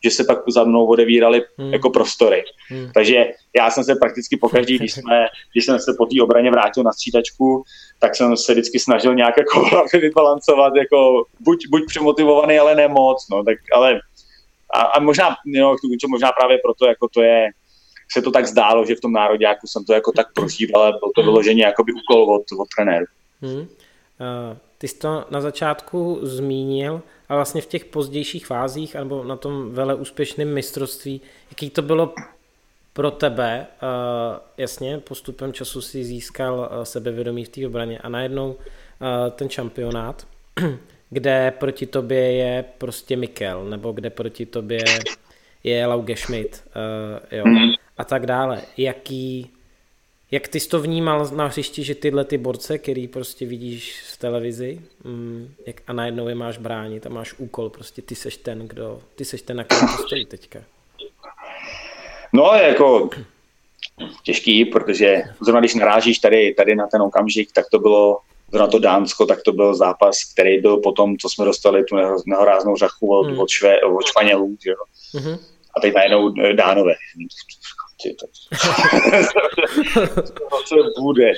že 0.04 0.10
se 0.10 0.24
pak 0.24 0.38
za 0.48 0.64
mnou 0.64 0.86
odevíraly 0.86 1.42
hmm. 1.58 1.72
jako 1.72 1.90
prostory. 1.90 2.44
Hmm. 2.68 2.90
Takže 2.94 3.26
já 3.56 3.70
jsem 3.70 3.84
se 3.84 3.94
prakticky 3.94 4.36
pokaždý, 4.36 4.78
když, 4.78 4.92
jsme, 4.94 5.26
když 5.52 5.64
jsem 5.64 5.78
se 5.78 5.94
po 5.98 6.06
té 6.06 6.22
obraně 6.22 6.50
vrátil 6.50 6.82
na 6.82 6.92
střídačku, 6.92 7.62
tak 7.98 8.16
jsem 8.16 8.36
se 8.36 8.52
vždycky 8.52 8.78
snažil 8.78 9.14
nějak 9.14 9.34
jako 9.38 9.70
vybalancovat, 9.98 10.76
jako 10.76 11.24
buď, 11.40 11.58
buď 11.70 11.86
přemotivovaný, 11.86 12.58
ale 12.58 12.74
ne 12.74 12.88
moc, 12.88 13.26
no, 13.30 13.44
tak 13.44 13.56
ale 13.74 14.00
a, 14.74 14.80
a 14.80 15.00
možná, 15.00 15.36
no, 15.46 15.76
možná 16.08 16.32
právě 16.32 16.58
proto, 16.64 16.86
jako 16.86 17.08
to 17.08 17.22
je, 17.22 17.46
se 18.12 18.22
to 18.22 18.30
tak 18.30 18.46
zdálo, 18.46 18.84
že 18.84 18.94
v 18.94 19.00
tom 19.00 19.12
národňáku 19.12 19.66
jsem 19.66 19.84
to 19.84 19.92
jako 19.92 20.12
tak 20.12 20.26
prožíval, 20.34 20.82
ale 20.82 20.92
byl 20.92 21.10
to 21.14 21.20
hmm. 21.20 21.30
vyloženě 21.30 21.72
by 21.86 21.92
úkol 21.92 22.34
od, 22.34 22.42
od 22.58 22.68
trenéru. 22.76 23.06
Hmm. 23.42 23.60
Uh, 23.60 23.66
ty 24.78 24.88
jsi 24.88 24.98
to 24.98 25.24
na 25.30 25.40
začátku 25.40 26.18
zmínil, 26.22 27.02
a 27.28 27.34
vlastně 27.34 27.62
v 27.62 27.66
těch 27.66 27.84
pozdějších 27.84 28.46
fázích, 28.46 28.94
nebo 28.94 29.24
na 29.24 29.36
tom 29.36 29.70
vele 29.70 29.94
úspěšném 29.94 30.54
mistrovství, 30.54 31.20
jaký 31.50 31.70
to 31.70 31.82
bylo 31.82 32.14
pro 32.92 33.10
tebe, 33.10 33.66
uh, 33.82 34.38
jasně, 34.56 34.98
postupem 34.98 35.52
času 35.52 35.80
si 35.80 36.04
získal 36.04 36.58
uh, 36.58 36.82
sebevědomí 36.82 37.44
v 37.44 37.48
té 37.48 37.66
obraně 37.66 37.98
a 37.98 38.08
najednou 38.08 38.50
uh, 38.50 38.56
ten 39.30 39.50
šampionát, 39.50 40.26
kde 41.10 41.50
proti 41.50 41.86
tobě 41.86 42.32
je 42.32 42.64
prostě 42.78 43.16
Mikel, 43.16 43.64
nebo 43.64 43.92
kde 43.92 44.10
proti 44.10 44.46
tobě 44.46 44.84
je 45.64 45.86
Lauge 45.86 46.16
Schmidt, 46.16 46.64
jo, 47.32 47.44
mhm. 47.46 47.70
a 47.98 48.04
tak 48.04 48.26
dále. 48.26 48.62
Jaký, 48.76 49.50
jak 50.30 50.48
ty 50.48 50.60
jsi 50.60 50.68
to 50.68 50.80
vnímal 50.80 51.28
na 51.34 51.46
hřišti, 51.46 51.84
že 51.84 51.94
tyhle 51.94 52.24
ty 52.24 52.38
borce, 52.38 52.78
který 52.78 53.08
prostě 53.08 53.46
vidíš 53.46 54.02
v 54.12 54.16
televizi 54.16 54.80
mm, 55.04 55.54
jak, 55.66 55.76
a 55.86 55.92
najednou 55.92 56.28
je 56.28 56.34
máš 56.34 56.58
bránit 56.58 57.06
a 57.06 57.08
máš 57.08 57.34
úkol, 57.38 57.70
prostě 57.70 58.02
ty 58.02 58.14
seš 58.14 58.36
ten, 58.36 58.68
kdo, 58.68 59.00
ty 59.14 59.24
seš 59.24 59.42
ten, 59.42 59.56
na 59.56 59.64
kterém 59.64 59.88
to 59.96 60.02
stojí 60.02 60.26
teďka. 60.26 60.60
No, 62.32 62.44
jako 62.54 63.10
těžký, 64.22 64.64
protože 64.64 65.22
zrovna 65.40 65.60
když 65.60 65.74
narážíš 65.74 66.18
tady, 66.18 66.54
tady 66.54 66.74
na 66.74 66.86
ten 66.86 67.02
okamžik, 67.02 67.52
tak 67.52 67.66
to 67.70 67.78
bylo 67.78 68.18
zrovna 68.50 68.66
to 68.66 68.78
Dánsko, 68.78 69.26
tak 69.26 69.42
to 69.42 69.52
byl 69.52 69.74
zápas, 69.74 70.18
který 70.32 70.60
byl 70.60 70.76
potom, 70.76 71.16
co 71.16 71.28
jsme 71.28 71.44
dostali 71.44 71.84
tu 71.84 71.96
nehoráznou 72.26 72.76
řachu 72.76 73.18
od, 73.18 73.26
hmm. 73.26 73.38
od, 73.38 73.48
šve, 73.48 73.80
od 73.80 74.06
Španělů, 74.06 74.56
jo. 74.64 74.74
Mm-hmm. 75.14 75.38
A 75.76 75.80
teď 75.80 75.94
najednou 75.94 76.34
Dánové 76.52 76.94
ty 78.02 78.14
to, 78.18 78.26
co 80.94 81.00
bude. 81.00 81.32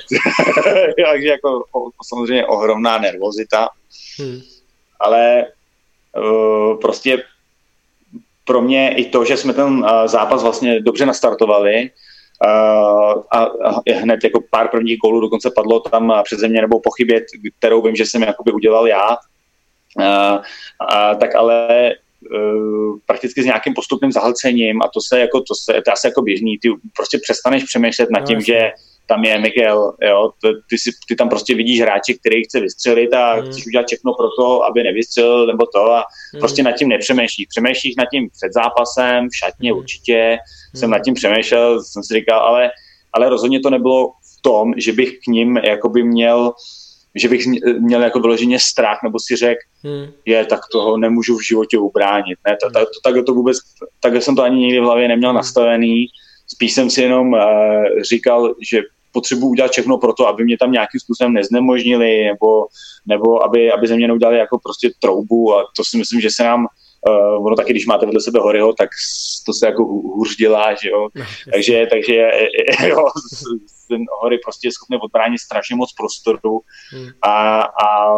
Takže 1.11 1.27
jako 1.27 1.63
samozřejmě 2.07 2.45
ohromná 2.45 2.97
nervozita, 2.97 3.69
hmm. 4.19 4.41
ale 4.99 5.45
uh, 6.17 6.79
prostě 6.79 7.23
pro 8.45 8.61
mě 8.61 8.95
i 8.95 9.05
to, 9.05 9.25
že 9.25 9.37
jsme 9.37 9.53
ten 9.53 9.67
uh, 9.67 9.87
zápas 10.05 10.43
vlastně 10.43 10.79
dobře 10.81 11.05
nastartovali, 11.05 11.89
Uh, 12.45 13.23
a, 13.31 13.43
a 13.43 13.81
hned 13.93 14.23
jako 14.23 14.43
pár 14.49 14.67
prvních 14.67 14.99
gólů 14.99 15.21
dokonce 15.21 15.51
padlo 15.55 15.79
tam 15.79 16.13
přeze 16.23 16.47
mě 16.47 16.61
nebo 16.61 16.79
pochybět, 16.79 17.23
kterou 17.59 17.81
vím, 17.81 17.95
že 17.95 18.05
jsem 18.05 18.21
jakoby 18.21 18.51
udělal 18.51 18.87
já. 18.87 19.17
Uh, 19.99 20.37
uh, 20.91 21.19
tak 21.19 21.35
ale 21.35 21.67
prakticky 23.05 23.41
s 23.43 23.45
nějakým 23.45 23.73
postupným 23.73 24.11
zahlcením 24.11 24.81
a 24.81 24.87
to 24.93 25.01
se 25.01 25.19
jako, 25.19 25.39
to 25.39 25.55
se, 25.55 25.73
to 25.73 25.89
je 25.89 25.93
asi 25.93 26.07
jako 26.07 26.21
běžný, 26.21 26.57
ty 26.61 26.69
prostě 26.95 27.19
přestaneš 27.23 27.63
přemýšlet 27.63 28.09
nad 28.11 28.27
tím, 28.27 28.35
no, 28.35 28.41
že 28.41 28.71
tam 29.07 29.23
je 29.23 29.39
Miguel, 29.39 29.93
jo, 30.01 30.31
ty, 30.69 30.77
si, 30.77 30.89
ty 31.07 31.15
tam 31.15 31.29
prostě 31.29 31.55
vidíš 31.55 31.81
hráče, 31.81 32.13
který 32.13 32.43
chce 32.43 32.59
vystřelit 32.59 33.13
a 33.13 33.33
hmm. 33.33 33.45
chceš 33.45 33.67
udělat 33.67 33.87
všechno 33.87 34.13
pro 34.13 34.27
to, 34.39 34.63
aby 34.63 34.83
nevystřelil 34.83 35.47
nebo 35.47 35.65
to 35.65 35.91
a 35.91 36.03
hmm. 36.33 36.39
prostě 36.39 36.63
nad 36.63 36.71
tím 36.71 36.89
nepřemýšlíš. 36.89 37.47
Přemýšlíš 37.49 37.95
nad 37.95 38.05
tím 38.13 38.29
před 38.29 38.53
zápasem, 38.53 39.29
v 39.29 39.37
šatně 39.37 39.71
hmm. 39.71 39.79
určitě, 39.79 40.37
hmm. 40.37 40.79
jsem 40.79 40.89
nad 40.89 40.99
tím 40.99 41.13
přemýšlel, 41.13 41.83
jsem 41.83 42.03
si 42.03 42.13
říkal, 42.13 42.39
ale, 42.39 42.71
ale 43.13 43.29
rozhodně 43.29 43.59
to 43.59 43.69
nebylo 43.69 44.07
v 44.07 44.41
tom, 44.41 44.73
že 44.77 44.93
bych 44.93 45.09
k 45.09 45.27
ním 45.27 45.57
jakoby 45.57 46.03
měl 46.03 46.53
že 47.15 47.29
bych 47.29 47.45
měl 47.79 48.03
jako 48.03 48.19
vyloženě 48.19 48.59
strach, 48.59 48.99
nebo 49.03 49.19
si 49.19 49.35
řekl, 49.35 49.61
hmm. 49.83 50.11
je, 50.25 50.45
tak 50.45 50.59
toho 50.71 50.97
nemůžu 50.97 51.37
v 51.37 51.47
životě 51.47 51.77
ubránit. 51.77 52.39
Ne, 52.47 52.57
to, 52.63 52.69
to, 52.69 52.79
to, 52.79 52.99
tak 53.03 53.25
to 53.25 53.33
vůbec, 53.33 53.57
tak 53.99 54.15
jsem 54.15 54.35
to 54.35 54.43
ani 54.43 54.59
nikdy 54.59 54.79
v 54.79 54.83
hlavě 54.83 55.07
neměl 55.07 55.29
hmm. 55.29 55.37
nastavený, 55.37 56.05
spíš 56.47 56.73
jsem 56.73 56.89
si 56.89 57.01
jenom 57.01 57.33
uh, 57.33 57.39
říkal, 58.09 58.55
že 58.71 58.81
potřebuji 59.11 59.47
udělat 59.47 59.71
všechno 59.71 59.97
pro 59.97 60.13
to, 60.13 60.27
aby 60.27 60.43
mě 60.43 60.57
tam 60.57 60.71
nějakým 60.71 60.99
způsobem 60.99 61.33
neznemožnili, 61.33 62.25
nebo, 62.25 62.67
nebo 63.05 63.43
aby, 63.43 63.71
aby 63.71 63.87
ze 63.87 63.95
mě 63.95 64.07
neudělali 64.07 64.37
jako 64.37 64.59
prostě 64.63 64.91
troubu 64.99 65.55
a 65.55 65.63
to 65.75 65.83
si 65.83 65.97
myslím, 65.97 66.21
že 66.21 66.29
se 66.31 66.43
nám 66.43 66.67
Uh, 67.09 67.45
ono 67.45 67.55
taky, 67.55 67.73
když 67.73 67.85
máte 67.85 68.05
vedle 68.05 68.21
sebe 68.21 68.39
Horyho, 68.39 68.73
tak 68.73 68.89
to 69.45 69.53
se 69.53 69.65
jako 69.65 69.83
hůř 69.83 70.35
dělá, 70.35 70.73
že 70.73 70.89
jo. 70.89 71.09
No, 71.15 71.25
takže, 71.53 71.87
takže 71.89 72.15
jo, 72.87 73.05
ten 73.87 74.01
Hory 74.21 74.39
prostě 74.43 74.67
je 74.67 74.71
schopný 74.71 74.97
odbránit 74.97 75.39
strašně 75.39 75.75
moc 75.75 75.93
prostoru 75.93 76.61
hmm. 76.91 77.07
a, 77.21 77.61
a 77.61 78.17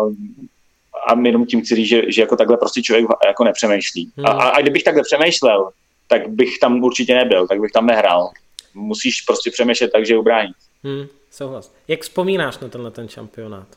a 1.08 1.20
jenom 1.24 1.46
tím 1.46 1.62
chci 1.62 1.76
říct, 1.76 1.88
že, 1.88 2.02
že 2.08 2.22
jako 2.22 2.36
takhle 2.36 2.58
prostě 2.58 2.82
člověk 2.82 3.06
jako 3.26 3.44
nepřemýšlí. 3.44 4.12
Hmm. 4.18 4.26
A, 4.26 4.30
a 4.30 4.62
kdybych 4.62 4.84
takhle 4.84 5.04
přemýšlel, 5.04 5.70
tak 6.08 6.30
bych 6.30 6.60
tam 6.60 6.84
určitě 6.84 7.16
nebyl, 7.16 7.48
tak 7.48 7.62
bych 7.62 7.72
tam 7.72 7.86
nehrál. 7.86 8.32
Musíš 8.74 9.22
prostě 9.22 9.52
přemýšlet 9.52 9.92
tak, 9.92 10.06
že 10.06 10.18
ubránit. 10.18 10.56
Hmm, 10.84 11.06
souhlas. 11.32 11.74
Jak 11.88 12.02
vzpomínáš 12.02 12.60
na 12.60 12.68
tenhle 12.70 12.92
ten 12.92 13.08
šampionát? 13.08 13.68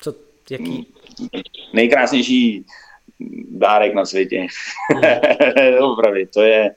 Co, 0.00 0.14
jaký? 0.50 0.86
Nejkrásnější 1.72 2.64
dárek 3.50 3.94
na 3.94 4.04
světě. 4.04 4.46
Hmm. 4.92 5.02
Opravdu, 5.92 6.20
to 6.34 6.42
je 6.42 6.74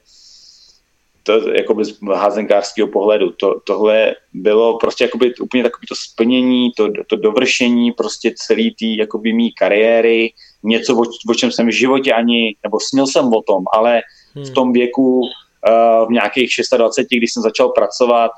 to 1.23 1.49
jakoby 1.53 1.85
z 1.85 1.97
házenkářského 2.15 2.87
pohledu. 2.87 3.31
To, 3.31 3.59
tohle 3.59 4.15
bylo 4.33 4.77
prostě 4.77 5.03
jakoby 5.03 5.35
úplně 5.35 5.63
takové 5.63 5.87
to 5.89 5.95
splnění, 5.95 6.71
to, 6.77 6.89
to 7.07 7.15
dovršení 7.15 7.91
prostě 7.91 8.33
celý 8.35 8.71
té 8.71 8.85
jakoby 8.85 9.33
mý 9.33 9.51
kariéry, 9.51 10.33
něco, 10.63 10.97
o, 10.97 11.03
o 11.29 11.33
čem 11.33 11.51
jsem 11.51 11.67
v 11.67 11.71
životě 11.71 12.13
ani, 12.13 12.55
nebo 12.63 12.79
snil 12.79 13.07
jsem 13.07 13.33
o 13.33 13.41
tom, 13.41 13.63
ale 13.73 14.01
hmm. 14.35 14.45
v 14.45 14.49
tom 14.49 14.73
věku 14.73 15.19
uh, 15.19 16.07
v 16.07 16.11
nějakých 16.11 16.49
26, 16.77 17.07
když 17.07 17.33
jsem 17.33 17.43
začal 17.43 17.69
pracovat, 17.69 18.31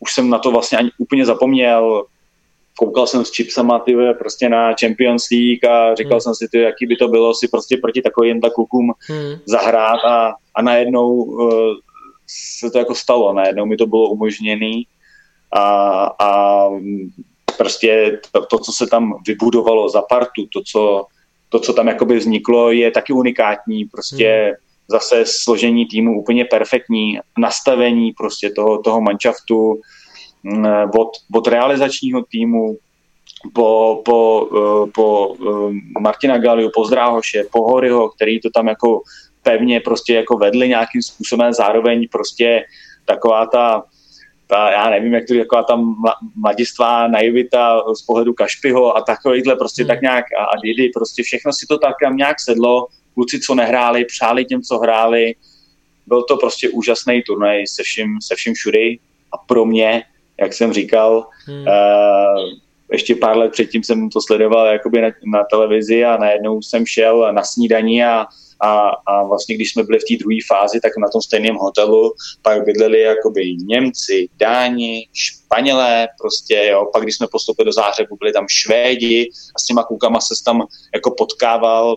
už 0.00 0.14
jsem 0.14 0.30
na 0.30 0.38
to 0.38 0.50
vlastně 0.50 0.78
ani 0.78 0.90
úplně 0.98 1.26
zapomněl, 1.26 2.04
koukal 2.78 3.06
jsem 3.06 3.24
s 3.24 3.36
chipsama 3.36 3.78
ty 3.78 3.96
prostě 4.18 4.48
na 4.48 4.74
Champions 4.80 5.26
League 5.30 5.64
a 5.64 5.94
říkal 5.94 6.12
hmm. 6.12 6.20
jsem 6.20 6.34
si, 6.34 6.48
ty, 6.48 6.58
jaký 6.58 6.86
by 6.86 6.96
to 6.96 7.08
bylo 7.08 7.34
si 7.34 7.48
prostě 7.48 7.76
proti 7.76 8.02
takovým 8.02 8.40
klukům 8.40 8.92
hmm. 9.08 9.38
zahrát 9.46 10.04
a, 10.04 10.34
a 10.54 10.62
najednou 10.62 11.12
uh, 11.12 11.74
se 12.60 12.70
to 12.70 12.78
jako 12.78 12.94
stalo, 12.94 13.32
najednou 13.32 13.66
mi 13.66 13.76
to 13.76 13.86
bylo 13.86 14.10
umožněné 14.10 14.82
a, 15.52 15.62
a 16.18 16.68
prostě 17.58 18.20
to, 18.32 18.46
to, 18.46 18.58
co 18.58 18.72
se 18.72 18.86
tam 18.86 19.14
vybudovalo 19.26 19.88
za 19.88 20.02
partu, 20.02 20.46
to, 20.52 20.62
co, 20.66 21.06
to, 21.48 21.60
co 21.60 21.72
tam 21.72 21.88
jakoby 21.88 22.16
vzniklo, 22.16 22.70
je 22.70 22.90
taky 22.90 23.12
unikátní, 23.12 23.84
prostě 23.84 24.44
hmm. 24.44 24.54
zase 24.88 25.24
složení 25.26 25.86
týmu 25.86 26.20
úplně 26.20 26.44
perfektní, 26.44 27.18
nastavení 27.38 28.12
prostě 28.12 28.50
toho, 28.50 28.82
toho 28.82 29.00
manšaftu 29.00 29.80
od, 30.98 31.10
od 31.34 31.46
realizačního 31.46 32.22
týmu 32.30 32.76
po, 33.54 34.02
po, 34.04 34.48
eh, 34.56 34.90
po 34.94 35.34
eh, 35.34 36.00
Martina 36.00 36.38
Galiu, 36.38 36.70
po 36.74 36.84
Zdráhoše, 36.84 37.44
po 37.52 37.62
Horyho, 37.62 38.08
který 38.08 38.40
to 38.40 38.50
tam 38.54 38.68
jako 38.68 39.02
pevně 39.42 39.80
prostě 39.80 40.14
jako 40.14 40.36
vedli 40.36 40.68
nějakým 40.68 41.02
způsobem, 41.02 41.52
zároveň 41.52 42.08
prostě 42.12 42.64
taková 43.04 43.46
ta 43.46 43.82
ta, 44.46 44.70
já 44.70 44.90
nevím, 44.90 45.14
jak 45.14 45.26
to 45.26 45.34
je 45.34 45.44
taková 45.44 45.62
ta 45.62 45.80
mladistvá 46.36 47.08
naivita 47.08 47.82
z 47.96 48.02
pohledu 48.02 48.34
Kašpiho 48.34 48.96
a 48.96 49.00
takovýhle 49.00 49.56
prostě 49.56 49.82
hmm. 49.82 49.88
tak 49.88 50.02
nějak 50.02 50.24
a, 50.38 50.44
a 50.44 50.60
Didi, 50.62 50.90
prostě 50.94 51.22
všechno 51.22 51.52
si 51.52 51.66
to 51.66 51.78
tak 51.78 51.94
nějak 52.14 52.40
sedlo, 52.40 52.86
kluci, 53.14 53.40
co 53.40 53.54
nehráli, 53.54 54.04
přáli 54.04 54.44
těm, 54.44 54.62
co 54.62 54.78
hráli, 54.78 55.34
byl 56.06 56.22
to 56.22 56.36
prostě 56.36 56.68
úžasný 56.68 57.22
turnaj 57.22 57.66
se 57.66 57.82
vším, 57.82 58.18
se 58.22 58.34
vším 58.34 58.54
všudy 58.54 58.98
a 59.32 59.38
pro 59.38 59.64
mě, 59.64 60.04
jak 60.42 60.52
jsem 60.52 60.72
říkal, 60.72 61.26
hmm. 61.46 61.60
uh, 61.66 62.52
ještě 62.92 63.14
pár 63.14 63.36
let 63.36 63.52
předtím 63.52 63.82
jsem 63.82 64.10
to 64.10 64.20
sledoval 64.20 64.66
jakoby 64.66 65.00
na, 65.00 65.08
na 65.32 65.44
televizi 65.50 66.04
a 66.04 66.16
najednou 66.16 66.62
jsem 66.62 66.86
šel 66.86 67.32
na 67.32 67.42
snídaní 67.42 68.04
a 68.04 68.26
a, 68.62 68.88
a 69.06 69.22
vlastně 69.22 69.54
když 69.54 69.70
jsme 69.70 69.82
byli 69.82 69.98
v 69.98 70.04
té 70.08 70.16
druhé 70.16 70.36
fázi, 70.48 70.80
tak 70.80 70.92
na 70.98 71.08
tom 71.08 71.22
stejném 71.22 71.56
hotelu 71.56 72.14
pak 72.42 72.64
bydleli 72.64 73.00
jakoby 73.00 73.56
Němci, 73.56 74.28
Dáni, 74.36 75.08
Španělé, 75.12 76.08
prostě 76.20 76.68
jo, 76.70 76.90
pak 76.92 77.02
když 77.02 77.16
jsme 77.16 77.26
postoupili 77.32 77.66
do 77.66 77.72
Záhřebu, 77.72 78.16
byli 78.16 78.32
tam 78.32 78.46
Švédi 78.48 79.30
a 79.56 79.58
s 79.58 79.64
těma 79.64 79.82
klukama 79.82 80.20
se 80.20 80.44
tam 80.44 80.62
jako 80.94 81.10
potkával 81.10 81.96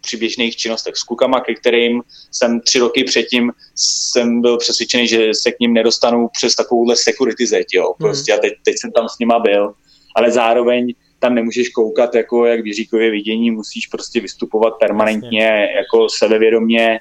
při 0.00 0.16
běžných 0.16 0.56
činnostech 0.56 0.96
s 0.96 1.02
klukama, 1.02 1.40
ke 1.40 1.54
kterým 1.54 2.02
jsem 2.30 2.60
tři 2.60 2.78
roky 2.78 3.04
předtím 3.04 3.52
jsem 3.74 4.40
byl 4.40 4.58
přesvědčený, 4.58 5.08
že 5.08 5.34
se 5.34 5.52
k 5.52 5.60
ním 5.60 5.74
nedostanu 5.74 6.28
přes 6.32 6.54
takovouhle 6.54 6.96
security 6.96 7.46
zeď, 7.46 7.66
jo, 7.74 7.84
hmm. 7.84 8.08
prostě 8.08 8.32
a 8.32 8.38
teď, 8.38 8.52
teď 8.64 8.74
jsem 8.80 8.92
tam 8.92 9.08
s 9.08 9.18
nima 9.18 9.38
byl, 9.38 9.72
ale 10.16 10.30
zároveň 10.30 10.94
tam 11.18 11.34
nemůžeš 11.34 11.68
koukat 11.68 12.14
jako 12.14 12.46
jak 12.46 12.66
Jiříkově 12.66 13.10
vidění, 13.10 13.50
musíš 13.50 13.86
prostě 13.86 14.20
vystupovat 14.20 14.74
permanentně, 14.80 15.44
Jasně. 15.44 15.76
jako 15.76 16.08
sebevědomě, 16.08 16.98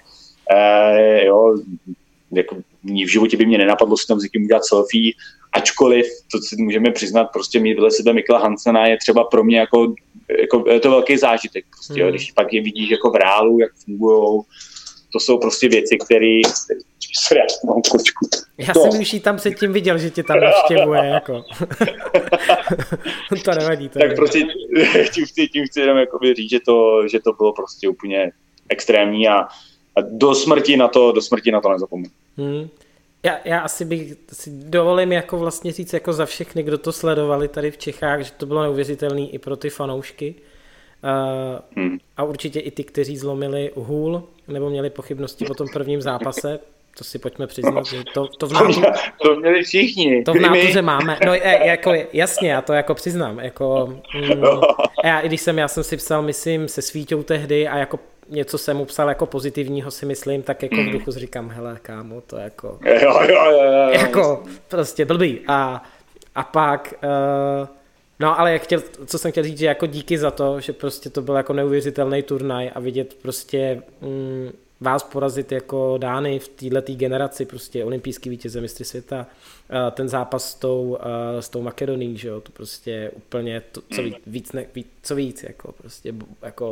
eh, 0.55 1.26
jo, 1.26 1.57
jako 2.31 2.55
v 2.84 3.11
životě 3.11 3.38
by 3.38 3.45
mě 3.45 3.57
nenapadlo 3.57 3.97
si 3.97 4.07
tam 4.07 4.19
s 4.19 4.23
někým 4.23 4.43
udělat 4.43 4.65
selfie, 4.65 5.11
ačkoliv, 5.53 6.05
to 6.31 6.38
si 6.41 6.55
můžeme 6.61 6.91
přiznat, 6.91 7.23
prostě 7.23 7.59
mít 7.59 7.73
vedle 7.73 7.91
sebe 7.91 8.13
Mikla 8.13 8.39
Hansena 8.39 8.88
je 8.88 8.97
třeba 8.97 9.23
pro 9.23 9.43
mě 9.43 9.59
jako, 9.59 9.93
jako 10.41 10.63
je 10.69 10.80
to 10.80 10.89
velký 10.89 11.17
zážitek, 11.17 11.65
prostě, 11.69 11.93
hmm. 11.93 12.01
jo, 12.01 12.09
když 12.09 12.31
pak 12.31 12.53
je 12.53 12.61
vidíš 12.61 12.89
jako 12.89 13.09
v 13.09 13.15
reálu, 13.15 13.59
jak 13.59 13.71
fungují, 13.85 14.41
to 15.13 15.19
jsou 15.19 15.38
prostě 15.38 15.69
věci, 15.69 15.97
které 15.97 16.41
já 17.35 17.45
mám 17.65 17.81
kočku. 17.91 18.27
Já 18.57 18.73
to. 18.73 18.80
jsem 18.80 19.01
už 19.01 19.15
tam 19.23 19.38
předtím 19.38 19.73
viděl, 19.73 19.97
že 19.97 20.09
tě 20.09 20.23
tam 20.23 20.39
navštěvuje, 20.39 21.05
jako. 21.05 21.43
to 23.43 23.51
nevadí. 23.51 23.89
To 23.89 23.99
tak 23.99 24.15
prostě 24.15 24.39
tím 25.13 25.26
chci, 25.26 25.47
tím 25.47 25.65
chci 25.65 25.80
jenom 25.80 25.97
říct, 26.35 26.49
že 26.49 26.59
to, 26.59 27.07
že 27.07 27.19
to 27.19 27.34
bylo 27.34 27.53
prostě 27.53 27.89
úplně 27.89 28.31
extrémní 28.69 29.27
a, 29.27 29.41
a 29.95 30.01
do 30.11 30.35
smrti 30.35 30.77
na 30.77 30.88
to, 30.88 31.11
do 31.11 31.21
smrti 31.21 31.51
na 31.51 31.61
to 31.61 31.69
nezapomenu. 31.69 32.09
Hmm. 32.38 32.69
Já, 33.23 33.37
já 33.45 33.59
asi 33.59 33.85
bych 33.85 34.13
si 34.33 34.49
dovolím 34.51 35.11
jako 35.11 35.37
vlastně 35.37 35.71
říct 35.71 35.93
jako 35.93 36.13
za 36.13 36.25
všechny, 36.25 36.63
kdo 36.63 36.77
to 36.77 36.91
sledovali 36.91 37.47
tady 37.47 37.71
v 37.71 37.77
Čechách, 37.77 38.21
že 38.21 38.31
to 38.31 38.45
bylo 38.45 38.63
neuvěřitelné 38.63 39.21
i 39.21 39.39
pro 39.39 39.55
ty 39.55 39.69
fanoušky. 39.69 40.35
Uh, 41.03 41.83
hmm. 41.83 41.97
A 42.17 42.23
určitě 42.23 42.59
i 42.59 42.71
ty, 42.71 42.83
kteří 42.83 43.17
zlomili 43.17 43.71
hůl 43.75 44.23
nebo 44.47 44.69
měli 44.69 44.89
pochybnosti 44.89 45.45
po 45.45 45.53
tom 45.53 45.67
prvním 45.73 46.01
zápase, 46.01 46.59
to 46.97 47.03
si 47.03 47.19
pojďme 47.19 47.47
přiznat, 47.47 47.85
že 47.85 48.03
to, 48.13 48.27
to 48.27 48.47
v 48.47 48.51
nátu... 48.51 48.81
To 49.23 49.35
měli 49.35 49.63
všichni. 49.63 50.23
To 50.23 50.33
v 50.33 50.39
nátuře 50.39 50.81
máme. 50.81 51.19
No 51.25 51.33
je, 51.33 51.59
jako, 51.65 51.93
jasně, 52.13 52.51
já 52.51 52.61
to 52.61 52.73
jako 52.73 52.95
přiznám. 52.95 53.39
Jako, 53.39 53.87
mm, 54.15 54.41
já, 55.03 55.19
i 55.19 55.27
když 55.27 55.41
jsem, 55.41 55.57
já 55.57 55.67
jsem 55.67 55.83
si 55.83 55.97
psal, 55.97 56.21
myslím, 56.21 56.67
se 56.67 56.81
Svíťou 56.81 57.23
tehdy 57.23 57.67
a 57.67 57.77
jako 57.77 57.99
něco 58.30 58.57
jsem 58.57 58.77
mu 58.77 58.85
psal 58.85 59.10
jako 59.10 59.26
pozitivního 59.26 59.91
si 59.91 60.06
myslím, 60.06 60.43
tak 60.43 60.64
jako 60.64 60.76
v 60.76 60.80
mm. 60.80 60.91
duchu 60.91 61.11
říkám, 61.11 61.49
hele 61.49 61.80
kámo, 61.81 62.22
to 62.22 62.38
jako... 62.38 62.80
Jo, 62.85 63.22
jo, 63.30 63.51
jo, 63.51 63.61
jo. 63.61 63.89
Jako 63.89 64.43
prostě 64.68 65.06
blbý. 65.06 65.39
A, 65.47 65.84
a 66.35 66.43
pak... 66.43 66.93
Uh, 67.03 67.68
No, 68.22 68.39
ale 68.39 68.53
jak 68.53 68.61
chtěl, 68.61 68.81
co 69.06 69.19
jsem 69.19 69.31
chtěl 69.31 69.43
říct, 69.43 69.57
že 69.57 69.65
jako 69.65 69.85
díky 69.85 70.18
za 70.18 70.31
to, 70.31 70.60
že 70.60 70.73
prostě 70.73 71.10
to 71.10 71.22
byl 71.22 71.35
jako 71.35 71.53
neuvěřitelný 71.53 72.23
turnaj 72.23 72.72
a 72.76 72.80
vidět 72.80 73.14
prostě 73.22 73.81
mm, 74.01 74.51
vás 74.81 75.03
porazit 75.03 75.51
jako 75.51 75.97
Dány 75.97 76.39
v 76.39 76.47
této 76.47 76.93
generaci, 76.93 77.45
prostě 77.45 77.85
olympijský 77.85 78.30
vítěze 78.30 78.61
mistry 78.61 78.85
světa, 78.85 79.27
ten 79.91 80.10
zápas 80.10 80.51
s 80.51 80.56
tou, 80.56 80.97
s 81.39 81.49
tou 81.49 81.61
Makedonií, 81.61 82.18
že 82.18 82.27
jo, 82.27 82.41
to 82.41 82.51
prostě 82.51 83.11
úplně, 83.15 83.61
to, 83.72 83.81
co 83.95 84.03
víc, 84.03 84.15
víc, 84.27 84.51
ne, 84.51 84.65
víc, 84.76 84.88
co 85.03 85.15
víc, 85.15 85.43
jako 85.43 85.72
prostě, 85.72 86.14
jako... 86.41 86.72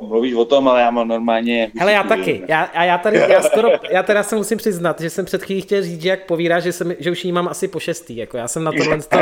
Mluvíš 0.00 0.34
o 0.34 0.44
tom, 0.44 0.68
ale 0.68 0.80
já 0.80 0.90
mám 0.90 1.08
normálně... 1.08 1.70
Hele, 1.78 1.92
já 1.92 2.02
taky. 2.02 2.42
Já, 2.48 2.62
a 2.62 2.84
já 2.84 2.98
tady, 2.98 3.18
já 3.18 3.42
skoro, 3.42 3.68
já 3.90 4.02
teda 4.02 4.22
se 4.22 4.36
musím 4.36 4.58
přiznat, 4.58 5.00
že 5.00 5.10
jsem 5.10 5.24
před 5.24 5.44
chvílí 5.44 5.60
chtěl 5.60 5.82
říct, 5.82 6.02
že 6.02 6.08
jak 6.08 6.26
povídá, 6.26 6.60
že, 6.60 6.72
jsem, 6.72 6.94
že 6.98 7.10
už 7.10 7.24
jí 7.24 7.32
mám 7.32 7.48
asi 7.48 7.68
po 7.68 7.80
šestý, 7.80 8.16
jako 8.16 8.36
já 8.36 8.48
jsem 8.48 8.64
na 8.64 8.72
tohle, 8.72 8.98
to, 8.98 9.18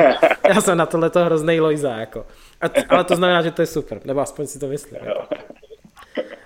já 0.48 0.60
jsem 0.60 0.78
na 0.78 0.86
tohle 0.86 1.10
to 1.10 1.24
hrozný 1.24 1.60
lojza, 1.60 1.96
jako. 1.96 2.26
A, 2.60 2.66
ale 2.88 3.04
to 3.04 3.16
znamená, 3.16 3.42
že 3.42 3.50
to 3.50 3.62
je 3.62 3.66
super, 3.66 4.00
nebo 4.04 4.20
aspoň 4.20 4.46
si 4.46 4.58
to 4.58 4.66
myslím. 4.66 4.98
Jako. 5.04 5.34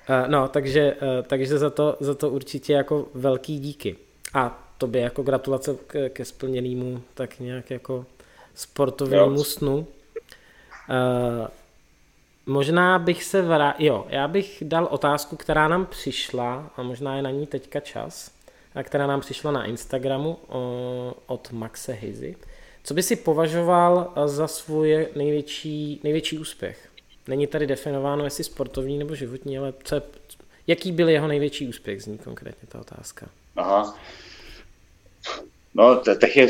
Eh, 0.08 0.24
no, 0.28 0.48
takže, 0.48 0.96
eh, 1.02 1.22
takže 1.22 1.58
za, 1.58 1.70
to, 1.70 1.96
za 2.00 2.14
to 2.14 2.30
určitě 2.30 2.72
jako 2.72 3.06
velký 3.14 3.58
díky. 3.58 3.96
A 4.34 4.64
tobě 4.78 5.02
jako 5.02 5.22
gratulace 5.22 5.76
ke, 5.86 6.10
ke 6.10 6.24
splněnému 6.24 7.02
tak 7.14 7.40
nějak 7.40 7.70
jako 7.70 8.06
sportovnímu 8.54 9.44
snu. 9.44 9.76
Uh, 9.76 11.46
možná 12.46 12.98
bych 12.98 13.24
se 13.24 13.42
vrá... 13.42 13.74
Jo, 13.78 14.06
já 14.08 14.28
bych 14.28 14.62
dal 14.66 14.88
otázku, 14.90 15.36
která 15.36 15.68
nám 15.68 15.86
přišla, 15.86 16.70
a 16.76 16.82
možná 16.82 17.16
je 17.16 17.22
na 17.22 17.30
ní 17.30 17.46
teďka 17.46 17.80
čas, 17.80 18.30
a 18.74 18.82
která 18.82 19.06
nám 19.06 19.20
přišla 19.20 19.52
na 19.52 19.64
Instagramu 19.64 20.30
uh, 20.30 20.56
od 21.26 21.52
Maxe 21.52 21.92
Hizy. 21.92 22.36
Co 22.84 22.94
by 22.94 23.02
si 23.02 23.16
považoval 23.16 24.12
za 24.26 24.48
svůj 24.48 25.08
největší, 25.16 26.00
největší 26.04 26.38
úspěch? 26.38 26.88
Není 27.28 27.46
tady 27.46 27.66
definováno, 27.66 28.24
jestli 28.24 28.44
sportovní 28.44 28.98
nebo 28.98 29.14
životní, 29.14 29.58
ale 29.58 29.72
co 29.84 29.94
je, 29.94 30.02
jaký 30.66 30.92
byl 30.92 31.08
jeho 31.08 31.28
největší 31.28 31.68
úspěch, 31.68 32.02
zní 32.02 32.18
konkrétně 32.18 32.68
ta 32.68 32.80
otázka. 32.80 33.26
Aha. 33.56 33.98
No, 35.74 36.02
těch 36.20 36.36
je, 36.36 36.46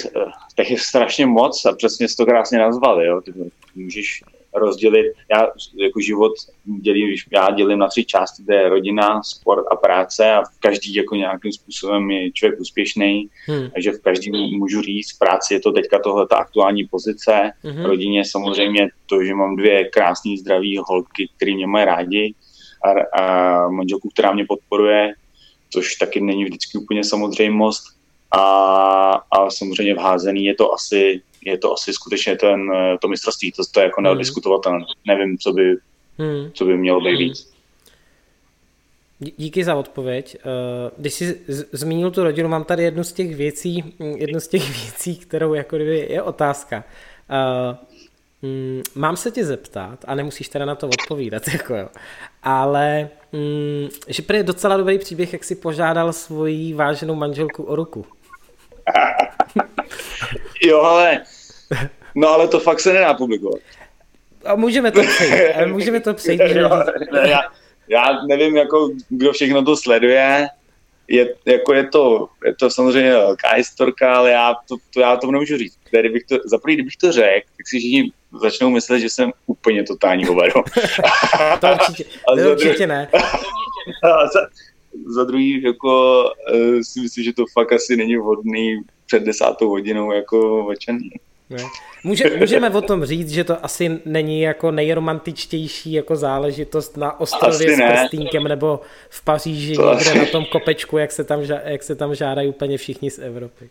těch 0.57 0.71
je 0.71 0.79
strašně 0.79 1.27
moc 1.27 1.65
a 1.65 1.73
přesně 1.73 2.09
jsi 2.09 2.16
to 2.16 2.27
krásně 2.27 2.59
nazval, 2.59 3.03
jo. 3.03 3.21
Ty 3.21 3.33
můžeš 3.75 4.25
rozdělit, 4.55 5.12
já 5.31 5.48
jako 5.76 6.01
život 6.01 6.32
dělím, 6.64 7.16
já 7.32 7.51
dělím 7.51 7.78
na 7.78 7.89
tři 7.89 8.05
části, 8.05 8.44
to 8.44 8.52
je 8.52 8.68
rodina, 8.68 9.22
sport 9.22 9.66
a 9.70 9.76
práce 9.76 10.32
a 10.32 10.43
v 10.43 10.60
každý 10.60 10.94
jako 10.94 11.14
nějakým 11.14 11.52
způsobem 11.52 12.10
je 12.10 12.32
člověk 12.32 12.60
úspěšný, 12.60 13.28
hmm. 13.47 13.70
takže 13.74 13.93
v 13.93 14.02
každém 14.02 14.35
můžu 14.35 14.82
říct, 14.82 15.16
v 15.16 15.18
práci 15.18 15.55
je 15.55 15.60
to 15.60 15.72
teďka 15.72 15.98
tohle 15.98 16.26
ta 16.26 16.36
aktuální 16.36 16.85
pozice, 16.85 17.51
hmm. 17.62 17.85
rodině 17.85 18.24
samozřejmě 18.24 18.89
to, 19.06 19.24
že 19.24 19.35
mám 19.35 19.56
dvě 19.56 19.85
krásné 19.85 20.36
zdraví 20.39 20.78
holky, 20.89 21.28
které 21.36 21.55
mě 21.55 21.66
mají 21.66 21.85
rádi 21.85 22.35
a, 22.85 23.20
a 23.20 23.68
manželku, 23.68 24.09
která 24.09 24.32
mě 24.32 24.44
podporuje, 24.48 25.14
což 25.70 25.94
taky 25.94 26.20
není 26.20 26.44
vždycky 26.44 26.78
úplně 26.78 27.05
samozřejmost 27.05 27.85
a, 28.31 28.40
a 29.31 29.51
samozřejmě 29.51 29.94
v 29.94 29.98
házený 29.98 30.44
je 30.44 30.55
to 30.55 30.72
asi 30.72 31.22
je 31.45 31.59
to 31.59 31.73
asi 31.73 31.93
skutečně 31.93 32.37
ten, 32.37 32.73
eh, 32.75 32.99
to 33.01 33.09
mistrovství, 33.09 33.53
to, 33.53 33.62
to 33.73 33.81
je 33.81 33.85
jako 33.85 34.01
hmm. 34.01 34.05
neodiskutovatelné. 34.05 34.85
Nevím, 35.07 35.39
co 35.39 35.53
by, 35.53 35.77
hmm. 36.19 36.51
co 36.55 36.65
by 36.65 36.77
mělo 36.77 37.01
být 37.01 37.11
hmm. 37.11 37.19
víc. 37.19 37.55
Díky 39.19 39.65
za 39.65 39.75
odpověď. 39.75 40.37
Eh, 40.39 40.91
když 40.97 41.15
jsi 41.15 41.41
zmínil 41.73 42.11
tu 42.11 42.25
rodinu, 42.25 42.49
mám 42.49 42.65
tady 42.65 42.83
jednu 42.83 43.05
z 43.05 43.12
těch 43.12 43.37
věcí, 43.37 43.95
jednu 44.16 44.41
z 44.41 44.49
těch 44.49 44.62
věcí, 44.83 45.16
kterou 45.16 45.55
jako 45.55 45.77
kdyby 45.77 46.07
je 46.11 46.23
otázka. 46.23 46.85
Eh, 47.31 47.77
mm, 48.43 48.83
mám 48.95 49.16
se 49.16 49.31
tě 49.31 49.45
zeptat, 49.45 50.05
a 50.07 50.15
nemusíš 50.15 50.49
teda 50.49 50.65
na 50.65 50.75
to 50.75 50.87
odpovídat, 50.87 51.43
jako 51.53 51.77
jo, 51.77 51.89
ale 52.43 53.09
mm, 53.33 53.89
že 54.09 54.23
je 54.33 54.43
docela 54.43 54.77
dobrý 54.77 54.99
příběh, 54.99 55.33
jak 55.33 55.45
si 55.45 55.55
požádal 55.55 56.12
svoji 56.12 56.75
váženou 56.75 57.15
manželku 57.15 57.62
o 57.62 57.77
ruku. 57.77 58.07
jo, 60.62 60.81
ale 60.81 61.20
no 62.15 62.28
ale 62.28 62.48
to 62.48 62.61
fakt 62.61 62.81
se 62.81 62.93
nedá 62.93 63.15
publikovat. 63.15 63.61
A 64.44 64.55
můžeme 64.55 64.90
to 64.90 65.02
přejít. 65.02 65.66
můžeme 65.66 66.01
to 66.01 66.15
přejít. 66.15 66.40
Že... 66.48 66.61
já, 67.12 67.40
já 67.89 68.05
nevím, 68.28 68.56
jako, 68.56 68.90
kdo 69.09 69.32
všechno 69.32 69.65
to 69.65 69.77
sleduje, 69.77 70.48
je, 71.09 71.35
jako 71.47 71.74
je 71.74 71.86
to, 71.89 72.28
je 72.44 72.55
to 72.55 72.70
samozřejmě 72.70 73.11
velká 73.11 73.48
historka, 73.55 74.15
ale 74.15 74.31
já 74.31 74.55
to, 74.69 74.77
to, 74.94 75.01
já 75.01 75.16
to 75.16 75.31
nemůžu 75.31 75.56
říct. 75.56 75.78
Tady 75.93 76.09
bych 76.09 76.24
to, 76.24 76.36
za 76.44 76.59
prvý, 76.59 76.74
kdybych 76.74 76.97
to 76.97 77.12
řekl, 77.12 77.47
tak 77.56 77.69
si 77.69 77.78
všichni 77.78 78.11
začnou 78.43 78.70
myslet, 78.70 79.01
že 79.01 79.11
jsem 79.11 79.32
úplně 79.47 79.82
totální 79.82 80.24
hovado. 80.24 80.52
to 81.61 81.69
určitě, 81.73 82.05
to 82.27 82.51
určitě 82.51 82.86
ne. 82.86 83.09
za, 84.35 84.40
za 85.06 85.24
druhý, 85.24 85.62
jako 85.62 86.22
uh, 86.55 86.81
si 86.82 87.01
myslím, 87.01 87.24
že 87.24 87.32
to 87.32 87.44
fakt 87.52 87.72
asi 87.72 87.97
není 87.97 88.16
vhodný 88.16 88.81
před 89.06 89.22
desátou 89.22 89.68
hodinou 89.68 90.12
jako 90.12 90.64
večerní. 90.64 91.10
Může, 92.05 92.36
můžeme 92.36 92.70
o 92.70 92.82
tom 92.82 93.05
říct, 93.05 93.31
že 93.31 93.44
to 93.44 93.64
asi 93.64 94.01
není 94.05 94.40
jako 94.40 94.70
nejromantičtější 94.70 95.93
jako 95.93 96.16
záležitost 96.16 96.97
na 96.97 97.20
ostrově 97.20 97.76
s 97.76 97.81
prstínkem 97.90 98.44
nebo 98.44 98.81
v 99.10 99.24
Paříži 99.24 99.74
to 99.74 99.94
někde 99.94 100.10
asi... 100.10 100.18
na 100.18 100.26
tom 100.26 100.44
kopečku, 100.44 100.98
jak 100.98 101.12
se, 101.12 101.24
tam, 101.24 101.40
jak 101.64 101.82
se 101.82 101.94
tam 101.94 102.14
žádají 102.14 102.48
úplně 102.48 102.78
všichni 102.78 103.10
z 103.10 103.18
Evropy. 103.18 103.68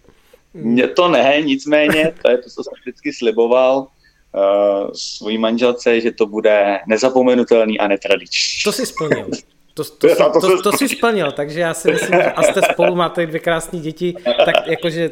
Mně 0.53 0.87
to 0.87 1.07
ne, 1.07 1.41
nicméně, 1.41 2.13
to 2.21 2.31
je 2.31 2.37
to, 2.37 2.49
co 2.49 2.63
jsem 2.63 2.73
vždycky 2.81 3.13
sliboval 3.13 3.77
uh, 3.77 4.91
svojí 4.93 5.37
manželce, 5.37 6.01
že 6.01 6.11
to 6.11 6.25
bude 6.25 6.79
nezapomenutelný 6.87 7.79
a 7.79 7.87
netradiční. 7.87 8.63
To 8.63 8.71
si 8.71 8.85
splnil. 8.85 9.27
To, 9.73 9.83
to, 9.83 10.15
to, 10.15 10.29
to, 10.29 10.39
to, 10.39 10.61
to 10.61 10.71
si 10.71 10.89
splnil, 10.89 11.31
takže 11.31 11.59
já 11.59 11.73
si 11.73 11.91
myslím, 11.91 12.19
že 12.21 12.31
a 12.31 12.43
jste 12.43 12.61
spolu, 12.61 12.95
máte 12.95 13.25
dvě 13.25 13.39
krásné 13.39 13.79
děti, 13.79 14.15
tak 14.45 14.67
jakože 14.67 15.11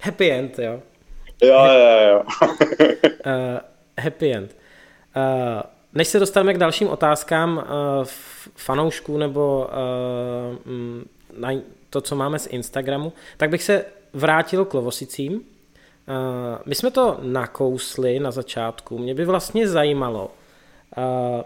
happy 0.00 0.30
end, 0.30 0.58
jo. 0.58 0.82
Jo, 1.42 1.64
jo, 1.64 2.08
jo. 2.08 2.22
uh, 3.26 3.58
happy 4.00 4.34
end. 4.34 4.56
Uh, 5.16 5.62
než 5.94 6.08
se 6.08 6.18
dostaneme 6.18 6.54
k 6.54 6.58
dalším 6.58 6.88
otázkám 6.88 7.56
uh, 7.56 7.64
fanoušků 8.56 9.18
nebo 9.18 9.68
uh, 9.70 10.72
na 11.38 11.50
to, 11.90 12.00
co 12.00 12.16
máme 12.16 12.38
z 12.38 12.46
Instagramu, 12.46 13.12
tak 13.36 13.50
bych 13.50 13.62
se 13.62 13.84
vrátil 14.12 14.64
k 14.64 14.74
Lovosicím. 14.74 15.32
Uh, 15.34 15.40
my 16.66 16.74
jsme 16.74 16.90
to 16.90 17.18
nakousli 17.22 18.20
na 18.20 18.30
začátku. 18.30 18.98
Mě 18.98 19.14
by 19.14 19.24
vlastně 19.24 19.68
zajímalo, 19.68 20.30
uh, 20.96 21.42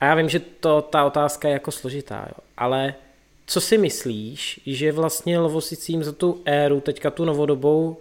a 0.00 0.04
já 0.04 0.14
vím, 0.14 0.28
že 0.28 0.40
to, 0.40 0.82
ta 0.82 1.04
otázka 1.04 1.48
je 1.48 1.52
jako 1.52 1.70
složitá, 1.70 2.26
jo, 2.28 2.44
ale 2.56 2.94
co 3.46 3.60
si 3.60 3.78
myslíš, 3.78 4.60
že 4.66 4.92
vlastně 4.92 5.38
Lovosicím 5.38 6.04
za 6.04 6.12
tu 6.12 6.42
éru, 6.44 6.80
teďka 6.80 7.10
tu 7.10 7.24
novodobou, 7.24 7.96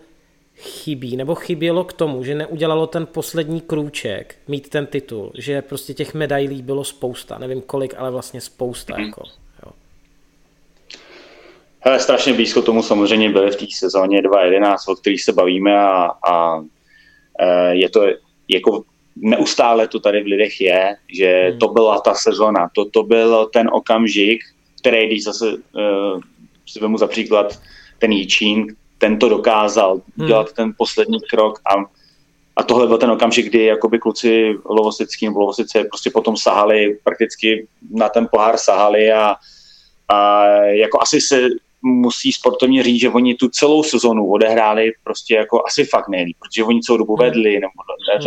chybí, 0.58 1.18
nebo 1.18 1.36
chybělo 1.36 1.84
k 1.84 1.94
tomu, 1.94 2.24
že 2.24 2.36
neudělalo 2.36 2.88
ten 2.88 3.06
poslední 3.06 3.62
krůček, 3.62 4.36
mít 4.48 4.70
ten 4.70 4.86
titul, 4.86 5.32
že 5.38 5.62
prostě 5.62 5.94
těch 5.94 6.14
medailí 6.14 6.62
bylo 6.62 6.84
spousta, 6.84 7.38
nevím 7.38 7.62
kolik, 7.62 7.94
ale 7.98 8.12
vlastně 8.12 8.42
spousta. 8.42 8.98
Mm. 8.98 9.04
Jako, 9.04 9.24
jo. 9.66 9.72
Hele, 11.80 12.00
strašně 12.00 12.34
blízko 12.34 12.62
tomu 12.62 12.84
samozřejmě 12.84 13.30
byly 13.30 13.52
v 13.52 13.56
té 13.56 13.66
sezóně 13.76 14.22
2011, 14.22 14.88
o 14.88 14.96
kterých 14.96 15.24
se 15.24 15.34
bavíme 15.34 15.78
a, 15.80 16.12
a 16.30 16.62
e, 17.40 17.76
je 17.76 17.90
to 17.90 18.06
jako 18.48 18.84
neustále 19.22 19.88
to 19.88 20.00
tady 20.00 20.24
v 20.24 20.28
lidech 20.28 20.62
je, 20.62 20.96
že 21.14 21.50
mm. 21.52 21.60
to 21.60 21.68
byla 21.68 22.00
ta 22.00 22.14
sezona, 22.14 22.70
to, 22.76 22.86
to 22.86 23.04
byl 23.04 23.46
ten 23.54 23.70
okamžik, 23.74 24.44
který, 24.82 25.08
když 25.08 25.24
zase 25.24 25.54
uh, 25.54 26.22
si 26.68 26.80
vemu 26.80 26.98
za 26.98 27.08
příklad 27.08 27.60
ten 28.00 28.12
Jičín, 28.12 28.76
ten 28.98 29.20
to 29.20 29.30
dokázal 29.30 30.02
hmm. 30.18 30.28
dělat 30.28 30.54
ten 30.54 30.74
poslední 30.78 31.20
krok 31.30 31.60
a, 31.60 31.74
a 32.56 32.64
tohle 32.64 32.88
byl 32.88 32.98
ten 32.98 33.12
okamžik, 33.12 33.46
kdy 33.46 33.66
jakoby 33.66 34.00
kluci 34.00 34.56
Lovosický 34.66 35.26
nebo 35.26 35.40
Lovosice 35.40 35.84
prostě 35.84 36.10
potom 36.10 36.38
sahali, 36.38 37.00
prakticky 37.04 37.68
na 37.92 38.10
ten 38.10 38.28
pohár 38.32 38.58
sahali 38.58 39.12
a, 39.12 39.36
a 40.08 40.46
jako 40.66 41.02
asi 41.02 41.22
se 41.22 41.48
musí 41.88 42.32
sportovně 42.32 42.84
říct, 42.84 43.02
že 43.02 43.10
oni 43.10 43.36
tu 43.36 43.50
celou 43.50 43.84
sezonu 43.84 44.32
odehráli 44.32 44.92
prostě 45.04 45.36
jako 45.36 45.64
asi 45.68 45.86
fakt 45.86 46.10
nejlíp, 46.10 46.38
protože 46.40 46.64
oni 46.64 46.82
celou 46.82 46.98
dobu 46.98 47.16
hmm. 47.16 47.26
vedli, 47.26 47.60
nebo 47.60 47.72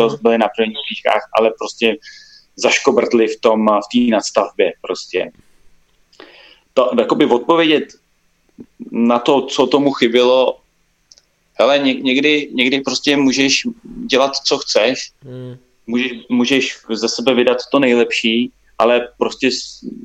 hmm. 0.09 0.19
byli 0.23 0.39
na 0.39 0.49
prvních 0.57 0.78
příčkách, 0.87 1.31
ale 1.39 1.53
prostě 1.59 1.97
zaškobrtli 2.57 3.28
v 3.28 3.41
tom, 3.41 3.66
v 3.66 3.89
té 3.93 4.11
nadstavbě 4.11 4.73
prostě. 4.81 5.31
To, 6.74 6.91
jakoby 6.99 7.27
odpovědět 7.27 7.85
na 8.91 9.19
to, 9.19 9.47
co 9.47 9.66
tomu 9.66 9.93
chybělo, 9.93 10.59
hele, 11.55 11.78
někdy, 11.78 12.51
někdy 12.53 12.81
prostě 12.81 13.16
můžeš 13.16 13.66
dělat, 14.07 14.37
co 14.37 14.59
chceš, 14.59 15.12
hmm. 15.23 15.57
můžeš, 15.87 16.12
můžeš 16.28 16.78
ze 16.91 17.09
sebe 17.09 17.35
vydat 17.35 17.59
to 17.73 17.78
nejlepší, 17.78 18.53
ale 18.81 19.09
prostě 19.19 19.48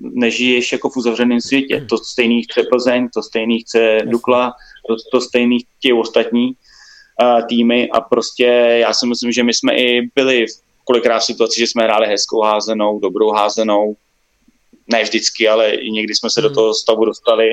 nežiješ 0.02 0.72
jako 0.72 0.90
v 0.90 0.98
uzavřeném 0.98 1.42
světě. 1.42 1.86
To 1.90 1.98
stejný 1.98 2.44
chce 2.44 2.64
Plzeň, 2.64 3.08
to 3.14 3.24
stejný 3.24 3.60
chce 3.60 3.98
Dukla, 4.06 4.54
to, 4.88 4.96
to 5.12 5.22
stejný 5.22 5.58
ti 5.82 5.94
ostatní 5.94 6.48
uh, 6.48 7.48
týmy 7.48 7.90
a 7.90 8.02
prostě 8.02 8.44
já 8.80 8.94
si 8.94 9.08
myslím, 9.08 9.32
že 9.32 9.44
my 9.44 9.54
jsme 9.54 9.76
i 9.76 10.10
byli 10.16 10.46
v 10.48 10.84
kolikrát 10.84 11.20
v 11.20 11.26
situaci, 11.26 11.60
že 11.60 11.68
jsme 11.68 11.84
hráli 11.84 12.08
hezkou 12.08 12.42
házenou, 12.42 13.00
dobrou 13.00 13.32
házenou, 13.32 13.96
ne 14.92 15.04
vždycky, 15.04 15.48
ale 15.48 15.72
i 15.72 15.92
někdy 15.92 16.16
jsme 16.16 16.30
se 16.30 16.42
hmm. 16.42 16.50
do 16.50 16.56
toho 16.56 16.74
stavu 16.74 17.06
dostali, 17.06 17.50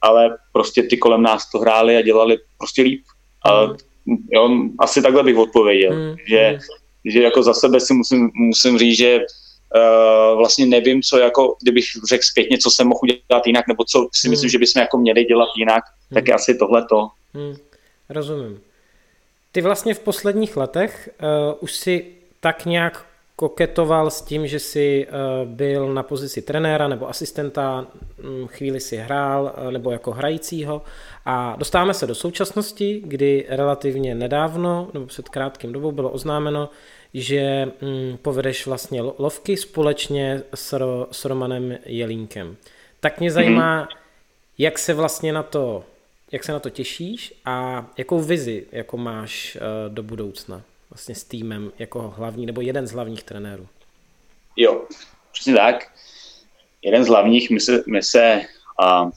ale 0.00 0.36
prostě 0.52 0.82
ty 0.82 0.96
kolem 0.96 1.22
nás 1.22 1.50
to 1.50 1.58
hráli 1.58 1.96
a 1.96 2.02
dělali 2.02 2.38
prostě 2.58 2.82
líp. 2.82 3.04
A 3.44 3.64
hmm. 3.64 3.76
jo, 4.32 4.50
asi 4.78 5.02
takhle 5.02 5.22
bych 5.22 5.36
odpověděl, 5.36 5.92
hmm. 5.92 6.16
že, 6.28 6.48
hmm. 6.48 6.58
že 7.04 7.22
jako 7.22 7.42
za 7.42 7.54
sebe 7.54 7.80
si 7.80 7.94
musím, 7.94 8.30
musím 8.34 8.78
říct, 8.78 8.96
že 8.96 9.20
uh, 9.74 10.38
vlastně 10.38 10.66
nevím, 10.66 11.02
co 11.02 11.18
jako, 11.18 11.56
kdybych 11.62 11.84
řekl 12.08 12.22
zpětně, 12.24 12.58
co 12.58 12.70
jsem 12.70 12.86
mohl 12.86 13.00
udělat 13.02 13.46
jinak, 13.46 13.68
nebo 13.68 13.84
co 13.84 14.08
si 14.12 14.26
hmm. 14.26 14.30
myslím, 14.30 14.50
že 14.50 14.58
bychom 14.58 14.80
jako 14.80 14.98
měli 14.98 15.24
dělat 15.24 15.48
jinak, 15.56 15.84
hmm. 16.10 16.14
tak 16.14 16.28
je 16.28 16.34
asi 16.34 16.54
tohleto. 16.54 17.08
Hmm. 17.34 17.56
Rozumím. 18.08 18.60
Ty 19.52 19.60
vlastně 19.60 19.94
v 19.94 20.00
posledních 20.00 20.56
letech 20.56 21.10
uh, 21.22 21.54
už 21.60 21.72
si 21.72 22.06
tak 22.40 22.66
nějak 22.66 23.06
koketoval 23.40 24.10
s 24.10 24.22
tím, 24.22 24.46
že 24.46 24.58
si 24.58 25.06
eh, 25.08 25.12
byl 25.44 25.94
na 25.94 26.02
pozici 26.02 26.42
trenéra 26.42 26.88
nebo 26.88 27.08
asistenta, 27.08 27.86
hm, 28.18 28.46
chvíli 28.46 28.80
si 28.80 28.96
hrál 28.96 29.52
eh, 29.56 29.72
nebo 29.72 29.90
jako 29.90 30.10
hrajícího 30.10 30.82
a 31.24 31.56
dostáváme 31.58 31.94
se 31.94 32.06
do 32.06 32.14
současnosti, 32.14 33.02
kdy 33.04 33.46
relativně 33.48 34.14
nedávno 34.14 34.90
nebo 34.94 35.06
před 35.06 35.28
krátkým 35.28 35.72
dobou 35.72 35.92
bylo 35.92 36.10
oznámeno, 36.10 36.68
že 37.14 37.72
hm, 37.82 38.16
povedeš 38.22 38.66
vlastně 38.66 39.02
lovky 39.02 39.56
společně 39.56 40.42
s, 40.54 40.72
Ro, 40.72 41.06
s 41.10 41.24
Romanem 41.24 41.78
Jelínkem. 41.86 42.56
Tak 43.00 43.20
mě 43.20 43.30
zajímá, 43.30 43.84
mm-hmm. 43.84 43.96
jak 44.58 44.78
se 44.78 44.94
vlastně 44.94 45.32
na 45.32 45.42
to, 45.42 45.84
jak 46.32 46.44
se 46.44 46.52
na 46.52 46.60
to 46.60 46.70
těšíš 46.70 47.34
a 47.44 47.86
jakou 47.96 48.20
vizi 48.20 48.66
jako 48.72 48.96
máš 48.96 49.56
eh, 49.56 49.60
do 49.88 50.02
budoucna 50.02 50.62
vlastně 50.90 51.14
s 51.14 51.24
týmem 51.24 51.72
jako 51.78 52.14
hlavní, 52.16 52.46
nebo 52.46 52.60
jeden 52.60 52.86
z 52.86 52.92
hlavních 52.92 53.22
trenérů. 53.22 53.66
Jo, 54.56 54.84
přesně 55.32 55.54
tak. 55.54 55.92
Jeden 56.82 57.04
z 57.04 57.08
hlavních, 57.08 57.50
my 57.50 57.60
se, 57.60 57.82
my 57.86 58.02
se 58.02 58.40
a 58.82 59.10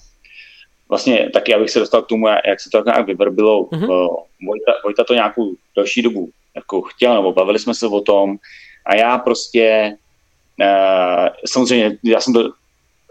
vlastně 0.89 1.29
taky, 1.33 1.53
abych 1.53 1.69
se 1.69 1.79
dostal 1.79 2.01
k 2.01 2.07
tomu, 2.07 2.27
jak 2.27 2.59
se 2.59 2.69
to 2.69 2.83
nějak 2.85 3.07
vyvrbilo, 3.07 3.63
mm-hmm. 3.63 4.25
Vojta, 4.47 4.71
Vojta 4.83 5.03
to 5.03 5.13
nějakou 5.13 5.55
další 5.75 6.01
dobu 6.01 6.29
jako 6.55 6.81
chtěl, 6.81 7.15
nebo 7.15 7.33
bavili 7.33 7.59
jsme 7.59 7.73
se 7.73 7.87
o 7.87 8.01
tom 8.01 8.37
a 8.85 8.95
já 8.95 9.17
prostě 9.17 9.95
uh, 10.61 11.27
samozřejmě, 11.45 11.97
já 12.03 12.21
jsem 12.21 12.33
to 12.33 12.51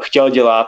chtěl 0.02 0.30
dělat, 0.30 0.66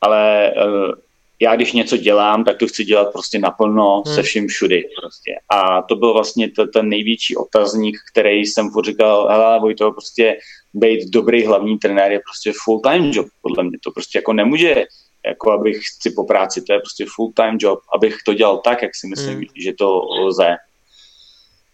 ale 0.00 0.52
uh, 0.66 0.92
já 1.40 1.56
když 1.56 1.72
něco 1.72 1.96
dělám, 1.96 2.44
tak 2.44 2.58
to 2.58 2.66
chci 2.66 2.84
dělat 2.84 3.12
prostě 3.12 3.38
naplno 3.38 4.02
hmm. 4.06 4.14
se 4.14 4.22
vším 4.22 4.48
všudy 4.48 4.84
prostě. 5.00 5.34
A 5.48 5.82
to 5.82 5.96
byl 5.96 6.12
vlastně 6.12 6.50
to, 6.50 6.66
ten 6.66 6.88
největší 6.88 7.36
otazník, 7.36 7.98
který 8.12 8.46
jsem 8.46 8.70
furt 8.70 8.84
říkal, 8.84 9.28
hele 9.28 9.60
Vojto, 9.60 9.92
prostě 9.92 10.38
být 10.74 11.10
dobrý 11.10 11.46
hlavní 11.46 11.78
trenér 11.78 12.12
je 12.12 12.20
prostě 12.20 12.52
full 12.64 12.80
time 12.80 13.10
job, 13.14 13.26
podle 13.42 13.64
mě 13.64 13.78
to 13.84 13.90
prostě 13.90 14.18
jako 14.18 14.32
nemůže, 14.32 14.84
jako 15.26 15.52
abych 15.52 15.80
si 16.02 16.10
po 16.10 16.24
práci, 16.24 16.62
to 16.62 16.72
je 16.72 16.78
prostě 16.78 17.06
full 17.08 17.32
time 17.36 17.58
job, 17.60 17.78
abych 17.94 18.16
to 18.26 18.34
dělal 18.34 18.58
tak, 18.58 18.82
jak 18.82 18.96
si 18.96 19.06
myslím, 19.06 19.34
hmm. 19.34 19.44
že 19.56 19.72
to 19.72 20.00
lze. 20.20 20.56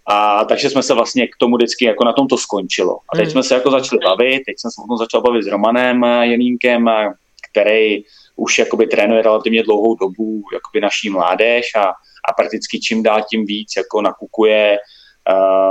A 0.06 0.44
takže 0.44 0.70
jsme 0.70 0.82
se 0.82 0.94
vlastně 0.94 1.26
k 1.26 1.36
tomu 1.38 1.56
vždycky 1.56 1.84
jako 1.84 2.04
na 2.04 2.12
tom 2.12 2.28
to 2.28 2.36
skončilo. 2.36 2.98
A 3.12 3.16
teď 3.16 3.24
hmm. 3.24 3.30
jsme 3.30 3.42
se 3.42 3.54
jako 3.54 3.70
začali 3.70 4.00
bavit, 4.04 4.42
teď 4.46 4.54
jsem 4.58 4.70
se 4.70 4.82
o 4.84 4.88
tom 4.88 4.98
začal 4.98 5.20
bavit 5.20 5.42
s 5.42 5.46
Romanem 5.46 6.02
Jenínkem, 6.22 6.90
který 7.50 8.04
už 8.36 8.58
jakoby 8.58 8.86
trénuje 8.86 9.22
relativně 9.22 9.62
dlouhou 9.62 9.94
dobu 9.94 10.42
jakoby 10.52 10.80
naší 10.80 11.10
mládež 11.10 11.66
a, 11.76 11.84
a 12.28 12.32
prakticky 12.36 12.80
čím 12.80 13.02
dál 13.02 13.22
tím 13.30 13.46
víc 13.46 13.72
jako 13.76 14.02
nakukuje 14.02 14.78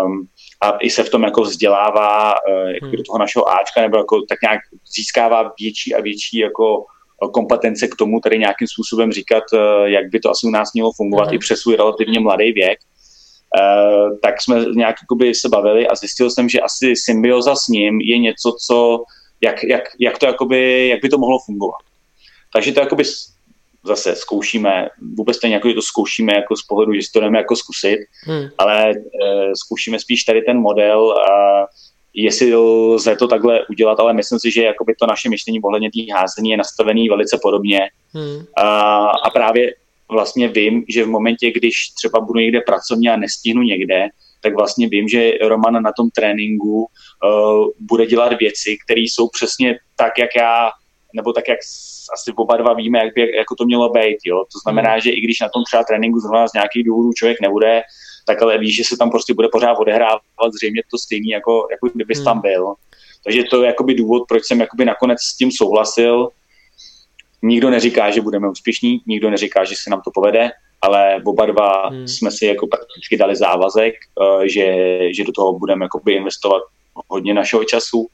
um, 0.06 0.28
a 0.62 0.78
i 0.78 0.90
se 0.90 1.04
v 1.04 1.10
tom 1.10 1.24
jako 1.24 1.42
vzdělává 1.42 2.34
uh, 2.34 2.70
jako 2.70 2.86
hmm. 2.86 2.96
do 2.96 3.04
toho 3.04 3.20
našeho 3.20 3.50
Ačka 3.50 3.82
nebo 3.82 3.98
jako 3.98 4.22
tak 4.30 4.42
nějak 4.42 4.60
získává 4.96 5.54
větší 5.60 5.96
a 5.96 6.02
větší 6.02 6.38
jako 6.38 6.86
kompetence 7.34 7.88
k 7.88 7.96
tomu, 7.96 8.20
tady 8.20 8.40
nějakým 8.40 8.68
způsobem 8.68 9.12
říkat, 9.12 9.44
uh, 9.54 9.86
jak 9.86 10.10
by 10.12 10.20
to 10.20 10.30
asi 10.30 10.48
u 10.48 10.50
nás 10.50 10.74
mělo 10.74 10.92
fungovat 10.92 11.26
hmm. 11.26 11.34
i 11.36 11.38
přes 11.38 11.60
svůj 11.60 11.76
relativně 11.76 12.20
mladý 12.20 12.52
věk. 12.52 12.80
Uh, 13.60 14.18
tak 14.22 14.42
jsme 14.42 14.66
nějak 14.76 14.96
jakoby 15.02 15.36
se 15.36 15.50
bavili 15.50 15.88
a 15.88 15.96
zjistil 15.96 16.30
jsem, 16.30 16.50
že 16.50 16.60
asi 16.60 16.94
symbioza 16.96 17.56
s 17.56 17.68
ním 17.68 18.02
je 18.02 18.18
něco, 18.18 18.56
co 18.68 19.04
jak, 19.42 19.64
jak, 19.64 19.84
jak 20.00 20.18
to 20.18 20.26
jakoby, 20.26 20.88
jak 20.88 21.02
by 21.02 21.10
to 21.10 21.18
mohlo 21.18 21.40
fungovat. 21.40 21.82
Takže 22.54 22.72
to 22.72 22.80
jakoby 22.80 23.04
zase 23.84 24.16
zkoušíme, 24.16 24.90
vůbec 25.18 25.40
to 25.40 25.48
jako, 25.48 25.68
že 25.68 25.74
to 25.74 25.82
zkoušíme 25.82 26.34
jako 26.36 26.56
z 26.56 26.64
pohledu, 26.64 26.94
že 26.94 27.02
si 27.02 27.12
to 27.12 27.20
jdeme 27.20 27.38
jako 27.38 27.56
zkusit, 27.56 28.00
hmm. 28.26 28.48
ale 28.58 28.90
e, 28.92 28.96
zkoušíme 29.66 30.00
spíš 30.00 30.24
tady 30.24 30.42
ten 30.42 30.58
model 30.58 31.12
a 31.12 31.66
jestli 32.14 32.56
lze 32.56 33.16
to 33.16 33.28
takhle 33.28 33.66
udělat, 33.70 34.00
ale 34.00 34.14
myslím 34.14 34.40
si, 34.40 34.52
že 34.52 34.64
jakoby 34.64 34.94
to 35.00 35.08
naše 35.08 35.30
myšlení 35.30 35.62
ohledně 35.62 35.90
té 35.92 36.14
házení 36.14 36.50
je 36.50 36.58
nastavený 36.58 37.10
velice 37.10 37.40
podobně 37.42 37.80
hmm. 38.14 38.46
a, 38.58 39.08
a 39.08 39.30
právě 39.30 39.74
vlastně 40.12 40.48
vím, 40.48 40.86
že 40.90 41.04
v 41.04 41.08
momentě, 41.08 41.52
když 41.52 41.76
třeba 41.90 42.20
budu 42.20 42.40
někde 42.40 42.62
pracovně 42.62 43.12
a 43.12 43.18
nestihnu 43.18 43.62
někde, 43.62 44.08
tak 44.42 44.56
vlastně 44.56 44.88
vím, 44.88 45.08
že 45.08 45.32
Roman 45.42 45.84
na 45.84 45.92
tom 45.98 46.10
tréninku 46.10 46.86
uh, 46.86 47.68
bude 47.80 48.06
dělat 48.06 48.34
věci, 48.40 48.78
které 48.86 49.02
jsou 49.02 49.30
přesně 49.30 49.80
tak, 49.96 50.20
jak 50.20 50.30
já, 50.36 50.70
nebo 51.16 51.34
tak, 51.34 51.48
jak 51.48 51.60
asi 52.14 52.32
oba 52.36 52.58
dva 52.58 52.74
víme, 52.74 53.00
jak 53.00 53.14
by, 53.16 53.36
jako 53.36 53.56
to 53.56 53.66
mělo 53.66 53.90
být. 53.90 54.18
Jo? 54.26 54.44
To 54.54 54.60
znamená, 54.64 54.92
hmm. 54.92 55.02
že 55.02 55.10
i 55.10 55.22
když 55.22 55.40
na 55.40 55.50
tom 55.50 55.64
třeba 55.64 55.84
tréninku 55.84 56.20
zrovna 56.20 56.48
z 56.48 56.54
nějakých 56.54 56.84
důvodů 56.84 57.14
člověk 57.14 57.42
nebude, 57.42 57.82
tak 58.26 58.42
ale 58.42 58.58
ví, 58.58 58.72
že 58.72 58.84
se 58.84 58.98
tam 58.98 59.10
prostě 59.10 59.34
bude 59.34 59.48
pořád 59.52 59.74
odehrávat 59.80 60.54
zřejmě 60.58 60.82
to 60.92 60.98
stejný, 60.98 61.30
jako, 61.30 61.68
jako 61.72 61.88
kdybys 61.94 62.18
hmm. 62.18 62.26
tam 62.26 62.42
byl. 62.42 62.74
Takže 63.24 63.44
to 63.44 63.62
je 63.62 63.68
jakoby 63.68 63.94
důvod, 63.94 64.24
proč 64.28 64.46
jsem 64.46 64.60
jakoby 64.60 64.86
nakonec 64.86 65.20
s 65.22 65.38
tím 65.38 65.52
souhlasil. 65.52 66.30
Nikdo 67.42 67.70
neříká, 67.70 68.12
že 68.12 68.22
budeme 68.22 68.50
úspěšní, 68.50 69.02
nikdo 69.08 69.30
neříká, 69.30 69.64
že 69.64 69.76
se 69.84 69.90
nám 69.90 70.02
to 70.02 70.12
povede, 70.14 70.52
ale 70.82 71.22
oba 71.26 71.46
dva 71.46 71.88
hmm. 71.88 72.08
jsme 72.08 72.32
si 72.32 72.46
jako 72.46 72.68
prakticky 72.68 73.18
dali 73.18 73.36
závazek, 73.36 73.94
eh, 73.96 74.50
že, 74.50 74.98
že 75.14 75.24
do 75.24 75.32
toho 75.32 75.60
budeme 75.60 75.86
jakoby 75.86 76.14
investovat 76.14 76.62
hodně 77.08 77.34
našeho 77.34 77.64
času, 77.64 78.08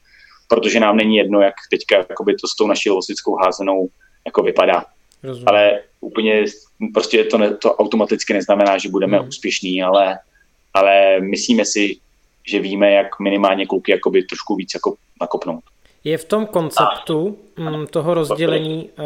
protože 0.48 0.80
nám 0.80 0.96
není 0.96 1.16
jedno, 1.16 1.40
jak 1.40 1.54
teďka 1.70 1.96
jakoby 1.96 2.34
to 2.34 2.48
s 2.48 2.56
tou 2.56 2.66
naší 2.66 2.90
lovostickou 2.90 3.36
házenou 3.36 3.88
jako 4.26 4.42
vypadá. 4.42 4.84
Rozumím. 5.22 5.48
Ale 5.48 5.80
úplně 6.00 6.44
prostě 6.94 7.24
to, 7.24 7.38
ne, 7.38 7.56
to 7.56 7.74
automaticky 7.74 8.34
neznamená, 8.34 8.78
že 8.78 8.88
budeme 8.88 9.18
hmm. 9.18 9.28
úspěšní, 9.28 9.82
ale, 9.82 10.18
ale 10.74 11.20
myslíme 11.20 11.64
si, 11.64 11.96
že 12.46 12.60
víme, 12.60 12.92
jak 12.92 13.20
minimálně 13.20 13.66
kluky 13.66 13.92
jakoby 13.92 14.22
trošku 14.22 14.54
víc 14.54 14.70
jako 14.74 14.94
nakopnout. 15.20 15.64
Je 16.04 16.18
v 16.18 16.24
tom 16.24 16.46
konceptu 16.46 17.38
mm, 17.56 17.86
toho 17.86 18.14
rozdělení 18.14 18.90
uh, 18.98 19.04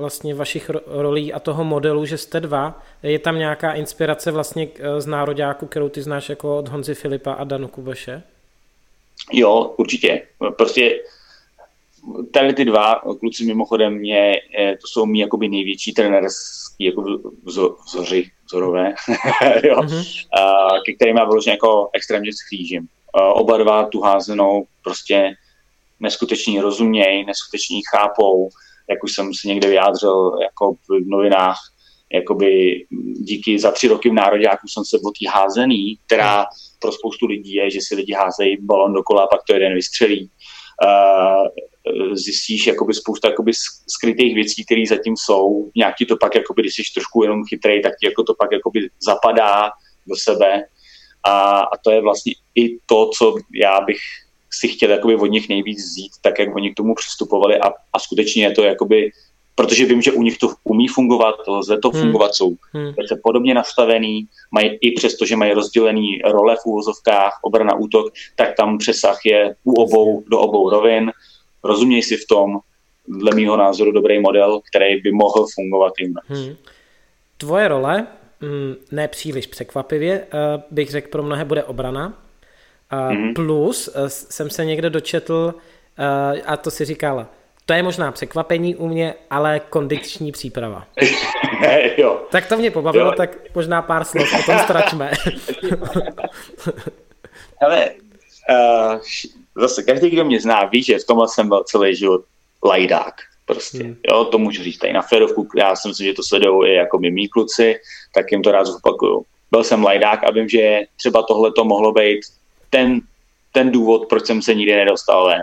vlastně 0.00 0.34
vašich 0.34 0.70
rolí 0.86 1.32
a 1.32 1.38
toho 1.38 1.64
modelu, 1.64 2.04
že 2.04 2.18
jste 2.18 2.40
dva, 2.40 2.82
je 3.02 3.18
tam 3.18 3.38
nějaká 3.38 3.72
inspirace 3.72 4.30
vlastně 4.30 4.68
eh, 4.78 5.00
z 5.00 5.06
nároďáku, 5.06 5.66
kterou 5.66 5.88
ty 5.88 6.02
znáš 6.02 6.28
jako 6.28 6.58
od 6.58 6.68
Honzy 6.68 6.94
Filipa 6.94 7.32
a 7.32 7.44
Danu 7.44 7.68
Kubeše? 7.68 8.22
Jo, 9.32 9.74
určitě. 9.76 10.22
Prostě 10.56 11.00
tady 12.32 12.54
ty 12.54 12.64
dva 12.64 12.94
kluci 13.20 13.44
mimochodem 13.44 13.92
mě, 13.92 14.32
eh, 14.58 14.76
to 14.76 14.86
jsou 14.86 15.06
mi 15.06 15.20
jakoby 15.20 15.48
největší 15.48 15.92
trenérský 15.92 16.84
jako 16.84 17.18
vzoři, 17.44 18.30
vzorové, 18.46 18.94
jo, 19.64 19.76
mm-hmm. 19.76 20.26
a, 20.40 20.68
ke 20.86 20.92
kterým 20.92 21.16
já 21.16 21.24
vyloženě 21.24 21.52
jako 21.52 21.88
extrémně 21.92 22.30
schlížím. 22.32 22.86
Oba 23.34 23.56
dva 23.56 23.86
tu 23.86 24.00
házenou 24.00 24.66
prostě 24.82 25.34
neskutečně 26.02 26.62
rozumějí, 26.62 27.24
neskutečně 27.26 27.80
chápou, 27.94 28.48
jak 28.90 29.04
už 29.04 29.14
jsem 29.14 29.34
se 29.34 29.48
někde 29.48 29.68
vyjádřil 29.68 30.32
jako 30.42 30.72
v 30.72 31.06
novinách, 31.06 31.56
jakoby 32.12 32.84
díky 33.14 33.58
za 33.58 33.70
tři 33.70 33.88
roky 33.88 34.10
v 34.10 34.12
Nároďáku 34.12 34.68
jsem 34.68 34.84
se 34.84 34.96
o 34.96 35.10
té 35.10 35.30
házený, 35.30 35.98
která 36.06 36.44
pro 36.78 36.92
spoustu 36.92 37.26
lidí 37.26 37.54
je, 37.54 37.70
že 37.70 37.80
si 37.82 37.94
lidi 37.94 38.12
házejí 38.12 38.56
balon 38.60 38.92
dokola 38.92 39.22
a 39.22 39.26
pak 39.26 39.40
to 39.46 39.54
jeden 39.54 39.74
vystřelí. 39.74 40.30
Uh, 40.84 41.46
zjistíš 42.16 42.66
jakoby 42.66 42.94
spousta 42.94 43.28
jakoby 43.28 43.52
skrytých 43.88 44.34
věcí, 44.34 44.64
které 44.64 44.82
zatím 44.88 45.14
jsou. 45.16 45.70
Nějaký 45.76 46.06
to 46.06 46.16
pak, 46.16 46.34
jakoby, 46.34 46.62
když 46.62 46.74
jsi 46.74 46.82
trošku 46.94 47.22
jenom 47.22 47.44
chytrý, 47.48 47.82
tak 47.82 47.92
ti 48.00 48.06
jako 48.06 48.22
to 48.22 48.34
pak 48.34 48.52
jakoby 48.52 48.88
zapadá 49.06 49.70
do 50.06 50.16
sebe. 50.16 50.62
A, 51.24 51.60
a 51.60 51.76
to 51.84 51.90
je 51.90 52.00
vlastně 52.00 52.32
i 52.54 52.78
to, 52.86 53.10
co 53.18 53.34
já 53.54 53.80
bych 53.80 53.98
si 54.52 54.68
chtěl 54.68 54.90
jakoby 54.90 55.16
od 55.16 55.26
nich 55.26 55.48
nejvíc 55.48 55.78
vzít, 55.78 56.12
tak 56.20 56.38
jak 56.38 56.56
oni 56.56 56.70
k 56.70 56.74
tomu 56.74 56.94
přistupovali 56.94 57.58
a, 57.58 57.68
a 57.92 57.98
skutečně 57.98 58.44
je 58.44 58.50
to 58.50 58.62
jakoby, 58.62 59.10
protože 59.54 59.84
vím, 59.84 60.02
že 60.02 60.12
u 60.12 60.22
nich 60.22 60.38
to 60.38 60.54
umí 60.64 60.88
fungovat, 60.88 61.34
lze 61.48 61.78
to 61.78 61.90
hmm. 61.90 62.00
fungovat, 62.00 62.34
jsou 62.34 62.54
hmm. 62.72 62.94
podobně 63.22 63.54
nastavený, 63.54 64.26
mají 64.50 64.78
i 64.80 64.92
přesto, 64.92 65.26
že 65.26 65.36
mají 65.36 65.52
rozdělený 65.52 66.18
role 66.24 66.56
v 66.56 66.66
úvozovkách, 66.66 67.38
obrana, 67.42 67.74
útok, 67.74 68.12
tak 68.36 68.56
tam 68.56 68.78
přesah 68.78 69.18
je 69.24 69.54
u 69.64 69.72
obou, 69.72 70.24
do 70.30 70.40
obou 70.40 70.70
rovin, 70.70 71.12
rozuměj 71.64 72.02
si 72.02 72.16
v 72.16 72.26
tom, 72.28 72.58
dle 73.08 73.34
mýho 73.34 73.56
názoru 73.56 73.92
dobrý 73.92 74.20
model, 74.20 74.60
který 74.70 75.00
by 75.00 75.12
mohl 75.12 75.46
fungovat 75.54 75.92
jim. 76.00 76.14
Hmm. 76.26 76.56
Tvoje 77.36 77.68
role, 77.68 78.06
mm, 78.40 78.74
ne 78.92 79.08
příliš 79.08 79.46
překvapivě, 79.46 80.26
eh, 80.34 80.62
bych 80.70 80.90
řekl, 80.90 81.08
pro 81.08 81.22
mnohé 81.22 81.44
bude 81.44 81.64
obrana, 81.64 82.22
Mm-hmm. 82.92 83.34
Plus 83.34 83.88
eh, 83.94 84.08
jsem 84.08 84.50
se 84.50 84.64
někde 84.64 84.90
dočetl, 84.90 85.54
eh, 85.98 86.42
a 86.42 86.56
to 86.56 86.70
si 86.70 86.84
říkala, 86.84 87.26
to 87.66 87.72
je 87.72 87.82
možná 87.82 88.12
překvapení 88.12 88.76
u 88.76 88.88
mě, 88.88 89.14
ale 89.30 89.60
kondiční 89.60 90.32
příprava. 90.32 90.86
jo. 91.96 92.22
Tak 92.30 92.46
to 92.46 92.56
mě 92.56 92.70
pobavilo, 92.70 93.06
jo. 93.06 93.12
tak 93.16 93.36
možná 93.54 93.82
pár 93.82 94.04
slov 94.04 94.34
o 94.40 94.42
tom 94.42 94.58
stračme. 94.58 95.10
Ale 97.66 97.90
uh, 98.50 98.98
zase 99.56 99.82
každý, 99.82 100.10
kdo 100.10 100.24
mě 100.24 100.40
zná, 100.40 100.64
ví, 100.64 100.82
že 100.82 100.98
v 100.98 101.04
tomhle 101.04 101.28
jsem 101.28 101.48
byl 101.48 101.64
celý 101.64 101.96
život 101.96 102.24
lajdák. 102.64 103.14
Prostě, 103.46 103.84
hmm. 103.84 103.96
jo, 104.10 104.24
to 104.24 104.38
můžu 104.38 104.62
říct 104.62 104.78
tady 104.78 104.92
na 104.92 105.02
Ferovku, 105.02 105.48
já 105.56 105.76
si 105.76 105.88
myslím, 105.88 106.06
že 106.06 106.14
to 106.14 106.22
sledují 106.22 106.70
i 106.70 106.74
jako 106.74 106.98
my 106.98 107.10
mý 107.10 107.28
kluci, 107.28 107.80
tak 108.14 108.32
jim 108.32 108.42
to 108.42 108.52
rád 108.52 108.66
zopakuju. 108.66 109.24
Byl 109.50 109.64
jsem 109.64 109.84
lajdák 109.84 110.24
a 110.24 110.30
vím, 110.30 110.48
že 110.48 110.80
třeba 110.96 111.22
tohle 111.22 111.52
to 111.52 111.64
mohlo 111.64 111.92
být 111.92 112.20
ten, 112.72 113.00
ten 113.52 113.70
důvod, 113.70 114.08
proč 114.08 114.26
jsem 114.26 114.42
se 114.42 114.54
nikdy 114.54 114.76
nedostal 114.76 115.26
ven. 115.26 115.42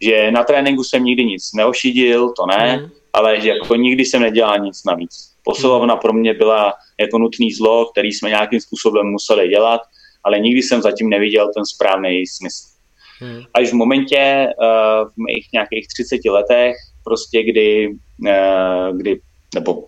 Že 0.00 0.30
na 0.30 0.44
tréninku 0.44 0.84
jsem 0.84 1.04
nikdy 1.04 1.24
nic 1.24 1.52
neošidil, 1.54 2.32
to 2.32 2.46
ne, 2.46 2.76
mm. 2.76 2.90
ale 3.12 3.40
že 3.40 3.48
jako 3.48 3.74
nikdy 3.74 4.04
jsem 4.04 4.22
nedělal 4.22 4.58
nic 4.58 4.84
navíc. 4.84 5.34
Posilovna 5.44 5.94
mm. 5.94 6.00
pro 6.00 6.12
mě 6.12 6.34
byla 6.34 6.74
jako 7.00 7.18
nutný 7.18 7.52
zlo, 7.52 7.86
který 7.86 8.12
jsme 8.12 8.28
nějakým 8.28 8.60
způsobem 8.60 9.06
museli 9.06 9.48
dělat, 9.48 9.80
ale 10.24 10.38
nikdy 10.38 10.62
jsem 10.62 10.82
zatím 10.82 11.08
neviděl 11.08 11.50
ten 11.54 11.66
správný 11.66 12.26
smysl. 12.26 12.74
Hmm. 13.20 13.42
Až 13.54 13.70
v 13.70 13.74
momentě, 13.74 14.48
uh, 14.58 15.08
v 15.08 15.16
mých 15.16 15.48
nějakých 15.52 15.88
30 15.88 16.30
letech, 16.30 16.76
prostě 17.04 17.42
kdy, 17.42 17.88
uh, 17.88 18.96
kdy 18.96 19.20
nebo 19.54 19.84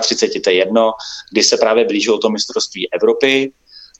31, 0.00 0.42
to 0.44 0.50
je 0.50 0.56
jedno, 0.56 0.92
kdy 1.32 1.42
se 1.42 1.56
právě 1.56 1.84
blížilo 1.84 2.18
to 2.18 2.30
mistrovství 2.30 2.92
Evropy, 2.92 3.52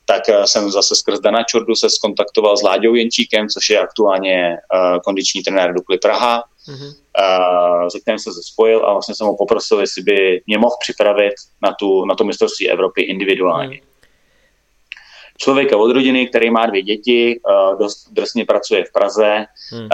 tak 0.05 0.29
eh, 0.29 0.47
jsem 0.47 0.71
zase 0.71 0.95
skrz 0.95 1.21
Dana 1.21 1.43
Čordu 1.43 1.75
se 1.75 1.91
skontaktoval 1.91 2.57
s 2.57 2.63
Láďou 2.63 2.95
Jenčíkem, 2.95 3.49
což 3.49 3.71
je 3.71 3.81
aktuálně 3.81 4.57
uh, 4.75 4.99
kondiční 5.01 5.43
trenér 5.43 5.75
Dukly 5.75 5.99
Praha, 5.99 6.45
mm-hmm. 6.69 7.89
se 7.89 8.01
kterým 8.01 8.19
jsem 8.19 8.33
se 8.33 8.43
spojil 8.43 8.87
a 8.87 8.93
vlastně 8.93 9.15
jsem 9.15 9.27
ho 9.27 9.37
poprosil, 9.37 9.81
jestli 9.81 10.03
by 10.03 10.43
mě 10.47 10.59
mohl 10.59 10.77
připravit 10.81 11.33
na, 11.63 11.75
tu, 11.79 12.05
na 12.05 12.15
to 12.15 12.25
mistrovství 12.25 12.71
Evropy 12.71 13.03
individuálně. 13.03 13.81
Mm. 13.83 13.89
Člověka 15.39 15.77
od 15.77 15.93
rodiny, 15.93 16.27
který 16.27 16.51
má 16.51 16.67
dvě 16.67 16.83
děti, 16.83 17.41
dost 17.79 18.09
drsně 18.11 18.45
pracuje 18.45 18.85
v 18.85 18.93
Praze, 18.93 19.47
mm. 19.73 19.81
uh, 19.81 19.89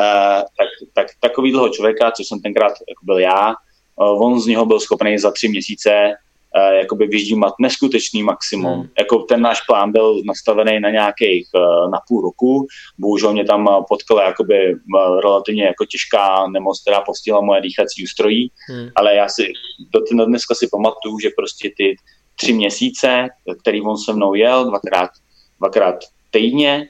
tak, 0.58 0.68
tak 0.94 1.06
takovýhle 1.20 1.70
člověka, 1.70 2.10
co 2.10 2.24
jsem 2.24 2.40
tenkrát 2.40 2.72
jako 2.88 3.04
byl 3.04 3.18
já, 3.18 3.54
on 3.96 4.40
z 4.40 4.46
něho 4.46 4.66
byl 4.66 4.80
schopný 4.80 5.18
za 5.18 5.30
tři 5.30 5.48
měsíce 5.48 6.14
jakoby 6.56 7.06
vyždímat 7.06 7.54
neskutečný 7.60 8.22
maximum. 8.22 8.72
Hmm. 8.72 8.88
Jako 8.98 9.18
ten 9.18 9.40
náš 9.40 9.60
plán 9.60 9.92
byl 9.92 10.22
nastavený 10.26 10.80
na 10.80 10.90
nějakých 10.90 11.48
uh, 11.54 11.90
na 11.90 11.98
půl 12.08 12.22
roku, 12.22 12.66
bohužel 12.98 13.32
mě 13.32 13.44
tam 13.44 13.84
potkala 13.88 14.22
jakoby 14.22 14.76
relativně 15.22 15.64
jako 15.64 15.84
těžká 15.84 16.46
nemoc, 16.48 16.82
která 16.82 17.00
postihla 17.00 17.40
moje 17.40 17.60
dýchací 17.60 18.04
ústrojí, 18.04 18.50
hmm. 18.68 18.88
ale 18.94 19.14
já 19.14 19.28
si 19.28 19.52
do, 19.92 20.24
dneska 20.24 20.54
si 20.54 20.68
pamatuju, 20.72 21.18
že 21.18 21.30
prostě 21.36 21.70
ty 21.76 21.96
tři 22.36 22.52
měsíce, 22.52 23.28
který 23.60 23.82
on 23.82 23.98
se 23.98 24.12
mnou 24.12 24.34
jel, 24.34 24.64
dvakrát, 24.64 25.10
dvakrát 25.58 25.94
týdně, 26.30 26.88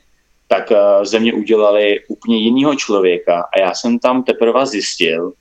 tak 0.48 0.72
ze 1.02 1.20
mě 1.20 1.32
udělali 1.32 2.01
úplně 2.09 2.36
jiného 2.36 2.74
člověka 2.74 3.44
a 3.56 3.60
já 3.60 3.74
jsem 3.74 3.98
tam 3.98 4.22
teprve 4.22 4.66
zjistil, 4.66 5.32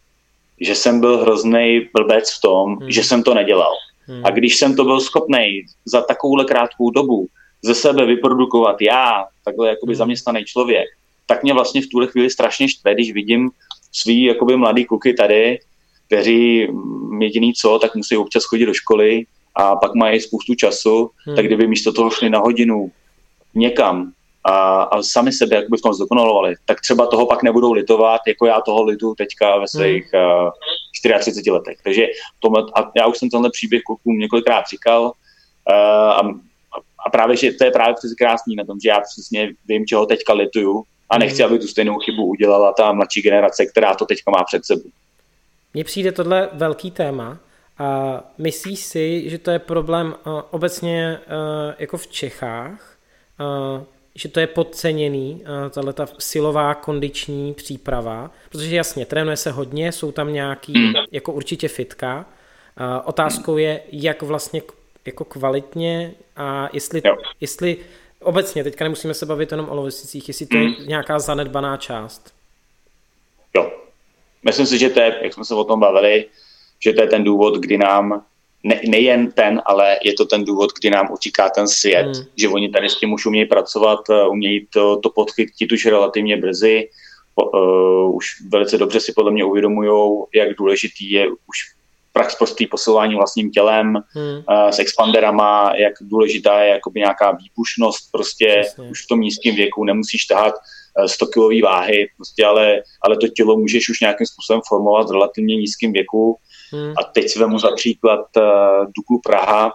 že 0.61 0.75
jsem 0.75 0.99
byl 0.99 1.17
hrozný 1.17 1.89
blbec 1.93 2.31
v 2.37 2.41
tom, 2.41 2.75
hmm. 2.75 2.91
že 2.91 3.03
jsem 3.03 3.23
to 3.23 3.33
nedělal. 3.33 3.73
Hmm. 4.07 4.25
A 4.25 4.29
když 4.29 4.57
jsem 4.57 4.75
to 4.75 4.83
byl 4.83 4.99
schopný 5.01 5.65
za 5.85 6.01
takovouhle 6.01 6.45
krátkou 6.45 6.89
dobu 6.89 7.27
ze 7.63 7.75
sebe 7.75 8.05
vyprodukovat 8.05 8.81
já, 8.81 9.25
takhle 9.45 9.69
jakoby 9.69 9.93
hmm. 9.93 9.97
zaměstnaný 9.97 10.45
člověk, 10.45 10.87
tak 11.25 11.43
mě 11.43 11.53
vlastně 11.53 11.81
v 11.81 11.87
tuhle 11.91 12.07
chvíli 12.07 12.29
strašně 12.29 12.69
štve, 12.69 12.93
když 12.93 13.11
vidím 13.11 13.51
svý 13.91 14.23
jakoby 14.23 14.57
mladý 14.57 14.85
kluky 14.85 15.13
tady, 15.13 15.59
kteří 16.07 16.67
jediný 17.19 17.53
co, 17.53 17.79
tak 17.79 17.95
musí 17.95 18.17
občas 18.17 18.43
chodit 18.43 18.65
do 18.65 18.73
školy 18.73 19.25
a 19.55 19.75
pak 19.75 19.95
mají 19.95 20.19
spoustu 20.19 20.55
času, 20.55 21.09
hmm. 21.25 21.35
tak 21.35 21.45
kdyby 21.45 21.67
místo 21.67 21.93
toho 21.93 22.09
šli 22.09 22.29
na 22.29 22.39
hodinu 22.39 22.91
někam 23.55 24.11
a, 24.47 24.83
a 24.83 25.03
sami 25.03 25.31
sebe 25.31 25.55
jakoby 25.55 25.77
v 25.77 25.81
tom 25.81 25.93
zdokonalovali, 25.93 26.55
tak 26.65 26.81
třeba 26.81 27.07
toho 27.07 27.25
pak 27.25 27.43
nebudou 27.43 27.73
litovat, 27.73 28.21
jako 28.27 28.45
já 28.45 28.61
toho 28.61 28.83
litu 28.83 29.15
teďka 29.15 29.57
ve 29.57 29.67
svých 29.67 30.13
hmm. 30.13 30.45
uh, 30.45 30.49
34 31.03 31.51
letech. 31.51 31.77
Takže 31.83 32.05
tomhle, 32.39 32.63
a 32.75 32.91
já 32.95 33.07
už 33.07 33.17
jsem 33.17 33.29
tenhle 33.29 33.49
příběh 33.49 33.81
klukům 33.83 34.19
několikrát 34.19 34.67
říkal 34.67 35.03
uh, 35.03 35.11
a, 36.11 36.21
a 37.05 37.09
právě, 37.11 37.35
že 37.35 37.51
to 37.51 37.63
je 37.63 37.71
právě 37.71 37.95
přes 37.95 38.13
krásný 38.13 38.55
na 38.55 38.65
tom, 38.65 38.79
že 38.83 38.89
já 38.89 38.99
přesně 38.99 39.53
vím, 39.67 39.85
čeho 39.85 40.05
teďka 40.05 40.33
lituju 40.33 40.83
a 41.09 41.17
nechci, 41.17 41.43
mhm. 41.43 41.51
aby 41.51 41.59
tu 41.59 41.67
stejnou 41.67 41.99
chybu 41.99 42.25
udělala 42.25 42.73
ta 42.73 42.91
mladší 42.91 43.21
generace, 43.21 43.65
která 43.65 43.95
to 43.95 44.05
teďka 44.05 44.31
má 44.31 44.43
před 44.43 44.65
sebou. 44.65 44.89
Mně 45.73 45.83
přijde 45.83 46.11
tohle 46.11 46.49
velký 46.53 46.91
téma, 46.91 47.39
a 47.79 48.23
myslíš 48.37 48.79
si, 48.79 49.29
že 49.29 49.37
to 49.37 49.51
je 49.51 49.59
problém 49.59 50.07
uh, 50.07 50.41
obecně 50.51 51.19
uh, 51.19 51.73
jako 51.79 51.97
v 51.97 52.07
Čechách, 52.07 52.97
že 54.17 54.29
to 54.29 54.39
je 54.39 54.47
podceněný, 54.47 55.41
uh, 55.41 55.69
tahle 55.69 55.93
ta 55.93 56.07
silová 56.19 56.75
kondiční 56.75 57.53
příprava, 57.53 58.31
protože 58.49 58.75
jasně, 58.75 59.05
trénuje 59.05 59.37
se 59.37 59.51
hodně, 59.51 59.91
jsou 59.91 60.11
tam 60.11 60.33
nějaký, 60.33 60.73
hmm. 60.73 60.93
jako 61.11 61.33
určitě 61.33 61.67
fitka. 61.67 62.25
Uh, 62.79 62.85
otázkou 63.05 63.57
je, 63.57 63.81
jak 63.91 64.21
vlastně 64.21 64.61
jako 65.05 65.25
kvalitně 65.25 66.13
a 66.35 66.69
jestli, 66.73 67.01
jestli 67.41 67.77
obecně, 68.21 68.63
teďka 68.63 68.85
nemusíme 68.85 69.13
se 69.13 69.25
bavit 69.25 69.51
jenom 69.51 69.69
o 69.69 69.75
lovisticích, 69.75 70.27
jestli 70.27 70.45
to 70.45 70.57
je 70.57 70.63
hmm. 70.63 70.87
nějaká 70.87 71.19
zanedbaná 71.19 71.77
část. 71.77 72.33
Jo. 73.55 73.71
Myslím 74.43 74.65
si, 74.65 74.77
že 74.77 74.89
to 74.89 74.99
je, 74.99 75.19
jak 75.21 75.33
jsme 75.33 75.45
se 75.45 75.55
o 75.55 75.63
tom 75.63 75.79
bavili, 75.79 76.25
že 76.79 76.93
to 76.93 77.01
je 77.01 77.07
ten 77.07 77.23
důvod, 77.23 77.57
kdy 77.57 77.77
nám, 77.77 78.25
ne, 78.63 78.81
nejen 78.87 79.31
ten, 79.31 79.61
ale 79.65 79.97
je 80.03 80.13
to 80.13 80.25
ten 80.25 80.45
důvod, 80.45 80.69
kdy 80.79 80.89
nám 80.89 81.11
utíká 81.13 81.49
ten 81.49 81.67
svět, 81.67 82.05
hmm. 82.05 82.25
že 82.35 82.49
oni 82.49 82.69
tady 82.69 82.89
s 82.89 82.99
tím 82.99 83.13
už 83.13 83.25
umějí 83.25 83.45
pracovat, 83.45 83.99
eh, 84.09 84.27
umějí 84.27 84.67
to, 84.73 84.97
to 84.97 85.09
podchytit 85.09 85.71
už 85.71 85.85
relativně 85.85 86.37
brzy, 86.37 86.89
uh, 87.35 88.15
už 88.15 88.27
velice 88.49 88.77
dobře 88.77 88.99
si 88.99 89.13
podle 89.13 89.31
mě 89.31 89.45
uvědomují, 89.45 90.23
jak 90.35 90.57
důležitý 90.57 91.11
je 91.11 91.27
už 91.27 91.57
prax 92.13 92.35
prostý 92.35 92.67
posilování 92.67 93.15
vlastním 93.15 93.51
tělem, 93.51 93.87
hmm. 93.87 94.43
uh, 94.49 94.69
s 94.69 94.79
expanderama, 94.79 95.71
jak 95.75 95.93
důležitá 96.01 96.63
je 96.63 96.69
jakoby 96.69 96.99
nějaká 96.99 97.31
výpušnost 97.31 98.11
prostě 98.11 98.61
Přesně. 98.61 98.89
už 98.89 99.03
v 99.03 99.07
tom 99.07 99.21
nízkém 99.21 99.55
věku, 99.55 99.83
nemusíš 99.83 100.25
tahat 100.25 100.53
100 101.05 101.25
kg 101.25 101.63
váhy, 101.63 102.09
prostě, 102.17 102.45
ale, 102.45 102.81
ale 103.01 103.17
to 103.17 103.27
tělo 103.27 103.57
můžeš 103.57 103.89
už 103.89 103.99
nějakým 103.99 104.27
způsobem 104.27 104.61
formovat 104.67 105.07
v 105.07 105.11
relativně 105.11 105.55
nízkém 105.55 105.91
věku 105.91 106.37
Hmm. 106.73 106.93
A 106.97 107.03
teď 107.03 107.29
si 107.29 107.39
vemu 107.39 107.59
za 107.59 107.71
příklad 107.75 108.25
uh, 108.37 108.43
Duklu 108.95 109.21
Praha, 109.23 109.73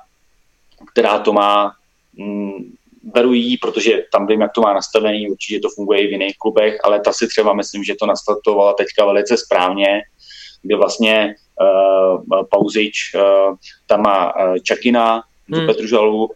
která 0.93 1.19
to 1.19 1.33
má, 1.33 1.73
mm, 2.19 2.73
beru 3.03 3.33
jí, 3.33 3.57
protože 3.57 4.03
tam 4.13 4.27
vím, 4.27 4.41
jak 4.41 4.53
to 4.53 4.61
má 4.61 4.75
nastavený, 4.75 5.31
určitě 5.31 5.61
to 5.61 5.69
funguje 5.69 6.01
i 6.01 6.07
v 6.07 6.11
jiných 6.11 6.39
klubech, 6.39 6.79
ale 6.85 7.01
ta 7.01 7.13
si 7.13 7.29
třeba 7.29 7.53
myslím, 7.53 7.85
že 7.85 7.95
to 7.95 8.07
nastartovala 8.07 8.75
teďka 8.75 9.05
velice 9.05 9.37
správně, 9.37 10.03
kde 10.63 10.77
vlastně 10.77 11.35
uh, 11.61 12.47
Pauzič, 12.51 13.15
uh, 13.15 13.57
tam 13.87 14.03
má 14.03 14.37
uh, 14.37 14.57
Čakina, 14.59 15.23
hmm. 15.49 15.67
Petružalu, 15.67 16.25
uh, 16.25 16.31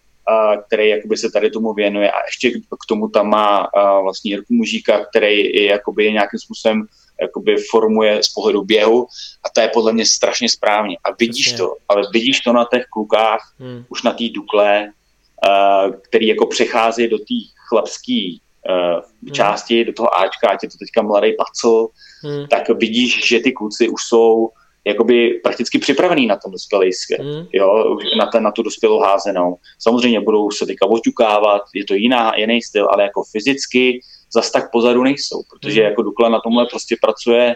který 0.66 0.88
jakoby 0.88 1.16
se 1.16 1.30
tady 1.30 1.50
tomu 1.50 1.74
věnuje 1.74 2.10
a 2.10 2.16
ještě 2.26 2.50
k 2.60 2.86
tomu 2.88 3.08
tam 3.08 3.28
má 3.28 3.60
uh, 3.60 4.02
vlastně 4.02 4.30
Jirku 4.30 4.54
Mužíka, 4.54 5.04
který 5.04 5.56
je 5.56 5.64
jakoby 5.64 6.12
nějakým 6.12 6.38
způsobem 6.38 6.86
jakoby 7.22 7.56
formuje 7.70 8.22
z 8.22 8.28
pohledu 8.28 8.62
běhu 8.62 9.06
a 9.44 9.48
to 9.54 9.60
je 9.60 9.68
podle 9.68 9.92
mě 9.92 10.06
strašně 10.06 10.48
správně. 10.48 10.96
A 11.04 11.12
vidíš 11.18 11.46
Přesně. 11.46 11.58
to, 11.58 11.74
ale 11.88 12.02
vidíš 12.12 12.40
to 12.40 12.52
na 12.52 12.66
těch 12.74 12.84
klukách, 12.92 13.40
hmm. 13.58 13.84
už 13.88 14.02
na 14.02 14.12
té 14.12 14.24
Dukle, 14.34 14.90
uh, 15.48 15.94
který 15.94 16.26
jako 16.26 16.46
přechází 16.46 17.08
do 17.08 17.18
té 17.18 17.34
chlapské 17.68 18.36
uh, 18.68 19.02
hmm. 19.22 19.34
části, 19.34 19.84
do 19.84 19.92
toho 19.92 20.18
Ačka, 20.18 20.48
ať 20.48 20.62
je 20.62 20.68
to 20.68 20.76
teďka 20.78 21.02
mladý 21.02 21.32
pacl, 21.32 21.88
hmm. 22.22 22.46
tak 22.46 22.68
vidíš, 22.68 23.28
že 23.28 23.40
ty 23.40 23.52
kluci 23.52 23.88
už 23.88 24.02
jsou 24.08 24.50
jakoby 24.86 25.40
prakticky 25.42 25.78
připravený 25.78 26.26
na 26.26 26.36
ten 26.36 26.52
dospělý 26.52 26.92
svět, 26.92 27.20
hmm. 27.20 27.46
jo, 27.52 27.98
na, 28.18 28.26
ten, 28.26 28.42
na 28.42 28.50
tu 28.50 28.62
dospělou 28.62 29.00
házenou. 29.00 29.56
Samozřejmě 29.78 30.20
budou 30.20 30.50
se 30.50 30.66
teďka 30.66 30.86
oťukávat, 30.86 31.62
je 31.74 31.84
to 31.84 31.94
jiná, 31.94 32.32
jiný 32.36 32.62
styl, 32.62 32.88
ale 32.90 33.02
jako 33.02 33.22
fyzicky 33.32 34.00
zas 34.32 34.50
tak 34.50 34.70
pozadu 34.70 35.02
nejsou, 35.02 35.42
protože 35.50 35.80
hmm. 35.80 35.90
jako 35.90 36.02
Dukla 36.02 36.28
na 36.28 36.40
tomhle 36.40 36.66
prostě 36.66 36.96
pracuje 37.00 37.54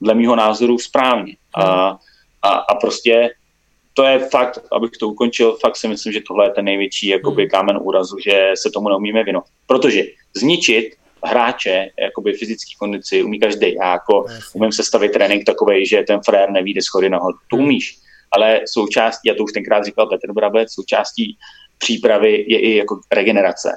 dle 0.00 0.14
mýho 0.14 0.36
názoru 0.36 0.78
správně. 0.78 1.36
A, 1.54 1.98
a, 2.42 2.48
a 2.48 2.74
prostě 2.74 3.30
to 3.94 4.04
je 4.04 4.18
fakt, 4.18 4.58
abych 4.72 4.90
to 4.90 5.08
ukončil, 5.08 5.56
fakt 5.60 5.76
si 5.76 5.88
myslím, 5.88 6.12
že 6.12 6.20
tohle 6.28 6.46
je 6.46 6.50
ten 6.50 6.64
největší 6.64 7.06
jakoby, 7.06 7.42
hmm. 7.42 7.50
kámen 7.50 7.78
úrazu, 7.80 8.16
že 8.24 8.52
se 8.54 8.70
tomu 8.70 8.88
neumíme 8.88 9.24
věnovat. 9.24 9.48
Protože 9.66 10.02
zničit 10.36 10.94
hráče, 11.24 11.86
jakoby 12.00 12.32
fyzický 12.32 12.74
kondici, 12.78 13.22
umí 13.22 13.40
každý. 13.40 13.74
Já 13.74 13.92
jako 13.92 14.24
umím 14.52 14.72
sestavit 14.72 15.12
trénink 15.12 15.44
takový, 15.44 15.86
že 15.86 16.02
ten 16.02 16.20
frér 16.24 16.50
nevíde 16.50 16.82
schody 16.82 17.10
nahoru. 17.10 17.38
To 17.50 17.56
umíš. 17.56 17.98
Ale 18.32 18.60
součástí, 18.66 19.28
já 19.28 19.34
to 19.34 19.44
už 19.44 19.52
tenkrát 19.52 19.84
říkal 19.84 20.06
Petr 20.06 20.32
Brabec, 20.32 20.72
součástí 20.74 21.36
přípravy 21.78 22.44
je 22.48 22.60
i 22.60 22.76
jako 22.76 23.00
regenerace. 23.12 23.72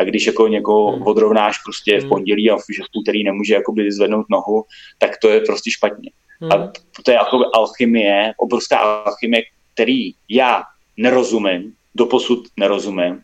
A 0.00 0.04
když 0.04 0.26
jako 0.26 0.48
někoho 0.48 0.92
hmm. 0.92 1.06
odrovnáš 1.06 1.58
prostě 1.58 1.98
v 1.98 2.00
hmm. 2.00 2.08
pondělí 2.08 2.50
a 2.50 2.56
že 2.56 2.82
v 2.82 2.98
úterý 2.98 3.24
nemůže 3.24 3.54
jakoby 3.54 3.92
zvednout 3.92 4.26
nohu, 4.30 4.64
tak 4.98 5.10
to 5.22 5.28
je 5.28 5.40
prostě 5.40 5.70
špatně. 5.70 6.10
Hmm. 6.40 6.52
A 6.52 6.72
to 7.04 7.10
je 7.10 7.14
jako 7.14 7.40
alchymie, 7.54 8.32
obrovská 8.36 8.78
alchymie, 8.78 9.42
který 9.74 10.10
já 10.28 10.62
nerozumím, 10.96 11.72
doposud 11.94 12.38
nerozumím, 12.56 13.20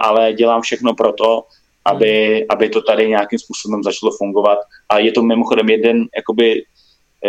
ale 0.00 0.32
dělám 0.32 0.62
všechno 0.62 0.94
pro 0.94 1.12
to, 1.12 1.44
aby, 1.84 2.36
hmm. 2.36 2.46
aby 2.48 2.68
to 2.68 2.82
tady 2.82 3.08
nějakým 3.08 3.38
způsobem 3.38 3.82
začalo 3.82 4.12
fungovat. 4.18 4.58
A 4.88 4.98
je 4.98 5.12
to 5.12 5.22
mimochodem 5.22 5.68
jeden 5.68 6.06
jakoby 6.16 6.64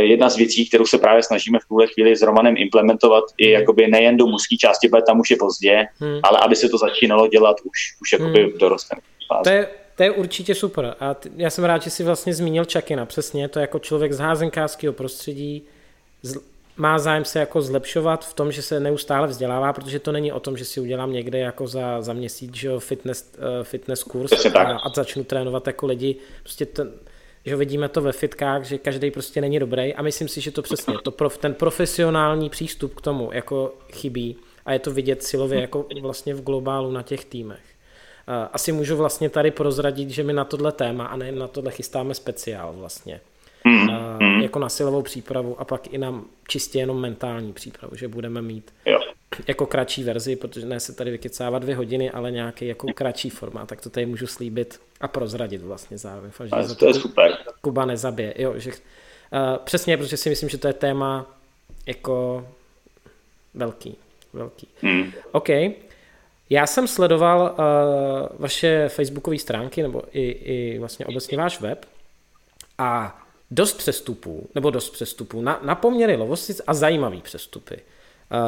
jedna 0.02 0.30
z 0.30 0.36
věcí, 0.36 0.68
kterou 0.68 0.86
se 0.86 0.98
právě 0.98 1.24
snažíme 1.24 1.60
v 1.60 1.68
tuhle 1.68 1.88
chvíli 1.88 2.16
s 2.16 2.22
Romanem 2.22 2.56
implementovat, 2.58 3.24
i 3.38 3.46
hmm. 3.46 3.54
jakoby 3.54 3.88
nejen 3.88 4.18
do 4.18 4.28
mužské 4.28 4.56
části, 4.58 4.88
protože 4.88 5.04
tam 5.08 5.20
už 5.20 5.32
je 5.32 5.38
pozdě, 5.40 5.88
hmm. 6.00 6.20
ale 6.24 6.40
aby 6.42 6.56
se 6.56 6.70
to 6.70 6.78
začínalo 6.78 7.28
dělat 7.28 7.58
už, 7.64 7.80
už 8.02 8.12
jakoby 8.12 8.44
hmm. 8.44 8.52
v 8.52 8.58
dorostem. 8.58 9.00
To 9.44 9.50
je, 9.50 9.68
to 9.96 10.04
je 10.04 10.12
určitě 10.12 10.56
super. 10.56 10.96
A 11.00 11.14
t- 11.14 11.30
já 11.36 11.50
jsem 11.50 11.64
rád, 11.64 11.82
že 11.82 11.90
jsi 11.90 12.04
vlastně 12.04 12.34
zmínil 12.34 12.66
Čakina. 12.66 13.06
Přesně, 13.06 13.48
to 13.48 13.60
je 13.60 13.62
jako 13.62 13.80
člověk 13.80 14.14
z 14.14 14.20
házenkářského 14.20 14.94
prostředí, 14.94 15.64
z, 16.22 16.38
má 16.78 17.00
zájem 17.00 17.26
se 17.26 17.40
jako 17.40 17.62
zlepšovat 17.62 18.26
v 18.26 18.34
tom, 18.34 18.52
že 18.52 18.62
se 18.62 18.80
neustále 18.80 19.28
vzdělává, 19.28 19.74
protože 19.74 20.00
to 20.00 20.12
není 20.12 20.32
o 20.32 20.40
tom, 20.40 20.58
že 20.58 20.66
si 20.66 20.80
udělám 20.80 21.14
někde 21.14 21.40
jako 21.40 21.68
za, 21.68 22.02
za 22.02 22.14
měsíc 22.14 22.56
že 22.56 22.68
jo, 22.68 22.80
fitness, 22.80 23.34
uh, 23.38 23.64
fitness 23.64 24.04
kurz 24.04 24.46
a, 24.46 24.60
a 24.60 24.90
začnu 24.96 25.24
trénovat 25.24 25.68
jako 25.68 25.86
lidi. 25.86 26.16
Prostě 26.44 26.66
ten, 26.66 26.92
že 27.46 27.56
vidíme 27.56 27.90
to 27.90 28.02
ve 28.02 28.12
fitkách, 28.12 28.64
že 28.64 28.78
každý 28.78 29.12
prostě 29.12 29.42
není 29.42 29.60
dobrý 29.60 29.94
a 29.94 30.02
myslím 30.02 30.28
si, 30.28 30.42
že 30.42 30.52
to 30.52 30.62
přesně, 30.62 30.96
to 31.04 31.12
prof, 31.12 31.38
ten 31.38 31.54
profesionální 31.54 32.50
přístup 32.50 32.96
k 32.96 33.02
tomu 33.02 33.30
jako 33.34 33.74
chybí 33.94 34.38
a 34.66 34.74
je 34.74 34.80
to 34.80 34.92
vidět 34.92 35.24
silově 35.24 35.62
jako 35.62 35.86
vlastně 36.02 36.34
v 36.34 36.44
globálu 36.44 36.92
na 36.92 37.02
těch 37.02 37.26
týmech. 37.26 37.62
Asi 38.54 38.72
můžu 38.72 38.98
vlastně 38.98 39.30
tady 39.30 39.52
prozradit, 39.52 40.10
že 40.10 40.24
my 40.24 40.34
na 40.34 40.46
tohle 40.46 40.72
téma 40.72 41.06
a 41.06 41.16
nejen 41.16 41.40
na 41.40 41.48
tohle 41.48 41.72
chystáme 41.72 42.14
speciál 42.14 42.74
vlastně. 42.74 43.22
Mm, 43.68 44.42
jako 44.42 44.60
na 44.60 44.70
silovou 44.70 45.02
přípravu 45.02 45.62
a 45.62 45.66
pak 45.66 45.94
i 45.94 45.98
na 45.98 46.24
čistě 46.48 46.80
jenom 46.80 47.02
mentální 47.02 47.54
přípravu, 47.54 47.96
že 47.96 48.08
budeme 48.08 48.42
mít 48.42 48.74
jo. 48.86 49.00
jako 49.48 49.66
kratší 49.66 50.04
verzi, 50.04 50.36
protože 50.36 50.66
ne 50.66 50.80
se 50.80 50.94
tady 50.94 51.12
vykecává 51.12 51.60
dvě 51.60 51.76
hodiny, 51.76 52.12
ale 52.12 52.32
nějaký 52.32 52.68
jako 52.68 52.88
kratší 52.94 53.30
formát, 53.30 53.68
tak 53.68 53.82
to 53.82 53.90
tady 53.90 54.06
můžu 54.06 54.28
slíbit 54.28 54.80
a 55.02 55.08
prozradit 55.08 55.62
vlastně 55.62 55.98
zároveň. 55.98 56.32
Že 56.44 56.68
to, 56.68 56.76
to 56.76 56.88
je 56.88 56.94
super. 56.94 57.38
Kuba 57.62 57.86
nezabije. 57.86 58.34
Jo, 58.38 58.54
že, 58.56 58.72
uh, 58.72 58.78
přesně, 59.64 59.98
protože 59.98 60.18
si 60.18 60.30
myslím, 60.30 60.50
že 60.50 60.58
to 60.58 60.68
je 60.68 60.74
téma 60.74 61.26
jako 61.86 62.48
velký. 63.54 63.98
Velký. 64.34 64.68
Mm. 64.82 65.12
OK. 65.32 65.50
Já 66.50 66.68
jsem 66.68 66.88
sledoval 66.88 67.56
uh, 67.60 68.40
vaše 68.40 68.90
facebookové 68.90 69.38
stránky, 69.38 69.82
nebo 69.82 70.04
i, 70.12 70.22
i 70.22 70.80
vlastně 70.80 71.06
obecně 71.06 71.38
váš 71.38 71.62
web 71.62 71.86
a 72.78 73.22
dost 73.52 73.74
přestupů, 73.74 74.50
nebo 74.56 74.70
dost 74.70 74.90
přestupů, 74.90 75.42
na, 75.42 75.60
na 75.64 75.76
poměry 75.76 76.16
lovostic 76.16 76.62
a 76.68 76.74
zajímavý 76.74 77.22
přestupy. 77.22 77.76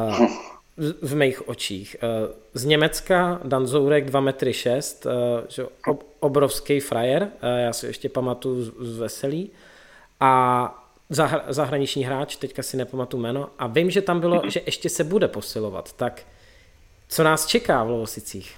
Uh, 0.09 0.27
v 1.01 1.15
mých 1.15 1.49
očích. 1.49 1.95
Uh, 2.03 2.35
z 2.53 2.65
Německa 2.65 3.39
Dan 3.43 3.67
Zourek 3.67 4.05
2 4.05 4.19
metry 4.19 4.53
6, 4.53 5.05
uh, 5.05 5.11
že 5.49 5.65
ob, 5.87 6.03
obrovský 6.19 6.79
frajer, 6.79 7.23
uh, 7.23 7.29
já 7.59 7.73
si 7.73 7.85
ještě 7.85 8.09
pamatuju 8.09 8.63
z, 8.63 8.97
Veselý. 8.97 9.49
A 10.19 10.89
zahr- 11.11 11.43
zahraniční 11.47 12.03
hráč, 12.03 12.35
teďka 12.35 12.63
si 12.63 12.77
nepamatuju 12.77 13.23
jméno, 13.23 13.49
a 13.59 13.67
vím, 13.67 13.91
že 13.91 14.01
tam 14.01 14.19
bylo, 14.19 14.41
že 14.47 14.61
ještě 14.65 14.89
se 14.89 15.03
bude 15.03 15.27
posilovat, 15.27 15.93
tak 15.93 16.23
co 17.09 17.23
nás 17.23 17.45
čeká 17.45 17.83
v 17.83 17.89
Lovosicích? 17.89 18.55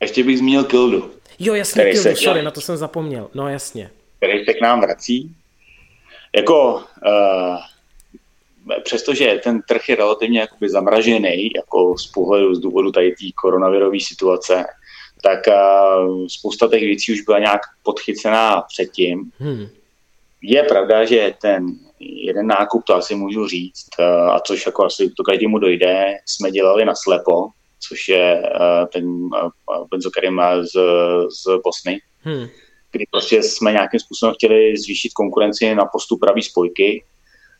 Ještě 0.00 0.24
bych 0.24 0.38
zmínil 0.38 0.64
Kildu. 0.64 1.10
Jo, 1.38 1.54
jasně, 1.54 1.84
Kildu, 1.84 2.16
sorry, 2.16 2.42
na 2.42 2.50
to 2.50 2.60
jsem 2.60 2.76
zapomněl. 2.76 3.30
No 3.34 3.48
jasně 3.48 3.90
který 4.22 4.44
se 4.44 4.54
k 4.54 4.60
nám 4.60 4.80
vrací. 4.80 5.36
Jako 6.36 6.74
uh, 6.74 7.56
přestože 8.84 9.40
ten 9.44 9.62
trh 9.68 9.88
je 9.88 9.96
relativně 9.96 10.40
jakoby 10.40 10.70
zamražený, 10.70 11.50
jako 11.56 11.98
z 11.98 12.06
pohledu, 12.06 12.54
z 12.54 12.58
důvodu 12.60 12.92
tady 12.92 13.10
té 13.10 13.26
koronavirové 13.42 14.00
situace, 14.00 14.64
tak 15.22 15.40
uh, 15.48 16.26
spousta 16.26 16.68
těch 16.68 16.80
věcí 16.80 17.12
už 17.12 17.20
byla 17.20 17.38
nějak 17.38 17.60
podchycená 17.82 18.60
předtím. 18.60 19.30
Hmm. 19.38 19.66
Je 20.42 20.62
pravda, 20.62 21.04
že 21.04 21.34
ten 21.40 21.66
jeden 22.00 22.46
nákup, 22.46 22.84
to 22.84 22.94
asi 22.94 23.14
můžu 23.14 23.46
říct, 23.46 23.88
uh, 23.98 24.06
a 24.06 24.40
což 24.40 24.66
jako 24.66 24.84
asi 24.84 25.10
to 25.16 25.22
každému 25.22 25.58
dojde, 25.58 26.14
jsme 26.26 26.50
dělali 26.50 26.84
na 26.84 26.94
slepo, 26.94 27.48
což 27.88 28.08
je 28.08 28.42
uh, 28.42 28.86
ten 28.92 29.28
benzokarim 29.90 30.40
z, 30.60 30.72
z 31.42 31.60
Bosny, 31.64 32.00
hmm. 32.20 32.46
kdy 32.92 33.04
prostě 33.10 33.42
jsme 33.42 33.72
nějakým 33.72 34.00
způsobem 34.00 34.34
chtěli 34.34 34.76
zvýšit 34.76 35.12
konkurenci 35.12 35.74
na 35.74 35.84
postup 35.84 36.20
pravý 36.20 36.42
spojky, 36.42 37.04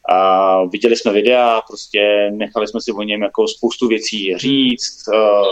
a 0.09 0.65
viděli 0.65 0.97
jsme 0.97 1.13
videa, 1.13 1.61
prostě 1.69 2.31
nechali 2.33 2.69
jsme 2.69 2.81
si 2.81 2.93
o 2.93 3.03
něm 3.03 3.23
jako 3.23 3.49
spoustu 3.49 3.89
věcí 3.89 4.39
říct. 4.39 5.03
Uh, 5.09 5.45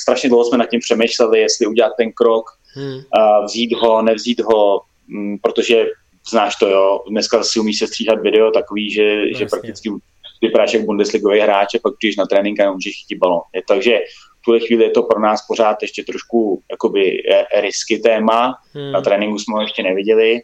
strašně 0.00 0.28
dlouho 0.28 0.44
jsme 0.44 0.58
nad 0.58 0.70
tím 0.70 0.80
přemýšleli, 0.80 1.40
jestli 1.40 1.66
udělat 1.66 1.92
ten 1.96 2.12
krok, 2.12 2.44
hmm. 2.74 2.94
uh, 2.94 3.44
vzít 3.44 3.72
ho, 3.72 4.02
nevzít 4.02 4.40
ho, 4.40 4.80
um, 5.08 5.38
protože 5.42 5.86
znáš 6.30 6.56
to, 6.56 6.68
jo, 6.68 7.04
dneska 7.10 7.42
si 7.42 7.60
umí 7.60 7.74
se 7.74 7.86
stříhat 7.86 8.20
video 8.20 8.50
takový, 8.50 8.90
že, 8.90 9.16
no, 9.16 9.38
že 9.38 9.46
prakticky 9.46 9.90
vypadáš 10.42 10.74
jak 10.74 10.84
bundesligový 10.84 11.40
hráč 11.40 11.74
a 11.74 11.78
pak 11.82 11.94
když 12.00 12.16
na 12.16 12.26
trénink 12.26 12.60
a 12.60 12.64
nemůžeš 12.64 12.92
chytit 13.02 13.18
balon. 13.18 13.40
Je, 13.54 13.62
takže 13.68 13.98
v 14.40 14.44
tuhle 14.44 14.60
chvíli 14.60 14.84
je 14.84 14.90
to 14.90 15.02
pro 15.02 15.20
nás 15.20 15.46
pořád 15.46 15.82
ještě 15.82 16.04
trošku 16.04 16.62
jakoby 16.70 17.22
eh, 17.30 17.60
risky 17.60 17.98
téma. 17.98 18.54
Hmm. 18.72 18.92
Na 18.92 19.00
tréninku 19.00 19.38
jsme 19.38 19.54
ho 19.54 19.60
ještě 19.60 19.82
neviděli 19.82 20.40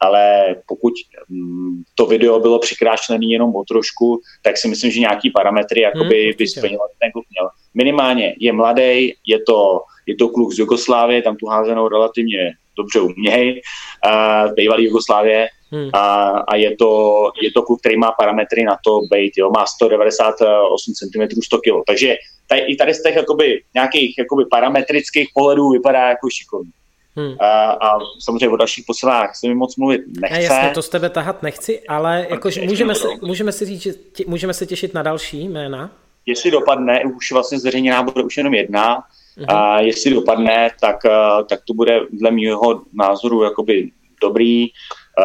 ale 0.00 0.54
pokud 0.66 0.92
mm, 1.28 1.82
to 1.94 2.06
video 2.06 2.40
bylo 2.40 2.58
přikrášlené 2.58 3.26
jenom 3.26 3.56
o 3.56 3.64
trošku, 3.64 4.20
tak 4.42 4.56
si 4.56 4.68
myslím, 4.68 4.90
že 4.90 5.00
nějaký 5.00 5.30
parametry 5.30 5.80
jakoby 5.80 6.24
hmm, 6.24 6.32
by 6.38 6.48
splnil 6.48 6.78
ten 7.00 7.12
kluk 7.12 7.24
měl. 7.30 7.48
Minimálně 7.74 8.34
je 8.38 8.52
mladý, 8.52 9.14
je 9.26 9.38
to, 9.46 9.80
je 10.06 10.16
to 10.16 10.28
kluk 10.28 10.52
z 10.52 10.58
Jugoslávie, 10.58 11.22
tam 11.22 11.36
tu 11.36 11.46
házenou 11.46 11.88
relativně 11.88 12.52
dobře 12.76 13.00
umějí, 13.00 13.60
uh, 14.06 14.54
bývalý 14.54 14.84
Jugoslávie, 14.84 15.48
hmm. 15.72 15.90
a, 15.92 16.28
a 16.48 16.56
je, 16.56 16.76
to, 16.76 17.30
je 17.42 17.52
to 17.52 17.62
kluk, 17.62 17.80
který 17.80 17.96
má 17.96 18.12
parametry 18.12 18.64
na 18.64 18.76
to 18.84 19.00
být, 19.12 19.32
jo, 19.36 19.50
má 19.50 19.66
198 19.66 20.94
cm 20.94 21.42
100 21.42 21.58
kg, 21.58 21.84
takže 21.86 22.16
tady, 22.48 22.60
i 22.60 22.76
tady 22.76 22.94
z 22.94 23.02
těch 23.02 23.16
jakoby, 23.16 23.62
nějakých 23.74 24.18
jakoby 24.18 24.44
parametrických 24.50 25.28
pohledů 25.34 25.70
vypadá 25.70 26.08
jako 26.08 26.30
šikovný. 26.30 26.70
Hmm. 27.18 27.36
A, 27.40 27.70
a 27.70 27.98
samozřejmě 28.18 28.48
o 28.48 28.56
dalších 28.56 28.84
posilách 28.86 29.36
se 29.36 29.48
mi 29.48 29.54
moc 29.54 29.76
mluvit 29.76 30.00
nechce. 30.20 30.36
A 30.36 30.40
jasně, 30.40 30.70
to 30.74 30.82
z 30.82 30.88
tebe 30.88 31.10
tahat 31.10 31.42
nechci, 31.42 31.80
ale 31.88 32.26
jakož 32.30 32.58
můžeme, 32.58 32.94
se, 32.94 33.08
můžeme 33.22 33.52
si 33.52 33.64
říct, 33.64 33.82
že 33.82 33.92
tě, 33.92 34.24
můžeme 34.26 34.54
se 34.54 34.66
těšit 34.66 34.94
na 34.94 35.02
další 35.02 35.44
jména. 35.44 35.90
Jestli 36.26 36.50
dopadne, 36.50 37.02
už 37.16 37.32
vlastně 37.32 37.58
zveřejněná 37.58 38.02
bude 38.02 38.22
už 38.22 38.36
jenom 38.36 38.54
jedna, 38.54 38.98
uh-huh. 39.38 39.54
a 39.54 39.80
jestli 39.80 40.10
dopadne, 40.10 40.70
tak, 40.80 40.96
tak 41.48 41.60
to 41.64 41.74
bude 41.74 42.00
dle 42.12 42.30
mého 42.30 42.82
názoru 42.92 43.42
jakoby 43.42 43.90
dobrý. 44.22 44.66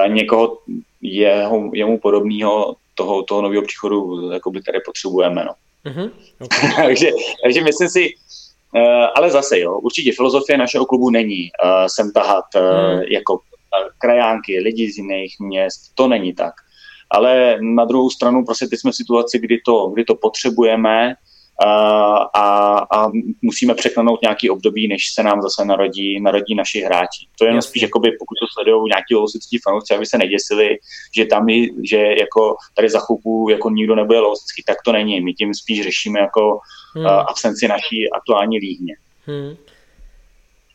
Někoho 0.08 0.58
jeho, 1.02 1.70
jemu 1.74 1.98
podobného 1.98 2.76
toho, 2.96 3.24
toho 3.24 3.42
nového 3.42 3.64
příchodu 3.64 4.32
jakoby 4.32 4.62
tady 4.62 4.80
potřebujeme. 4.86 5.46
No. 5.46 5.54
Uh-huh. 5.86 6.12
Okay. 6.40 6.72
takže, 6.76 7.10
takže 7.44 7.64
myslím 7.64 7.90
si, 7.90 8.10
Eh, 8.10 8.43
ale 9.16 9.32
zase, 9.32 9.60
jo, 9.60 9.80
určitě 9.80 10.12
filozofie 10.16 10.58
našeho 10.58 10.86
klubu 10.86 11.10
není 11.10 11.50
uh, 11.66 11.86
sem 11.88 12.12
tahat 12.12 12.46
uh, 12.56 12.62
hmm. 12.62 13.02
jako 13.02 13.40
krajánky, 13.98 14.60
lidi 14.60 14.92
z 14.92 14.98
jiných 14.98 15.36
měst, 15.40 15.92
to 15.96 16.08
není 16.08 16.34
tak. 16.34 16.54
Ale 17.12 17.58
na 17.62 17.86
druhou 17.86 18.10
stranu 18.10 18.46
prostě 18.46 18.68
teď 18.68 18.80
jsme 18.80 18.92
v 18.92 18.96
situaci, 18.96 19.40
kdy 19.40 19.58
to, 19.66 19.88
kdy 19.88 20.04
to 20.04 20.16
potřebujeme 20.16 21.16
a, 21.60 22.78
a, 22.96 23.12
musíme 23.42 23.76
překlenout 23.76 24.22
nějaký 24.22 24.50
období, 24.50 24.88
než 24.88 25.14
se 25.14 25.24
nám 25.24 25.42
zase 25.42 25.66
narodí, 25.66 26.22
narodí 26.22 26.56
naši 26.56 26.82
hráči. 26.82 27.28
To 27.38 27.46
je 27.46 27.52
jen 27.52 27.62
spíš, 27.62 27.82
jakoby, 27.82 28.12
pokud 28.12 28.36
to 28.40 28.46
sledují 28.54 28.90
nějaký 28.90 29.16
lovosický 29.16 29.58
fanoušci, 29.58 29.96
aby 29.96 30.06
se 30.06 30.18
neděsili, 30.18 30.78
že 31.16 31.26
tam 31.26 31.46
že 31.84 31.98
jako 31.98 32.56
tady 32.74 32.90
za 32.90 33.00
chvilku 33.00 33.48
jako 33.52 33.70
nikdo 33.70 33.96
nebude 33.96 34.20
lovosický, 34.20 34.64
tak 34.64 34.78
to 34.86 34.92
není. 34.92 35.22
My 35.22 35.34
tím 35.34 35.54
spíš 35.54 35.84
řešíme 35.84 36.20
jako 36.20 36.60
hmm. 36.96 37.06
absenci 37.06 37.68
naší 37.68 38.12
aktuální 38.16 38.58
líhně. 38.58 38.96
Hmm. 39.26 39.56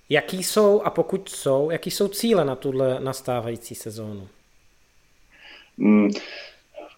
Jaký 0.08 0.44
jsou, 0.44 0.82
a 0.82 0.90
pokud 0.90 1.28
jsou, 1.28 1.70
jaký 1.70 1.90
jsou 1.90 2.08
cíle 2.08 2.44
na 2.44 2.54
tuhle 2.54 3.00
nastávající 3.00 3.74
sezónu? 3.74 4.28
Hmm 5.78 6.10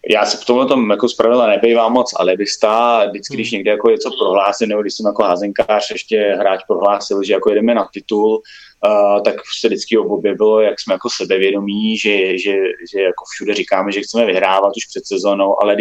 já 0.09 0.25
si 0.25 0.37
v 0.37 0.45
tomhle 0.45 0.65
tom 0.65 0.89
jako 0.89 1.09
zpravidla 1.09 1.47
nebývám 1.47 1.93
moc 1.93 2.13
alibista, 2.15 3.05
vždycky, 3.05 3.33
když 3.33 3.51
hmm. 3.51 3.57
někde 3.57 3.71
jako 3.71 3.89
něco 3.89 4.09
prohlásím, 4.19 4.69
nebo 4.69 4.81
když 4.81 4.93
jsem 4.93 5.05
jako 5.05 5.23
házenkář 5.23 5.91
ještě 5.91 6.35
hráč 6.39 6.63
prohlásil, 6.67 7.23
že 7.23 7.33
jako 7.33 7.49
jedeme 7.49 7.75
na 7.75 7.89
titul, 7.93 8.41
uh, 8.85 9.23
tak 9.23 9.35
se 9.59 9.67
vždycky 9.67 9.97
objevilo, 9.97 10.61
jak 10.61 10.79
jsme 10.79 10.93
jako 10.93 11.09
sebevědomí, 11.09 11.97
že, 11.97 12.37
že, 12.37 12.55
že 12.91 13.01
jako 13.01 13.25
všude 13.33 13.53
říkáme, 13.53 13.91
že 13.91 14.01
chceme 14.01 14.25
vyhrávat 14.25 14.73
už 14.77 14.85
před 14.85 15.05
sezónou, 15.05 15.63
ale 15.63 15.75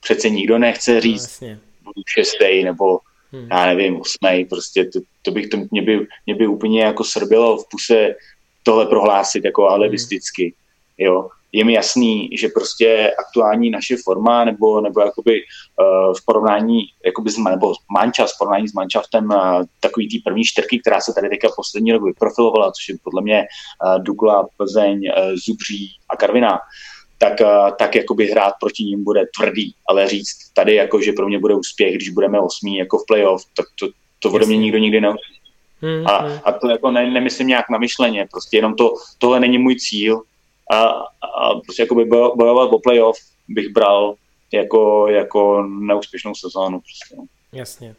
přece 0.00 0.30
nikdo 0.30 0.58
nechce 0.58 0.94
no, 0.94 1.00
říct, 1.00 1.40
no, 1.40 1.48
budu 1.82 2.02
šestý 2.06 2.64
nebo 2.64 2.98
hmm. 3.32 3.48
já 3.50 3.66
nevím, 3.66 4.00
osmý, 4.00 4.44
prostě 4.44 4.84
to, 4.84 5.00
to 5.22 5.30
bych, 5.30 5.48
to 5.48 5.56
mě 5.70 5.82
by, 5.82 6.06
mě 6.26 6.34
by 6.34 6.46
úplně 6.46 6.82
jako 6.82 7.04
srbilo 7.04 7.56
v 7.56 7.68
puse 7.70 8.14
tohle 8.62 8.86
prohlásit 8.86 9.44
jako 9.44 9.68
alibisticky, 9.68 10.42
hmm. 10.42 11.06
jo 11.06 11.28
je 11.52 11.64
mi 11.64 11.72
jasný, 11.72 12.30
že 12.32 12.48
prostě 12.48 13.12
aktuální 13.18 13.70
naše 13.70 13.96
forma 14.04 14.44
nebo, 14.44 14.80
nebo 14.80 15.00
jakoby 15.00 15.40
uh, 15.40 16.14
v 16.14 16.24
porovnání 16.24 16.80
jakoby 17.04 17.30
s, 17.30 17.36
nebo 17.38 17.72
manča, 17.92 18.26
v 18.26 18.38
porovnání 18.38 18.68
s 18.68 18.72
mančaftem 18.72 19.24
uh, 19.24 19.62
takový 19.80 20.08
tý 20.08 20.18
první 20.18 20.44
čtyřky, 20.44 20.78
která 20.78 21.00
se 21.00 21.12
tady 21.14 21.28
teďka 21.28 21.48
poslední 21.56 21.92
rok 21.92 22.02
vyprofilovala, 22.04 22.72
což 22.72 22.88
je 22.88 22.94
podle 23.04 23.22
mě 23.22 23.46
uh, 23.84 24.02
Dukla, 24.02 24.46
Plzeň, 24.56 25.08
uh, 25.08 25.34
Zubří 25.46 25.90
a 26.08 26.16
Karviná, 26.16 26.58
tak, 27.18 27.32
tak 27.78 27.94
jakoby 27.94 28.26
hrát 28.26 28.54
proti 28.60 28.84
ním 28.84 29.04
bude 29.04 29.24
tvrdý, 29.38 29.74
ale 29.88 30.08
říct 30.08 30.36
tady 30.54 30.74
jako, 30.74 31.00
že 31.00 31.12
pro 31.12 31.28
mě 31.28 31.38
bude 31.38 31.54
úspěch, 31.54 31.94
když 31.94 32.08
budeme 32.08 32.40
osmí 32.40 32.76
jako 32.76 32.98
v 32.98 33.06
playoff, 33.06 33.44
tak 33.56 33.66
to, 33.78 33.88
to 34.18 34.30
ode 34.30 34.46
mě 34.46 34.56
nikdo 34.56 34.78
nikdy 34.78 35.00
neučí. 35.00 35.38
Hmm, 35.80 36.06
a, 36.06 36.18
hmm. 36.18 36.38
a 36.44 36.52
to 36.52 36.68
jako 36.68 36.90
ne, 36.90 37.10
nemyslím 37.10 37.46
nějak 37.46 37.70
na 37.70 37.78
myšleně, 37.78 38.26
prostě 38.30 38.56
jenom 38.56 38.74
to, 38.74 38.94
tohle 39.18 39.40
není 39.40 39.58
můj 39.58 39.76
cíl, 39.76 40.22
a, 40.70 40.76
a 41.38 41.54
prostě 41.64 41.82
jakoby 41.82 42.04
bojovat 42.04 42.72
o 42.72 42.78
playoff 42.78 43.18
bych 43.48 43.68
bral 43.68 44.14
jako, 44.52 45.08
jako 45.08 45.62
neúspěšnou 45.62 46.34
sezónu. 46.34 46.80
Prostě. 46.80 47.16
No. 47.16 47.24
Jasně. 47.52 47.94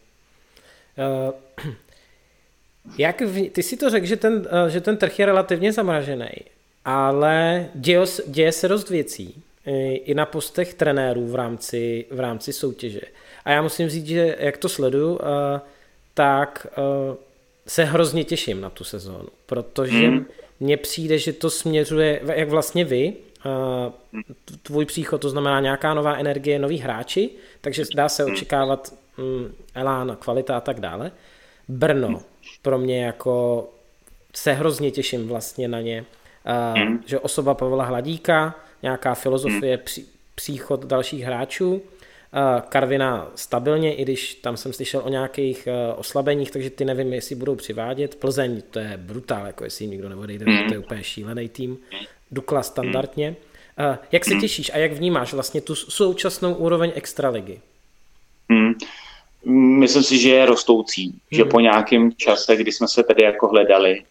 Uh, 0.97 1.73
jak 2.97 3.21
v, 3.21 3.49
ty 3.49 3.63
si 3.63 3.77
to 3.77 3.89
řekl, 3.89 4.05
že 4.05 4.17
ten, 4.17 4.33
uh, 4.33 4.69
že 4.69 4.81
ten 4.81 4.97
trh 4.97 5.19
je 5.19 5.25
relativně 5.25 5.73
zamražený, 5.73 6.29
ale 6.85 7.69
děje, 7.75 8.05
děje 8.27 8.51
se 8.51 8.67
dost 8.67 8.89
věcí 8.89 9.43
i 9.93 10.13
na 10.13 10.25
postech 10.25 10.73
trenérů 10.73 11.27
v 11.27 11.35
rámci, 11.35 12.05
v 12.11 12.19
rámci 12.19 12.53
soutěže. 12.53 13.01
A 13.45 13.51
já 13.51 13.61
musím 13.61 13.89
říct, 13.89 14.07
že 14.07 14.35
jak 14.39 14.57
to 14.57 14.69
sleduju, 14.69 15.11
uh, 15.11 15.19
tak 16.13 16.67
uh, 16.77 17.15
se 17.67 17.83
hrozně 17.83 18.23
těším 18.23 18.61
na 18.61 18.69
tu 18.69 18.83
sezónu, 18.83 19.29
protože 19.45 20.07
hmm 20.07 20.25
mně 20.59 20.77
přijde, 20.77 21.17
že 21.17 21.33
to 21.33 21.49
směřuje, 21.49 22.21
jak 22.35 22.49
vlastně 22.49 22.85
vy, 22.85 23.13
tvůj 24.63 24.85
příchod, 24.85 25.21
to 25.21 25.29
znamená 25.29 25.59
nějaká 25.59 25.93
nová 25.93 26.15
energie, 26.15 26.59
noví 26.59 26.77
hráči, 26.77 27.29
takže 27.61 27.83
dá 27.95 28.09
se 28.09 28.25
očekávat 28.25 28.93
mm, 29.17 29.53
elán, 29.75 30.17
kvalita 30.19 30.57
a 30.57 30.61
tak 30.61 30.79
dále. 30.79 31.11
Brno, 31.67 32.21
pro 32.61 32.77
mě 32.77 33.05
jako 33.05 33.67
se 34.35 34.53
hrozně 34.53 34.91
těším 34.91 35.27
vlastně 35.27 35.67
na 35.67 35.81
ně, 35.81 36.05
že 37.05 37.19
osoba 37.19 37.53
Pavla 37.53 37.85
Hladíka, 37.85 38.55
nějaká 38.83 39.15
filozofie, 39.15 39.79
příchod 40.35 40.85
dalších 40.85 41.23
hráčů, 41.23 41.81
Karvina 42.69 43.31
stabilně, 43.35 43.95
i 43.95 44.01
když 44.01 44.35
tam 44.35 44.57
jsem 44.57 44.73
slyšel 44.73 45.01
o 45.05 45.09
nějakých 45.09 45.67
eh, 45.67 45.93
oslabeních, 45.93 46.51
takže 46.51 46.69
ty 46.69 46.85
nevím, 46.85 47.13
jestli 47.13 47.35
budou 47.35 47.55
přivádět. 47.55 48.15
Plzeň, 48.15 48.61
to 48.71 48.79
je 48.79 48.97
brutál, 48.97 49.47
jako 49.47 49.63
jestli 49.63 49.85
jim 49.85 49.91
nikdo 49.91 50.09
neodejde, 50.09 50.45
to 50.67 50.73
je 50.73 50.79
úplně 50.79 51.03
šílený 51.03 51.49
tým. 51.49 51.77
Dukla 52.31 52.63
standardně. 52.63 53.35
Eh, 53.79 53.97
jak 54.11 54.25
se 54.25 54.35
těšíš 54.35 54.71
a 54.73 54.77
jak 54.77 54.91
vnímáš 54.91 55.33
vlastně 55.33 55.61
tu 55.61 55.75
současnou 55.75 56.53
úroveň 56.53 56.91
extraligy? 56.95 57.59
Hmm. 58.49 58.73
Myslím 59.79 60.03
si, 60.03 60.17
že 60.17 60.29
je 60.29 60.45
rostoucí, 60.45 61.05
hmm. 61.05 61.19
že 61.31 61.45
po 61.45 61.59
nějakém 61.59 62.11
čase, 62.17 62.55
kdy 62.55 62.71
jsme 62.71 62.87
se 62.87 63.03
tady 63.03 63.23
jako 63.23 63.47
hledali, 63.47 64.03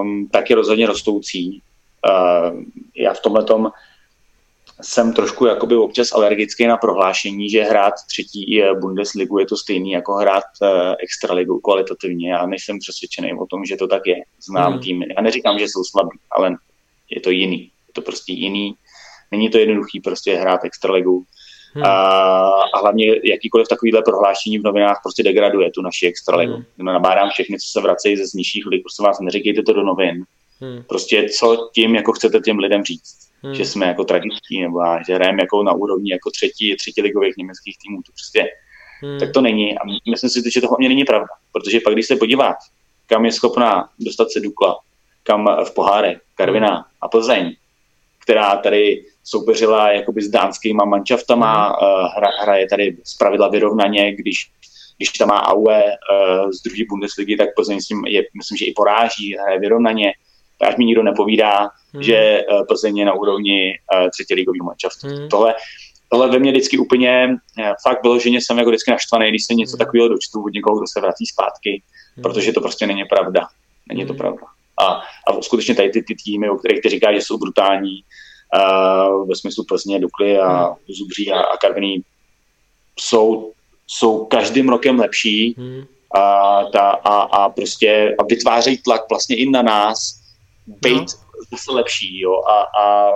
um, 0.00 0.28
tak 0.32 0.50
je 0.50 0.56
rozhodně 0.56 0.86
rostoucí. 0.86 1.62
Uh, 2.08 2.62
já 2.96 3.14
v 3.14 3.20
tomhle 3.20 3.44
tom 3.44 3.70
jsem 4.82 5.12
trošku 5.12 5.46
jakoby 5.46 5.76
občas 5.76 6.12
alergický 6.12 6.66
na 6.66 6.76
prohlášení, 6.76 7.50
že 7.50 7.62
hrát 7.62 7.94
třetí 8.08 8.62
Bundesligu 8.80 9.38
je 9.38 9.46
to 9.46 9.56
stejný 9.56 9.90
jako 9.90 10.14
hrát 10.14 10.44
uh, 10.62 10.68
extraligu 10.98 11.60
kvalitativně. 11.60 12.30
Já 12.30 12.46
nejsem 12.46 12.78
přesvědčený 12.78 13.32
o 13.34 13.46
tom, 13.46 13.64
že 13.64 13.76
to 13.76 13.86
tak 13.86 14.06
je. 14.06 14.16
Znám 14.40 14.72
hmm. 14.72 14.82
týmy. 14.82 15.06
Já 15.16 15.22
neříkám, 15.22 15.58
že 15.58 15.64
jsou 15.64 15.84
slabí, 15.84 16.18
ale 16.30 16.56
je 17.10 17.20
to 17.20 17.30
jiný. 17.30 17.62
Je 17.62 17.92
to 17.92 18.02
prostě 18.02 18.32
jiný. 18.32 18.74
Není 19.30 19.50
to 19.50 19.58
jednoduchý 19.58 20.00
prostě 20.00 20.36
hrát 20.36 20.64
extraligu. 20.64 21.24
Hmm. 21.74 21.84
A, 21.84 21.90
a 22.74 22.78
hlavně 22.80 23.06
jakýkoliv 23.24 23.68
takovýhle 23.68 24.02
prohlášení 24.02 24.58
v 24.58 24.64
novinách 24.64 25.00
prostě 25.02 25.22
degraduje 25.22 25.70
tu 25.70 25.82
naši 25.82 26.06
extraligu. 26.06 26.54
Hmm. 26.54 26.86
Nabádám 26.86 27.30
všechny, 27.30 27.58
co 27.58 27.66
se 27.72 27.80
vracejí 27.80 28.16
ze 28.16 28.24
nižších 28.34 28.66
lig, 28.66 28.82
prostě 28.82 29.02
vás 29.02 29.20
neříkejte 29.20 29.62
to 29.62 29.72
do 29.72 29.82
novin. 29.82 30.24
Hmm. 30.60 30.82
Prostě 30.82 31.28
co 31.28 31.70
tím 31.74 31.94
jako 31.94 32.12
chcete 32.12 32.40
těm 32.40 32.58
lidem 32.58 32.84
říct 32.84 33.20
hmm. 33.42 33.54
že 33.54 33.64
jsme 33.64 33.86
jako 33.86 34.04
tradiční, 34.04 34.62
nebo 34.62 34.78
že 35.06 35.14
hrajeme 35.14 35.42
jako 35.42 35.62
na 35.62 35.72
úrovni 35.72 36.12
jako 36.12 36.30
třetí, 36.30 36.76
třetí 36.76 37.02
ligových 37.02 37.36
německých 37.36 37.76
týmů, 37.78 38.02
to 38.02 38.12
prostě 38.12 38.48
hmm. 39.02 39.18
tak 39.18 39.32
to 39.32 39.40
není. 39.40 39.78
A 39.78 39.82
myslím 40.10 40.30
si, 40.30 40.50
že 40.50 40.60
to 40.60 40.68
hlavně 40.68 40.88
není 40.88 41.04
pravda, 41.04 41.28
protože 41.52 41.80
pak, 41.80 41.92
když 41.92 42.06
se 42.06 42.16
podíváš, 42.16 42.56
kam 43.06 43.24
je 43.24 43.32
schopná 43.32 43.88
dostat 43.98 44.30
se 44.30 44.40
Dukla, 44.40 44.78
kam 45.22 45.48
v 45.64 45.74
poháre, 45.74 46.20
Karvina 46.34 46.74
hmm. 46.74 46.84
a 47.00 47.08
Plzeň, 47.08 47.56
která 48.22 48.56
tady 48.56 49.04
soupeřila 49.24 49.92
jakoby 49.92 50.22
s 50.22 50.28
dánskýma 50.28 50.84
manšaftama, 50.84 51.66
hmm. 51.66 51.74
uh, 51.74 52.08
hra, 52.16 52.28
hraje 52.42 52.68
tady 52.68 52.96
pravidla 53.18 53.48
vyrovnaně, 53.48 54.14
když 54.14 54.50
když 54.96 55.10
tam 55.10 55.28
má 55.28 55.42
Aue 55.42 55.84
uh, 55.84 56.50
z 56.50 56.62
druhé 56.62 56.82
Bundesligy, 56.88 57.36
tak 57.36 57.54
Plzeň 57.56 57.80
s 57.80 57.88
ním 57.88 58.04
je, 58.04 58.22
myslím, 58.36 58.56
že 58.56 58.64
i 58.64 58.72
poráží, 58.72 59.36
hraje 59.36 59.58
vyrovnaně. 59.60 60.12
Tak 60.60 60.78
mi 60.78 60.84
nikdo 60.84 61.02
nepovídá, 61.02 61.70
hmm. 61.92 62.02
že 62.02 62.42
uh, 62.52 62.66
Plzeň 62.66 62.98
je 62.98 63.04
na 63.04 63.12
úrovni 63.12 63.72
uh, 63.94 64.08
třetí 64.10 64.34
ligový 64.34 64.58
manšaftu. 64.62 65.06
Hmm. 65.06 65.28
Tohle, 65.28 65.54
tohle 66.08 66.30
ve 66.30 66.38
mně 66.38 66.50
vždycky 66.50 66.78
úplně, 66.78 67.28
uh, 67.58 67.64
fakt 67.82 68.02
bylo, 68.02 68.18
že 68.18 68.28
jsem 68.30 68.58
jako 68.58 68.70
vždycky 68.70 68.90
naštvaný, 68.90 69.28
když 69.28 69.44
se 69.44 69.54
něco 69.54 69.72
hmm. 69.72 69.78
takového 69.78 70.08
dočtu 70.08 70.44
od 70.44 70.52
někoho, 70.52 70.78
kdo 70.78 70.86
se 70.86 71.00
vrací 71.00 71.26
zpátky, 71.26 71.82
hmm. 72.16 72.22
protože 72.22 72.52
to 72.52 72.60
prostě 72.60 72.86
není 72.86 73.04
pravda. 73.04 73.46
Není 73.88 74.06
to 74.06 74.12
hmm. 74.12 74.18
pravda. 74.18 74.42
A, 74.80 74.84
a 75.26 75.42
skutečně 75.42 75.74
tady 75.74 75.90
ty, 75.90 76.02
ty 76.02 76.14
týmy, 76.24 76.50
o 76.50 76.56
kterých 76.56 76.80
ty 76.82 76.88
říkáš, 76.88 77.14
že 77.14 77.22
jsou 77.22 77.38
brutální, 77.38 78.04
uh, 78.54 79.28
ve 79.28 79.36
smyslu 79.36 79.64
Plzně, 79.68 80.00
Dukly 80.00 80.38
a 80.38 80.66
hmm. 80.66 80.74
Zubří 80.88 81.32
a, 81.32 81.40
a 81.40 81.56
Karviní, 81.56 82.02
jsou 82.98 83.52
jsou 83.90 84.24
každým 84.24 84.68
rokem 84.68 85.00
lepší 85.00 85.54
hmm. 85.58 85.84
a, 86.14 86.64
ta, 86.72 86.90
a, 86.90 87.14
a 87.22 87.48
prostě 87.48 88.16
a 88.18 88.22
vytvářejí 88.22 88.78
tlak 88.78 89.00
vlastně 89.10 89.36
i 89.36 89.50
na 89.50 89.62
nás 89.62 90.19
být 90.82 90.98
no. 90.98 91.44
zase 91.50 91.72
lepší. 91.72 92.20
Jo? 92.20 92.32
A, 92.48 92.82
a 92.82 93.10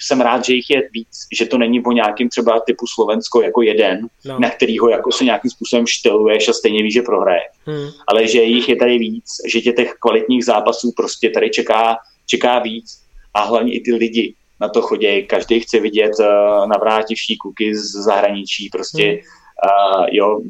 jsem 0.00 0.20
rád, 0.20 0.44
že 0.44 0.54
jich 0.54 0.70
je 0.70 0.88
víc, 0.92 1.26
že 1.38 1.46
to 1.46 1.58
není 1.58 1.84
o 1.84 1.92
nějakým 1.92 2.28
třeba 2.28 2.60
typu 2.60 2.86
Slovensko 2.94 3.42
jako 3.42 3.62
jeden, 3.62 4.08
no. 4.24 4.38
na 4.38 4.50
kterýho 4.50 4.88
jako 4.88 5.12
se 5.12 5.24
nějakým 5.24 5.50
způsobem 5.50 5.86
šteluješ 5.86 6.48
a 6.48 6.52
stejně 6.52 6.82
víš, 6.82 6.94
že 6.94 7.02
prohraje. 7.02 7.42
Hmm. 7.64 7.88
Ale 8.08 8.26
že 8.26 8.42
jich 8.42 8.68
je 8.68 8.76
tady 8.76 8.98
víc, 8.98 9.24
že 9.52 9.60
tě 9.60 9.72
těch 9.72 9.94
kvalitních 10.00 10.44
zápasů 10.44 10.92
prostě 10.96 11.30
tady 11.30 11.50
čeká, 11.50 11.96
čeká 12.26 12.58
víc 12.58 13.02
a 13.34 13.42
hlavně 13.42 13.72
i 13.72 13.80
ty 13.80 13.94
lidi 13.94 14.34
na 14.60 14.68
to 14.68 14.82
chodí. 14.82 15.26
Každý 15.26 15.60
chce 15.60 15.80
vidět 15.80 16.12
uh, 16.20 16.66
navrátivší 16.66 17.36
kuky 17.36 17.74
z 17.74 17.92
zahraničí, 17.92 18.68
prostě 18.72 19.04
hmm 19.04 19.18
Uh, 19.64 20.06
jo, 20.10 20.40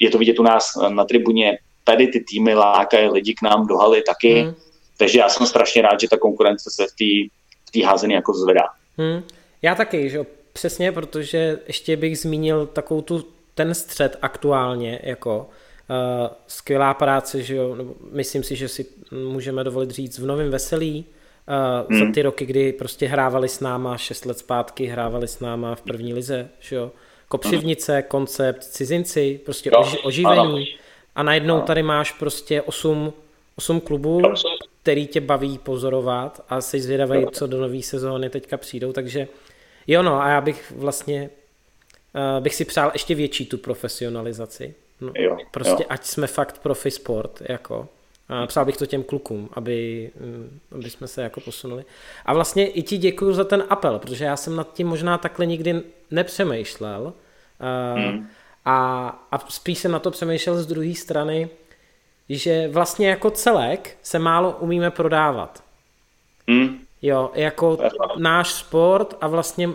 je 0.00 0.10
to 0.10 0.18
vidět 0.18 0.38
u 0.38 0.42
nás 0.42 0.70
na 0.88 1.04
tribuně, 1.04 1.58
tady 1.84 2.06
ty 2.06 2.24
týmy 2.28 2.54
lákají 2.54 3.08
lidi 3.08 3.34
k 3.34 3.42
nám 3.42 3.66
do 3.66 3.76
haly 3.76 4.02
taky, 4.02 4.40
hmm. 4.40 4.54
Takže 4.96 5.18
já 5.18 5.28
jsem 5.28 5.46
strašně 5.46 5.82
rád, 5.82 6.00
že 6.00 6.08
ta 6.08 6.18
konkurence 6.18 6.70
se 6.70 6.84
v 6.86 6.96
té 6.96 7.36
v 7.80 7.84
házený 7.84 8.14
jako 8.14 8.34
zvedá. 8.34 8.64
Hmm. 8.98 9.22
Já 9.62 9.74
taky, 9.74 10.10
že 10.10 10.20
přesně, 10.52 10.92
protože 10.92 11.58
ještě 11.66 11.96
bych 11.96 12.18
zmínil 12.18 12.66
takovou 12.66 13.02
tu, 13.02 13.26
ten 13.54 13.74
střed 13.74 14.18
aktuálně, 14.22 15.00
jako 15.02 15.38
uh, 15.38 16.28
skvělá 16.46 16.94
práce, 16.94 17.42
že 17.42 17.56
jo, 17.56 17.76
myslím 18.12 18.42
si, 18.42 18.56
že 18.56 18.68
si 18.68 18.86
můžeme 19.10 19.64
dovolit 19.64 19.90
říct 19.90 20.18
v 20.18 20.26
Novém 20.26 20.50
Veselí, 20.50 21.04
uh, 21.84 21.96
hmm. 21.96 22.06
za 22.06 22.12
ty 22.14 22.22
roky, 22.22 22.46
kdy 22.46 22.72
prostě 22.72 23.06
hrávali 23.06 23.48
s 23.48 23.60
náma 23.60 23.96
šest 23.96 24.26
let 24.26 24.38
zpátky, 24.38 24.86
hrávali 24.86 25.28
s 25.28 25.40
náma 25.40 25.74
v 25.74 25.82
první 25.82 26.14
lize, 26.14 26.48
že 26.60 26.76
jo, 26.76 26.90
Kopřivnice, 27.28 28.02
koncept, 28.02 28.64
cizinci, 28.64 29.40
prostě 29.44 29.70
jo, 29.74 29.92
oživení 30.02 30.38
ano. 30.38 30.64
a 31.14 31.22
najednou 31.22 31.60
tady 31.60 31.82
máš 31.82 32.12
prostě 32.12 32.62
8, 32.62 33.12
8 33.56 33.80
klubů, 33.80 34.22
který 34.86 35.06
tě 35.06 35.20
baví 35.20 35.58
pozorovat 35.58 36.44
a 36.48 36.60
jsi 36.60 36.80
zvědavý, 36.80 37.26
co 37.32 37.46
do 37.46 37.60
nové 37.60 37.82
sezóny 37.82 38.30
teďka 38.30 38.56
přijdou, 38.56 38.92
takže 38.92 39.28
jo 39.86 40.02
no 40.02 40.20
a 40.20 40.28
já 40.28 40.40
bych 40.40 40.72
vlastně 40.76 41.30
uh, 42.14 42.42
bych 42.42 42.54
si 42.54 42.64
přál 42.64 42.90
ještě 42.92 43.14
větší 43.14 43.46
tu 43.46 43.58
profesionalizaci. 43.58 44.74
No, 45.00 45.12
jo, 45.16 45.38
prostě 45.50 45.82
jo. 45.82 45.86
ať 45.88 46.04
jsme 46.04 46.26
fakt 46.26 46.58
profi 46.58 46.90
sport, 46.90 47.42
jako. 47.48 47.88
A 48.28 48.46
přál 48.46 48.64
bych 48.64 48.76
to 48.76 48.86
těm 48.86 49.02
klukům, 49.02 49.48
aby, 49.52 50.10
mm, 50.20 50.60
aby 50.72 50.90
jsme 50.90 51.08
se 51.08 51.22
jako 51.22 51.40
posunuli. 51.40 51.84
A 52.24 52.34
vlastně 52.34 52.68
i 52.68 52.82
ti 52.82 52.98
děkuju 52.98 53.32
za 53.32 53.44
ten 53.44 53.64
apel, 53.68 53.98
protože 53.98 54.24
já 54.24 54.36
jsem 54.36 54.56
nad 54.56 54.74
tím 54.74 54.86
možná 54.86 55.18
takhle 55.18 55.46
nikdy 55.46 55.82
nepřemýšlel. 56.10 57.12
Hmm. 57.94 58.28
A, 58.64 59.08
a 59.32 59.38
spíš 59.38 59.78
jsem 59.78 59.92
na 59.92 59.98
to 59.98 60.10
přemýšlel 60.10 60.62
z 60.62 60.66
druhé 60.66 60.94
strany, 60.94 61.48
že 62.28 62.68
vlastně 62.68 63.08
jako 63.08 63.30
celek 63.30 63.96
se 64.02 64.18
málo 64.18 64.56
umíme 64.60 64.90
prodávat. 64.90 65.62
Hmm. 66.48 66.78
Jo, 67.02 67.30
jako 67.34 67.78
náš 68.18 68.52
sport 68.52 69.14
a 69.20 69.28
vlastně 69.28 69.68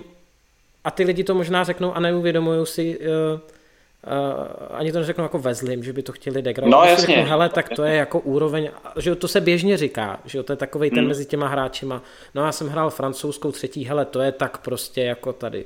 a 0.83 0.91
ty 0.91 1.03
lidi 1.03 1.23
to 1.23 1.35
možná 1.35 1.63
řeknou 1.63 1.93
a 1.93 1.99
neuvědomují 1.99 2.65
si, 2.65 2.99
uh, 2.99 3.05
uh, 3.05 4.77
ani 4.77 4.91
to 4.91 4.99
neřeknu 4.99 5.23
jako 5.23 5.39
ve 5.39 5.55
zlým, 5.55 5.83
že 5.83 5.93
by 5.93 6.03
to 6.03 6.11
chtěli 6.11 6.41
degradovat. 6.41 6.79
No 6.79 6.89
jasně. 6.89 7.15
Řeknu, 7.15 7.29
hele, 7.29 7.49
tak 7.49 7.69
to 7.69 7.83
je 7.83 7.95
jako 7.95 8.19
úroveň, 8.19 8.69
že 8.99 9.15
to 9.15 9.27
se 9.27 9.41
běžně 9.41 9.77
říká, 9.77 10.19
že 10.25 10.43
to 10.43 10.53
je 10.53 10.57
takový 10.57 10.89
ten 10.89 10.99
hmm. 10.99 11.07
mezi 11.07 11.25
těma 11.25 11.47
hráčima. 11.47 12.01
No 12.35 12.45
já 12.45 12.51
jsem 12.51 12.69
hrál 12.69 12.89
francouzskou 12.89 13.51
třetí, 13.51 13.85
hele, 13.85 14.05
to 14.05 14.21
je 14.21 14.31
tak 14.31 14.57
prostě 14.57 15.01
jako 15.01 15.33
tady. 15.33 15.65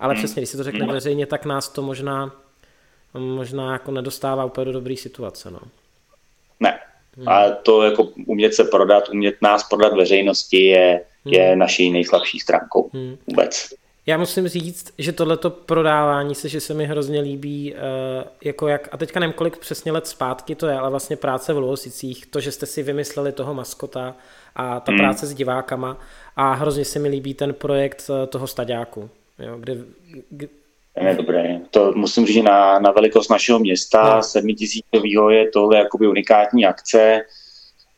Ale 0.00 0.14
hmm. 0.14 0.22
přesně, 0.22 0.40
když 0.40 0.50
se 0.50 0.56
to 0.56 0.64
řekne 0.64 0.86
veřejně, 0.86 1.26
tak 1.26 1.44
nás 1.44 1.68
to 1.68 1.82
možná, 1.82 2.32
možná 3.14 3.72
jako 3.72 3.90
nedostává 3.90 4.44
úplně 4.44 4.64
do 4.64 4.72
dobré 4.72 4.96
situace. 4.96 5.50
No. 5.50 5.60
Ne. 6.60 6.78
Hmm. 7.16 7.28
A 7.28 7.50
to 7.50 7.82
jako 7.82 8.08
umět 8.26 8.54
se 8.54 8.64
prodat, 8.64 9.08
umět 9.08 9.34
nás 9.42 9.68
prodat 9.68 9.92
veřejnosti 9.92 10.64
je, 10.64 11.00
hmm. 11.24 11.34
je 11.34 11.56
naší 11.56 11.90
nejslabší 11.90 12.38
stránkou 12.38 12.90
hmm. 12.92 13.16
vůbec. 13.26 13.68
Já 14.08 14.18
musím 14.18 14.48
říct, 14.48 14.94
že 14.98 15.12
tohleto 15.12 15.50
prodávání 15.50 16.34
se, 16.34 16.48
že 16.48 16.60
se 16.60 16.74
mi 16.74 16.86
hrozně 16.86 17.20
líbí, 17.20 17.74
uh, 17.74 17.78
jako 18.44 18.68
jak, 18.68 18.88
a 18.92 18.96
teďka 18.96 19.20
nevím, 19.20 19.32
kolik 19.32 19.58
přesně 19.58 19.92
let 19.92 20.06
zpátky 20.06 20.54
to 20.54 20.66
je, 20.66 20.74
ale 20.74 20.90
vlastně 20.90 21.16
práce 21.16 21.52
v 21.52 21.58
Lohosicích, 21.58 22.26
to, 22.26 22.40
že 22.40 22.52
jste 22.52 22.66
si 22.66 22.82
vymysleli 22.82 23.32
toho 23.32 23.54
maskota 23.54 24.14
a 24.56 24.80
ta 24.80 24.92
hmm. 24.92 24.98
práce 24.98 25.26
s 25.26 25.34
divákama 25.34 25.98
a 26.36 26.52
hrozně 26.52 26.84
se 26.84 26.98
mi 26.98 27.08
líbí 27.08 27.34
ten 27.34 27.54
projekt 27.54 28.02
uh, 28.08 28.26
toho 28.26 28.46
staďáku, 28.46 29.10
jo, 29.38 29.56
kde, 29.58 29.76
je 31.00 31.14
dobré. 31.14 31.60
To 31.70 31.92
musím 31.94 32.26
říct, 32.26 32.44
na, 32.44 32.78
na 32.78 32.90
velikost 32.90 33.28
našeho 33.28 33.58
města, 33.58 34.16
no. 34.16 34.22
sedmitisícovýho 34.22 35.30
je 35.30 35.50
tohle 35.50 35.78
jakoby 35.78 36.08
unikátní 36.08 36.66
akce, 36.66 37.22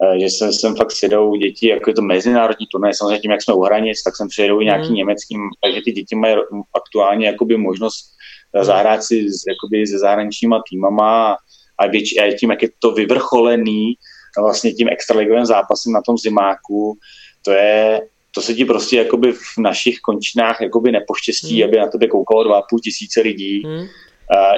Eh, 0.02 0.20
že 0.20 0.26
jsem, 0.26 0.52
jsem 0.52 0.76
fakt 0.76 0.92
sjedou 0.92 1.36
děti, 1.36 1.68
jako 1.68 1.90
je 1.90 1.94
to 1.94 2.02
mezinárodní 2.02 2.66
turné, 2.66 2.94
samozřejmě 2.94 3.18
tím, 3.18 3.30
jak 3.30 3.42
jsme 3.42 3.54
u 3.54 3.60
hranic, 3.60 4.02
tak 4.02 4.16
jsem 4.16 4.28
přijedou 4.28 4.60
nějaký 4.60 4.88
mm. 4.88 4.94
německým, 4.94 5.40
takže 5.62 5.80
ty 5.84 5.92
děti 5.92 6.16
mají 6.16 6.36
aktuálně 6.74 7.26
jakoby 7.26 7.56
možnost 7.56 8.14
mm. 8.54 8.64
zahrát 8.64 9.02
si 9.02 9.30
s, 9.30 9.42
jakoby 9.48 9.86
se 9.86 9.98
zahraničníma 9.98 10.62
týmama 10.70 11.36
a, 11.78 11.86
věč, 11.86 12.18
a 12.18 12.36
tím, 12.36 12.50
jak 12.50 12.62
je 12.62 12.68
to 12.78 12.90
vyvrcholený 12.92 13.94
vlastně 14.40 14.72
tím 14.72 14.88
extraligovým 14.88 15.46
zápasem 15.46 15.92
na 15.92 16.02
tom 16.02 16.18
zimáku, 16.18 16.98
to 17.42 17.50
je, 17.50 18.00
to 18.30 18.42
se 18.42 18.55
ti 18.55 18.64
prostě 18.64 18.96
jakoby 18.96 19.32
v 19.32 19.59
našich 19.59 19.98
končinách 19.98 20.60
jakoby 20.60 20.92
nepoštěstí, 20.92 21.62
mm. 21.62 21.68
aby 21.68 21.78
na 21.78 21.86
tebe 21.86 22.06
koukalo 22.06 22.44
dva 22.44 22.62
půl 22.62 22.78
tisíce 22.78 23.20
lidí, 23.20 23.62
mm. 23.66 23.72
uh, 23.72 23.86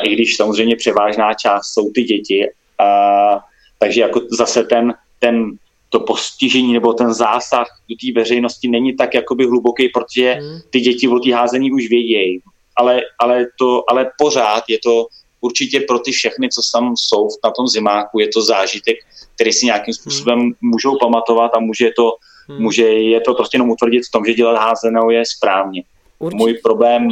i 0.03 0.15
když 0.15 0.37
samozřejmě 0.37 0.77
převážná 0.77 1.35
část 1.35 1.67
jsou 1.67 1.91
ty 1.91 2.03
děti, 2.03 2.47
uh, 2.81 3.41
takže 3.79 4.01
jako 4.01 4.21
zase 4.31 4.65
ten 4.65 4.95
ten, 5.21 5.53
to 5.89 6.01
postižení 6.01 6.73
nebo 6.73 6.93
ten 6.93 7.15
zásah 7.15 7.67
do 7.91 7.97
té 7.97 8.21
veřejnosti 8.21 8.69
není 8.69 8.97
tak 8.97 9.15
jakoby 9.15 9.47
hluboký, 9.47 9.89
protože 9.89 10.33
hmm. 10.33 10.61
ty 10.71 10.81
děti 10.81 11.09
o 11.09 11.19
té 11.19 11.35
házení 11.35 11.73
už 11.73 11.89
vědějí. 11.89 12.41
Ale, 12.77 13.01
ale, 13.19 13.47
to, 13.59 13.85
ale 13.91 14.11
pořád 14.19 14.65
je 14.69 14.79
to 14.79 15.07
určitě 15.41 15.81
pro 15.81 15.99
ty 15.99 16.13
všechny, 16.13 16.49
co 16.49 16.61
tam 16.75 16.95
jsou 16.97 17.29
na 17.45 17.51
tom 17.51 17.69
zimáku, 17.69 18.19
je 18.19 18.29
to 18.29 18.43
zážitek, 18.43 18.97
který 19.35 19.53
si 19.53 19.67
nějakým 19.67 19.93
hmm. 19.93 20.01
způsobem 20.01 20.39
hmm. 20.39 20.53
můžou 20.63 20.99
pamatovat 21.01 21.51
a 21.55 21.61
může 21.61 21.91
to, 21.97 22.13
hmm. 22.51 22.63
může 22.63 22.83
je 22.89 23.21
to 23.21 23.35
prostě 23.35 23.55
jenom 23.55 23.71
utvrdit 23.71 24.07
v 24.07 24.11
tom, 24.11 24.25
že 24.25 24.35
dělat 24.35 24.59
házenou 24.59 25.11
je 25.11 25.23
správně. 25.27 25.83
Určitě. 26.19 26.39
Můj 26.39 26.55
problém 26.55 27.09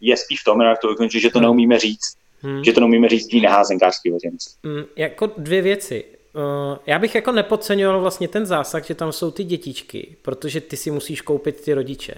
je 0.00 0.16
spíš 0.16 0.40
v 0.40 0.44
tom, 0.44 0.60
jak 0.60 0.78
to 0.78 0.88
ukončit, 0.88 1.20
že 1.20 1.30
to 1.30 1.38
hmm. 1.38 1.44
neumíme 1.44 1.78
říct. 1.78 2.16
Hmm. 2.42 2.64
Že 2.64 2.72
to 2.72 2.80
neumíme 2.80 3.08
říct 3.08 3.26
tý 3.26 3.40
neházenkářský 3.40 4.10
veřejnosti. 4.10 4.54
Hmm, 4.64 4.84
jako 4.96 5.30
dvě 5.36 5.62
věci. 5.62 6.04
Uh, 6.34 6.78
já 6.86 6.98
bych 6.98 7.14
jako 7.14 7.32
nepodceňoval 7.32 8.00
vlastně 8.00 8.28
ten 8.28 8.46
zásah, 8.46 8.86
že 8.86 8.94
tam 8.94 9.12
jsou 9.12 9.30
ty 9.30 9.44
dětičky, 9.44 10.16
protože 10.22 10.60
ty 10.60 10.76
si 10.76 10.90
musíš 10.90 11.20
koupit 11.20 11.60
ty 11.60 11.74
rodiče. 11.74 12.14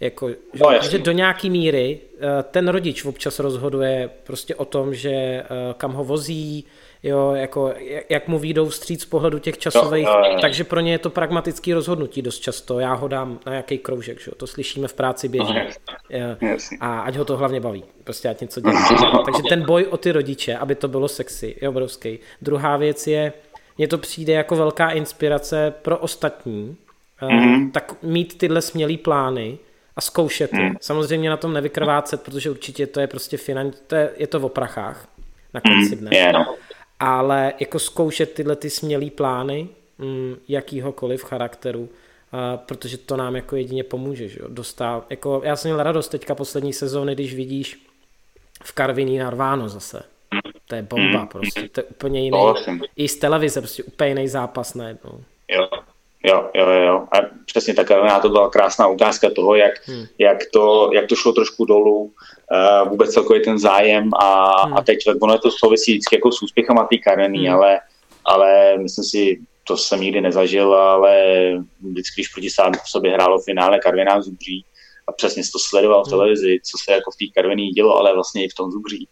Jako, 0.00 0.28
no, 0.54 0.72
že, 0.82 0.90
že 0.90 0.98
do 0.98 1.12
nějaký 1.12 1.50
míry 1.50 1.98
uh, 2.14 2.20
ten 2.50 2.68
rodič 2.68 3.04
občas 3.04 3.38
rozhoduje 3.38 4.10
prostě 4.24 4.54
o 4.54 4.64
tom, 4.64 4.94
že 4.94 5.10
uh, 5.42 5.74
kam 5.76 5.92
ho 5.92 6.04
vozí, 6.04 6.64
jo, 7.02 7.32
jako, 7.34 7.74
jak 8.08 8.28
mu 8.28 8.38
výjdou 8.38 8.68
vstříc 8.68 9.02
z 9.02 9.04
pohledu 9.04 9.38
těch 9.38 9.58
časových, 9.58 10.06
no, 10.06 10.12
no, 10.12 10.32
no. 10.34 10.40
takže 10.40 10.64
pro 10.64 10.80
ně 10.80 10.92
je 10.92 10.98
to 10.98 11.10
pragmatický 11.10 11.74
rozhodnutí 11.74 12.22
dost 12.22 12.38
často, 12.38 12.78
já 12.78 12.94
ho 12.94 13.08
dám 13.08 13.38
na 13.46 13.54
jaký 13.54 13.78
kroužek, 13.78 14.20
že? 14.20 14.30
to 14.36 14.46
slyšíme 14.46 14.88
v 14.88 14.92
práci 14.92 15.28
běžně 15.28 15.68
no, 16.42 16.56
a 16.80 17.00
ať 17.00 17.16
ho 17.16 17.24
to 17.24 17.36
hlavně 17.36 17.60
baví, 17.60 17.84
prostě 18.04 18.28
ať 18.28 18.40
něco 18.40 18.60
dělá. 18.60 18.88
takže 19.24 19.42
ten 19.48 19.66
boj 19.66 19.86
o 19.90 19.96
ty 19.96 20.12
rodiče, 20.12 20.56
aby 20.56 20.74
to 20.74 20.88
bylo 20.88 21.08
sexy, 21.08 21.56
je 21.62 21.68
obrovský. 21.68 22.18
Druhá 22.42 22.76
věc 22.76 23.06
je, 23.06 23.32
mně 23.78 23.88
to 23.88 23.98
přijde 23.98 24.32
jako 24.32 24.56
velká 24.56 24.90
inspirace 24.90 25.74
pro 25.82 25.98
ostatní, 25.98 26.76
mm. 27.30 27.70
tak 27.70 28.02
mít 28.02 28.38
tyhle 28.38 28.62
smělý 28.62 28.96
plány 28.96 29.58
a 29.96 30.00
zkoušet 30.00 30.52
je. 30.52 30.68
Mm. 30.68 30.76
Samozřejmě 30.80 31.30
na 31.30 31.36
tom 31.36 31.52
nevykrvácet, 31.52 32.22
protože 32.22 32.50
určitě 32.50 32.86
to 32.86 33.00
je 33.00 33.06
prostě 33.06 33.36
finanč, 33.36 33.74
to 33.86 33.94
je, 33.94 34.10
je 34.16 34.26
to 34.26 34.40
v 34.40 34.44
oprachách 34.44 35.08
na 35.54 35.60
konci 35.60 35.96
dne. 35.96 36.10
Yeah, 36.12 36.32
no. 36.32 36.54
Ale 37.00 37.52
jako 37.60 37.78
zkoušet 37.78 38.34
tyhle 38.34 38.56
ty 38.56 38.70
smělý 38.70 39.10
plány, 39.10 39.68
mm, 39.98 40.36
jakýhokoliv 40.48 41.24
charakteru, 41.24 41.88
Uh, 42.32 42.60
protože 42.66 42.98
to 42.98 43.16
nám 43.16 43.36
jako 43.36 43.56
jedině 43.56 43.84
pomůže, 43.84 44.28
že 44.28 44.40
jo, 44.40 44.46
dostal, 44.48 45.04
jako 45.10 45.42
já 45.44 45.56
jsem 45.56 45.70
měl 45.70 45.82
radost 45.82 46.08
teďka 46.08 46.34
poslední 46.34 46.72
sezóny, 46.72 47.14
když 47.14 47.34
vidíš 47.34 47.86
v 48.64 48.72
Karviní 48.72 49.18
narváno 49.18 49.68
zase. 49.68 50.02
To 50.66 50.74
je 50.74 50.82
bomba 50.82 51.26
prostě, 51.26 51.68
to 51.68 51.80
je 51.80 51.84
úplně 51.84 52.20
jiný. 52.20 52.38
I 52.96 53.08
z 53.08 53.16
televize, 53.16 53.60
prostě 53.60 53.82
úplně 53.82 54.08
jiný 54.08 54.28
zápas 54.28 54.74
najednou. 54.74 55.20
Jo, 55.48 55.68
jo, 56.24 56.50
jo, 56.54 56.70
jo. 56.70 57.06
A 57.12 57.16
přesně 57.46 57.74
tak, 57.74 57.90
na 57.90 58.20
to 58.20 58.28
byla 58.28 58.50
krásná 58.50 58.86
ukázka 58.86 59.30
toho, 59.30 59.54
jak, 59.54 59.88
hmm. 59.88 60.06
jak, 60.18 60.38
to, 60.52 60.90
jak 60.94 61.06
to 61.06 61.16
šlo 61.16 61.32
trošku 61.32 61.64
dolů, 61.64 62.12
vůbec 62.88 63.12
celkově 63.12 63.40
ten 63.40 63.58
zájem 63.58 64.10
a, 64.14 64.60
hmm. 64.66 64.76
a 64.76 64.82
teď 64.82 64.98
ono 65.22 65.32
je 65.32 65.38
to 65.38 65.50
souvisí 65.50 65.92
vždycky 65.92 66.16
jako 66.16 66.32
s 66.32 66.42
úspěchem 66.42 66.78
a 66.78 66.88
té 66.90 67.12
hmm. 67.14 67.54
ale, 67.54 67.80
ale 68.24 68.78
myslím 68.78 69.04
si, 69.04 69.40
to 69.64 69.76
jsem 69.76 70.00
nikdy 70.00 70.20
nezažil, 70.20 70.74
ale 70.74 71.14
vždycky, 71.80 72.20
když 72.20 72.28
proti 72.28 72.50
sám 72.50 72.72
v 72.72 72.90
sobě 72.90 73.12
hrálo 73.12 73.38
v 73.38 73.44
finále 73.44 73.78
Karviná 73.78 74.22
Zubří 74.22 74.64
a 75.06 75.12
přesně 75.12 75.42
to 75.52 75.58
sledoval 75.58 76.02
v 76.02 76.06
hmm. 76.06 76.10
televizi, 76.10 76.60
co 76.64 76.78
se 76.84 76.92
jako 76.92 77.10
v 77.10 77.16
té 77.16 77.24
Karviní 77.34 77.70
dělo, 77.70 77.96
ale 77.96 78.14
vlastně 78.14 78.44
i 78.44 78.48
v 78.48 78.54
tom 78.54 78.70
Zubří. 78.70 79.08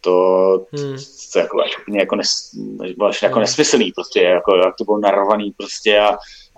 To, 0.00 0.66
hmm. 0.72 0.96
to 1.32 1.38
jako, 1.38 1.58
úplně 1.82 2.00
jako, 2.00 2.16
nes, 2.16 2.50
bylo 2.96 3.10
jako 3.22 3.34
hmm. 3.34 3.40
nesmyslný 3.40 3.92
prostě, 3.92 4.22
jako, 4.22 4.56
jak 4.56 4.76
to 4.76 4.84
bylo 4.84 4.98
narvaný 4.98 5.52
prostě 5.56 5.98
a, 5.98 6.08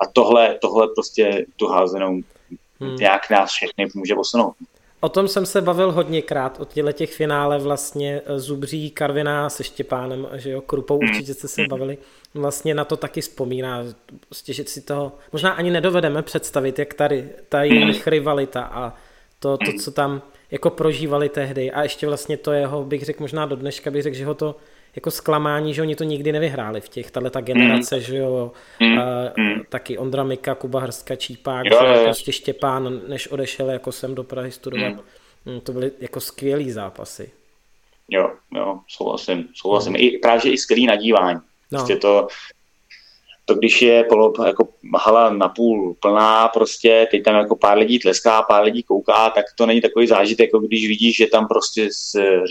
a 0.01 0.07
tohle, 0.13 0.59
tohle 0.61 0.89
prostě 0.95 1.47
tu 1.57 1.67
házenou 1.67 2.21
hmm. 2.81 2.97
nějak 2.97 3.31
nás 3.31 3.51
všechny 3.51 3.89
může 3.95 4.15
posunout. 4.15 4.55
O 5.01 5.09
tom 5.09 5.29
jsem 5.29 5.47
se 5.47 5.61
bavil 5.63 5.93
hodněkrát, 5.93 6.61
o 6.61 6.65
těle 6.65 6.93
těch 6.93 7.15
finále 7.15 7.59
vlastně 7.59 8.23
eh, 8.27 8.39
Zubří, 8.39 8.91
Karviná 8.91 9.51
se 9.51 9.65
Štěpánem, 9.65 10.29
že 10.33 10.51
jo, 10.51 10.61
Krupou, 10.61 10.99
hmm. 10.99 11.11
určitě 11.11 11.35
jste 11.35 11.49
se 11.49 11.63
bavili, 11.69 11.99
vlastně 12.35 12.75
na 12.75 12.85
to 12.85 12.97
taky 12.97 13.21
vzpomíná, 13.21 13.85
prostě, 14.29 14.53
že 14.53 14.65
si 14.65 14.81
toho 14.81 15.13
možná 15.33 15.51
ani 15.51 15.71
nedovedeme 15.71 16.23
představit, 16.23 16.79
jak 16.79 16.95
tady 16.95 17.29
ta 17.49 17.63
jejich 17.63 18.07
rivalita 18.07 18.63
a 18.63 18.95
to, 19.39 19.59
to, 19.59 19.73
co 19.73 19.91
tam 19.91 20.23
jako 20.51 20.71
prožívali 20.71 21.29
tehdy. 21.29 21.73
A 21.73 21.83
ještě 21.83 22.07
vlastně 22.07 22.37
to 22.37 22.53
jeho, 22.53 22.85
bych 22.85 23.05
řekl 23.05 23.23
možná 23.23 23.47
do 23.47 23.57
dneška, 23.57 23.91
bych 23.91 24.03
řekl, 24.03 24.17
že 24.17 24.27
ho 24.27 24.35
to 24.35 24.57
jako 24.97 25.11
zklamání, 25.11 25.75
že 25.75 25.83
oni 25.83 25.97
to 25.97 26.05
nikdy 26.05 26.33
nevyhráli 26.33 26.81
v 26.81 26.89
těch, 26.89 27.11
tahle 27.11 27.31
ta 27.31 27.41
generace, 27.41 27.97
mm. 27.97 28.03
že 28.03 28.17
jo, 28.17 28.53
mm. 28.81 28.99
a, 28.99 29.05
mm. 29.37 29.63
taky 29.69 29.99
Ondra 29.99 30.25
Mika, 30.25 30.55
Kuba 30.55 30.81
Hrska, 30.81 31.17
Čípák, 31.17 31.67
jo, 31.67 31.79
že 31.81 31.95
jo. 31.95 32.05
prostě 32.05 32.33
Štěpán, 32.33 33.01
než 33.09 33.29
odešel 33.29 33.71
jako 33.71 33.93
sem 33.93 34.15
do 34.15 34.25
Prahy 34.25 34.51
studovat, 34.51 34.93
mm. 35.47 35.61
to 35.61 35.73
byly 35.73 35.93
jako 36.01 36.21
skvělý 36.21 36.71
zápasy. 36.71 37.31
Jo, 38.09 38.31
jo, 38.55 38.81
souhlasím, 38.89 39.49
souhlasím. 39.55 39.93
Mm. 39.93 39.97
I, 39.97 40.19
právě 40.19 40.53
i 40.53 40.59
skvělý 40.59 40.87
nadívání. 40.87 41.41
No. 41.73 41.79
Prostě 41.79 41.97
to, 41.97 42.29
to 43.45 43.55
když 43.55 43.83
je 43.83 44.05
polo, 44.05 44.33
jako 44.47 44.69
hala 44.97 45.31
napůl 45.31 45.97
plná, 46.01 46.49
prostě 46.49 47.09
teď 47.11 47.23
tam 47.23 47.35
jako 47.35 47.57
pár 47.57 47.79
lidí 47.79 47.99
tleská, 47.99 48.43
pár 48.43 48.65
lidí 48.65 48.83
kouká, 48.83 49.31
tak 49.31 49.45
to 49.59 49.67
není 49.67 49.81
takový 49.81 50.07
zážitek, 50.07 50.47
jako 50.47 50.59
když 50.59 50.89
vidíš, 50.89 51.17
že 51.17 51.27
tam 51.27 51.49
prostě 51.49 51.89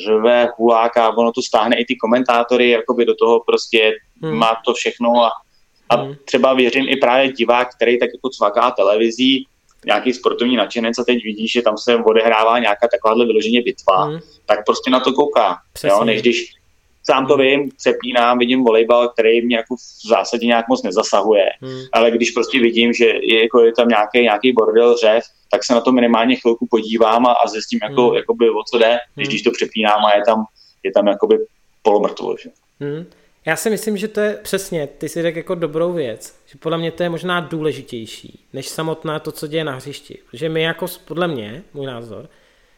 řve, 0.06 0.50
huláka, 0.58 1.18
ono 1.18 1.32
to 1.32 1.42
stáhne 1.42 1.76
i 1.80 1.86
ty 1.86 1.96
komentátory, 1.96 2.70
jakoby 2.70 3.06
do 3.06 3.16
toho 3.16 3.40
prostě 3.46 3.92
hmm. 4.24 4.34
má 4.34 4.58
to 4.66 4.74
všechno 4.74 5.24
a, 5.24 5.30
a 5.90 5.96
hmm. 5.96 6.16
třeba 6.26 6.54
věřím 6.54 6.86
i 6.90 6.96
právě 6.96 7.32
divák, 7.32 7.76
který 7.76 8.00
tak 8.00 8.10
jako 8.16 8.30
cvaká 8.30 8.72
televizí, 8.72 9.46
nějaký 9.86 10.14
sportovní 10.14 10.56
nadšenec 10.56 11.00
a 11.00 11.04
teď 11.04 11.24
vidíš, 11.24 11.52
že 11.52 11.62
tam 11.62 11.78
se 11.78 11.96
odehrává 11.96 12.60
nějaká 12.60 12.88
takováhle 12.92 13.26
vyloženě 13.26 13.62
bitva, 13.62 14.04
hmm. 14.04 14.20
tak 14.46 14.66
prostě 14.66 14.92
na 14.92 15.00
to 15.00 15.14
kouká. 15.14 15.58
Jo? 15.84 16.04
Než 16.04 16.22
když 16.22 16.59
sám 17.12 17.28
to 17.28 17.38
vím, 17.38 17.72
přepínám, 17.78 18.40
vidím 18.40 18.64
volejbal, 18.64 19.10
který 19.10 19.46
mě 19.46 19.58
jako 19.58 19.76
v 19.76 20.08
zásadě 20.10 20.48
nějak 20.48 20.68
moc 20.68 20.84
nezasahuje, 20.84 21.46
hmm. 21.62 21.82
ale 21.92 22.12
když 22.12 22.32
prostě 22.32 22.60
vidím, 22.60 22.94
že 22.94 23.06
je, 23.06 23.44
jako 23.44 23.60
je 23.60 23.74
tam 23.74 23.88
nějaký, 23.88 24.22
nějaký 24.22 24.54
bordel 24.54 24.98
řev, 24.98 25.24
tak 25.52 25.66
se 25.66 25.74
na 25.74 25.82
to 25.82 25.92
minimálně 25.92 26.36
chvilku 26.36 26.68
podívám 26.70 27.26
a, 27.26 27.32
a 27.32 27.48
zjistím, 27.48 27.80
jako, 27.84 28.08
hmm. 28.08 28.16
jakoby, 28.16 28.50
o 28.50 28.64
co 28.72 28.78
jde, 28.78 28.98
když, 29.16 29.28
hmm. 29.28 29.32
když 29.32 29.42
to 29.42 29.52
přepínám 29.52 30.06
a 30.06 30.16
je 30.16 30.22
tam, 30.26 30.46
je 30.84 30.92
tam 30.92 31.08
jakoby 31.08 31.38
polomrtvo. 31.82 32.36
Že? 32.44 32.50
Hmm. 32.80 33.06
Já 33.46 33.56
si 33.56 33.70
myslím, 33.70 33.98
že 33.98 34.08
to 34.08 34.20
je 34.20 34.40
přesně, 34.44 34.88
ty 34.88 35.10
si 35.10 35.22
řekl 35.22 35.38
jako 35.38 35.56
dobrou 35.56 35.94
věc, 35.94 36.36
že 36.46 36.58
podle 36.58 36.78
mě 36.78 36.92
to 36.92 37.04
je 37.04 37.10
možná 37.10 37.40
důležitější, 37.40 38.46
než 38.54 38.68
samotná 38.68 39.20
to, 39.20 39.32
co 39.32 39.48
děje 39.48 39.64
na 39.64 39.76
hřišti. 39.76 40.18
Že 40.34 40.50
my 40.50 40.62
jako, 40.62 40.86
podle 41.06 41.28
mě, 41.28 41.64
můj 41.74 41.86
názor, 41.86 42.30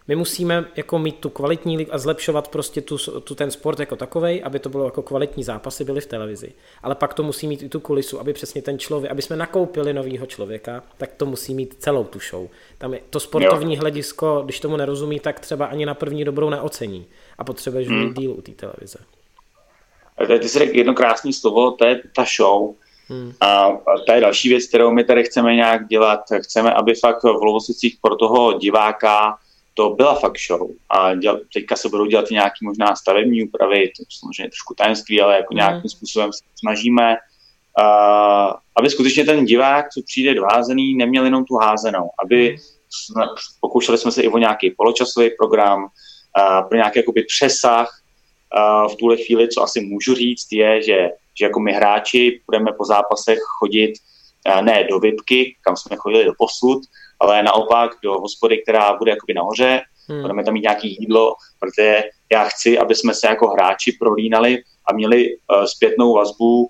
my 0.08 0.16
musíme 0.16 0.66
jako 0.76 1.00
mít 1.00 1.16
tu 1.16 1.30
kvalitní 1.30 1.78
ligu 1.78 1.94
a 1.94 1.98
zlepšovat 1.98 2.48
prostě 2.48 2.82
tu, 2.82 2.98
tu 2.98 3.36
ten 3.36 3.52
sport 3.52 3.80
jako 3.80 3.96
takovej, 3.96 4.42
aby 4.46 4.60
to 4.60 4.70
bylo 4.70 4.86
jako 4.86 5.02
kvalitní 5.02 5.44
zápasy 5.44 5.84
byly 5.84 6.02
v 6.02 6.06
televizi. 6.06 6.54
Ale 6.84 6.96
pak 6.96 7.14
to 7.14 7.24
musí 7.24 7.48
mít 7.48 7.64
i 7.64 7.70
tu 7.70 7.80
kulisu, 7.80 8.20
aby 8.20 8.34
přesně 8.34 8.62
ten 8.62 8.80
člověk, 8.80 9.12
aby 9.12 9.22
jsme 9.22 9.36
nakoupili 9.36 9.94
novýho 9.94 10.26
člověka, 10.26 10.84
tak 10.98 11.10
to 11.18 11.26
musí 11.26 11.54
mít 11.54 11.76
celou 11.80 12.04
tu 12.04 12.20
show. 12.20 12.48
Tam 12.78 12.94
je 12.94 13.02
to 13.10 13.20
sportovní 13.20 13.76
jo. 13.76 13.82
hledisko, 13.82 14.42
když 14.46 14.60
tomu 14.60 14.78
nerozumí, 14.78 15.20
tak 15.20 15.40
třeba 15.40 15.66
ani 15.66 15.86
na 15.86 15.94
první 15.94 16.26
dobrou 16.26 16.50
neocení 16.50 17.06
a 17.38 17.44
potřebuješ 17.44 17.88
hmm. 17.88 18.06
mít 18.06 18.18
díl 18.18 18.32
u 18.32 18.42
té 18.42 18.52
televize. 18.52 19.00
Ty 20.40 20.50
jsi 20.50 20.60
řekl 20.60 20.78
jedno 20.78 20.94
krásné 20.94 21.34
slovo, 21.34 21.72
to 21.72 21.86
je 21.86 22.02
ta 22.16 22.26
show. 22.38 22.76
Hmm. 23.08 23.34
A 23.42 23.70
to 24.06 24.14
je 24.14 24.22
další 24.22 24.50
věc, 24.50 24.68
kterou 24.68 24.92
my 24.92 25.04
tady 25.04 25.24
chceme 25.24 25.56
nějak 25.56 25.88
dělat. 25.88 26.20
Chceme, 26.42 26.74
aby 26.74 26.94
fakt 26.96 27.24
v 27.24 27.44
Lovosicích 27.44 27.98
pro 28.02 28.16
toho 28.16 28.54
diváka 28.54 29.38
to 29.74 29.90
byla 29.90 30.16
fakt 30.16 30.38
show. 30.48 30.70
A 30.90 31.16
děl, 31.16 31.42
teďka 31.54 31.76
se 31.76 31.90
budou 31.90 32.06
dělat 32.06 32.26
nějaké 32.32 32.58
možná 32.64 32.96
stavební 32.96 33.44
úpravy, 33.44 33.78
to 33.78 34.02
je 34.02 34.06
samozřejmě 34.20 34.50
trošku 34.50 34.74
tajemství, 34.74 35.22
ale 35.22 35.36
jako 35.36 35.54
mm. 35.54 35.58
nějakým 35.58 35.90
způsobem 35.90 36.34
se 36.34 36.44
snažíme, 36.60 37.16
uh, 37.80 38.54
aby 38.76 38.90
skutečně 38.90 39.26
ten 39.26 39.46
divák, 39.46 39.90
co 39.90 40.02
přijde 40.06 40.34
do 40.34 40.44
házený, 40.44 40.96
neměl 40.96 41.26
jenom 41.26 41.46
tu 41.46 41.56
házenou, 41.56 42.10
aby 42.24 42.52
mm. 43.16 43.24
pokoušeli 43.62 43.98
jsme 43.98 44.12
se 44.12 44.22
i 44.22 44.28
o 44.28 44.38
nějaký 44.38 44.72
poločasový 44.72 45.30
program, 45.30 45.84
uh, 45.84 46.68
pro 46.68 46.78
nějaký 46.78 47.00
jakoby 47.00 47.24
přesah. 47.24 47.98
Uh, 48.58 48.94
v 48.94 48.96
tuhle 48.96 49.18
chvíli, 49.18 49.48
co 49.48 49.64
asi 49.64 49.82
můžu 49.82 50.16
říct, 50.16 50.48
je, 50.52 50.84
že, 50.84 51.10
že 51.40 51.46
jako 51.46 51.60
my 51.60 51.74
hráči 51.74 52.42
budeme 52.46 52.72
po 52.78 52.86
zápasech 52.86 53.40
chodit 53.60 53.94
ne 54.62 54.88
do 54.90 55.00
VIPky, 55.00 55.56
kam 55.62 55.76
jsme 55.76 55.98
chodili 55.98 56.26
do 56.26 56.34
posud, 56.38 56.82
ale 57.20 57.44
naopak 57.44 57.92
do 58.04 58.14
hospody, 58.14 58.62
která 58.62 58.98
bude 58.98 59.12
jakoby 59.12 59.34
nahoře, 59.34 59.82
hmm. 60.10 60.22
budeme 60.22 60.44
tam 60.44 60.54
mít 60.54 60.62
nějaké 60.62 60.88
jídlo, 60.88 61.36
protože 61.60 62.04
já 62.32 62.44
chci, 62.44 62.78
aby 62.78 62.96
jsme 62.96 63.14
se 63.14 63.28
jako 63.28 63.48
hráči 63.48 63.92
prolínali 64.00 64.64
a 64.90 64.94
měli 64.94 65.28
uh, 65.36 65.64
zpětnou 65.64 66.14
vazbu, 66.14 66.68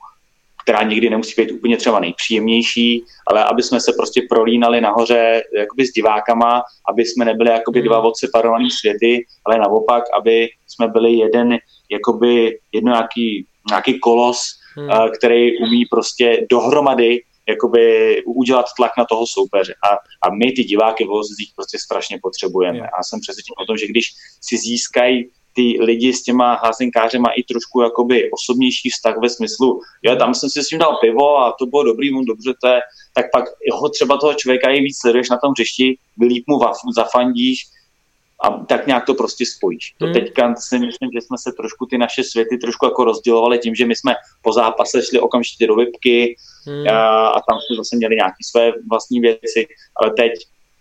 která 0.64 0.84
nikdy 0.84 1.10
nemusí 1.10 1.42
být 1.42 1.52
úplně 1.52 1.78
třeba 1.78 2.00
nejpříjemnější, 2.00 3.06
ale 3.28 3.44
aby 3.44 3.64
jsme 3.64 3.80
se 3.80 3.94
prostě 3.98 4.22
prolínali 4.30 4.82
nahoře 4.82 5.44
jakoby 5.58 5.86
s 5.86 5.92
divákama, 5.92 6.64
aby 6.90 7.06
jsme 7.06 7.26
nebyli 7.26 7.50
jakoby 7.50 7.80
hmm. 7.80 7.88
dva 7.88 8.02
odseparovaný 8.02 8.72
světy, 8.72 9.26
ale 9.46 9.58
naopak, 9.58 10.04
aby 10.18 10.50
jsme 10.68 10.88
byli 10.88 11.14
jeden, 11.14 11.58
jakoby 11.92 12.60
jedno 12.72 12.92
nějaký, 12.92 13.46
nějaký 13.70 14.00
kolos, 14.00 14.40
hmm. 14.76 14.90
uh, 14.90 15.10
který 15.10 15.58
umí 15.58 15.86
prostě 15.86 16.48
dohromady 16.50 17.22
jakoby 17.50 18.24
udělat 18.26 18.66
tlak 18.78 18.92
na 18.98 19.06
toho 19.06 19.28
soupeře. 19.28 19.74
A, 19.74 19.96
a 20.28 20.36
my 20.36 20.52
ty 20.52 20.64
diváky 20.64 21.06
v 21.06 21.10
Lozích 21.10 21.52
prostě 21.56 21.80
strašně 21.80 22.20
potřebujeme. 22.22 22.78
Yeah. 22.78 22.90
A 23.00 23.04
jsem 23.04 23.20
přesvědčen 23.20 23.56
o 23.58 23.66
tom, 23.66 23.78
že 23.78 23.88
když 23.88 24.06
si 24.42 24.58
získají 24.58 25.30
ty 25.54 25.78
lidi 25.80 26.14
s 26.14 26.24
těma 26.24 26.56
házenkářema 26.56 27.30
i 27.30 27.44
trošku 27.44 27.82
jakoby 27.82 28.32
osobnější 28.32 28.90
vztah 28.90 29.16
ve 29.22 29.30
smyslu, 29.30 29.82
jo, 30.04 30.16
tam 30.16 30.34
jsem 30.34 30.50
si 30.50 30.64
s 30.64 30.72
ním 30.72 30.80
dal 30.80 30.98
pivo 31.02 31.38
a 31.38 31.56
to 31.60 31.66
bylo 31.66 31.84
dobrý, 31.84 32.14
mu 32.14 32.26
dobře 32.26 32.54
to 32.62 32.68
je, 32.68 32.80
tak 33.14 33.26
pak 33.32 33.46
ho 33.74 33.90
třeba 33.90 34.18
toho 34.18 34.34
člověka 34.34 34.70
i 34.70 34.82
víc 34.82 35.00
sleduješ 35.02 35.30
na 35.30 35.38
tom 35.38 35.52
hřišti, 35.52 35.98
vylíp 36.18 36.44
mu 36.48 36.60
zafandíš, 36.96 37.68
a 38.42 38.50
tak 38.66 38.88
nějak 38.88 39.06
to 39.06 39.14
prostě 39.14 39.46
spojíš. 39.46 39.96
To 39.98 40.06
hmm. 40.06 40.14
teďka 40.14 40.56
si 40.56 40.80
myslím, 40.80 41.10
že 41.14 41.22
jsme 41.22 41.38
se 41.38 41.52
trošku 41.52 41.86
ty 41.86 41.98
naše 41.98 42.24
světy 42.24 42.58
trošku 42.58 42.86
jako 42.86 43.04
rozdělovali 43.04 43.60
tím, 43.60 43.76
že 43.76 43.86
my 43.86 43.96
jsme 43.96 44.14
po 44.42 44.54
zápase 44.54 45.02
šli 45.04 45.20
okamžitě 45.20 45.68
do 45.68 45.76
vypky 45.76 46.36
hmm. 46.68 46.88
a, 46.88 47.28
a 47.28 47.42
tam 47.50 47.60
jsme 47.60 47.76
zase 47.76 47.96
měli 47.96 48.16
nějaké 48.16 48.44
své 48.52 48.72
vlastní 48.90 49.20
věci, 49.20 49.68
ale 49.96 50.14
teď 50.14 50.32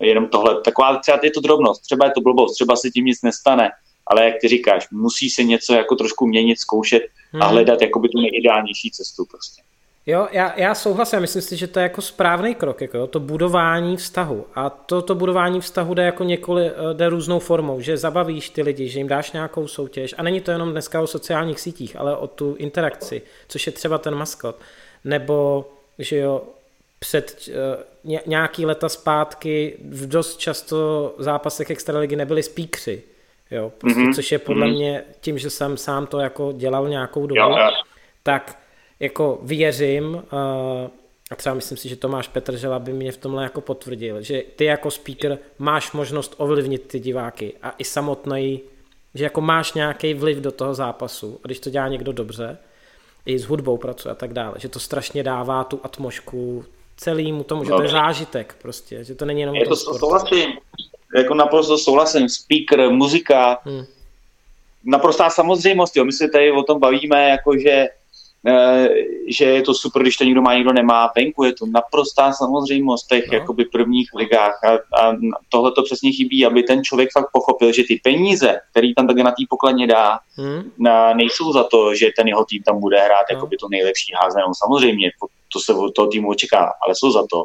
jenom 0.01 0.29
tohle, 0.29 0.61
taková 0.61 0.97
třeba 0.97 1.21
je 1.23 1.31
to 1.31 1.41
drobnost, 1.41 1.83
třeba 1.83 2.07
je 2.07 2.13
to 2.13 2.21
blbost, 2.21 2.55
třeba 2.55 2.77
se 2.77 2.91
tím 2.91 3.05
nic 3.05 3.23
nestane, 3.23 3.71
ale 4.07 4.25
jak 4.25 4.35
ty 4.41 4.49
říkáš, 4.49 4.91
musí 4.91 5.31
se 5.31 5.43
něco 5.43 5.75
jako 5.75 5.97
trošku 5.97 6.27
měnit, 6.27 6.61
zkoušet 6.61 7.03
hmm. 7.33 7.43
a 7.43 7.47
hledat 7.47 7.83
jakoby 7.83 8.09
tu 8.09 8.21
nejideálnější 8.21 8.91
cestu 8.91 9.25
prostě. 9.31 9.63
Jo, 10.07 10.29
já, 10.33 10.61
já 10.61 10.75
souhlasím, 10.75 11.21
myslím 11.21 11.43
si, 11.43 11.57
že 11.57 11.67
to 11.67 11.79
je 11.79 11.83
jako 11.83 12.03
správný 12.03 12.55
krok, 12.55 12.81
jako 12.81 13.07
to 13.07 13.21
budování 13.21 13.97
vztahu. 13.97 14.47
A 14.55 14.71
to, 14.71 15.03
to 15.03 15.15
budování 15.15 15.61
vztahu 15.61 15.95
jde 15.95 16.03
jako 16.03 16.25
několik, 16.25 16.73
eh, 16.73 16.95
jde 16.95 17.09
různou 17.09 17.39
formou, 17.39 17.81
že 17.81 17.97
zabavíš 17.97 18.51
ty 18.51 18.63
lidi, 18.63 18.89
že 18.89 18.99
jim 18.99 19.09
dáš 19.09 19.33
nějakou 19.33 19.69
soutěž. 19.69 20.15
A 20.19 20.23
není 20.23 20.41
to 20.41 20.51
jenom 20.51 20.71
dneska 20.71 21.01
o 21.01 21.07
sociálních 21.07 21.61
sítích, 21.61 21.97
ale 21.97 22.17
o 22.17 22.27
tu 22.27 22.55
interakci, 22.59 23.23
což 23.49 23.67
je 23.67 23.73
třeba 23.73 23.99
ten 23.99 24.15
maskot. 24.15 24.57
Nebo, 25.05 25.67
že 25.99 26.17
jo, 26.17 26.43
před 26.99 27.49
uh, 28.05 28.15
nějaký 28.27 28.67
leta 28.67 28.89
zpátky 28.89 29.77
v 29.91 30.09
dost 30.09 30.37
často 30.37 31.15
zápasech 31.19 31.71
extraligy 31.71 32.17
nebyli 32.17 32.43
speakři, 32.43 33.03
jo, 33.51 33.73
prostě, 33.79 34.01
mm-hmm. 34.01 34.15
což 34.15 34.33
je 34.33 34.39
podle 34.39 34.67
mm-hmm. 34.67 34.75
mě 34.75 35.05
tím, 35.21 35.39
že 35.39 35.51
jsem 35.51 35.77
sám 35.77 36.07
to 36.07 36.19
jako 36.19 36.53
dělal 36.53 36.89
nějakou 36.89 37.27
dobu, 37.27 37.41
jo, 37.41 37.51
jo. 37.51 37.71
tak 38.23 38.60
jako 39.01 39.39
věřím, 39.43 40.15
uh, 40.15 40.21
a 41.31 41.37
třeba 41.37 41.55
myslím 41.55 41.79
si, 41.79 41.89
že 41.89 41.97
Tomáš 41.97 42.29
Petržela 42.29 42.79
by 42.79 42.93
mě 42.93 43.13
v 43.13 43.17
tomhle 43.17 43.43
jako 43.43 43.61
potvrdil, 43.61 44.23
že 44.23 44.43
ty 44.57 44.65
jako 44.65 44.91
speaker 44.91 45.39
máš 45.59 45.93
možnost 45.93 46.35
ovlivnit 46.37 46.87
ty 46.87 47.01
diváky 47.01 47.55
a 47.63 47.75
i 47.79 47.85
samotný, 47.85 48.61
že 49.15 49.25
jako 49.25 49.41
máš 49.41 49.73
nějaký 49.73 50.15
vliv 50.15 50.39
do 50.39 50.53
toho 50.53 50.75
zápasu 50.75 51.41
a 51.45 51.47
když 51.47 51.61
to 51.61 51.71
dělá 51.71 51.89
někdo 51.89 52.13
dobře, 52.13 52.59
i 53.27 53.39
s 53.39 53.45
hudbou 53.45 53.77
pracuje 53.77 54.13
a 54.13 54.15
tak 54.15 54.33
dále, 54.33 54.55
že 54.59 54.69
to 54.69 54.79
strašně 54.79 55.23
dává 55.23 55.65
tu 55.65 55.81
atmošku 55.83 56.65
celému 56.97 57.45
tomu, 57.45 57.65
že 57.65 57.71
to 57.71 57.83
je 57.83 57.89
zážitek 57.89 58.57
prostě, 58.63 59.05
že 59.05 59.15
to 59.15 59.25
není 59.25 59.41
jenom 59.41 59.57
je 59.57 59.67
to 59.67 59.77
souhlasím, 59.77 60.53
jako 61.17 61.35
naprosto 61.35 61.79
souhlasím, 61.79 62.29
speaker, 62.29 62.91
muzika, 62.91 63.59
hmm. 63.65 63.85
naprostá 64.85 65.31
samozřejmost, 65.31 65.97
jo. 65.97 66.05
my 66.05 66.13
se 66.13 66.29
tady 66.29 66.53
o 66.53 66.63
tom 66.63 66.81
bavíme, 66.81 67.29
jako 67.29 67.59
že 67.59 67.89
Eh, 67.91 68.00
že 69.29 69.45
je 69.45 69.63
to 69.63 69.75
super, 69.75 70.03
když 70.03 70.17
to 70.17 70.25
někdo 70.25 70.43
má, 70.43 70.55
někdo 70.55 70.73
nemá. 70.73 71.13
Venku 71.17 71.45
je 71.45 71.53
to 71.53 71.67
naprostá 71.67 72.33
samozřejmost 72.33 73.05
v 73.05 73.09
těch 73.09 73.29
no. 73.29 73.39
jakoby 73.39 73.65
prvních 73.65 74.11
ligách 74.15 74.65
a, 74.65 74.73
a 74.75 75.17
tohle 75.49 75.73
to 75.73 75.83
přesně 75.83 76.13
chybí, 76.13 76.47
aby 76.47 76.63
ten 76.63 76.85
člověk 76.85 77.09
fakt 77.13 77.29
pochopil, 77.33 77.73
že 77.73 77.83
ty 77.89 78.01
peníze, 78.05 78.61
který 78.71 78.95
tam 78.95 79.07
také 79.07 79.23
na 79.23 79.31
té 79.31 79.45
pokladně 79.51 79.87
dá, 79.87 80.19
hmm. 80.37 80.71
na, 80.79 81.15
nejsou 81.15 81.53
za 81.53 81.65
to, 81.65 81.95
že 81.95 82.11
ten 82.17 82.29
jeho 82.29 82.45
tým 82.45 82.63
tam 82.63 82.81
bude 82.81 83.01
hrát 83.01 83.25
no. 83.31 83.37
jakoby 83.37 83.57
to 83.57 83.69
nejlepší 83.71 84.13
házenou. 84.23 84.53
Samozřejmě, 84.55 85.11
to 85.53 85.61
se 85.61 85.75
od 85.75 85.95
toho 85.95 86.09
týmu 86.09 86.29
očekává, 86.29 86.73
ale 86.87 86.95
jsou 86.95 87.13
za 87.13 87.23
to, 87.31 87.45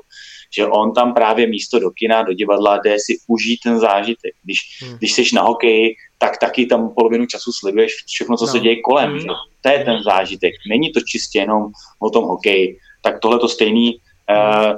že 0.58 0.68
on 0.68 0.94
tam 0.94 1.14
právě 1.14 1.48
místo 1.48 1.80
do 1.80 1.92
kina, 1.92 2.24
do 2.24 2.34
divadla 2.34 2.78
jde 2.78 2.96
si 3.00 3.18
užít 3.28 3.60
ten 3.64 3.80
zážitek. 3.80 4.34
Když, 4.44 4.58
hmm. 4.82 4.98
když 4.98 5.14
jsi 5.14 5.24
na 5.36 5.42
hokeji, 5.42 5.96
tak 6.18 6.38
taky 6.38 6.66
tam 6.66 6.90
polovinu 6.90 7.26
času 7.26 7.52
sleduješ 7.52 7.92
všechno, 8.08 8.38
co 8.38 8.46
no. 8.46 8.52
se 8.52 8.60
děje 8.60 8.82
kolem. 8.82 9.12
Hmm. 9.12 9.28
To 9.62 9.70
je 9.70 9.84
ten 9.84 10.04
zážitek. 10.04 10.54
Není 10.70 10.92
to 10.92 11.00
čistě 11.00 11.40
jenom 11.40 11.68
o 12.00 12.10
tom 12.10 12.24
hokeji. 12.24 12.78
Tak 13.02 13.20
tohle 13.20 13.40
to 13.40 13.48
stejný 13.48 14.00
hmm. 14.30 14.72
uh, 14.72 14.78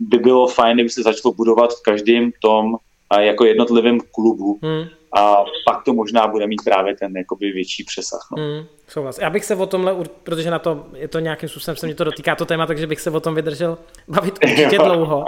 by 0.00 0.18
bylo 0.18 0.46
fajn, 0.46 0.74
kdyby 0.76 0.90
se 0.90 1.02
začalo 1.02 1.34
budovat 1.34 1.70
v 1.72 1.82
každém 1.82 2.32
tom 2.42 2.72
uh, 2.72 2.78
jako 3.18 3.44
jednotlivém 3.44 3.98
klubu. 4.14 4.58
Hmm. 4.62 4.84
A 5.14 5.44
pak 5.66 5.84
to 5.84 5.92
možná 5.92 6.26
bude 6.26 6.46
mít 6.46 6.64
právě 6.64 6.96
ten 6.96 7.16
jakoby 7.16 7.52
větší 7.52 7.84
přesah. 7.84 8.28
No. 8.36 8.42
Hmm, 8.42 8.66
souhlas. 8.88 9.18
Já 9.18 9.30
bych 9.30 9.44
se 9.44 9.56
o 9.56 9.66
tomhle, 9.66 9.96
protože 10.22 10.50
na 10.50 10.58
to 10.58 10.86
je 10.94 11.08
to 11.08 11.18
nějakým 11.18 11.48
způsobem 11.48 11.76
se 11.76 11.86
mě 11.86 11.94
to 11.94 12.04
dotýká 12.04 12.34
to 12.34 12.44
téma, 12.44 12.66
takže 12.66 12.86
bych 12.86 13.00
se 13.00 13.10
o 13.10 13.20
tom 13.20 13.34
vydržel 13.34 13.78
bavit 14.08 14.38
určitě 14.44 14.78
dlouho. 14.78 15.18
Uh, 15.20 15.24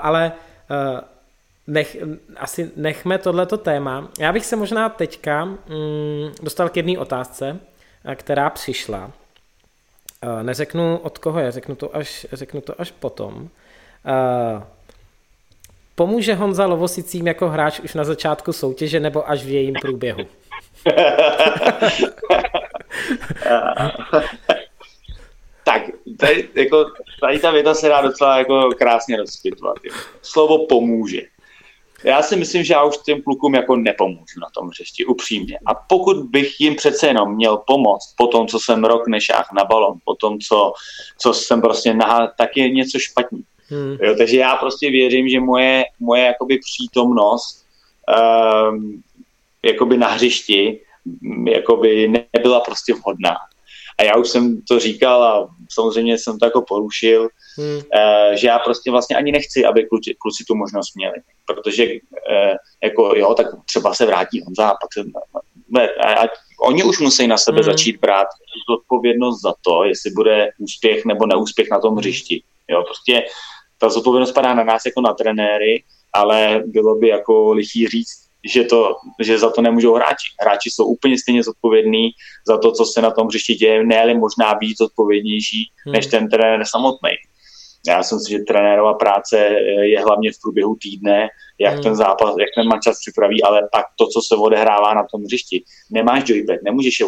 ale 0.00 0.32
uh, 0.92 1.00
nech, 1.66 1.96
asi 2.36 2.70
nechme 2.76 3.18
tohleto 3.18 3.56
téma. 3.56 4.08
Já 4.18 4.32
bych 4.32 4.46
se 4.46 4.56
možná 4.56 4.88
teďka 4.88 5.44
mm, 5.44 5.56
dostal 6.42 6.68
k 6.68 6.76
jedné 6.76 6.98
otázce, 6.98 7.60
která 8.14 8.50
přišla. 8.50 9.10
Neřeknu 10.42 10.98
od 10.98 11.18
koho 11.18 11.40
je, 11.40 11.52
řeknu 11.52 11.74
to 11.74 11.96
až, 11.96 12.26
řeknu 12.32 12.60
to 12.60 12.80
až 12.80 12.90
potom. 12.90 13.48
Pomůže 15.98 16.34
Honza 16.34 16.66
Lovosicím 16.66 17.26
jako 17.26 17.48
hráč 17.48 17.80
už 17.80 17.94
na 17.94 18.04
začátku 18.04 18.52
soutěže 18.52 19.00
nebo 19.00 19.30
až 19.30 19.44
v 19.44 19.48
jejím 19.48 19.74
průběhu? 19.82 20.20
tak, 25.64 25.82
tady, 26.18 26.48
jako, 26.54 26.84
tady 27.20 27.38
ta 27.38 27.50
věta 27.50 27.74
se 27.74 27.88
dá 27.88 28.00
docela 28.00 28.38
jako 28.38 28.70
krásně 28.78 29.16
rozpitvat. 29.16 29.76
Slovo 30.22 30.66
pomůže 30.66 31.22
já 32.04 32.22
si 32.22 32.36
myslím, 32.36 32.64
že 32.64 32.74
já 32.74 32.84
už 32.84 32.98
těm 32.98 33.22
klukům 33.22 33.54
jako 33.54 33.76
nepomůžu 33.76 34.40
na 34.40 34.48
tom 34.54 34.68
hřišti, 34.68 35.04
upřímně. 35.04 35.58
A 35.66 35.74
pokud 35.74 36.16
bych 36.16 36.60
jim 36.60 36.76
přece 36.76 37.06
jenom 37.06 37.34
měl 37.34 37.56
pomoct 37.56 38.14
po 38.16 38.26
tom, 38.26 38.46
co 38.46 38.58
jsem 38.60 38.84
rok 38.84 39.08
nešách 39.08 39.48
na 39.52 39.64
balon, 39.64 39.98
po 40.04 40.14
tom, 40.14 40.38
co, 40.38 40.72
co 41.18 41.34
jsem 41.34 41.60
prostě 41.60 41.94
nahá, 41.94 42.26
tak 42.38 42.56
je 42.56 42.70
něco 42.70 42.98
špatný. 42.98 43.42
Hmm. 43.68 43.96
Jo, 44.02 44.14
takže 44.18 44.36
já 44.36 44.56
prostě 44.56 44.90
věřím, 44.90 45.28
že 45.28 45.40
moje, 45.40 45.84
moje 46.00 46.24
jakoby 46.24 46.58
přítomnost 46.58 47.64
um, 48.70 49.02
jakoby 49.62 49.96
na 49.96 50.08
hřišti 50.08 50.80
jakoby 51.46 52.08
nebyla 52.08 52.60
prostě 52.60 52.94
vhodná. 52.94 53.36
A 53.98 54.02
já 54.02 54.16
už 54.16 54.28
jsem 54.28 54.62
to 54.62 54.78
říkal 54.78 55.22
a 55.22 55.48
samozřejmě 55.70 56.18
jsem 56.18 56.38
to 56.38 56.44
jako 56.44 56.62
porušil, 56.62 57.28
hmm. 57.58 57.76
uh, 57.76 58.34
že 58.34 58.46
já 58.46 58.58
prostě 58.58 58.90
vlastně 58.90 59.16
ani 59.16 59.32
nechci, 59.32 59.64
aby 59.64 59.84
kluci, 59.84 60.14
kluci 60.18 60.44
tu 60.44 60.54
možnost 60.54 60.96
měli. 60.96 61.16
Protože 61.46 61.84
uh, 61.86 62.56
jako 62.82 63.12
jo, 63.16 63.34
tak 63.34 63.46
třeba 63.66 63.94
se 63.94 64.06
vrátí 64.06 64.42
Honza 64.42 64.68
a 64.68 64.76
pak 64.80 64.92
se... 64.92 65.04
Ne, 65.68 65.88
a, 65.88 66.24
a 66.24 66.28
oni 66.60 66.84
už 66.84 66.98
musí 66.98 67.26
na 67.26 67.36
sebe 67.36 67.56
hmm. 67.56 67.64
začít 67.64 68.00
brát 68.00 68.26
zodpovědnost 68.70 69.42
za 69.42 69.54
to, 69.62 69.84
jestli 69.84 70.10
bude 70.10 70.50
úspěch 70.58 71.04
nebo 71.04 71.26
neúspěch 71.26 71.70
na 71.70 71.80
tom 71.80 71.96
hřišti. 71.96 72.42
Jo, 72.68 72.82
prostě 72.82 73.24
ta 73.78 73.88
zodpovědnost 73.88 74.32
padá 74.32 74.54
na 74.54 74.64
nás 74.64 74.82
jako 74.86 75.00
na 75.00 75.14
trenéry, 75.14 75.84
ale 76.12 76.62
bylo 76.66 76.94
by 76.94 77.08
jako 77.08 77.52
lichý 77.52 77.88
říct, 77.88 78.26
že, 78.52 78.64
to, 78.64 78.96
že 79.22 79.38
za 79.38 79.50
to 79.50 79.62
nemůžou 79.62 79.94
hráči. 79.94 80.28
Hráči 80.40 80.70
jsou 80.70 80.84
úplně 80.84 81.18
stejně 81.18 81.42
zodpovědní 81.42 82.10
za 82.48 82.58
to, 82.58 82.72
co 82.72 82.84
se 82.84 83.02
na 83.02 83.10
tom 83.10 83.26
hřišti 83.26 83.54
děje, 83.54 83.84
ne 83.86 84.14
možná 84.14 84.54
víc 84.60 84.78
zodpovědnější 84.78 85.70
hmm. 85.86 85.92
než 85.92 86.06
ten 86.06 86.28
trenér 86.28 86.66
samotný. 86.66 87.10
Já 87.88 88.02
si 88.02 88.14
myslím, 88.14 88.38
že 88.38 88.44
trenérova 88.44 88.94
práce 88.94 89.38
je 89.82 90.00
hlavně 90.02 90.32
v 90.32 90.40
průběhu 90.42 90.76
týdne, 90.82 91.28
jak 91.60 91.74
hmm. 91.74 91.82
ten 91.82 91.96
zápas, 91.96 92.34
jak 92.40 92.48
ten 92.56 92.68
mančas 92.68 92.98
připraví, 93.00 93.42
ale 93.42 93.68
pak 93.72 93.84
to, 93.98 94.06
co 94.06 94.20
se 94.26 94.34
odehrává 94.34 94.94
na 94.94 95.06
tom 95.10 95.22
hřišti. 95.22 95.64
Nemáš 95.90 96.28
joypad, 96.28 96.62
nemůžeš 96.64 97.00
je 97.00 97.06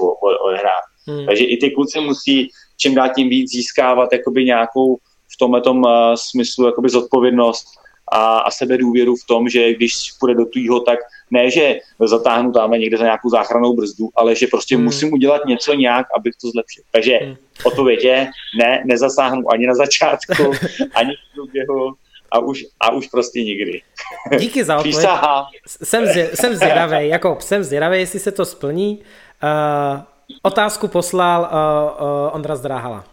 odehrát. 0.48 0.84
Hmm. 1.06 1.26
Takže 1.26 1.44
i 1.44 1.56
ty 1.56 1.70
kluci 1.70 2.00
musí 2.00 2.48
čím 2.76 2.94
dát 2.94 3.08
tím 3.08 3.28
víc 3.28 3.50
získávat 3.50 4.12
jakoby 4.12 4.44
nějakou 4.44 4.96
v 5.34 5.36
tomhle 5.38 5.62
uh, 5.62 5.84
smyslu 6.14 6.66
jakoby 6.66 6.88
zodpovědnost 6.88 7.66
a, 8.12 8.38
a 8.38 8.50
sebedůvěru 8.50 9.16
v 9.16 9.26
tom, 9.26 9.48
že 9.48 9.74
když 9.74 10.12
půjde 10.20 10.34
do 10.34 10.44
tvýho, 10.44 10.80
tak 10.80 10.98
ne, 11.30 11.50
že 11.50 11.78
zatáhnu 12.04 12.52
tam 12.52 12.70
někde 12.70 12.96
za 12.96 13.04
nějakou 13.04 13.30
záchranou 13.30 13.76
brzdu, 13.76 14.08
ale 14.16 14.34
že 14.34 14.46
prostě 14.46 14.76
hmm. 14.76 14.84
musím 14.84 15.12
udělat 15.12 15.46
něco 15.46 15.74
nějak, 15.74 16.06
abych 16.16 16.32
to 16.42 16.50
zlepšil. 16.50 16.82
Takže 16.92 17.18
hmm. 17.22 17.36
odpověď 17.64 18.04
je, 18.04 18.30
ne, 18.58 18.82
nezasáhnu 18.86 19.52
ani 19.52 19.66
na 19.66 19.74
začátku, 19.74 20.52
ani 20.94 21.12
v 21.12 21.34
průběhu, 21.34 21.94
a 22.30 22.38
už, 22.38 22.64
a 22.80 22.92
už 22.92 23.06
prostě 23.06 23.44
nikdy. 23.44 23.82
Díky 24.38 24.64
za 24.64 24.76
odpověď. 24.76 25.08
Jsem, 25.66 26.06
zě, 26.06 26.30
jsem 26.34 26.56
zvědavý, 26.56 27.08
jako 27.08 27.36
jsem 27.40 27.64
zvědavý, 27.64 27.98
jestli 27.98 28.20
se 28.20 28.32
to 28.32 28.44
splní. 28.44 28.98
Uh, 28.98 30.00
otázku 30.42 30.88
poslal 30.88 31.40
uh, 31.40 32.06
uh, 32.06 32.34
Ondra 32.34 32.56
Zdráhala. 32.56 33.04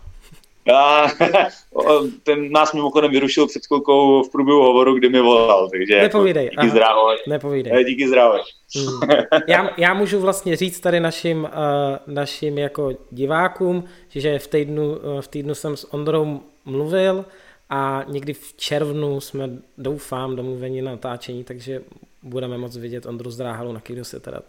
A 0.73 1.07
ten 2.23 2.51
nás 2.51 2.73
mimochodem 2.73 3.11
vyrušil 3.11 3.47
před 3.47 3.65
chvilkou 3.65 4.23
v 4.23 4.31
průběhu 4.31 4.61
hovoru, 4.61 4.93
kdy 4.93 5.09
mi 5.09 5.21
volal, 5.21 5.69
takže 5.69 6.01
Nepovídej. 6.01 6.45
Jako, 6.45 6.61
díky 6.61 6.71
zdravo. 6.71 7.01
Nepovídej. 7.27 7.73
Eh, 7.75 7.83
díky 7.83 8.07
zdravo. 8.07 8.33
Hmm. 8.77 9.09
Já, 9.47 9.69
já 9.77 9.93
můžu 9.93 10.19
vlastně 10.19 10.55
říct 10.55 10.79
tady 10.79 10.99
našim, 10.99 11.43
uh, 11.43 12.13
našim 12.13 12.57
jako 12.57 12.91
divákům, 13.11 13.83
že 14.09 14.39
v 14.39 14.47
týdnu, 14.47 14.95
uh, 14.95 15.21
v 15.21 15.27
týdnu 15.27 15.55
jsem 15.55 15.77
s 15.77 15.93
Ondrou 15.93 16.39
mluvil 16.65 17.25
a 17.69 18.03
někdy 18.07 18.33
v 18.33 18.53
červnu 18.57 19.21
jsme, 19.21 19.49
doufám, 19.77 20.35
domluveni 20.35 20.81
na 20.81 20.91
natáčení, 20.91 21.43
takže 21.43 21.81
budeme 22.23 22.57
moc 22.57 22.77
vidět 22.77 23.05
Ondru 23.05 23.29
Zdráhalu, 23.29 23.73
na 23.73 23.79
kterého 23.79 24.05
se 24.05 24.19
teda 24.19 24.39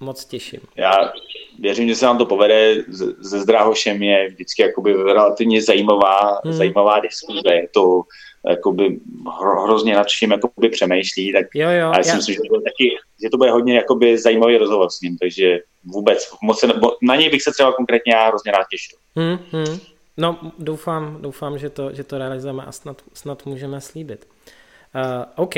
moc 0.00 0.24
těším. 0.24 0.60
Já 0.76 1.12
věřím, 1.58 1.88
že 1.88 1.94
se 1.94 2.06
nám 2.06 2.18
to 2.18 2.26
povede. 2.26 2.84
Se 3.22 3.40
Zdráhošem 3.40 4.02
je 4.02 4.28
vždycky 4.28 4.62
jakoby 4.62 4.92
relativně 4.92 5.62
zajímavá, 5.62 6.40
hmm. 6.44 6.52
zajímavá 6.52 7.00
diskuze. 7.00 7.54
Je 7.54 7.68
to 7.68 8.02
jakoby 8.48 9.00
hrozně 9.64 9.94
nad 9.94 10.08
čím 10.08 10.30
jakoby 10.30 10.68
přemýšlí, 10.68 11.32
tak 11.32 11.46
jo, 11.54 11.68
jo, 11.70 11.92
já 11.96 12.02
si 12.02 12.08
já... 12.08 12.16
myslím, 12.16 12.34
že 12.34 12.40
to, 12.40 12.48
bude 12.48 12.62
taky, 12.62 12.96
že 13.22 13.30
to 13.30 13.36
bude 13.36 13.50
hodně 13.50 13.76
jakoby 13.76 14.18
zajímavý 14.18 14.56
rozhovor 14.56 14.90
s 14.90 15.00
ním, 15.00 15.18
takže 15.18 15.58
vůbec 15.84 16.30
moc 16.42 16.60
se, 16.60 16.66
na 17.02 17.16
něj 17.16 17.30
bych 17.30 17.42
se 17.42 17.52
třeba 17.52 17.72
konkrétně 17.72 18.12
já 18.12 18.28
hrozně 18.28 18.52
rád 18.52 18.66
těšil. 18.70 18.98
Hmm, 19.16 19.38
hmm. 19.52 19.78
No, 20.16 20.38
doufám, 20.58 21.18
doufám, 21.22 21.58
že 21.58 21.70
to, 21.70 21.94
že 21.94 22.04
to 22.04 22.18
realizujeme 22.18 22.62
a 22.62 22.72
snad, 22.72 23.02
snad 23.14 23.46
můžeme 23.46 23.80
slíbit. 23.80 24.28
Uh, 24.94 25.44
OK. 25.44 25.54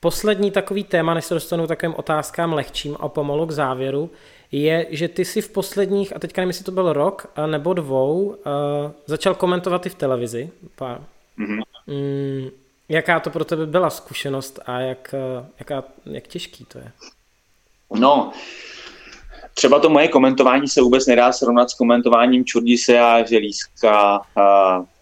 Poslední 0.00 0.50
takový 0.50 0.84
téma, 0.84 1.14
než 1.14 1.24
se 1.24 1.34
dostanu 1.34 1.66
takovým 1.66 1.94
otázkám 1.94 2.52
lehčím 2.52 2.96
a 3.00 3.08
pomalu 3.08 3.46
k 3.46 3.50
závěru, 3.50 4.10
je, 4.52 4.86
že 4.90 5.08
ty 5.08 5.24
si 5.24 5.40
v 5.40 5.48
posledních, 5.48 6.16
a 6.16 6.18
teďka 6.18 6.40
nevím, 6.40 6.50
jestli 6.50 6.64
to 6.64 6.72
byl 6.72 6.92
rok 6.92 7.32
nebo 7.46 7.74
dvou, 7.74 8.24
uh, 8.24 8.34
začal 9.06 9.34
komentovat 9.34 9.86
i 9.86 9.88
v 9.88 9.94
televizi. 9.94 10.50
Pár. 10.76 11.00
Mm-hmm. 11.38 11.62
Mm, 11.86 12.48
jaká 12.88 13.20
to 13.20 13.30
pro 13.30 13.44
tebe 13.44 13.66
byla 13.66 13.90
zkušenost 13.90 14.60
a 14.66 14.80
jak, 14.80 15.14
jaká, 15.58 15.84
jak 16.06 16.28
těžký 16.28 16.64
to 16.64 16.78
je? 16.78 16.92
No, 17.94 18.32
třeba 19.54 19.78
to 19.78 19.88
moje 19.88 20.08
komentování 20.08 20.68
se 20.68 20.80
vůbec 20.80 21.06
nedá 21.06 21.32
srovnat 21.32 21.70
s 21.70 21.74
komentováním 21.74 22.44
Čurdise 22.44 22.98
a 22.98 23.26
Želízka 23.26 24.20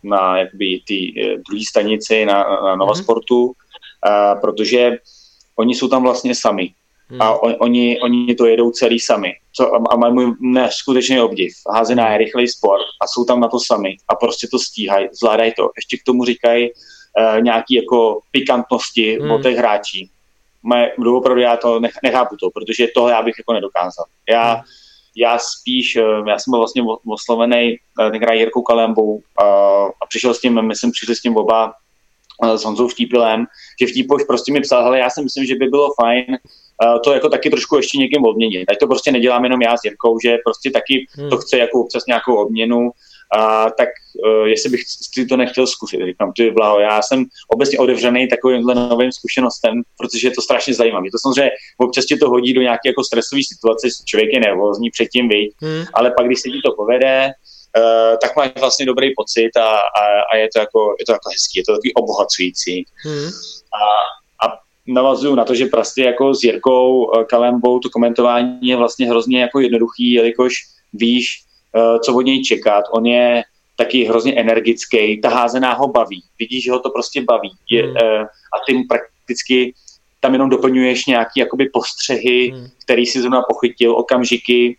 na 0.02 0.39
jakby 0.39 0.81
ty 0.86 1.12
druhé 1.48 1.64
stanici 1.68 2.24
na, 2.27 2.43
na 2.43 2.77
Nova 2.77 2.93
mm-hmm. 2.93 3.02
Sportu, 3.02 3.52
protože 4.41 4.99
oni 5.57 5.74
jsou 5.74 5.89
tam 5.89 6.03
vlastně 6.03 6.35
sami. 6.35 6.70
Hmm. 7.09 7.23
A 7.23 7.43
on, 7.43 7.55
oni, 7.59 8.01
oni 8.01 8.35
to 8.35 8.47
jedou 8.47 8.70
celý 8.70 9.01
sami. 9.01 9.33
Co, 9.53 9.74
a, 9.74 9.83
a 9.91 9.97
mají 9.97 10.15
můj 10.15 10.35
neskutečný 10.41 11.20
obdiv. 11.20 11.53
Házená 11.74 12.12
je 12.12 12.19
rychlej 12.19 12.49
sport 12.49 12.83
a 13.03 13.07
jsou 13.07 13.24
tam 13.24 13.41
na 13.41 13.49
to 13.49 13.61
sami 13.61 13.97
a 14.09 14.15
prostě 14.15 14.47
to 14.51 14.59
stíhají, 14.59 15.09
zvládají 15.12 15.53
to. 15.57 15.70
Ještě 15.77 15.97
k 15.97 16.03
tomu 16.07 16.24
říkají 16.24 16.70
uh, 16.70 17.43
nějaký 17.43 17.74
jako 17.74 18.20
pikantnosti 18.31 19.19
hmm. 19.20 19.31
od 19.31 19.43
těch 19.43 19.57
hráčí. 19.57 20.11
Mé, 20.62 20.91
opravdu 21.16 21.41
já 21.41 21.57
to 21.57 21.81
nech, 21.81 21.95
nechápu 22.03 22.37
to, 22.37 22.51
protože 22.51 22.89
tohle 22.95 23.12
já 23.12 23.23
bych 23.23 23.35
jako 23.39 23.53
nedokázal. 23.53 24.05
Já, 24.31 24.55
hmm. 24.55 24.62
já 25.16 25.39
spíš, 25.39 25.97
uh, 25.97 26.28
já 26.28 26.39
jsem 26.39 26.51
byl 26.51 26.59
vlastně 26.59 26.83
oslovený 27.07 27.77
uh, 28.01 28.11
tenkrát 28.11 28.35
Jirkou 28.35 28.62
Kalembou 28.62 29.15
uh, 29.15 29.20
a 30.03 30.07
přišel 30.09 30.35
s 30.35 30.41
tím, 30.41 30.62
myslím, 30.62 30.91
přišli 30.91 31.16
s 31.16 31.23
tím 31.23 31.37
oba 31.37 31.73
s 32.57 32.65
Honzou 32.65 32.89
Štípilem, 32.89 33.47
že 33.81 33.89
Štípoš 33.89 34.25
prostě 34.25 34.53
mi 34.53 34.61
psal, 34.61 34.85
hele, 34.85 34.99
já 34.99 35.11
si 35.11 35.23
myslím, 35.23 35.47
že 35.47 35.55
by 35.55 35.67
bylo 35.67 35.89
fajn 36.01 36.27
to 37.05 37.13
jako 37.13 37.29
taky 37.29 37.51
trošku 37.51 37.77
ještě 37.77 37.99
někým 37.99 38.25
odměnit. 38.25 38.71
Ať 38.71 38.79
to 38.79 38.87
prostě 38.87 39.13
nedělám 39.13 39.45
jenom 39.45 39.63
já 39.63 39.77
s 39.77 39.85
Jirkou, 39.85 40.19
že 40.25 40.37
prostě 40.45 40.71
taky 40.71 41.07
hmm. 41.13 41.31
to 41.31 41.37
chce 41.37 41.59
jako 41.59 41.81
občas 41.81 42.07
nějakou 42.07 42.35
obměnu, 42.37 42.91
a 43.37 43.71
tak 43.71 43.89
uh, 44.25 44.47
jestli 44.47 44.71
bych 44.71 44.81
si 45.15 45.27
to 45.27 45.37
nechtěl 45.37 45.67
zkusit, 45.67 46.01
říkám, 46.07 46.33
ty 46.37 46.51
blaho, 46.51 46.81
já 46.81 47.03
jsem 47.03 47.25
obecně 47.55 47.79
otevřený 47.79 48.29
takovýmhle 48.29 48.75
novým 48.75 49.13
zkušenostem, 49.13 49.83
protože 49.99 50.29
je 50.29 50.33
to 50.35 50.43
strašně 50.43 50.75
zajímavé. 50.75 51.07
To 51.13 51.19
samozřejmě 51.23 51.51
občas 51.79 52.05
ti 52.05 52.17
to 52.17 52.29
hodí 52.31 52.55
do 52.55 52.63
nějaké 52.63 52.89
jako 52.89 53.05
stresové 53.05 53.43
situace, 53.49 53.89
člověk 54.05 54.33
je 54.33 54.41
nervózní 54.41 54.91
předtím, 54.91 55.29
viď, 55.29 55.55
hmm. 55.63 55.85
ale 55.95 56.11
pak, 56.17 56.27
když 56.27 56.41
se 56.41 56.51
ti 56.51 56.61
to 56.65 56.73
povede, 56.73 57.31
tak 58.23 58.36
máš 58.36 58.51
vlastně 58.61 58.86
dobrý 58.86 59.15
pocit 59.16 59.51
a, 59.57 59.69
a, 59.69 60.05
a 60.32 60.36
je, 60.36 60.48
to 60.55 60.59
jako, 60.59 60.94
je 60.98 61.05
to 61.07 61.12
jako 61.12 61.31
hezký, 61.31 61.59
je 61.59 61.65
to 61.65 61.73
takový 61.73 61.94
obohacující. 61.94 62.85
Hmm. 63.05 63.27
A, 63.27 64.07
navazuju 64.86 65.35
na 65.35 65.44
to, 65.44 65.55
že 65.55 65.66
prostě 65.66 66.03
jako 66.03 66.35
s 66.35 66.44
Jirkou 66.44 67.12
eh, 67.12 67.24
Kalembou 67.24 67.78
to 67.78 67.90
komentování 67.90 68.59
je 68.62 68.77
vlastně 68.77 69.07
hrozně 69.07 69.40
jako 69.40 69.61
jednoduchý, 69.61 70.12
jelikož 70.12 70.55
víš, 70.93 71.27
eh, 71.77 71.98
co 71.98 72.16
od 72.16 72.20
něj 72.20 72.44
čekat. 72.44 72.85
On 72.93 73.07
je 73.07 73.43
taky 73.77 74.05
hrozně 74.05 74.35
energický, 74.35 75.20
ta 75.20 75.28
házená 75.28 75.73
ho 75.73 75.89
baví. 75.89 76.23
Vidíš, 76.39 76.65
že 76.65 76.73
ho 76.73 76.78
to 76.78 76.90
prostě 76.90 77.23
baví. 77.23 77.51
Je, 77.70 77.82
hmm. 77.82 77.97
Eh, 77.97 78.23
a 78.24 78.57
ty 78.66 78.85
prakticky 78.89 79.74
tam 80.20 80.32
jenom 80.32 80.51
doplňuješ 80.51 81.07
nějaký 81.07 81.40
jakoby 81.40 81.69
postřehy, 81.73 82.51
hmm. 82.55 82.66
který 82.85 83.07
si 83.07 83.20
zrovna 83.20 83.43
pochytil, 83.43 83.97
okamžiky, 83.97 84.77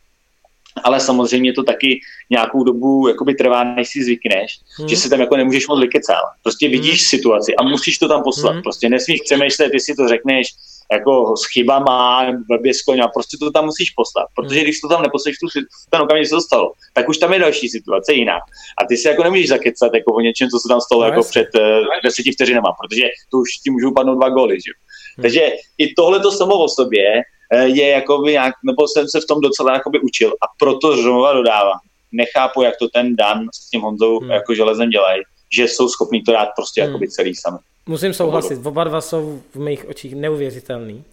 ale 0.84 1.00
samozřejmě 1.00 1.54
to 1.54 1.64
taky 1.64 2.00
nějakou 2.30 2.64
dobu 2.64 3.08
jakoby 3.08 3.36
trvá, 3.36 3.64
než 3.64 3.88
si 3.90 4.04
zvykneš, 4.04 4.60
hmm. 4.78 4.88
že 4.88 4.98
se 4.98 5.10
tam 5.10 5.20
jako 5.20 5.38
nemůžeš 5.38 5.68
moc 5.68 5.80
vykecát. 5.80 6.24
Prostě 6.44 6.70
vidíš 6.70 7.00
hmm. 7.02 7.20
situaci 7.20 7.56
a 7.56 7.64
musíš 7.64 7.98
to 7.98 8.08
tam 8.08 8.24
poslat. 8.24 8.54
Hmm. 8.54 8.62
Prostě 8.62 8.90
nesmíš 8.90 9.22
přemýšlet, 9.22 9.70
ty 9.70 9.80
si 9.80 9.96
to 9.96 10.08
řekneš 10.08 10.48
jako 10.92 11.38
s 11.38 11.46
chybama, 11.54 12.32
blbě 12.48 12.74
skloň 12.74 13.00
a 13.00 13.08
prostě 13.08 13.38
to 13.38 13.52
tam 13.52 13.66
musíš 13.66 13.90
poslat. 13.90 14.28
Protože 14.36 14.60
hmm. 14.60 14.64
když 14.64 14.80
to 14.80 14.88
tam 14.88 15.02
neposleš, 15.02 15.36
tu, 15.38 15.48
ten 15.90 16.02
okamžik 16.02 16.28
se 16.28 16.36
to 16.36 16.42
stalo, 16.42 16.72
tak 16.94 17.10
už 17.10 17.18
tam 17.18 17.34
je 17.34 17.40
další 17.40 17.70
situace 17.70 18.14
jiná. 18.14 18.38
A 18.82 18.86
ty 18.86 18.98
si 18.98 19.08
jako 19.08 19.24
nemůžeš 19.24 19.48
zakecat 19.48 19.94
jako 19.94 20.14
o 20.14 20.22
něčem, 20.22 20.50
co 20.50 20.60
se 20.60 20.68
tam 20.68 20.82
stalo 20.82 21.02
no, 21.02 21.08
jako 21.08 21.24
před 21.24 21.48
uh, 21.56 21.62
deseti 22.04 22.32
vteřinama, 22.32 22.72
protože 22.82 23.04
tu 23.32 23.42
už 23.42 23.50
ti 23.64 23.70
můžou 23.70 23.92
padnout 23.94 24.18
dva 24.18 24.30
góly. 24.30 24.56
Že? 24.56 24.72
Hmm. 25.18 25.22
Takže 25.22 25.42
i 25.78 25.94
tohle 25.94 26.20
to 26.20 26.32
samo 26.32 26.64
o 26.64 26.68
sobě 26.68 27.24
je 27.54 27.90
jakoby 27.90 28.32
nějak, 28.32 28.54
nebo 28.66 28.88
jsem 28.88 29.08
se 29.08 29.20
v 29.20 29.26
tom 29.26 29.42
docela 29.42 29.74
jakoby 29.74 30.00
učil 30.00 30.30
a 30.30 30.46
proto 30.60 30.98
znova 30.98 31.34
dodávám. 31.34 31.80
Nechápu, 32.12 32.62
jak 32.62 32.78
to 32.78 32.88
ten 32.88 33.16
Dan 33.16 33.48
s 33.54 33.70
tím 33.70 33.82
Honzou 33.82 34.20
hmm. 34.20 34.30
jako 34.30 34.56
železem 34.56 34.90
dělají, 34.90 35.22
že 35.58 35.64
jsou 35.64 35.90
schopní 35.90 36.24
to 36.24 36.32
dát 36.32 36.50
prostě 36.56 36.82
hmm. 36.82 36.92
jakoby 36.92 37.10
celý 37.10 37.36
sami. 37.36 37.58
Musím 37.86 38.14
souhlasit, 38.14 38.66
oba 38.66 38.84
dva 38.84 39.02
jsou 39.02 39.42
v 39.54 39.60
mých 39.60 39.90
očích 39.90 40.16
neuvěřitelný. 40.16 40.96
Uh, 40.96 41.04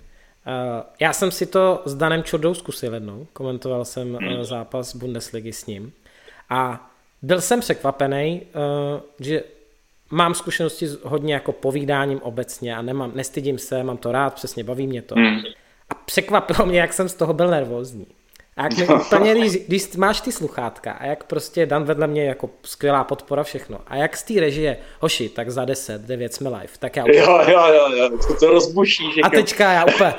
já 1.01 1.12
jsem 1.12 1.31
si 1.31 1.47
to 1.47 1.82
s 1.85 1.94
Danem 1.94 2.23
Čordou 2.23 2.55
zkusil 2.55 2.94
jednou, 2.94 3.27
komentoval 3.32 3.85
jsem 3.85 4.15
hmm. 4.15 4.36
uh, 4.36 4.43
zápas 4.43 4.97
Bundesligy 4.97 5.52
s 5.52 5.66
ním 5.66 5.93
a 6.51 6.90
byl 7.23 7.40
jsem 7.40 7.61
překvapený, 7.61 8.43
že 9.20 9.44
mám 10.11 10.35
zkušenosti 10.35 10.86
s 10.86 10.98
hodně 11.02 11.35
jako 11.35 11.52
povídáním 11.52 12.20
obecně 12.23 12.77
a 12.77 12.82
nemám, 12.82 13.12
nestydím 13.15 13.59
se, 13.59 13.82
mám 13.82 13.97
to 13.97 14.12
rád, 14.12 14.35
přesně 14.35 14.65
baví 14.65 14.86
mě 14.86 15.02
to. 15.02 15.15
Hmm. 15.15 15.40
A 15.95 16.03
překvapilo 16.05 16.66
mě, 16.66 16.81
jak 16.81 16.93
jsem 16.93 17.09
z 17.09 17.15
toho 17.15 17.33
byl 17.33 17.49
nervózní. 17.49 18.07
A 18.57 18.62
jak 18.62 18.77
mi 18.77 18.89
úplně, 18.95 19.35
když, 19.35 19.53
když 19.66 19.97
máš 19.97 20.21
ty 20.21 20.33
sluchátka 20.33 20.93
a 20.93 21.07
jak 21.07 21.25
prostě 21.25 21.66
Dan 21.66 21.85
vedle 21.85 22.07
mě 22.07 22.25
jako 22.25 22.51
skvělá 22.62 23.05
podpora 23.05 23.43
všechno. 23.43 23.79
A 23.87 23.97
jak 23.97 24.16
z 24.16 24.23
té 24.23 24.41
režie, 24.41 24.77
hoši, 25.01 25.29
tak 25.29 25.51
za 25.51 25.65
10, 25.65 26.01
9 26.01 26.35
jsme 26.35 26.49
live, 26.49 26.69
tak 26.79 26.97
já 26.97 27.03
úplně... 27.05 27.19
Jo, 27.19 27.41
jo, 27.49 27.66
jo, 27.66 27.89
jo, 27.97 28.11
to, 28.29 28.35
to 28.35 28.51
rozbuší. 28.51 29.05
A 29.25 29.31
teďka 29.31 29.73
já 29.73 29.85
úplně... 29.85 30.15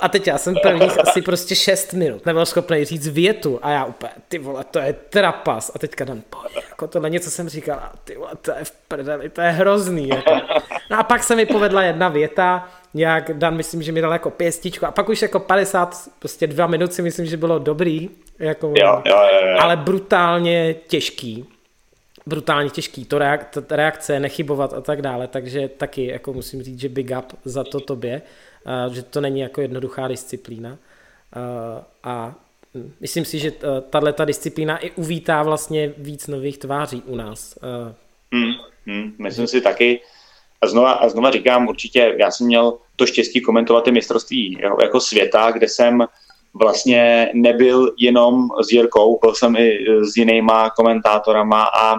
A 0.00 0.08
teď 0.08 0.26
já 0.26 0.38
jsem 0.38 0.54
prvních 0.62 1.00
asi 1.08 1.22
prostě 1.22 1.54
6 1.54 1.92
minut 1.92 2.26
nebyl 2.26 2.46
schopný 2.46 2.84
říct 2.84 3.08
větu 3.08 3.58
a 3.62 3.70
já 3.70 3.84
úplně, 3.84 4.12
ty 4.28 4.38
vole, 4.38 4.64
to 4.70 4.78
je 4.78 4.92
trapas. 4.92 5.70
A 5.74 5.78
teďka 5.78 6.04
Dan, 6.04 6.22
jako 6.70 6.86
tohle 6.86 7.10
něco 7.10 7.30
jsem 7.30 7.48
říkal, 7.48 7.78
a 7.78 7.92
ty 8.04 8.16
vole, 8.16 8.30
to 8.42 8.50
je 8.50 8.64
v 8.64 8.70
prdeli, 8.88 9.28
to 9.28 9.40
je 9.40 9.50
hrozný. 9.50 10.08
Jako. 10.08 10.34
No 10.90 10.98
a 10.98 11.02
pak 11.02 11.22
se 11.22 11.36
mi 11.36 11.46
povedla 11.46 11.82
jedna 11.82 12.08
věta, 12.08 12.68
nějak 12.94 13.38
Dan, 13.38 13.56
myslím, 13.56 13.82
že 13.82 13.92
mi 13.92 14.00
dal 14.00 14.12
jako 14.12 14.30
pěstičku 14.30 14.86
a 14.86 14.90
pak 14.90 15.08
už 15.08 15.22
jako 15.22 15.40
50, 15.40 16.08
prostě 16.18 16.46
dva 16.46 16.66
minut 16.66 16.92
si 16.92 17.02
myslím, 17.02 17.26
že 17.26 17.36
bylo 17.36 17.58
dobrý, 17.58 18.10
jako, 18.38 18.66
jo, 18.66 19.02
jo, 19.06 19.16
jo, 19.32 19.48
jo. 19.48 19.56
ale 19.60 19.76
brutálně 19.76 20.74
těžký. 20.86 21.46
Brutálně 22.26 22.70
těžký, 22.70 23.04
to 23.04 23.18
reak, 23.18 23.56
ta 23.66 23.76
reakce, 23.76 24.20
nechybovat 24.20 24.72
a 24.72 24.80
tak 24.80 25.02
dále, 25.02 25.28
takže 25.28 25.68
taky 25.68 26.06
jako 26.06 26.32
musím 26.32 26.62
říct, 26.62 26.80
že 26.80 26.88
big 26.88 27.10
up 27.18 27.32
za 27.44 27.64
to 27.64 27.80
tobě, 27.80 28.22
že 28.92 29.02
to 29.02 29.20
není 29.20 29.40
jako 29.40 29.60
jednoduchá 29.60 30.08
disciplína. 30.08 30.78
A 32.02 32.34
myslím 33.00 33.24
si, 33.24 33.38
že 33.38 33.52
tahle 33.90 34.12
ta 34.12 34.24
disciplína 34.24 34.78
i 34.78 34.90
uvítá 34.90 35.42
vlastně 35.42 35.92
víc 35.98 36.26
nových 36.26 36.58
tváří 36.58 37.02
u 37.06 37.16
nás. 37.16 37.58
Uh, 37.62 37.92
hmm, 38.32 38.52
hmm, 38.86 39.14
myslím 39.18 39.46
si 39.46 39.60
taky, 39.60 40.00
a 40.62 40.66
znova, 40.66 40.92
a 40.92 41.08
znova 41.08 41.30
říkám, 41.30 41.68
určitě 41.68 42.14
já 42.18 42.30
jsem 42.30 42.46
měl 42.46 42.78
to 42.96 43.06
štěstí 43.06 43.40
komentovat 43.40 43.84
ty 43.84 43.92
mistrovství 43.92 44.58
jako, 44.60 44.82
jako 44.82 45.00
světa, 45.00 45.50
kde 45.50 45.68
jsem 45.68 46.06
vlastně 46.54 47.30
nebyl 47.34 47.92
jenom 47.98 48.48
s 48.62 48.72
Jirkou, 48.72 49.18
byl 49.22 49.34
jsem 49.34 49.56
i 49.56 49.78
s 50.12 50.16
jinýma 50.16 50.70
komentátorama 50.70 51.64
a 51.64 51.96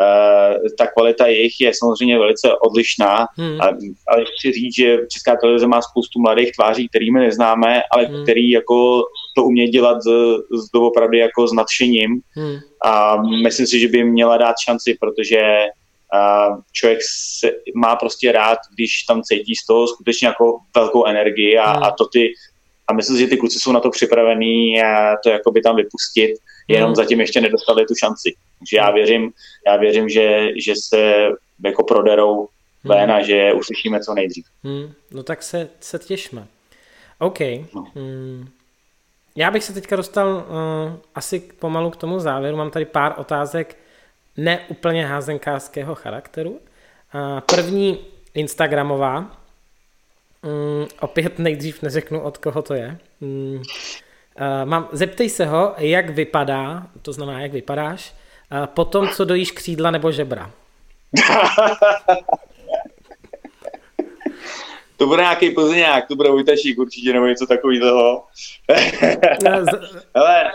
Uh, 0.00 0.56
ta 0.78 0.86
kvalita 0.86 1.26
jejich 1.26 1.60
je 1.60 1.72
samozřejmě 1.74 2.18
velice 2.18 2.48
odlišná, 2.56 3.26
hmm. 3.36 3.60
ale 4.08 4.24
chci 4.38 4.52
říct, 4.52 4.74
že 4.76 4.98
Česká 5.12 5.36
televize 5.36 5.66
má 5.66 5.82
spoustu 5.82 6.20
mladých 6.20 6.52
tváří, 6.52 6.88
kterými 6.88 7.20
neznáme, 7.20 7.82
ale 7.92 8.04
hmm. 8.04 8.22
který 8.22 8.50
jako 8.50 9.02
to 9.36 9.44
umějí 9.44 9.68
dělat 9.68 10.02
z, 10.02 10.08
z 10.36 10.70
doopravdy 10.74 11.18
jako 11.18 11.48
s 11.48 11.52
nadšením 11.52 12.20
hmm. 12.30 12.56
a 12.84 13.22
myslím 13.42 13.66
si, 13.66 13.80
že 13.80 13.88
by 13.88 14.04
měla 14.04 14.36
dát 14.36 14.54
šanci, 14.64 14.96
protože 15.00 15.40
člověk 16.72 16.98
se, 17.38 17.50
má 17.74 17.96
prostě 17.96 18.32
rád, 18.32 18.58
když 18.74 19.02
tam 19.02 19.22
cítí 19.22 19.54
z 19.56 19.66
toho 19.66 19.86
skutečně 19.86 20.28
jako 20.28 20.58
velkou 20.74 21.06
energii 21.06 21.58
a, 21.58 21.72
hmm. 21.72 21.82
a 21.82 21.90
to 21.90 22.06
ty 22.06 22.32
a 22.88 22.92
myslím 22.92 23.16
si, 23.16 23.22
že 23.22 23.28
ty 23.28 23.36
kluci 23.36 23.58
jsou 23.58 23.72
na 23.72 23.80
to 23.80 23.90
připravení 23.90 24.82
a 24.82 25.16
to 25.22 25.30
jako 25.30 25.50
by 25.50 25.60
tam 25.60 25.76
vypustit, 25.76 26.34
jenom 26.68 26.86
hmm. 26.86 26.96
zatím 26.96 27.20
ještě 27.20 27.40
nedostali 27.40 27.86
tu 27.86 27.94
šanci. 27.94 28.34
Takže 28.58 28.76
já 28.76 28.90
věřím, 28.90 29.32
já 29.66 29.76
věřím, 29.76 30.08
že, 30.08 30.48
že 30.56 30.74
se 30.76 31.28
jako 31.64 31.82
proderou 31.82 32.36
hmm. 32.36 32.48
ven 32.84 33.10
a 33.10 33.22
že 33.22 33.52
uslyšíme 33.52 34.00
co 34.00 34.14
nejdřív. 34.14 34.46
Hmm. 34.64 34.92
No 35.10 35.22
tak 35.22 35.42
se, 35.42 35.68
se 35.80 35.98
těšme. 35.98 36.46
OK. 37.18 37.40
No. 37.74 37.86
Hmm. 37.94 38.48
Já 39.36 39.50
bych 39.50 39.64
se 39.64 39.72
teďka 39.72 39.96
dostal 39.96 40.28
uh, 40.28 40.44
asi 41.14 41.40
pomalu 41.40 41.90
k 41.90 41.96
tomu 41.96 42.18
závěru. 42.18 42.56
Mám 42.56 42.70
tady 42.70 42.84
pár 42.84 43.14
otázek 43.16 43.76
neúplně 44.36 45.06
házenkářského 45.06 45.94
charakteru. 45.94 46.60
První 47.46 48.04
Instagramová, 48.34 49.20
mm, 50.42 50.86
opět 51.00 51.38
nejdřív 51.38 51.82
neřeknu, 51.82 52.20
od 52.20 52.38
koho 52.38 52.62
to 52.62 52.74
je. 52.74 52.98
Mm, 53.20 53.62
mám, 54.64 54.88
zeptej 54.92 55.28
se 55.28 55.46
ho, 55.46 55.74
jak 55.78 56.10
vypadá, 56.10 56.86
to 57.02 57.12
znamená, 57.12 57.40
jak 57.40 57.52
vypadáš, 57.52 58.14
po 58.66 58.84
tom, 58.84 59.08
co 59.08 59.24
dojíš 59.24 59.50
křídla 59.50 59.90
nebo 59.90 60.12
žebra. 60.12 60.50
to 64.96 65.06
bude 65.06 65.22
nějaký 65.22 65.50
plzeňák, 65.50 66.08
to 66.08 66.16
bude 66.16 66.30
Vojtašík 66.30 66.78
určitě, 66.78 67.12
nebo 67.12 67.26
něco 67.26 67.46
takového. 67.46 68.24
Ale, 70.14 70.50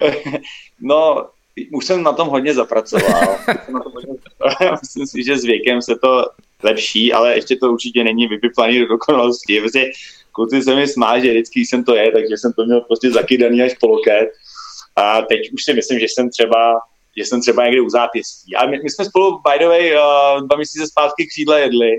no, 0.80 1.28
už 1.72 1.86
jsem 1.86 2.02
na 2.02 2.12
tom 2.12 2.28
hodně 2.28 2.54
zapracoval. 2.54 3.36
Myslím 4.80 5.06
si, 5.06 5.24
že 5.24 5.38
s 5.38 5.44
věkem 5.44 5.82
se 5.82 5.94
to 6.02 6.24
lepší, 6.62 7.12
ale 7.12 7.34
ještě 7.34 7.56
to 7.56 7.72
určitě 7.72 8.04
není 8.04 8.26
vypiplaný 8.26 8.78
do 8.78 8.86
dokonalosti. 8.86 9.60
Prostě 9.60 9.90
kluci 10.32 10.62
se 10.62 10.74
mi 10.74 10.88
smá, 10.88 11.18
že 11.18 11.30
vždycky 11.30 11.60
jsem 11.60 11.84
to 11.84 11.94
je, 11.94 12.12
takže 12.12 12.36
jsem 12.36 12.52
to 12.52 12.64
měl 12.64 12.80
prostě 12.80 13.10
zakydaný 13.10 13.62
až 13.62 13.74
po 13.80 13.86
loket. 13.86 14.28
A 14.96 15.22
teď 15.22 15.52
už 15.52 15.64
si 15.64 15.74
myslím, 15.74 15.98
že 15.98 16.06
jsem 16.08 16.30
třeba 16.30 16.80
že 17.18 17.24
jsem 17.24 17.40
třeba 17.40 17.64
někde 17.64 17.80
u 17.80 17.88
zápěstí. 17.88 18.56
A 18.56 18.66
my, 18.66 18.80
my 18.82 18.90
jsme 18.90 19.04
spolu, 19.04 19.40
by 19.50 19.58
the 19.58 19.66
way, 19.66 19.94
uh, 19.94 20.46
dva 20.46 20.56
měsíce 20.56 20.86
zpátky 20.86 21.26
křídle 21.26 21.60
jedli. 21.60 21.90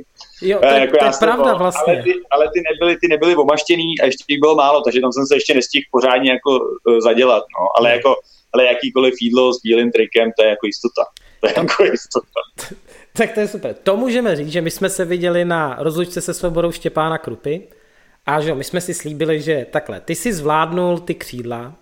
Jo, 0.41 0.60
to, 0.60 0.68
uh, 0.68 0.73
jako 0.73 0.98
to 0.98 1.06
je 1.06 1.11
pravda 1.19 1.53
vlastně. 1.53 1.94
Ale, 1.94 2.03
ty, 2.03 2.14
ale 2.31 2.45
ty, 2.53 2.60
nebyly, 2.72 2.98
ty 3.02 3.07
nebyly 3.07 3.36
omaštěný 3.36 3.99
a 4.02 4.06
ještě 4.06 4.23
jich 4.27 4.40
bylo 4.40 4.56
málo, 4.56 4.81
takže 4.81 5.02
tam 5.02 5.11
jsem 5.11 5.26
se 5.26 5.36
ještě 5.36 5.53
nestihl 5.53 5.84
pořádně 5.91 6.31
jako 6.31 6.49
uh, 6.60 6.99
zadělat. 6.99 7.44
No. 7.60 7.65
Ale, 7.77 7.91
jako, 7.91 8.15
ale 8.53 8.65
jakýkoliv 8.65 9.13
jídlo 9.21 9.53
s 9.53 9.61
bílým 9.61 9.91
trikem, 9.91 10.31
to 10.38 10.43
je 10.43 10.49
jako 10.49 10.65
jistota. 10.65 11.03
To 11.41 11.47
je 11.47 11.53
jako 11.57 11.84
jistota. 11.84 12.39
tak 13.13 13.31
to 13.34 13.39
je 13.39 13.47
super. 13.47 13.76
To 13.84 13.97
můžeme 13.97 14.35
říct, 14.35 14.51
že 14.51 14.61
my 14.61 14.71
jsme 14.71 14.89
se 14.89 15.05
viděli 15.05 15.45
na 15.45 15.77
rozlučce 15.80 16.21
se 16.21 16.34
svobodou 16.34 16.71
Štěpána 16.71 17.17
Krupy 17.17 17.67
a 18.26 18.41
že 18.41 18.55
my 18.55 18.63
jsme 18.63 18.81
si 18.81 18.93
slíbili, 18.93 19.41
že 19.41 19.65
takhle, 19.71 20.01
ty 20.01 20.15
si 20.15 20.34
zvládnul 20.34 20.99
ty 20.99 21.15
křídla, 21.15 21.73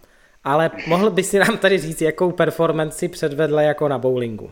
ale 0.43 0.71
mohl 0.87 1.09
by 1.09 1.23
si 1.23 1.39
nám 1.39 1.57
tady 1.57 1.77
říct, 1.77 2.01
jakou 2.01 2.31
performanci 2.31 3.07
předvedle 3.07 3.63
jako 3.63 3.87
na 3.87 3.97
bowlingu? 3.97 4.51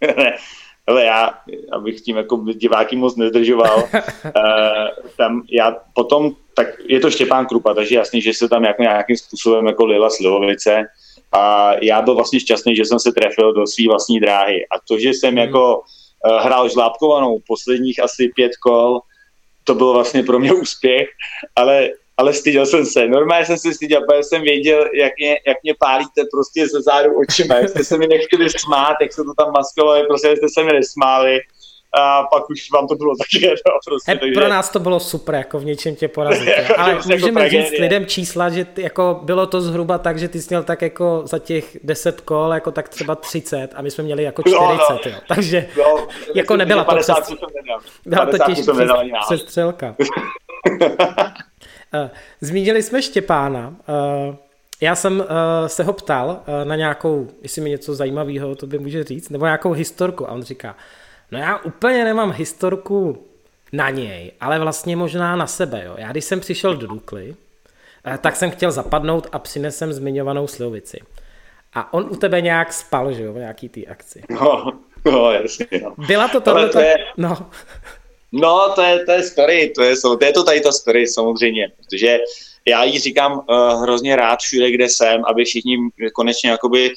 Ale 0.86 1.04
já, 1.04 1.34
abych 1.72 2.00
tím 2.00 2.16
jako 2.16 2.44
diváky 2.54 2.96
moc 2.96 3.16
nezdržoval, 3.16 3.76
uh, 3.78 4.00
tam 5.16 5.42
já 5.50 5.76
potom, 5.94 6.32
tak 6.54 6.66
je 6.86 7.00
to 7.00 7.10
Štěpán 7.10 7.46
Krupa, 7.46 7.74
takže 7.74 7.94
jasný, 7.94 8.22
že 8.22 8.34
se 8.34 8.48
tam 8.48 8.64
jako 8.64 8.82
nějakým 8.82 9.16
způsobem 9.16 9.66
jako 9.66 9.84
lila 9.84 10.10
slivovice 10.10 10.86
a 11.32 11.72
já 11.82 12.02
byl 12.02 12.14
vlastně 12.14 12.40
šťastný, 12.40 12.76
že 12.76 12.84
jsem 12.84 12.98
se 12.98 13.12
trefil 13.12 13.52
do 13.52 13.66
své 13.66 13.84
vlastní 13.88 14.20
dráhy 14.20 14.66
a 14.66 14.80
to, 14.88 14.98
že 14.98 15.08
jsem 15.08 15.30
hmm. 15.30 15.38
jako 15.38 15.78
uh, 15.78 16.36
hrál 16.42 16.68
žlábkovanou 16.68 17.38
posledních 17.46 18.02
asi 18.02 18.30
pět 18.34 18.52
kol, 18.56 19.00
to 19.64 19.74
bylo 19.74 19.92
vlastně 19.92 20.22
pro 20.22 20.38
mě 20.38 20.52
úspěch, 20.62 21.08
ale 21.56 21.90
ale 22.18 22.34
styděl 22.34 22.66
jsem 22.66 22.86
se. 22.86 23.08
Normálně 23.08 23.46
jsem 23.46 23.58
se 23.58 23.74
styděl, 23.74 24.00
protože 24.00 24.22
jsem 24.22 24.42
věděl, 24.42 24.84
jak 24.94 25.12
mě, 25.18 25.38
jak 25.46 25.56
mě 25.62 25.74
pálíte 25.80 26.22
prostě 26.32 26.68
ze 26.68 26.82
zádu 26.82 27.10
očima. 27.18 27.54
Jak 27.54 27.68
jste 27.68 27.84
se 27.84 27.98
mi 27.98 28.06
nechtěli 28.06 28.50
smát, 28.50 28.96
jak 29.02 29.12
se 29.12 29.22
to 29.24 29.34
tam 29.38 29.52
maskovali, 29.52 30.06
prostě 30.06 30.36
jste 30.36 30.48
se 30.48 30.64
mi 30.64 30.72
nesmáli 30.72 31.40
a 31.94 32.22
pak 32.22 32.50
už 32.50 32.70
vám 32.74 32.88
to 32.88 32.94
bylo 32.94 33.16
taky 33.18 33.44
jedno. 33.44 33.78
Prostě, 33.84 34.12
He, 34.12 34.18
takže... 34.18 34.40
Pro 34.40 34.48
nás 34.48 34.70
to 34.70 34.78
bylo 34.78 35.00
super, 35.00 35.34
jako 35.34 35.58
v 35.58 35.64
něčem 35.64 35.96
tě 35.96 36.08
porazit. 36.08 36.48
Ale 36.76 36.92
prostě 36.92 37.14
můžeme 37.14 37.40
jako 37.44 37.50
říct 37.50 37.78
lidem 37.80 38.06
čísla, 38.06 38.48
že 38.48 38.64
ty, 38.64 38.82
jako 38.82 39.20
bylo 39.22 39.46
to 39.46 39.60
zhruba 39.60 39.98
tak, 39.98 40.18
že 40.18 40.28
ty 40.28 40.42
jsi 40.42 40.46
měl 40.50 40.62
tak 40.62 40.82
jako 40.82 41.22
za 41.24 41.38
těch 41.38 41.76
10 41.84 42.20
kol, 42.20 42.50
jako 42.54 42.70
tak 42.70 42.88
třeba 42.88 43.14
30 43.14 43.70
a 43.74 43.82
my 43.82 43.90
jsme 43.90 44.04
měli 44.04 44.22
jako 44.22 44.42
40, 44.42 44.58
no, 44.68 44.76
no. 44.88 45.10
Jo. 45.10 45.16
takže 45.28 45.68
no, 45.78 46.08
jako 46.34 46.56
nebyla 46.56 46.84
to 46.84 46.96
přes... 46.96 47.16
Byla 48.06 48.26
to 48.26 48.38
těž 48.38 48.58
přestřelka. 49.26 49.96
Eh, 51.94 52.10
zmínili 52.40 52.82
jsme 52.82 53.02
Štěpána. 53.02 53.76
Eh, 53.88 54.36
já 54.80 54.94
jsem 54.94 55.24
eh, 55.28 55.68
se 55.68 55.84
ho 55.84 55.92
ptal 55.92 56.40
na 56.64 56.76
nějakou, 56.76 57.28
jestli 57.42 57.62
mi 57.62 57.70
něco 57.70 57.94
zajímavého 57.94 58.54
to 58.54 58.66
by 58.66 58.78
může 58.78 59.04
říct, 59.04 59.28
nebo 59.28 59.44
nějakou 59.44 59.72
historku. 59.72 60.28
A 60.28 60.32
on 60.32 60.42
říká, 60.42 60.76
no 61.32 61.38
já 61.38 61.58
úplně 61.58 62.04
nemám 62.04 62.32
historku 62.32 63.24
na 63.72 63.90
něj, 63.90 64.32
ale 64.40 64.58
vlastně 64.58 64.96
možná 64.96 65.36
na 65.36 65.46
sebe. 65.46 65.82
Jo. 65.84 65.94
Já 65.98 66.10
když 66.10 66.24
jsem 66.24 66.40
přišel 66.40 66.76
do 66.76 66.86
Dukly, 66.86 67.36
tak 68.20 68.36
jsem 68.36 68.50
chtěl 68.50 68.72
zapadnout 68.72 69.26
a 69.32 69.38
přinesem 69.38 69.92
zmiňovanou 69.92 70.46
slivovici. 70.46 71.00
A 71.74 71.92
on 71.92 72.08
u 72.10 72.16
tebe 72.16 72.40
nějak 72.40 72.72
spal, 72.72 73.12
že 73.12 73.22
jo, 73.22 73.32
v 73.32 73.36
nějaký 73.36 73.68
té 73.68 73.84
akci. 73.84 74.22
No, 74.30 74.72
no 75.04 75.32
jasně. 75.32 75.66
No. 75.82 75.94
Byla 76.06 76.28
to 76.28 76.40
tohle? 76.40 76.68
To 76.68 76.80
je... 76.80 76.96
No. 77.16 77.50
No, 78.32 78.72
to 78.74 78.82
je, 78.82 79.04
to 79.04 79.12
je 79.12 79.22
story, 79.22 79.72
to 79.74 79.82
je, 79.82 79.94
to 80.00 80.24
je 80.24 80.32
to 80.32 80.44
tady 80.44 80.60
ta 80.60 80.72
story 80.72 81.06
samozřejmě, 81.06 81.72
protože 81.76 82.18
já 82.66 82.84
jí 82.84 82.98
říkám 82.98 83.32
uh, 83.32 83.82
hrozně 83.82 84.16
rád 84.16 84.40
všude, 84.40 84.70
kde 84.70 84.88
jsem, 84.88 85.24
aby 85.24 85.44
všichni 85.44 85.78
konečně 86.14 86.50
jakoby 86.50 86.90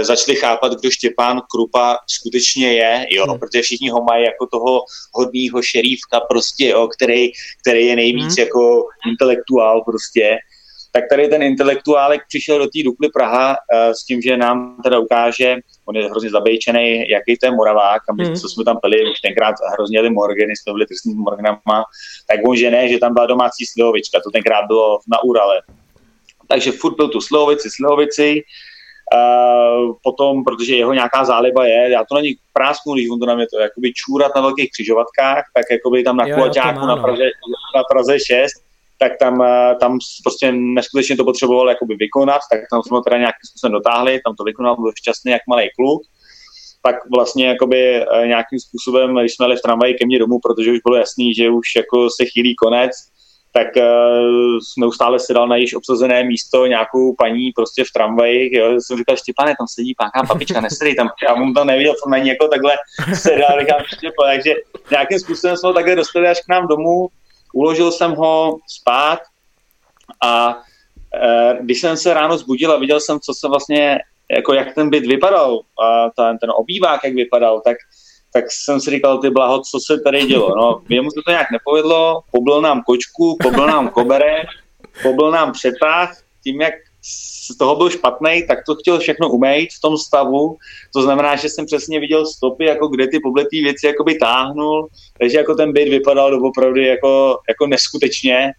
začali 0.00 0.36
chápat, 0.36 0.72
kdo 0.72 0.90
Štěpán 0.90 1.42
Krupa 1.50 1.98
skutečně 2.06 2.72
je, 2.72 3.06
jo, 3.10 3.24
hmm. 3.26 3.38
protože 3.38 3.62
všichni 3.62 3.90
ho 3.90 4.02
mají 4.02 4.24
jako 4.24 4.46
toho 4.46 4.80
hodného 5.14 5.62
šerívka 5.62 6.20
prostě, 6.20 6.68
jo, 6.68 6.88
který, 6.88 7.30
který 7.62 7.86
je 7.86 7.96
nejvíc 7.96 8.36
hmm. 8.36 8.44
jako 8.46 8.84
intelektuál 9.10 9.84
prostě 9.84 10.38
tak 10.92 11.04
tady 11.10 11.28
ten 11.28 11.42
intelektuálek 11.42 12.20
přišel 12.28 12.58
do 12.58 12.64
té 12.64 12.82
Dukly 12.84 13.08
Praha 13.08 13.50
uh, 13.50 13.92
s 13.92 14.04
tím, 14.04 14.22
že 14.22 14.36
nám 14.36 14.82
teda 14.82 14.98
ukáže, 14.98 15.56
on 15.84 15.96
je 15.96 16.10
hrozně 16.10 16.30
zabejčený, 16.30 17.10
jaký 17.10 17.36
to 17.36 17.46
je 17.46 17.52
Moravák, 17.52 18.02
a 18.10 18.12
my, 18.14 18.24
mm. 18.24 18.36
co 18.36 18.48
jsme 18.48 18.64
tam 18.64 18.78
pili, 18.82 19.10
už 19.12 19.20
tenkrát 19.20 19.54
hrozně 19.72 19.98
jeli 19.98 20.10
Morgany, 20.10 20.56
jsme 20.56 20.72
byli 20.72 20.86
trestní 20.86 21.14
Morganama, 21.14 21.84
tak 22.26 22.40
on 22.48 22.56
že 22.56 22.70
ne, 22.70 22.88
že 22.88 22.98
tam 22.98 23.14
byla 23.14 23.26
domácí 23.26 23.66
slivovička, 23.66 24.20
to 24.24 24.30
tenkrát 24.30 24.66
bylo 24.66 24.98
na 25.12 25.22
Urale. 25.24 25.62
Takže 26.48 26.72
furt 26.72 26.96
byl 26.96 27.08
tu 27.08 27.20
slivovici, 27.20 27.68
slivovici, 27.70 28.42
Uh, 29.14 29.94
potom, 30.02 30.44
protože 30.44 30.76
jeho 30.76 30.94
nějaká 30.94 31.24
záliba 31.24 31.66
je, 31.66 31.90
já 31.90 32.04
to 32.04 32.14
není 32.14 32.34
prásknu, 32.52 32.94
když 32.94 33.10
on 33.10 33.20
to 33.20 33.26
na 33.26 33.34
mě 33.34 33.46
to 33.46 33.58
jakoby 33.58 33.92
čůrat 33.92 34.32
na 34.36 34.42
velkých 34.42 34.70
křižovatkách, 34.70 35.44
tak 35.54 35.64
jakoby 35.70 36.02
tam 36.02 36.16
na 36.16 36.34
kulaťáku 36.34 36.86
na 36.86 36.96
Praze, 36.96 37.24
na 37.76 37.82
Praze 37.90 38.18
6, 38.20 38.52
tak 38.98 39.12
tam, 39.20 39.42
eh, 39.42 39.74
tam 39.80 39.98
prostě 40.24 40.52
neskutečně 40.52 41.16
to 41.16 41.24
potřeboval 41.24 41.68
jakoby 41.68 41.94
vykonat, 41.94 42.40
tak 42.52 42.60
tam 42.70 42.82
jsme 42.82 42.96
to 42.96 43.00
teda 43.00 43.16
nějakým 43.16 43.46
způsobem 43.50 43.72
dotáhli, 43.72 44.20
tam 44.24 44.36
to 44.36 44.44
vykonal, 44.44 44.76
byl 44.76 44.92
šťastný 44.98 45.32
jak 45.32 45.42
malý 45.48 45.68
kluk. 45.76 46.02
Pak 46.82 46.96
vlastně 47.14 47.46
jakoby 47.46 47.96
eh, 47.96 48.26
nějakým 48.26 48.58
způsobem, 48.60 49.16
když 49.16 49.34
jsme 49.34 49.44
jeli 49.44 49.56
v 49.56 49.62
tramvaji 49.62 49.94
ke 49.94 50.06
mně 50.06 50.18
domů, 50.18 50.38
protože 50.42 50.72
už 50.72 50.78
bylo 50.84 50.96
jasný, 50.96 51.34
že 51.34 51.50
už 51.50 51.66
jako 51.76 52.10
se 52.10 52.24
chýlí 52.24 52.54
konec, 52.54 52.90
tak 53.58 53.76
uh, 53.76 54.58
neustále 54.78 55.18
si 55.18 55.34
dal 55.34 55.48
na 55.48 55.56
již 55.56 55.74
obsazené 55.74 56.24
místo 56.24 56.66
nějakou 56.66 57.14
paní 57.14 57.52
prostě 57.52 57.84
v 57.84 57.92
tramvaji, 57.92 58.56
jo, 58.56 58.80
jsem 58.80 58.98
říkal, 58.98 59.16
Štěpane, 59.16 59.54
tam 59.58 59.66
sedí 59.66 59.94
páká 59.94 60.22
papička, 60.26 60.60
nesedí 60.60 60.96
tam, 60.96 61.08
já 61.28 61.34
mu 61.34 61.52
tam 61.52 61.66
neviděl, 61.66 61.94
co 62.02 62.10
na 62.10 62.18
ní 62.18 62.28
jako 62.28 62.48
takhle 62.48 62.76
sedal, 63.14 63.60
říkám, 63.60 63.80
takže 64.24 64.54
nějakým 64.90 65.18
způsobem 65.18 65.56
jsme 65.56 65.66
ho 65.68 65.72
takhle 65.72 65.96
dostali 65.96 66.28
až 66.28 66.40
k 66.40 66.48
nám 66.48 66.66
domů, 66.66 67.08
uložil 67.54 67.92
jsem 67.92 68.10
ho 68.12 68.58
spát 68.68 69.18
a 70.24 70.58
e, 71.14 71.58
když 71.60 71.80
jsem 71.80 71.96
se 71.96 72.14
ráno 72.14 72.38
zbudil 72.38 72.72
a 72.72 72.78
viděl 72.78 73.00
jsem, 73.00 73.20
co 73.20 73.34
se 73.34 73.48
vlastně, 73.48 73.98
jako 74.30 74.54
jak 74.54 74.74
ten 74.74 74.90
byt 74.90 75.06
vypadal 75.06 75.60
a 75.82 76.10
ten, 76.16 76.38
ten 76.38 76.50
obývák, 76.56 77.00
jak 77.04 77.14
vypadal, 77.14 77.60
tak, 77.60 77.76
tak 78.32 78.44
jsem 78.50 78.80
si 78.80 78.90
říkal, 78.90 79.18
ty 79.18 79.30
blaho, 79.30 79.60
co 79.60 79.78
se 79.86 80.00
tady 80.00 80.26
dělo. 80.26 80.54
No, 80.56 80.80
jemu 80.88 81.10
se 81.10 81.20
to 81.26 81.30
nějak 81.30 81.50
nepovedlo, 81.50 82.20
pobyl 82.30 82.60
nám 82.60 82.82
kočku, 82.86 83.36
pobyl 83.42 83.66
nám 83.66 83.88
kobere, 83.88 84.42
pobyl 85.02 85.30
nám 85.30 85.52
přetah, 85.52 86.16
tím, 86.44 86.60
jak 86.60 86.74
z 87.02 87.56
toho 87.58 87.76
byl 87.76 87.90
špatný, 87.90 88.44
tak 88.48 88.58
to 88.66 88.74
chtěl 88.74 88.98
všechno 88.98 89.28
umýt 89.28 89.68
v 89.72 89.80
tom 89.80 89.98
stavu. 89.98 90.56
To 90.94 91.02
znamená, 91.02 91.36
že 91.36 91.48
jsem 91.48 91.66
přesně 91.66 92.00
viděl 92.00 92.26
stopy, 92.26 92.64
jako 92.64 92.88
kde 92.88 93.06
ty 93.06 93.20
pobletý 93.20 93.62
věci 93.62 93.86
jakoby 93.86 94.14
táhnul, 94.14 94.88
takže 95.18 95.38
jako 95.38 95.54
ten 95.54 95.72
byt 95.72 95.88
vypadal 95.88 96.46
opravdu 96.46 96.80
jako, 96.80 97.38
jako 97.48 97.66
neskutečně. 97.66 98.52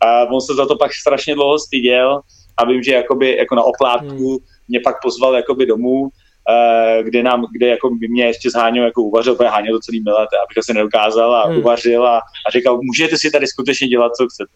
A 0.00 0.24
on 0.24 0.40
se 0.40 0.54
za 0.54 0.66
to 0.66 0.76
pak 0.76 0.94
strašně 0.94 1.34
dlouho 1.34 1.58
styděl 1.58 2.20
a 2.56 2.64
vím, 2.64 2.82
že 2.82 2.92
jakoby, 2.92 3.36
jako 3.36 3.54
na 3.54 3.62
oplátku 3.62 4.28
hmm. 4.30 4.38
mě 4.68 4.80
pak 4.84 4.96
pozval 5.02 5.34
jakoby 5.34 5.66
domů, 5.66 6.08
kde, 7.02 7.22
nám, 7.22 7.46
kde 7.52 7.66
jako 7.66 7.90
by 7.90 8.08
mě 8.08 8.24
ještě 8.24 8.50
zháněl, 8.50 8.84
jako 8.84 9.02
uvařil, 9.02 9.34
protože 9.34 9.48
háněl 9.48 9.74
to 9.74 9.80
celý 9.80 10.02
milet, 10.02 10.28
abych 10.44 10.64
se 10.64 10.74
nedokázal 10.74 11.34
a 11.34 11.46
hmm. 11.46 11.58
uvařil 11.58 12.06
a, 12.06 12.18
a 12.18 12.50
říkal, 12.50 12.78
můžete 12.82 13.18
si 13.18 13.30
tady 13.30 13.46
skutečně 13.46 13.88
dělat, 13.88 14.12
co 14.14 14.26
chcete. 14.28 14.52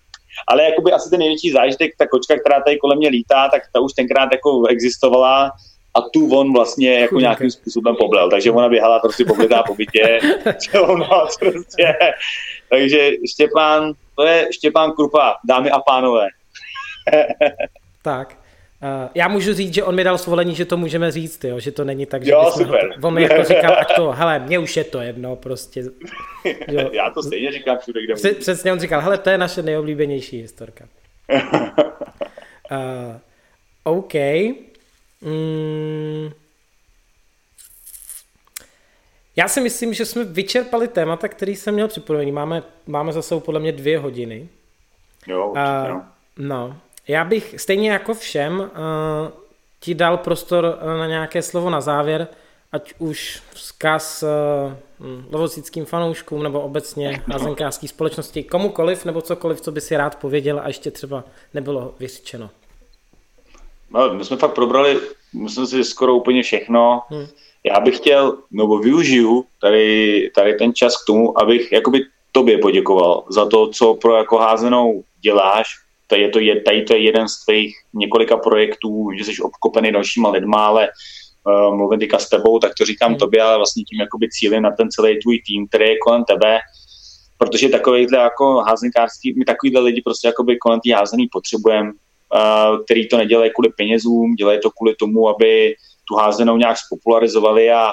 Ale 0.49 0.65
jakoby 0.65 0.93
asi 0.93 1.11
ten 1.11 1.19
největší 1.19 1.51
zážitek, 1.51 1.93
ta 1.99 2.07
kočka, 2.07 2.39
která 2.39 2.61
tady 2.61 2.79
kolem 2.79 2.99
mě 2.99 3.09
lítá, 3.09 3.49
tak 3.49 3.63
ta 3.73 3.81
už 3.81 3.93
tenkrát 3.93 4.29
jako 4.33 4.67
existovala 4.67 5.53
a 5.95 6.01
tu 6.01 6.37
on 6.37 6.53
vlastně 6.53 7.01
jako 7.01 7.15
Chudíka. 7.15 7.21
nějakým 7.21 7.51
způsobem 7.51 7.97
poblel. 7.97 8.31
Takže 8.31 8.51
ona 8.51 8.69
běhala 8.69 8.99
prostě 8.99 9.25
poblitá 9.25 9.63
po 9.63 9.75
bytě. 9.75 10.19
prostě. 11.39 11.95
Takže 12.69 13.11
Štěpán, 13.33 13.93
to 14.17 14.23
je 14.23 14.49
Štěpán 14.53 14.93
Krupa, 14.93 15.37
dámy 15.49 15.71
a 15.71 15.79
pánové. 15.81 16.27
tak. 18.03 18.40
Uh, 18.83 19.09
já 19.15 19.29
můžu 19.29 19.55
říct, 19.55 19.75
že 19.75 19.85
on 19.85 19.95
mi 19.95 20.05
dal 20.05 20.19
svolení, 20.19 20.55
že 20.55 20.65
to 20.65 20.77
můžeme 20.77 21.11
říct, 21.13 21.45
jo? 21.45 21.61
že 21.61 21.73
to 21.73 21.85
není 21.85 22.07
tak, 22.07 22.25
že 22.25 22.31
jo, 22.31 22.51
super. 22.55 22.95
Ho, 23.03 23.09
on 23.09 23.15
mi 23.15 23.23
jako 23.23 23.45
říkal, 23.45 23.77
ať 23.79 23.97
to, 23.97 24.11
hele, 24.11 24.39
mně 24.39 24.59
už 24.59 24.77
je 24.77 24.85
to 24.85 25.01
jedno, 25.01 25.37
prostě. 25.37 25.83
Jo. 26.69 26.91
já 26.93 27.11
to 27.11 27.23
stejně 27.23 27.53
říkám 27.53 27.79
všude, 27.79 28.03
kde 28.05 28.15
Přes, 28.15 28.37
Přesně, 28.37 28.73
on 28.73 28.81
říkal, 28.81 29.01
hele, 29.01 29.19
to 29.19 29.31
je 29.31 29.39
naše 29.39 29.63
nejoblíbenější 29.63 30.41
historka. 30.41 30.85
uh, 32.71 33.17
OK. 33.97 34.15
Mm. 35.21 36.31
Já 39.37 39.49
si 39.49 39.61
myslím, 39.61 39.95
že 39.95 40.07
jsme 40.07 40.25
vyčerpali 40.25 40.89
témata, 40.89 41.29
který 41.29 41.57
jsem 41.57 41.75
měl 41.75 41.89
připravený. 41.89 42.33
Máme, 42.33 42.63
máme 42.87 43.13
zase 43.13 43.41
podle 43.41 43.61
mě 43.61 43.73
dvě 43.73 43.99
hodiny. 43.99 44.49
Jo, 45.27 45.47
určitě, 45.49 45.93
uh, 45.93 46.01
no. 46.39 46.77
Já 47.11 47.25
bych 47.25 47.55
stejně 47.57 47.91
jako 47.91 48.15
všem 48.15 48.61
uh, 48.61 48.67
ti 49.81 49.95
dal 49.95 50.17
prostor 50.17 50.65
uh, 50.65 50.99
na 50.99 51.07
nějaké 51.07 51.43
slovo 51.43 51.71
na 51.71 51.81
závěr, 51.81 52.29
ať 52.73 52.95
už 52.99 53.43
vzkaz 53.55 54.23
uh, 54.23 55.13
lovosickým 55.33 55.85
fanouškům 55.85 56.43
nebo 56.43 56.61
obecně 56.61 57.23
házenkářské 57.33 57.89
společnosti, 57.89 58.43
komukoliv 58.43 59.05
nebo 59.05 59.23
cokoliv, 59.23 59.61
co 59.61 59.73
by 59.73 59.81
si 59.81 59.97
rád 59.97 60.17
pověděl 60.17 60.61
a 60.65 60.69
ještě 60.69 60.91
třeba 60.91 61.25
nebylo 61.55 61.95
vyřčeno? 61.99 62.51
No, 63.91 64.15
my 64.15 64.25
jsme 64.25 64.37
fakt 64.37 64.55
probrali, 64.55 65.01
myslím 65.35 65.67
si, 65.67 65.85
skoro 65.85 66.15
úplně 66.15 66.43
všechno. 66.43 67.03
Hmm. 67.09 67.27
Já 67.65 67.81
bych 67.81 67.97
chtěl, 67.97 68.39
nebo 68.51 68.79
využiju 68.79 69.45
tady, 69.61 70.31
tady 70.35 70.55
ten 70.55 70.75
čas 70.75 71.03
k 71.03 71.07
tomu, 71.07 71.39
abych 71.39 71.73
jakoby 71.73 72.01
tobě 72.33 72.59
poděkoval 72.59 73.25
za 73.31 73.47
to, 73.47 73.69
co 73.69 73.95
pro 73.95 74.17
jako 74.17 74.39
házenou 74.39 75.05
děláš. 75.21 75.67
Tady, 76.11 76.23
je 76.23 76.29
to, 76.29 76.39
je, 76.39 76.61
tady 76.61 76.83
to 76.83 76.95
je 76.95 77.03
jeden 77.03 77.29
z 77.29 77.45
tvých 77.45 77.77
několika 77.95 78.37
projektů, 78.37 79.11
že 79.19 79.25
jsi 79.25 79.43
obkopený 79.43 79.93
dalšíma 79.93 80.31
lidma, 80.31 80.67
ale 80.67 80.89
uh, 81.45 81.77
mluvím 81.77 82.01
teďka 82.01 82.19
s 82.19 82.29
tebou, 82.29 82.59
tak 82.59 82.73
to 82.79 82.85
říkám 82.85 83.11
hmm. 83.11 83.19
tobě, 83.19 83.43
ale 83.43 83.57
vlastně 83.57 83.85
tím 83.85 84.01
jakoby 84.01 84.29
cílím 84.31 84.63
na 84.63 84.71
ten 84.71 84.91
celý 84.91 85.21
tvůj 85.21 85.41
tým, 85.47 85.69
který 85.69 85.85
je 85.85 85.99
kolem 85.99 86.25
tebe, 86.25 86.59
protože 87.39 87.69
takovýhle 87.69 88.19
jako 88.19 88.55
házenkářský, 88.55 89.35
my 89.39 89.45
takovýhle 89.45 89.81
lidi 89.81 90.03
prostě 90.05 90.29
jakoby 90.29 90.59
kolem 90.59 90.81
té 90.81 90.95
házený 90.95 91.29
potřebujeme, 91.33 91.91
uh, 91.91 92.85
který 92.85 93.09
to 93.09 93.17
nedělají 93.17 93.51
kvůli 93.55 93.73
penězům, 93.77 94.35
dělají 94.35 94.61
to 94.63 94.71
kvůli 94.71 94.95
tomu, 94.95 95.29
aby 95.29 95.75
tu 96.09 96.15
házenou 96.15 96.57
nějak 96.57 96.77
spopularizovali 96.87 97.71
a, 97.71 97.93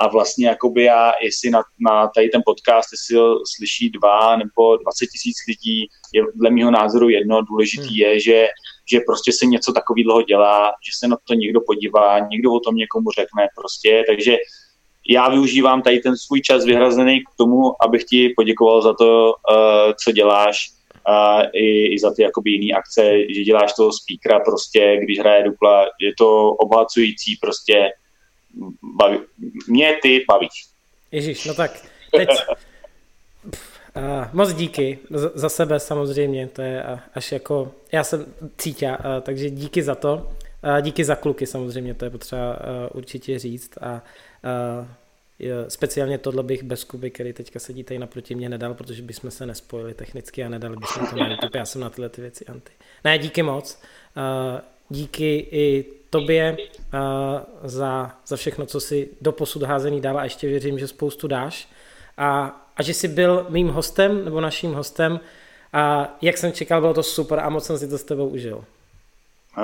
a 0.00 0.08
vlastně 0.08 0.48
jakoby 0.48 0.84
já, 0.84 1.12
jestli 1.22 1.50
na, 1.50 1.62
na 1.90 2.08
tady 2.14 2.28
ten 2.28 2.42
podcast, 2.44 2.88
jestli 2.92 3.16
ho 3.16 3.36
slyší 3.56 3.90
dva 3.90 4.36
nebo 4.36 4.76
20 4.76 5.06
tisíc 5.06 5.36
lidí, 5.48 5.88
je 6.14 6.22
dle 6.34 6.50
mého 6.50 6.70
názoru 6.70 7.08
jedno, 7.08 7.42
důležitý 7.42 8.02
hmm. 8.02 8.12
je, 8.12 8.20
že, 8.20 8.48
že 8.92 9.00
prostě 9.06 9.32
se 9.32 9.46
něco 9.46 9.72
takového 9.72 10.22
dělá, 10.22 10.66
že 10.66 10.92
se 10.98 11.08
na 11.08 11.16
to 11.28 11.34
někdo 11.34 11.60
podívá, 11.60 12.18
někdo 12.18 12.52
o 12.52 12.60
tom 12.60 12.76
někomu 12.76 13.10
řekne 13.10 13.48
prostě, 13.56 14.04
takže 14.08 14.36
já 15.08 15.28
využívám 15.28 15.82
tady 15.82 16.00
ten 16.00 16.16
svůj 16.16 16.40
čas 16.40 16.64
vyhrazený 16.64 17.20
k 17.20 17.36
tomu, 17.36 17.82
abych 17.82 18.04
ti 18.04 18.32
poděkoval 18.36 18.82
za 18.82 18.94
to, 18.94 19.34
uh, 19.50 19.92
co 20.04 20.12
děláš 20.12 20.56
a 21.06 21.42
i, 21.42 21.94
i 21.94 21.98
za 21.98 22.14
ty 22.14 22.22
jakoby 22.22 22.50
jiný 22.50 22.72
akce, 22.74 23.18
že 23.34 23.42
děláš 23.42 23.72
toho 23.72 23.90
speakera 23.92 24.44
prostě, 24.44 25.00
když 25.02 25.18
hraje 25.18 25.44
Dupla, 25.44 25.84
je 26.00 26.12
to 26.18 26.50
obohacující 26.50 27.36
prostě, 27.42 27.90
baví, 28.98 29.18
mě 29.68 29.98
ty 30.02 30.24
bavíš. 30.28 30.66
Ježíš, 31.12 31.44
no 31.44 31.54
tak 31.54 31.70
teď 32.16 32.28
Uh, 33.96 34.26
moc 34.32 34.54
díky 34.54 34.98
za, 35.10 35.30
za 35.34 35.48
sebe 35.48 35.80
samozřejmě, 35.80 36.46
to 36.46 36.62
je 36.62 36.84
až 37.14 37.32
jako, 37.32 37.72
já 37.92 38.04
jsem 38.04 38.26
cítě, 38.58 38.88
uh, 38.90 38.96
takže 39.22 39.50
díky 39.50 39.82
za 39.82 39.94
to, 39.94 40.32
uh, 40.64 40.80
díky 40.80 41.04
za 41.04 41.16
kluky 41.16 41.46
samozřejmě, 41.46 41.94
to 41.94 42.04
je 42.04 42.10
potřeba 42.10 42.52
uh, 42.52 42.98
určitě 42.98 43.38
říct 43.38 43.78
a 43.80 44.02
uh, 44.80 44.86
Speciálně 45.68 46.18
tohle 46.18 46.42
bych 46.42 46.62
bez 46.62 46.84
Kuby, 46.84 47.10
který 47.10 47.32
teďka 47.32 47.58
sedí 47.58 47.84
tady 47.84 47.98
naproti 47.98 48.34
mě, 48.34 48.48
nedal, 48.48 48.74
protože 48.74 49.02
bychom 49.02 49.30
se 49.30 49.46
nespojili 49.46 49.94
technicky 49.94 50.44
a 50.44 50.48
nedali 50.48 50.76
bychom 50.76 51.06
to 51.06 51.16
na 51.16 51.28
YouTube. 51.28 51.58
Já 51.58 51.66
jsem 51.66 51.80
na 51.80 51.90
tyhle 51.90 52.08
ty 52.08 52.20
věci 52.20 52.46
anti. 52.46 52.72
Ne, 53.04 53.18
díky 53.18 53.42
moc. 53.42 53.82
Díky 54.88 55.48
i 55.50 55.84
tobě 56.10 56.56
za, 57.64 58.10
za 58.26 58.36
všechno, 58.36 58.66
co 58.66 58.80
si 58.80 59.08
do 59.20 59.32
posud 59.32 59.62
házený 59.62 60.00
dal 60.00 60.18
a 60.18 60.24
ještě 60.24 60.48
věřím, 60.48 60.78
že 60.78 60.88
spoustu 60.88 61.28
dáš. 61.28 61.68
A, 62.16 62.60
a 62.76 62.82
že 62.82 62.94
jsi 62.94 63.08
byl 63.08 63.46
mým 63.48 63.68
hostem 63.68 64.24
nebo 64.24 64.40
naším 64.40 64.72
hostem 64.72 65.20
a 65.72 66.14
jak 66.22 66.38
jsem 66.38 66.52
čekal, 66.52 66.80
bylo 66.80 66.94
to 66.94 67.02
super 67.02 67.40
a 67.40 67.48
moc 67.48 67.66
jsem 67.66 67.78
si 67.78 67.88
to 67.88 67.98
s 67.98 68.04
tebou 68.04 68.28
užil. 68.28 68.64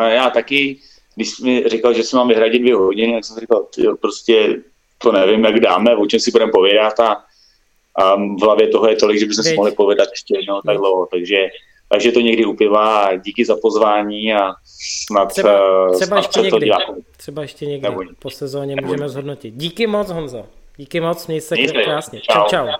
Já 0.08 0.30
taky, 0.30 0.78
když 1.14 1.30
jsi 1.30 1.44
mi 1.44 1.68
říkal, 1.68 1.94
že 1.94 2.02
si 2.02 2.16
mám 2.16 2.28
vyhradit 2.28 2.62
dvě 2.62 2.74
hodiny, 2.74 3.12
jak 3.12 3.24
jsem 3.24 3.36
říkal, 3.40 3.66
tyjo, 3.74 3.96
prostě 3.96 4.56
to 4.98 5.12
nevím, 5.12 5.44
jak 5.44 5.60
dáme, 5.60 5.96
o 5.96 6.06
čem 6.06 6.20
si 6.20 6.30
budeme 6.30 6.52
povědat 6.52 7.00
a, 7.00 7.24
a 7.94 8.14
v 8.14 8.42
hlavě 8.42 8.68
toho 8.68 8.88
je 8.88 8.96
tolik, 8.96 9.18
že 9.18 9.26
bychom 9.26 9.44
si 9.44 9.54
mohli 9.54 9.72
povědat 9.72 10.08
ještě 10.10 10.38
jednou 10.38 10.60
tak 10.66 10.76
dlouho, 10.76 11.06
takže 11.06 11.36
takže 11.88 12.12
to 12.12 12.20
někdy 12.20 12.44
upívá. 12.44 13.16
Díky 13.16 13.44
za 13.44 13.56
pozvání 13.62 14.34
a 14.34 14.54
snad, 14.64 15.26
třeba, 15.26 15.50
eh, 15.52 15.94
třeba 15.94 16.06
snad 16.06 16.16
ještě 16.16 16.40
někdy, 16.40 16.70
to 16.70 16.94
Třeba 17.16 17.42
ještě 17.42 17.66
někdy 17.66 17.88
Nebuď. 17.88 18.06
po 18.18 18.30
sezóně 18.30 18.76
Nebuď. 18.76 18.90
můžeme 18.90 19.08
zhodnotit. 19.08 19.54
Díky 19.54 19.86
moc, 19.86 20.10
Honzo. 20.10 20.46
Díky 20.76 21.00
moc, 21.00 21.26
měj 21.26 21.40
se 21.40 21.56
krásně. 21.84 22.20
Čau. 22.20 22.32
čau, 22.32 22.48
čau. 22.48 22.72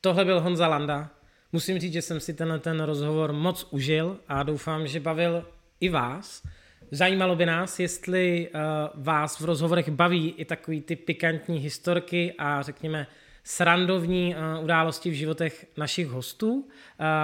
Tohle 0.00 0.24
byl 0.24 0.40
Honza 0.40 0.68
Landa. 0.68 1.08
Musím 1.52 1.78
říct, 1.78 1.92
že 1.92 2.02
jsem 2.02 2.20
si 2.20 2.34
tenhle 2.34 2.58
ten 2.58 2.80
rozhovor 2.82 3.32
moc 3.32 3.66
užil 3.70 4.16
a 4.28 4.42
doufám, 4.42 4.86
že 4.86 5.00
bavil 5.00 5.44
i 5.80 5.88
vás. 5.88 6.42
Zajímalo 6.90 7.36
by 7.36 7.46
nás, 7.46 7.80
jestli 7.80 8.48
uh, 8.54 8.60
vás 9.04 9.40
v 9.40 9.44
rozhovorech 9.44 9.88
baví 9.88 10.34
i 10.36 10.44
takový 10.44 10.80
ty 10.80 10.96
pikantní 10.96 11.58
historky 11.58 12.34
a 12.38 12.62
řekněme 12.62 13.06
srandovní 13.44 14.34
uh, 14.34 14.64
události 14.64 15.10
v 15.10 15.14
životech 15.14 15.66
našich 15.76 16.08
hostů, 16.08 16.54
uh, 16.54 16.66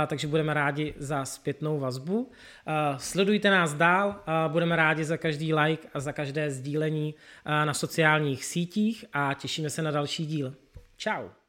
takže 0.07 0.29
budeme 0.29 0.55
rádi 0.55 0.95
za 0.97 1.25
zpětnou 1.25 1.79
vazbu. 1.79 2.19
Uh, 2.21 2.99
sledujte 2.99 3.51
nás 3.51 3.75
dál, 3.75 4.21
budeme 4.49 4.77
rádi 4.77 5.05
za 5.05 5.17
každý 5.17 5.55
like 5.55 5.89
a 5.95 6.01
za 6.01 6.13
každé 6.13 6.51
sdílení 6.51 7.15
na 7.65 7.75
sociálních 7.75 8.45
sítích 8.45 9.05
a 9.13 9.35
těšíme 9.35 9.71
se 9.71 9.83
na 9.83 9.91
další 9.91 10.27
díl. 10.27 10.55
Ciao. 10.99 11.40